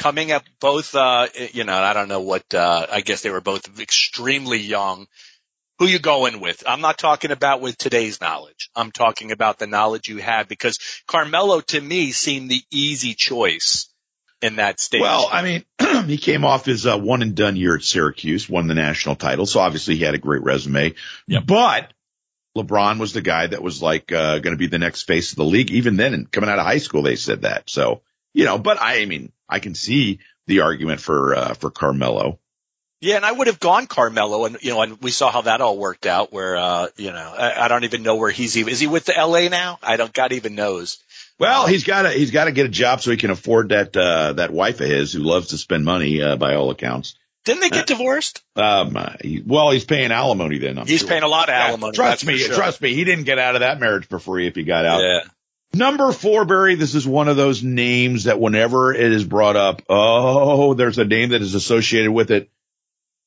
coming 0.00 0.32
up 0.32 0.44
both, 0.60 0.94
uh, 0.94 1.28
you 1.52 1.64
know, 1.64 1.76
I 1.76 1.92
don't 1.92 2.08
know 2.08 2.22
what, 2.22 2.54
uh, 2.54 2.86
I 2.90 3.02
guess 3.02 3.20
they 3.20 3.28
were 3.28 3.42
both 3.42 3.78
extremely 3.78 4.58
young 4.58 5.06
who 5.78 5.86
you 5.86 5.98
going 5.98 6.40
with. 6.40 6.64
I'm 6.66 6.80
not 6.80 6.98
talking 6.98 7.30
about 7.30 7.60
with 7.60 7.76
today's 7.76 8.18
knowledge. 8.18 8.70
I'm 8.74 8.92
talking 8.92 9.30
about 9.30 9.58
the 9.58 9.66
knowledge 9.66 10.08
you 10.08 10.16
had 10.16 10.48
because 10.48 10.78
Carmelo 11.06 11.60
to 11.60 11.80
me 11.80 12.12
seemed 12.12 12.50
the 12.50 12.62
easy 12.70 13.12
choice 13.12 13.90
in 14.40 14.56
that 14.56 14.80
stage. 14.80 15.02
Well, 15.02 15.28
I 15.30 15.42
mean, 15.42 15.64
he 16.06 16.16
came 16.16 16.46
off 16.46 16.64
his 16.64 16.86
uh, 16.86 16.96
one 16.96 17.20
and 17.20 17.34
done 17.34 17.56
year 17.56 17.76
at 17.76 17.82
Syracuse, 17.82 18.48
won 18.48 18.68
the 18.68 18.74
national 18.74 19.16
title. 19.16 19.44
So 19.44 19.60
obviously 19.60 19.96
he 19.96 20.04
had 20.04 20.14
a 20.14 20.18
great 20.18 20.42
resume, 20.42 20.94
yep. 21.26 21.44
but 21.44 21.92
LeBron 22.56 22.98
was 22.98 23.12
the 23.12 23.20
guy 23.20 23.48
that 23.48 23.62
was 23.62 23.82
like, 23.82 24.12
uh, 24.12 24.38
going 24.38 24.54
to 24.54 24.58
be 24.58 24.66
the 24.66 24.78
next 24.78 25.02
face 25.02 25.32
of 25.32 25.36
the 25.36 25.44
league. 25.44 25.70
Even 25.70 25.96
then 25.96 26.24
coming 26.24 26.48
out 26.48 26.58
of 26.58 26.64
high 26.64 26.78
school, 26.78 27.02
they 27.02 27.16
said 27.16 27.42
that. 27.42 27.68
So, 27.68 28.00
you 28.32 28.44
know, 28.44 28.58
but 28.58 28.80
I, 28.80 29.02
I 29.02 29.06
mean, 29.06 29.32
I 29.48 29.58
can 29.58 29.74
see 29.74 30.20
the 30.46 30.60
argument 30.60 31.00
for, 31.00 31.34
uh, 31.34 31.54
for 31.54 31.70
Carmelo. 31.70 32.38
Yeah, 33.00 33.16
and 33.16 33.24
I 33.24 33.32
would 33.32 33.46
have 33.46 33.58
gone 33.58 33.86
Carmelo, 33.86 34.44
and 34.44 34.58
you 34.60 34.72
know, 34.72 34.82
and 34.82 35.00
we 35.00 35.10
saw 35.10 35.30
how 35.30 35.40
that 35.42 35.62
all 35.62 35.78
worked 35.78 36.04
out. 36.04 36.34
Where 36.34 36.56
uh, 36.56 36.88
you 36.96 37.10
know, 37.10 37.34
I, 37.34 37.64
I 37.64 37.68
don't 37.68 37.84
even 37.84 38.02
know 38.02 38.16
where 38.16 38.30
he's 38.30 38.58
even. 38.58 38.70
Is 38.70 38.78
he 38.78 38.88
with 38.88 39.06
the 39.06 39.14
LA 39.16 39.48
now? 39.48 39.78
I 39.82 39.96
don't. 39.96 40.12
God 40.12 40.32
even 40.32 40.54
knows. 40.54 40.98
Well, 41.38 41.66
he's 41.66 41.84
got 41.84 42.02
to 42.02 42.10
he's 42.10 42.30
got 42.30 42.44
to 42.44 42.52
get 42.52 42.66
a 42.66 42.68
job 42.68 43.00
so 43.00 43.10
he 43.10 43.16
can 43.16 43.30
afford 43.30 43.70
that 43.70 43.96
uh 43.96 44.34
that 44.34 44.52
wife 44.52 44.82
of 44.82 44.86
his 44.86 45.14
who 45.14 45.20
loves 45.20 45.48
to 45.48 45.58
spend 45.58 45.86
money 45.86 46.20
uh, 46.20 46.36
by 46.36 46.56
all 46.56 46.68
accounts. 46.68 47.14
Didn't 47.46 47.62
they 47.62 47.70
get 47.70 47.84
uh, 47.84 47.94
divorced? 47.94 48.42
Um, 48.54 48.98
he, 49.22 49.42
well, 49.44 49.70
he's 49.70 49.86
paying 49.86 50.12
alimony 50.12 50.58
then. 50.58 50.78
I'm 50.78 50.86
he's 50.86 51.00
sure. 51.00 51.08
paying 51.08 51.22
a 51.22 51.28
lot 51.28 51.48
of 51.48 51.54
alimony. 51.54 51.92
Yeah, 51.94 52.04
trust 52.04 52.26
me, 52.26 52.36
sure. 52.36 52.54
trust 52.54 52.82
me, 52.82 52.92
he 52.92 53.04
didn't 53.04 53.24
get 53.24 53.38
out 53.38 53.54
of 53.54 53.60
that 53.60 53.80
marriage 53.80 54.06
for 54.08 54.18
free 54.18 54.46
if 54.46 54.54
he 54.54 54.64
got 54.64 54.84
out. 54.84 55.00
Yeah. 55.00 55.20
Number 55.72 56.10
four, 56.10 56.44
Barry, 56.44 56.74
this 56.74 56.94
is 56.94 57.06
one 57.06 57.28
of 57.28 57.36
those 57.36 57.62
names 57.62 58.24
that 58.24 58.40
whenever 58.40 58.92
it 58.92 59.12
is 59.12 59.24
brought 59.24 59.56
up, 59.56 59.82
oh, 59.88 60.74
there's 60.74 60.98
a 60.98 61.04
name 61.04 61.30
that 61.30 61.42
is 61.42 61.54
associated 61.54 62.10
with 62.10 62.32
it 62.32 62.50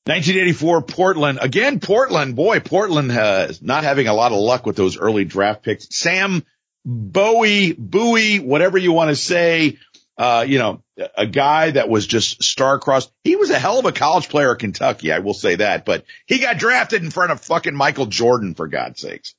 1984 0.05 0.81
Portland. 0.81 1.39
Again, 1.41 1.79
Portland. 1.79 2.35
Boy, 2.35 2.59
Portland 2.59 3.09
has 3.13 3.61
not 3.61 3.85
having 3.85 4.07
a 4.07 4.13
lot 4.13 4.33
of 4.33 4.39
luck 4.39 4.65
with 4.65 4.75
those 4.75 4.97
early 4.97 5.23
draft 5.23 5.63
picks. 5.63 5.87
Sam 5.95 6.43
Bowie, 6.83 7.71
Bowie, 7.71 8.41
whatever 8.41 8.77
you 8.77 8.91
want 8.91 9.11
to 9.11 9.15
say. 9.15 9.79
Uh, 10.17 10.45
you 10.45 10.59
know, 10.59 10.83
a 11.17 11.25
guy 11.25 11.71
that 11.71 11.87
was 11.87 12.05
just 12.05 12.43
star-crossed. 12.43 13.11
He 13.23 13.37
was 13.37 13.49
a 13.49 13.57
hell 13.57 13.79
of 13.79 13.85
a 13.85 13.93
college 13.93 14.27
player 14.27 14.51
at 14.51 14.59
Kentucky. 14.59 15.11
I 15.11 15.19
will 15.19 15.33
say 15.33 15.55
that, 15.55 15.85
but 15.85 16.05
he 16.25 16.39
got 16.39 16.57
drafted 16.57 17.01
in 17.01 17.09
front 17.09 17.31
of 17.31 17.39
fucking 17.39 17.73
Michael 17.73 18.05
Jordan 18.05 18.53
for 18.53 18.67
God's 18.67 18.99
sakes. 18.99 19.33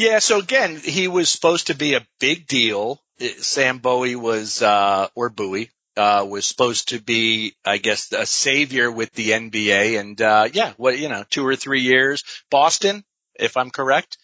Yeah. 0.00 0.18
So 0.20 0.38
again, 0.38 0.76
he 0.76 1.08
was 1.08 1.28
supposed 1.28 1.66
to 1.66 1.74
be 1.74 1.92
a 1.92 2.06
big 2.20 2.46
deal. 2.46 3.02
Sam 3.18 3.80
Bowie 3.80 4.16
was, 4.16 4.62
uh, 4.62 5.08
or 5.14 5.28
Bowie 5.28 5.70
uh, 5.94 6.26
was 6.26 6.46
supposed 6.46 6.88
to 6.88 7.02
be, 7.02 7.54
I 7.66 7.76
guess, 7.76 8.10
a 8.10 8.24
savior 8.24 8.90
with 8.90 9.12
the 9.12 9.32
NBA. 9.32 10.00
And, 10.00 10.18
uh, 10.22 10.48
yeah, 10.50 10.72
what, 10.78 10.98
you 10.98 11.10
know, 11.10 11.24
two 11.28 11.46
or 11.46 11.54
three 11.54 11.82
years. 11.82 12.24
Boston, 12.50 13.04
if 13.34 13.58
I'm 13.58 13.68
correct. 13.68 14.16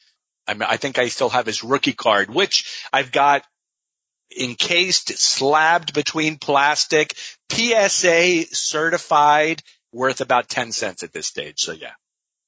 I 0.46 0.54
mean, 0.54 0.62
I 0.62 0.78
think 0.78 0.98
I 0.98 1.08
still 1.08 1.28
have 1.28 1.44
his 1.44 1.62
rookie 1.62 1.92
card, 1.92 2.30
which 2.30 2.88
I've 2.90 3.12
got 3.12 3.44
encased, 4.34 5.18
slabbed 5.18 5.92
between 5.92 6.38
plastic, 6.38 7.14
PSA 7.52 8.46
certified, 8.50 9.62
worth 9.92 10.22
about 10.22 10.48
10 10.48 10.72
cents 10.72 11.02
at 11.02 11.12
this 11.12 11.26
stage. 11.26 11.60
So 11.60 11.72
yeah. 11.72 11.92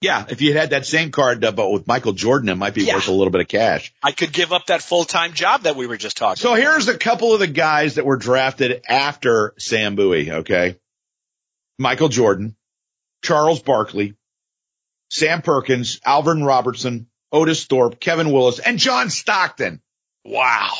Yeah, 0.00 0.24
if 0.28 0.40
you 0.42 0.56
had 0.56 0.70
that 0.70 0.86
same 0.86 1.10
card, 1.10 1.44
uh, 1.44 1.50
but 1.50 1.70
with 1.70 1.88
Michael 1.88 2.12
Jordan, 2.12 2.48
it 2.50 2.54
might 2.54 2.74
be 2.74 2.84
yeah. 2.84 2.94
worth 2.94 3.08
a 3.08 3.12
little 3.12 3.32
bit 3.32 3.40
of 3.40 3.48
cash. 3.48 3.92
I 4.00 4.12
could 4.12 4.32
give 4.32 4.52
up 4.52 4.66
that 4.66 4.80
full 4.80 5.04
time 5.04 5.32
job 5.32 5.62
that 5.62 5.74
we 5.74 5.88
were 5.88 5.96
just 5.96 6.16
talking. 6.16 6.36
So 6.36 6.50
about. 6.50 6.60
here's 6.60 6.88
a 6.88 6.96
couple 6.96 7.34
of 7.34 7.40
the 7.40 7.48
guys 7.48 7.96
that 7.96 8.06
were 8.06 8.16
drafted 8.16 8.82
after 8.88 9.54
Sam 9.58 9.96
Bowie. 9.96 10.30
Okay, 10.30 10.76
Michael 11.78 12.08
Jordan, 12.08 12.56
Charles 13.24 13.60
Barkley, 13.60 14.14
Sam 15.10 15.42
Perkins, 15.42 16.00
Alvin 16.04 16.44
Robertson, 16.44 17.08
Otis 17.32 17.64
Thorpe, 17.64 17.98
Kevin 17.98 18.30
Willis, 18.30 18.58
and 18.58 18.78
John 18.78 19.10
Stockton. 19.10 19.80
Wow. 20.24 20.70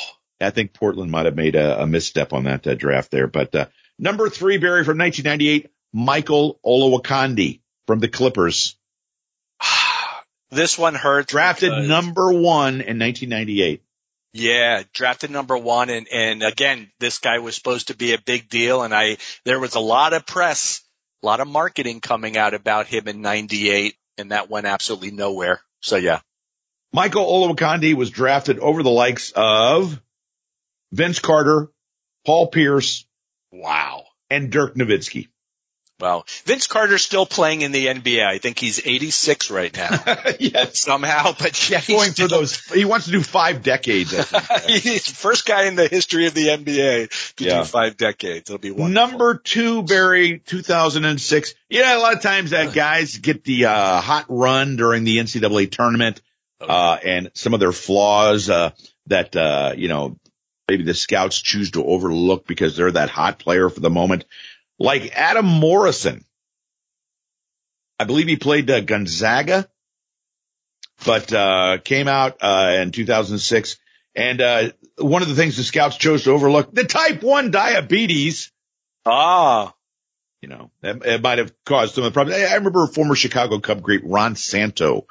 I 0.41 0.51
think 0.51 0.73
Portland 0.73 1.11
might 1.11 1.27
have 1.27 1.35
made 1.35 1.57
a, 1.57 1.83
a 1.83 1.87
misstep 1.87 2.33
on 2.33 2.45
that 2.45 2.67
uh, 2.67 2.75
draft 2.75 3.11
there, 3.11 3.27
but 3.27 3.55
uh, 3.55 3.67
number 3.99 4.29
three, 4.29 4.59
Barry 4.59 4.85
from 4.85 4.99
1998, 4.99 5.71
Michael 5.93 6.61
Olowokandi 6.65 7.61
from 7.87 7.99
the 7.99 8.09
Clippers. 8.09 8.78
This 10.51 10.79
one 10.79 10.95
hurts. 10.95 11.31
Drafted 11.31 11.71
because, 11.71 11.89
number 11.89 12.33
one 12.33 12.81
in 12.81 12.99
1998. 12.99 13.83
Yeah, 14.33 14.83
drafted 14.93 15.31
number 15.31 15.57
one. 15.57 15.91
And, 15.91 16.09
and 16.13 16.43
again, 16.43 16.91
this 17.01 17.19
guy 17.19 17.39
was 17.39 17.55
supposed 17.55 17.89
to 17.89 17.97
be 17.97 18.15
a 18.15 18.19
big 18.19 18.49
deal. 18.49 18.83
And 18.83 18.95
I, 18.95 19.19
there 19.45 19.61
was 19.61 19.75
a 19.75 19.81
lot 19.81 20.13
of 20.13 20.27
press, 20.27 20.83
a 21.23 21.27
lot 21.27 21.41
of 21.41 21.49
marketing 21.49 22.01
coming 22.01 22.37
out 22.37 22.55
about 22.55 22.87
him 22.87 23.09
in 23.09 23.21
98 23.21 23.95
and 24.19 24.33
that 24.33 24.51
went 24.51 24.67
absolutely 24.67 25.13
nowhere. 25.13 25.61
So 25.81 25.97
yeah. 25.97 26.21
Michael 26.93 27.25
Olowokandi 27.25 27.95
was 27.95 28.11
drafted 28.11 28.59
over 28.59 28.83
the 28.83 28.91
likes 28.91 29.33
of 29.35 30.01
Vince 30.93 31.21
Carter, 31.21 31.71
Paul 32.27 32.49
Pierce. 32.49 33.07
Wow. 33.53 34.05
And 34.29 34.51
Dirk 34.51 34.75
Nowitzki. 34.75 35.29
Well, 36.01 36.27
Vince 36.45 36.69
Carter's 36.69 37.05
still 37.05 37.27
playing 37.27 37.63
in 37.63 37.73
the 37.73 37.87
NBA. 37.87 38.25
I 38.25 38.39
think 38.39 38.61
he's 38.61 38.87
86 38.87 39.51
right 39.51 39.77
now. 39.77 39.91
yes. 40.39 40.79
Somehow, 40.79 41.35
but 41.37 41.69
yeah, 41.69 41.81
going 41.81 42.13
still, 42.13 42.29
for 42.29 42.37
those, 42.37 42.65
he 42.67 42.85
wants 42.85 43.07
to 43.07 43.13
do 43.13 43.21
five 43.21 43.65
decades. 43.65 44.13
he's 44.67 45.07
the 45.07 45.15
first 45.15 45.45
guy 45.45 45.65
in 45.65 45.75
the 45.75 45.89
history 45.89 46.29
of 46.29 46.35
the 46.35 46.47
NBA 46.47 47.35
to 47.37 47.45
yeah. 47.45 47.59
do 47.59 47.65
five 47.65 47.97
decades. 47.97 48.49
It'll 48.49 48.61
be 48.61 48.71
wonderful. 48.71 49.09
Number 49.09 49.35
two, 49.39 49.83
Barry, 49.83 50.39
2006. 50.39 51.55
Yeah, 51.69 51.97
a 51.97 51.99
lot 51.99 52.15
of 52.15 52.23
times 52.23 52.51
that 52.51 52.73
guys 52.73 53.17
get 53.17 53.43
the, 53.43 53.65
uh, 53.65 54.01
hot 54.01 54.27
run 54.29 54.77
during 54.77 55.03
the 55.03 55.19
NCAA 55.19 55.73
tournament, 55.73 56.21
okay. 56.61 56.73
uh, 56.73 56.97
and 57.05 57.31
some 57.35 57.55
of 57.55 57.61
their 57.61 57.73
flaws, 57.73 58.49
uh, 58.49 58.71
that, 59.09 59.35
uh, 59.35 59.73
you 59.77 59.89
know, 59.89 60.17
maybe 60.69 60.85
the 60.85 60.95
scouts 60.95 61.41
choose 61.41 61.73
to 61.73 61.85
overlook 61.85 62.47
because 62.47 62.77
they're 62.77 62.93
that 62.93 63.11
hot 63.11 63.41
player 63.41 63.69
for 63.69 63.81
the 63.81 63.91
moment 63.91 64.27
like 64.79 65.13
Adam 65.15 65.47
Morrison. 65.47 66.25
I 67.99 68.05
believe 68.05 68.29
he 68.29 68.37
played 68.37 68.71
uh, 68.71 68.81
Gonzaga, 68.81 69.69
but 71.05 71.33
uh, 71.33 71.79
came 71.83 72.09
out 72.09 72.39
uh, 72.41 72.79
in 72.81 72.93
2006. 72.93 73.77
And 74.15 74.41
uh, 74.41 74.71
one 74.97 75.23
of 75.23 75.29
the 75.29 75.35
things 75.35 75.57
the 75.57 75.65
scouts 75.65 75.97
chose 75.97 76.25
to 76.25 76.33
overlook 76.33 76.73
the 76.73 76.85
type 76.85 77.23
one 77.23 77.51
diabetes. 77.51 78.53
Ah, 79.05 79.75
you 80.41 80.49
know, 80.49 80.71
it, 80.83 81.05
it 81.05 81.23
might 81.23 81.39
have 81.39 81.53
caused 81.65 81.95
some 81.95 82.05
of 82.05 82.13
the 82.13 82.15
problems. 82.15 82.41
I 82.41 82.55
remember 82.55 82.87
former 82.87 83.15
Chicago 83.15 83.59
Cub 83.59 83.83
great 83.83 84.05
Ron 84.05 84.37
Santo 84.37 85.07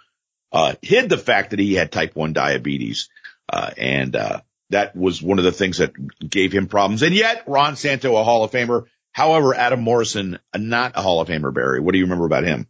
uh, 0.52 0.76
hid 0.82 1.10
the 1.10 1.18
fact 1.18 1.52
that 1.52 1.60
he 1.60 1.74
had 1.74 1.92
type 1.92 2.16
one 2.16 2.34
diabetes, 2.34 3.10
uh, 3.50 3.72
and 3.78 4.16
uh 4.16 4.42
that 4.70 4.96
was 4.96 5.22
one 5.22 5.40
of 5.40 5.46
the 5.46 5.52
things 5.52 5.78
that 5.78 5.94
gave 6.20 6.52
him 6.52 6.68
problems. 6.68 7.02
And 7.02 7.16
yet, 7.16 7.44
Ron 7.48 7.78
Santo, 7.78 8.18
a 8.18 8.24
Hall 8.24 8.44
of 8.44 8.52
Famer, 8.52 8.86
However, 9.18 9.56
Adam 9.56 9.82
Morrison, 9.82 10.38
not 10.56 10.92
a 10.94 11.02
Hall 11.02 11.22
of 11.22 11.28
Famer, 11.28 11.52
Barry. 11.52 11.80
What 11.80 11.94
do 11.94 11.98
you 11.98 12.06
remember 12.06 12.28
about 12.28 12.44
him? 12.44 12.68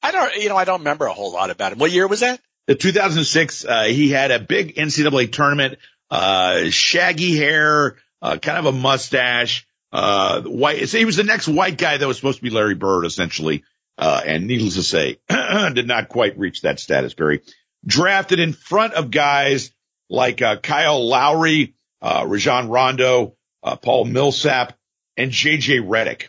I 0.00 0.12
don't, 0.12 0.36
you 0.36 0.48
know, 0.48 0.56
I 0.56 0.64
don't 0.64 0.78
remember 0.78 1.06
a 1.06 1.12
whole 1.12 1.32
lot 1.32 1.50
about 1.50 1.72
him. 1.72 1.80
What 1.80 1.90
year 1.90 2.06
was 2.06 2.20
that? 2.20 2.40
The 2.68 2.76
2006, 2.76 3.64
uh, 3.64 3.82
he 3.86 4.10
had 4.10 4.30
a 4.30 4.38
big 4.38 4.76
NCAA 4.76 5.32
tournament, 5.32 5.78
uh, 6.08 6.70
shaggy 6.70 7.36
hair, 7.36 7.96
uh, 8.22 8.36
kind 8.36 8.58
of 8.58 8.66
a 8.66 8.78
mustache, 8.78 9.66
uh, 9.90 10.42
white. 10.42 10.88
So 10.88 10.98
he 10.98 11.04
was 11.04 11.16
the 11.16 11.24
next 11.24 11.48
white 11.48 11.76
guy 11.76 11.96
that 11.96 12.06
was 12.06 12.16
supposed 12.16 12.38
to 12.38 12.44
be 12.44 12.50
Larry 12.50 12.76
Bird, 12.76 13.04
essentially. 13.04 13.64
Uh, 13.98 14.22
and 14.24 14.46
needless 14.46 14.74
to 14.74 14.84
say, 14.84 15.18
did 15.28 15.88
not 15.88 16.08
quite 16.08 16.38
reach 16.38 16.62
that 16.62 16.78
status, 16.78 17.12
Barry. 17.14 17.42
Drafted 17.84 18.38
in 18.38 18.52
front 18.52 18.94
of 18.94 19.10
guys 19.10 19.72
like, 20.08 20.40
uh, 20.42 20.58
Kyle 20.58 21.04
Lowry, 21.04 21.74
uh, 22.00 22.24
Rajon 22.24 22.68
Rondo, 22.68 23.34
uh, 23.64 23.74
Paul 23.74 24.04
Millsap, 24.04 24.72
and 25.16 25.30
JJ 25.30 25.86
Redick. 25.86 26.28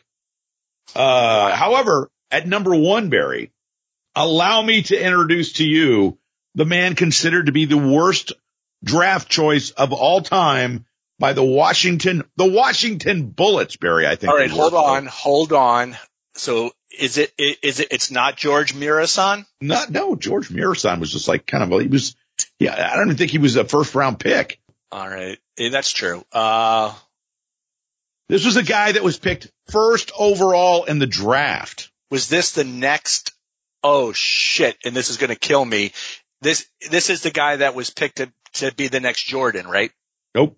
Uh, 0.95 1.55
however, 1.55 2.09
at 2.31 2.47
number 2.47 2.75
one, 2.75 3.09
Barry, 3.09 3.51
allow 4.15 4.61
me 4.61 4.83
to 4.83 4.99
introduce 4.99 5.53
to 5.53 5.65
you 5.65 6.17
the 6.55 6.65
man 6.65 6.95
considered 6.95 7.47
to 7.47 7.51
be 7.51 7.65
the 7.65 7.77
worst 7.77 8.33
draft 8.83 9.29
choice 9.29 9.71
of 9.71 9.93
all 9.93 10.21
time 10.21 10.85
by 11.19 11.33
the 11.33 11.43
Washington, 11.43 12.23
the 12.35 12.49
Washington 12.49 13.27
Bullets, 13.29 13.75
Barry, 13.75 14.07
I 14.07 14.15
think. 14.15 14.31
All 14.31 14.37
right, 14.37 14.49
hold 14.49 14.73
on, 14.73 15.05
hold 15.05 15.53
on. 15.53 15.97
So 16.35 16.71
is 16.97 17.17
it, 17.17 17.33
is 17.37 17.79
it, 17.79 17.87
it's 17.91 18.11
not 18.11 18.37
George 18.37 18.73
Muresan? 18.73 19.45
Not, 19.61 19.89
no, 19.89 20.15
George 20.15 20.49
Muresan 20.49 20.99
was 20.99 21.11
just 21.11 21.27
like 21.27 21.45
kind 21.45 21.63
of, 21.63 21.81
he 21.81 21.87
was, 21.87 22.15
yeah, 22.59 22.73
I 22.73 22.95
don't 22.95 23.07
even 23.07 23.17
think 23.17 23.31
he 23.31 23.39
was 23.39 23.55
a 23.55 23.65
first 23.65 23.95
round 23.95 24.19
pick. 24.19 24.59
All 24.91 25.07
right. 25.07 25.37
That's 25.57 25.91
true. 25.91 26.23
Uh, 26.31 26.93
this 28.29 28.45
was 28.45 28.57
a 28.57 28.63
guy 28.63 28.91
that 28.91 29.03
was 29.03 29.17
picked 29.17 29.51
first 29.69 30.11
overall 30.17 30.85
in 30.85 30.99
the 30.99 31.07
draft. 31.07 31.91
Was 32.11 32.29
this 32.29 32.51
the 32.51 32.63
next? 32.63 33.31
Oh 33.83 34.13
shit. 34.13 34.77
And 34.85 34.95
this 34.95 35.09
is 35.09 35.17
going 35.17 35.29
to 35.29 35.39
kill 35.39 35.63
me. 35.63 35.93
This, 36.41 36.67
this 36.89 37.09
is 37.09 37.21
the 37.21 37.31
guy 37.31 37.57
that 37.57 37.75
was 37.75 37.89
picked 37.89 38.17
to, 38.17 38.31
to 38.53 38.73
be 38.73 38.87
the 38.87 38.99
next 38.99 39.23
Jordan, 39.23 39.67
right? 39.67 39.91
Nope. 40.35 40.57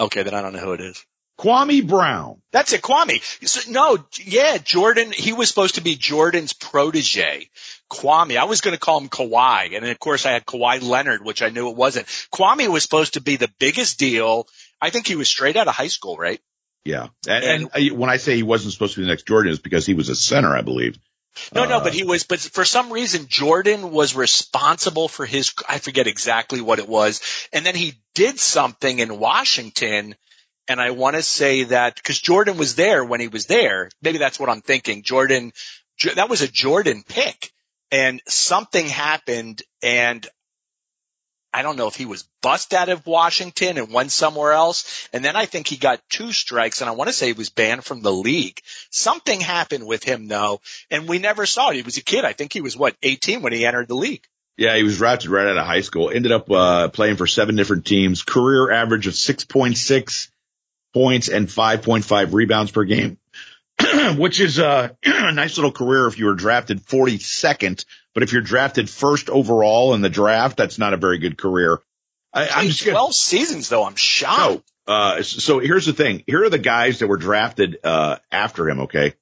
Okay. 0.00 0.22
Then 0.22 0.34
I 0.34 0.42
don't 0.42 0.52
know 0.52 0.60
who 0.60 0.72
it 0.72 0.80
is. 0.80 1.04
Kwame 1.38 1.86
Brown. 1.86 2.40
That's 2.50 2.72
it, 2.72 2.80
Kwame. 2.80 3.22
So, 3.46 3.70
no, 3.70 3.98
yeah, 4.24 4.56
Jordan, 4.56 5.12
he 5.12 5.34
was 5.34 5.48
supposed 5.48 5.74
to 5.74 5.82
be 5.82 5.94
Jordan's 5.94 6.54
protege. 6.54 7.50
Kwame, 7.90 8.38
I 8.38 8.44
was 8.44 8.62
going 8.62 8.74
to 8.74 8.80
call 8.80 8.98
him 9.00 9.10
Kawhi. 9.10 9.74
And 9.74 9.84
then 9.84 9.90
of 9.90 9.98
course 9.98 10.24
I 10.24 10.32
had 10.32 10.46
Kawhi 10.46 10.82
Leonard, 10.82 11.22
which 11.22 11.42
I 11.42 11.50
knew 11.50 11.68
it 11.68 11.76
wasn't. 11.76 12.06
Kwame 12.32 12.68
was 12.68 12.82
supposed 12.82 13.14
to 13.14 13.20
be 13.20 13.36
the 13.36 13.52
biggest 13.58 13.98
deal. 13.98 14.48
I 14.80 14.90
think 14.90 15.06
he 15.06 15.16
was 15.16 15.28
straight 15.28 15.56
out 15.56 15.68
of 15.68 15.74
high 15.74 15.88
school, 15.88 16.16
right? 16.16 16.40
Yeah. 16.86 17.08
And, 17.28 17.44
and, 17.44 17.68
and 17.74 17.98
when 17.98 18.10
I 18.10 18.16
say 18.16 18.36
he 18.36 18.42
wasn't 18.42 18.72
supposed 18.72 18.94
to 18.94 19.00
be 19.00 19.04
the 19.04 19.10
next 19.10 19.26
Jordan, 19.26 19.52
it's 19.52 19.60
because 19.60 19.84
he 19.84 19.94
was 19.94 20.08
a 20.08 20.16
center, 20.16 20.56
I 20.56 20.62
believe. 20.62 20.98
No, 21.54 21.64
uh, 21.64 21.66
no, 21.66 21.80
but 21.80 21.92
he 21.92 22.04
was, 22.04 22.24
but 22.24 22.40
for 22.40 22.64
some 22.64 22.92
reason, 22.92 23.26
Jordan 23.28 23.90
was 23.90 24.16
responsible 24.16 25.08
for 25.08 25.26
his, 25.26 25.52
I 25.68 25.78
forget 25.78 26.06
exactly 26.06 26.60
what 26.60 26.78
it 26.78 26.88
was. 26.88 27.20
And 27.52 27.66
then 27.66 27.74
he 27.74 27.94
did 28.14 28.38
something 28.38 28.98
in 28.98 29.18
Washington. 29.18 30.14
And 30.68 30.80
I 30.80 30.90
want 30.90 31.16
to 31.16 31.22
say 31.22 31.64
that 31.64 31.96
because 31.96 32.18
Jordan 32.18 32.56
was 32.56 32.74
there 32.74 33.04
when 33.04 33.20
he 33.20 33.28
was 33.28 33.46
there. 33.46 33.90
Maybe 34.00 34.18
that's 34.18 34.40
what 34.40 34.48
I'm 34.48 34.62
thinking. 34.62 35.02
Jordan, 35.02 35.52
that 36.14 36.30
was 36.30 36.42
a 36.42 36.48
Jordan 36.48 37.04
pick 37.06 37.52
and 37.90 38.20
something 38.26 38.86
happened 38.86 39.62
and 39.82 40.26
I 41.56 41.62
don't 41.62 41.76
know 41.76 41.86
if 41.86 41.96
he 41.96 42.04
was 42.04 42.28
bust 42.42 42.74
out 42.74 42.90
of 42.90 43.06
Washington 43.06 43.78
and 43.78 43.90
went 43.90 44.12
somewhere 44.12 44.52
else. 44.52 45.08
And 45.14 45.24
then 45.24 45.36
I 45.36 45.46
think 45.46 45.66
he 45.66 45.78
got 45.78 46.06
two 46.10 46.30
strikes 46.30 46.82
and 46.82 46.90
I 46.90 46.92
want 46.92 47.08
to 47.08 47.14
say 47.14 47.28
he 47.28 47.32
was 47.32 47.48
banned 47.48 47.82
from 47.82 48.02
the 48.02 48.12
league. 48.12 48.60
Something 48.90 49.40
happened 49.40 49.86
with 49.86 50.04
him 50.04 50.28
though. 50.28 50.60
And 50.90 51.08
we 51.08 51.18
never 51.18 51.46
saw 51.46 51.70
it. 51.70 51.76
He 51.76 51.82
was 51.82 51.96
a 51.96 52.02
kid. 52.02 52.26
I 52.26 52.34
think 52.34 52.52
he 52.52 52.60
was 52.60 52.76
what, 52.76 52.94
18 53.02 53.40
when 53.40 53.54
he 53.54 53.64
entered 53.64 53.88
the 53.88 53.94
league. 53.94 54.26
Yeah, 54.58 54.76
he 54.76 54.82
was 54.82 54.98
drafted 54.98 55.30
right 55.30 55.46
out 55.46 55.56
of 55.56 55.64
high 55.64 55.80
school. 55.80 56.10
Ended 56.10 56.30
up 56.30 56.50
uh, 56.50 56.88
playing 56.88 57.16
for 57.16 57.26
seven 57.26 57.56
different 57.56 57.86
teams. 57.86 58.22
Career 58.22 58.70
average 58.70 59.06
of 59.06 59.14
6.6 59.14 60.28
points 60.92 61.28
and 61.28 61.48
5.5 61.48 62.34
rebounds 62.34 62.70
per 62.70 62.84
game, 62.84 63.16
which 64.18 64.40
is 64.40 64.58
a 64.58 64.94
nice 65.02 65.56
little 65.56 65.72
career 65.72 66.06
if 66.06 66.18
you 66.18 66.26
were 66.26 66.34
drafted 66.34 66.84
42nd 66.84 67.86
but 68.16 68.22
if 68.22 68.32
you're 68.32 68.40
drafted 68.40 68.88
first 68.88 69.28
overall 69.28 69.92
in 69.92 70.00
the 70.00 70.08
draft, 70.08 70.56
that's 70.56 70.78
not 70.78 70.94
a 70.94 70.96
very 70.96 71.18
good 71.18 71.36
career. 71.36 71.80
I, 72.32 72.62
am 72.62 72.66
just 72.68 72.82
gonna, 72.82 72.96
12 72.96 73.14
seasons 73.14 73.68
though. 73.68 73.84
I'm 73.84 73.94
shocked. 73.94 74.64
No, 74.88 74.94
uh, 74.94 75.22
so 75.22 75.58
here's 75.58 75.84
the 75.84 75.92
thing. 75.92 76.24
Here 76.26 76.42
are 76.42 76.48
the 76.48 76.56
guys 76.56 77.00
that 77.00 77.08
were 77.08 77.18
drafted, 77.18 77.76
uh, 77.84 78.16
after 78.32 78.70
him. 78.70 78.80
Okay. 78.80 79.12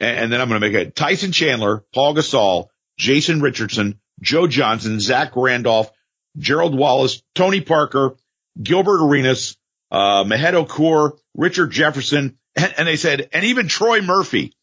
And, 0.00 0.18
and 0.18 0.32
then 0.32 0.40
I'm 0.40 0.48
going 0.48 0.58
to 0.58 0.66
make 0.66 0.74
it 0.74 0.96
Tyson 0.96 1.32
Chandler, 1.32 1.84
Paul 1.92 2.14
Gasol, 2.14 2.68
Jason 2.96 3.42
Richardson, 3.42 4.00
Joe 4.22 4.46
Johnson, 4.46 4.98
Zach 4.98 5.36
Randolph, 5.36 5.92
Gerald 6.38 6.74
Wallace, 6.74 7.22
Tony 7.34 7.60
Parker, 7.60 8.16
Gilbert 8.62 9.04
Arenas, 9.04 9.58
uh, 9.90 10.24
Mahmoud 10.26 10.66
Okur, 10.66 11.18
Richard 11.34 11.70
Jefferson, 11.70 12.38
and, 12.56 12.74
and 12.78 12.88
they 12.88 12.96
said, 12.96 13.28
and 13.34 13.44
even 13.44 13.68
Troy 13.68 14.00
Murphy. 14.00 14.54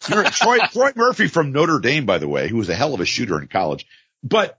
Troy, 0.00 0.58
Troy 0.58 0.92
Murphy 0.96 1.28
from 1.28 1.52
Notre 1.52 1.78
Dame, 1.78 2.06
by 2.06 2.18
the 2.18 2.28
way, 2.28 2.48
who 2.48 2.56
was 2.56 2.68
a 2.68 2.74
hell 2.74 2.94
of 2.94 3.00
a 3.00 3.06
shooter 3.06 3.40
in 3.40 3.48
college. 3.48 3.86
But 4.22 4.58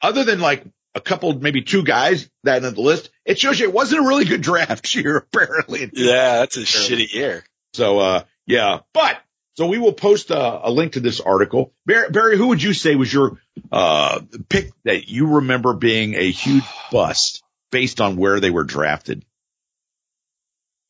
other 0.00 0.24
than 0.24 0.40
like 0.40 0.64
a 0.94 1.00
couple, 1.00 1.38
maybe 1.38 1.62
two 1.62 1.82
guys 1.82 2.28
that 2.44 2.62
in 2.62 2.74
the 2.74 2.80
list, 2.80 3.10
it 3.24 3.38
shows 3.38 3.58
you 3.58 3.66
it 3.66 3.74
wasn't 3.74 4.04
a 4.04 4.08
really 4.08 4.24
good 4.24 4.40
draft 4.40 4.94
year, 4.94 5.16
apparently. 5.16 5.90
Yeah, 5.92 6.38
that's 6.38 6.56
a 6.56 6.60
shitty 6.60 7.12
year. 7.12 7.44
So, 7.74 7.98
uh, 7.98 8.22
yeah, 8.46 8.80
but 8.92 9.18
so 9.56 9.66
we 9.66 9.78
will 9.78 9.92
post 9.92 10.30
a, 10.30 10.68
a 10.68 10.70
link 10.70 10.92
to 10.92 11.00
this 11.00 11.20
article. 11.20 11.72
Barry, 11.84 12.10
Barry, 12.10 12.36
who 12.36 12.48
would 12.48 12.62
you 12.62 12.72
say 12.72 12.94
was 12.94 13.12
your, 13.12 13.38
uh, 13.72 14.20
pick 14.48 14.70
that 14.84 15.08
you 15.08 15.36
remember 15.36 15.74
being 15.74 16.14
a 16.14 16.30
huge 16.30 16.64
bust 16.90 17.42
based 17.70 18.00
on 18.00 18.16
where 18.16 18.40
they 18.40 18.50
were 18.50 18.64
drafted? 18.64 19.24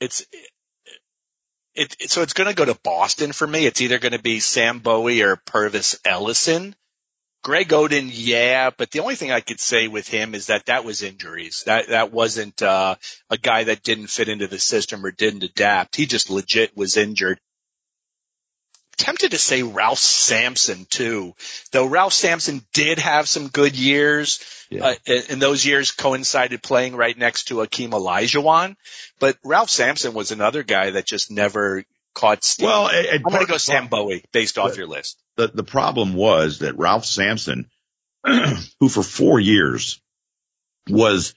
It's, 0.01 0.27
it, 1.77 1.97
it, 2.01 2.11
so 2.11 2.23
it's 2.23 2.33
going 2.33 2.49
to 2.49 2.55
go 2.55 2.65
to 2.65 2.79
Boston 2.83 3.33
for 3.33 3.47
me. 3.47 3.67
It's 3.67 3.81
either 3.81 3.99
going 3.99 4.13
to 4.13 4.23
be 4.23 4.41
Sam 4.41 4.79
Bowie 4.81 5.23
or 5.23 5.37
Pervis 5.37 5.99
Ellison. 6.05 6.75
Greg 7.45 7.69
Oden, 7.69 8.11
yeah, 8.13 8.71
but 8.77 8.91
the 8.91 8.99
only 8.99 9.15
thing 9.15 9.31
I 9.31 9.41
could 9.41 9.61
say 9.61 9.87
with 9.87 10.09
him 10.09 10.35
is 10.35 10.47
that 10.47 10.67
that 10.67 10.85
was 10.85 11.03
injuries. 11.03 11.63
That 11.67 11.89
that 11.91 12.13
wasn't 12.13 12.61
uh, 12.61 12.97
a 13.31 13.39
guy 13.39 13.65
that 13.65 13.85
didn't 13.85 14.09
fit 14.09 14.29
into 14.29 14.49
the 14.49 14.59
system 14.59 15.07
or 15.07 15.13
didn't 15.13 15.45
adapt. 15.45 15.95
He 15.95 16.07
just 16.07 16.29
legit 16.29 16.77
was 16.77 16.97
injured 16.97 17.39
tempted 18.97 19.33
to 19.33 19.39
say 19.39 19.63
Ralph 19.63 19.99
Sampson 19.99 20.87
too, 20.87 21.35
though 21.73 21.87
Ralph 21.87 22.13
Sampson 22.13 22.65
did 22.73 22.99
have 22.99 23.29
some 23.29 23.49
good 23.49 23.77
years. 23.77 24.45
Yeah. 24.71 24.87
Uh, 24.87 24.95
and 25.31 25.41
those 25.41 25.65
years 25.65 25.93
coincided 25.93 26.63
playing 26.63 26.97
right 26.97 27.17
next 27.17 27.45
to 27.45 27.57
Akeem 27.57 27.91
Olajuwon. 27.91 28.77
But 29.21 29.37
Ralph 29.45 29.71
Sampson 29.71 30.15
was 30.15 30.33
another 30.33 30.63
guy 30.63 30.91
that 30.91 31.07
just 31.07 31.31
never 31.31 31.85
caught 32.15 32.43
steam. 32.43 32.67
Well, 32.67 32.89
and, 32.89 33.25
I'm 33.25 33.33
going 33.33 33.47
to 33.47 33.51
go 33.51 33.59
Sam 33.59 33.89
Bowie 33.89 34.25
based 34.33 34.59
off 34.59 34.77
your 34.77 34.87
list. 34.87 35.19
The, 35.37 35.49
the 35.49 35.65
problem 35.65 36.15
was 36.15 36.61
that 36.61 36.79
Ralph 36.79 37.05
Sampson, 37.05 37.71
who 38.81 38.89
for 38.89 39.03
four 39.03 39.39
years 39.39 40.01
was 40.89 41.35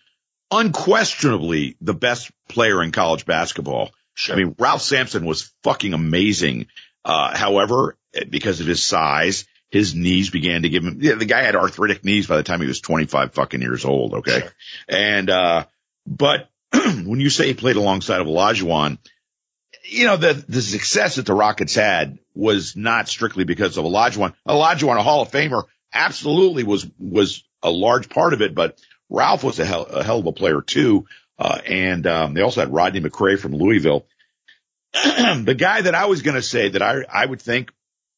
unquestionably 0.51 1.75
the 1.81 1.93
best 1.93 2.31
player 2.47 2.81
in 2.81 2.91
college 2.91 3.25
basketball. 3.25 3.91
Sure. 4.13 4.35
I 4.35 4.39
mean, 4.39 4.55
Ralph 4.57 4.81
Sampson 4.81 5.25
was 5.25 5.53
fucking 5.63 5.93
amazing 5.93 6.67
uh, 7.05 7.35
however, 7.35 7.97
because 8.29 8.59
of 8.59 8.67
his 8.67 8.83
size, 8.83 9.45
his 9.69 9.93
knees 9.93 10.29
began 10.29 10.63
to 10.63 10.69
give 10.69 10.83
him, 10.83 10.97
yeah, 11.01 11.15
the 11.15 11.25
guy 11.25 11.43
had 11.43 11.55
arthritic 11.55 12.03
knees 12.03 12.27
by 12.27 12.37
the 12.37 12.43
time 12.43 12.61
he 12.61 12.67
was 12.67 12.81
25 12.81 13.33
fucking 13.33 13.61
years 13.61 13.85
old. 13.85 14.15
Okay. 14.15 14.39
Sure. 14.39 14.51
And, 14.87 15.29
uh, 15.29 15.65
but 16.07 16.49
when 16.73 17.19
you 17.19 17.29
say 17.29 17.47
he 17.47 17.53
played 17.53 17.75
alongside 17.75 18.21
of 18.21 18.27
Olajuwon, 18.27 18.97
you 19.83 20.05
know, 20.05 20.17
the, 20.17 20.43
the 20.47 20.61
success 20.61 21.15
that 21.15 21.25
the 21.25 21.33
Rockets 21.33 21.75
had 21.75 22.17
was 22.33 22.75
not 22.75 23.07
strictly 23.07 23.43
because 23.43 23.77
of 23.77 23.85
Olajuwon. 23.85 24.33
Olajuwon, 24.47 24.97
a 24.97 25.03
Hall 25.03 25.21
of 25.21 25.31
Famer, 25.31 25.63
absolutely 25.93 26.63
was, 26.63 26.87
was 26.97 27.43
a 27.61 27.69
large 27.69 28.09
part 28.09 28.33
of 28.33 28.41
it, 28.41 28.55
but 28.55 28.79
Ralph 29.09 29.43
was 29.43 29.59
a 29.59 29.65
hell, 29.65 29.85
a 29.85 30.03
hell 30.03 30.19
of 30.19 30.25
a 30.25 30.31
player 30.31 30.61
too. 30.61 31.05
Uh, 31.37 31.59
and, 31.65 32.05
um, 32.07 32.33
they 32.33 32.41
also 32.41 32.61
had 32.61 32.73
Rodney 32.73 33.01
McCray 33.01 33.39
from 33.39 33.53
Louisville. 33.55 34.05
the 34.93 35.55
guy 35.57 35.81
that 35.81 35.95
I 35.95 36.05
was 36.05 36.21
going 36.21 36.35
to 36.35 36.41
say 36.41 36.69
that 36.69 36.81
I, 36.81 37.03
I 37.09 37.25
would 37.25 37.41
think 37.41 37.71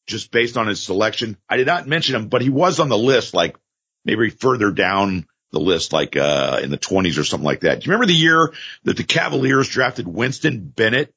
just 0.06 0.30
based 0.30 0.56
on 0.56 0.66
his 0.66 0.82
selection, 0.82 1.36
I 1.48 1.56
did 1.56 1.66
not 1.66 1.86
mention 1.86 2.14
him, 2.16 2.28
but 2.28 2.42
he 2.42 2.50
was 2.50 2.80
on 2.80 2.88
the 2.88 2.98
list, 2.98 3.34
like 3.34 3.56
maybe 4.04 4.30
further 4.30 4.70
down 4.70 5.26
the 5.52 5.60
list, 5.60 5.92
like, 5.92 6.16
uh, 6.16 6.60
in 6.62 6.70
the 6.70 6.78
twenties 6.78 7.18
or 7.18 7.24
something 7.24 7.44
like 7.44 7.60
that. 7.60 7.80
Do 7.80 7.86
you 7.86 7.92
remember 7.92 8.06
the 8.06 8.18
year 8.18 8.52
that 8.84 8.96
the 8.96 9.04
Cavaliers 9.04 9.68
drafted 9.68 10.08
Winston 10.08 10.60
Bennett? 10.60 11.14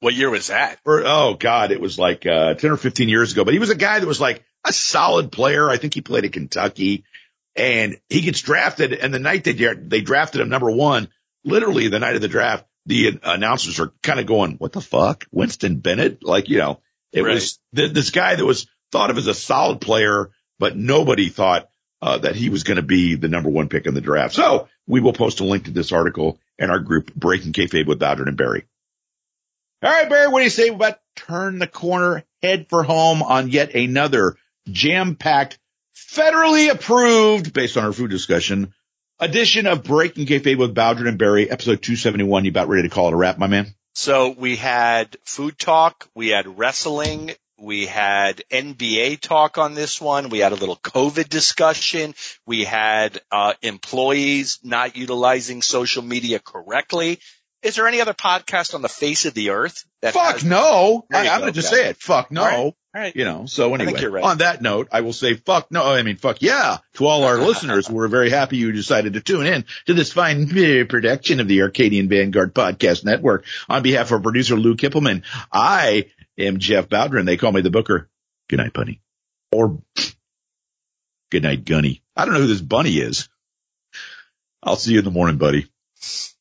What 0.00 0.14
year 0.14 0.30
was 0.30 0.48
that? 0.48 0.78
Or, 0.84 1.02
oh 1.04 1.34
God, 1.34 1.72
it 1.72 1.80
was 1.80 1.98
like, 1.98 2.26
uh, 2.26 2.54
10 2.54 2.70
or 2.70 2.76
15 2.76 3.08
years 3.08 3.32
ago, 3.32 3.44
but 3.44 3.54
he 3.54 3.60
was 3.60 3.70
a 3.70 3.74
guy 3.74 3.98
that 3.98 4.06
was 4.06 4.20
like 4.20 4.44
a 4.64 4.72
solid 4.72 5.32
player. 5.32 5.68
I 5.68 5.78
think 5.78 5.94
he 5.94 6.00
played 6.02 6.24
at 6.24 6.32
Kentucky 6.32 7.04
and 7.56 7.98
he 8.08 8.20
gets 8.20 8.40
drafted 8.40 8.92
and 8.92 9.12
the 9.12 9.18
night 9.18 9.44
they, 9.44 9.52
they 9.52 10.00
drafted 10.00 10.40
him 10.40 10.48
number 10.48 10.70
one, 10.70 11.08
literally 11.44 11.88
the 11.88 11.98
night 11.98 12.14
of 12.14 12.22
the 12.22 12.28
draft, 12.28 12.64
the 12.86 13.18
announcers 13.22 13.78
are 13.80 13.92
kind 14.02 14.20
of 14.20 14.26
going, 14.26 14.52
what 14.52 14.72
the 14.72 14.80
fuck? 14.80 15.26
Winston 15.30 15.76
Bennett? 15.76 16.24
Like, 16.24 16.48
you 16.48 16.58
know, 16.58 16.80
it 17.12 17.22
right. 17.22 17.34
was 17.34 17.58
th- 17.74 17.92
this 17.92 18.10
guy 18.10 18.34
that 18.34 18.44
was 18.44 18.66
thought 18.92 19.10
of 19.10 19.18
as 19.18 19.26
a 19.26 19.34
solid 19.34 19.80
player, 19.80 20.30
but 20.58 20.76
nobody 20.76 21.28
thought 21.28 21.68
uh, 22.02 22.18
that 22.18 22.36
he 22.36 22.48
was 22.48 22.64
going 22.64 22.76
to 22.76 22.82
be 22.82 23.14
the 23.14 23.28
number 23.28 23.50
one 23.50 23.68
pick 23.68 23.86
in 23.86 23.94
the 23.94 24.00
draft. 24.00 24.34
So 24.34 24.68
we 24.86 25.00
will 25.00 25.12
post 25.12 25.40
a 25.40 25.44
link 25.44 25.64
to 25.64 25.70
this 25.70 25.92
article 25.92 26.38
in 26.58 26.70
our 26.70 26.80
group, 26.80 27.14
Breaking 27.14 27.52
Kayfabe 27.52 27.86
with 27.86 28.00
Bowdren 28.00 28.28
and 28.28 28.36
Barry. 28.36 28.64
All 29.82 29.90
right, 29.90 30.08
Barry, 30.08 30.28
what 30.28 30.40
do 30.40 30.44
you 30.44 30.50
say 30.50 30.68
about 30.68 30.98
turn 31.16 31.58
the 31.58 31.66
corner, 31.66 32.24
head 32.42 32.66
for 32.68 32.82
home 32.82 33.22
on 33.22 33.48
yet 33.48 33.74
another 33.74 34.36
jam-packed, 34.68 35.58
federally 35.94 36.70
approved, 36.70 37.52
based 37.52 37.76
on 37.76 37.84
our 37.84 37.92
food 37.92 38.10
discussion, 38.10 38.74
edition 39.20 39.66
of 39.66 39.84
Breaking 39.84 40.26
Kayfabe 40.26 40.56
with 40.58 40.74
Bowdren 40.74 41.08
and 41.08 41.18
Barry, 41.18 41.50
episode 41.50 41.82
271. 41.82 42.44
You 42.44 42.50
about 42.50 42.68
ready 42.68 42.88
to 42.88 42.94
call 42.94 43.08
it 43.08 43.12
a 43.14 43.16
wrap, 43.16 43.38
my 43.38 43.46
man? 43.46 43.74
So 43.94 44.30
we 44.30 44.56
had 44.56 45.16
food 45.24 45.58
talk, 45.58 46.08
we 46.14 46.28
had 46.28 46.58
wrestling, 46.58 47.32
We 47.58 47.84
had 47.86 48.42
NBA 48.50 49.20
talk 49.20 49.58
on 49.58 49.74
this 49.74 50.00
one. 50.00 50.30
We 50.30 50.38
had 50.38 50.52
a 50.52 50.54
little 50.54 50.76
COVID 50.76 51.28
discussion. 51.28 52.14
We 52.46 52.64
had 52.64 53.20
uh, 53.30 53.52
employees 53.60 54.58
not 54.62 54.96
utilizing 54.96 55.60
social 55.60 56.02
media 56.02 56.38
correctly. 56.38 57.18
Is 57.62 57.76
there 57.76 57.86
any 57.86 58.00
other 58.00 58.14
podcast 58.14 58.74
on 58.74 58.80
the 58.80 58.88
face 58.88 59.26
of 59.26 59.34
the 59.34 59.50
earth 59.50 59.84
that 60.00 60.14
Fuck 60.14 60.32
has- 60.34 60.44
no. 60.44 61.04
I, 61.12 61.28
I'm 61.28 61.40
going 61.40 61.52
to 61.52 61.60
just 61.60 61.68
say 61.68 61.90
it. 61.90 61.98
Fuck 61.98 62.30
no. 62.30 62.44
Right. 62.44 62.72
All 62.92 63.00
right. 63.00 63.14
You 63.14 63.24
know, 63.24 63.46
so 63.46 63.72
anyway, 63.74 64.04
right. 64.04 64.24
on 64.24 64.38
that 64.38 64.60
note, 64.60 64.88
I 64.90 65.02
will 65.02 65.12
say 65.12 65.34
fuck 65.34 65.70
no. 65.70 65.84
I 65.84 66.02
mean, 66.02 66.16
fuck 66.16 66.42
yeah 66.42 66.78
to 66.94 67.06
all 67.06 67.22
our 67.22 67.38
listeners. 67.38 67.88
We're 67.88 68.08
very 68.08 68.30
happy 68.30 68.56
you 68.56 68.72
decided 68.72 69.12
to 69.12 69.20
tune 69.20 69.46
in 69.46 69.64
to 69.86 69.94
this 69.94 70.12
fine 70.12 70.48
production 70.88 71.38
of 71.38 71.46
the 71.46 71.62
Arcadian 71.62 72.08
Vanguard 72.08 72.52
Podcast 72.52 73.04
Network. 73.04 73.44
On 73.68 73.82
behalf 73.82 74.10
of 74.10 74.24
producer 74.24 74.56
Lou 74.56 74.74
Kippelman, 74.74 75.22
I 75.52 76.06
am 76.36 76.58
Jeff 76.58 76.88
Bowdren. 76.88 77.26
They 77.26 77.36
call 77.36 77.52
me 77.52 77.60
the 77.60 77.70
Booker. 77.70 78.08
Good 78.48 78.58
night, 78.58 78.72
Bunny. 78.72 79.00
Or 79.52 79.80
good 81.30 81.44
night, 81.44 81.64
Gunny. 81.64 82.02
I 82.16 82.24
don't 82.24 82.34
know 82.34 82.40
who 82.40 82.48
this 82.48 82.60
Bunny 82.60 82.98
is. 82.98 83.28
I'll 84.64 84.76
see 84.76 84.92
you 84.92 84.98
in 84.98 85.04
the 85.04 85.12
morning, 85.12 85.38
buddy. 85.38 85.68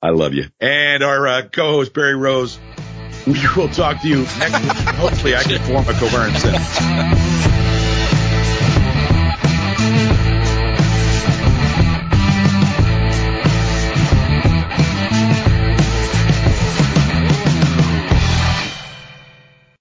I 0.02 0.10
love 0.10 0.34
you. 0.34 0.46
And 0.60 1.04
our 1.04 1.28
uh, 1.28 1.42
co-host 1.44 1.94
Barry 1.94 2.16
Rose. 2.16 2.58
We 3.30 3.40
will 3.56 3.70
talk 3.70 4.00
to 4.00 4.08
you 4.08 4.24
next 4.40 4.60
week. 4.60 4.72
Hopefully 4.96 5.36
I 5.36 5.44
can 5.44 5.62
form 5.62 5.88
a 5.88 5.94
coherent 5.94 6.36
sentence. 6.38 7.69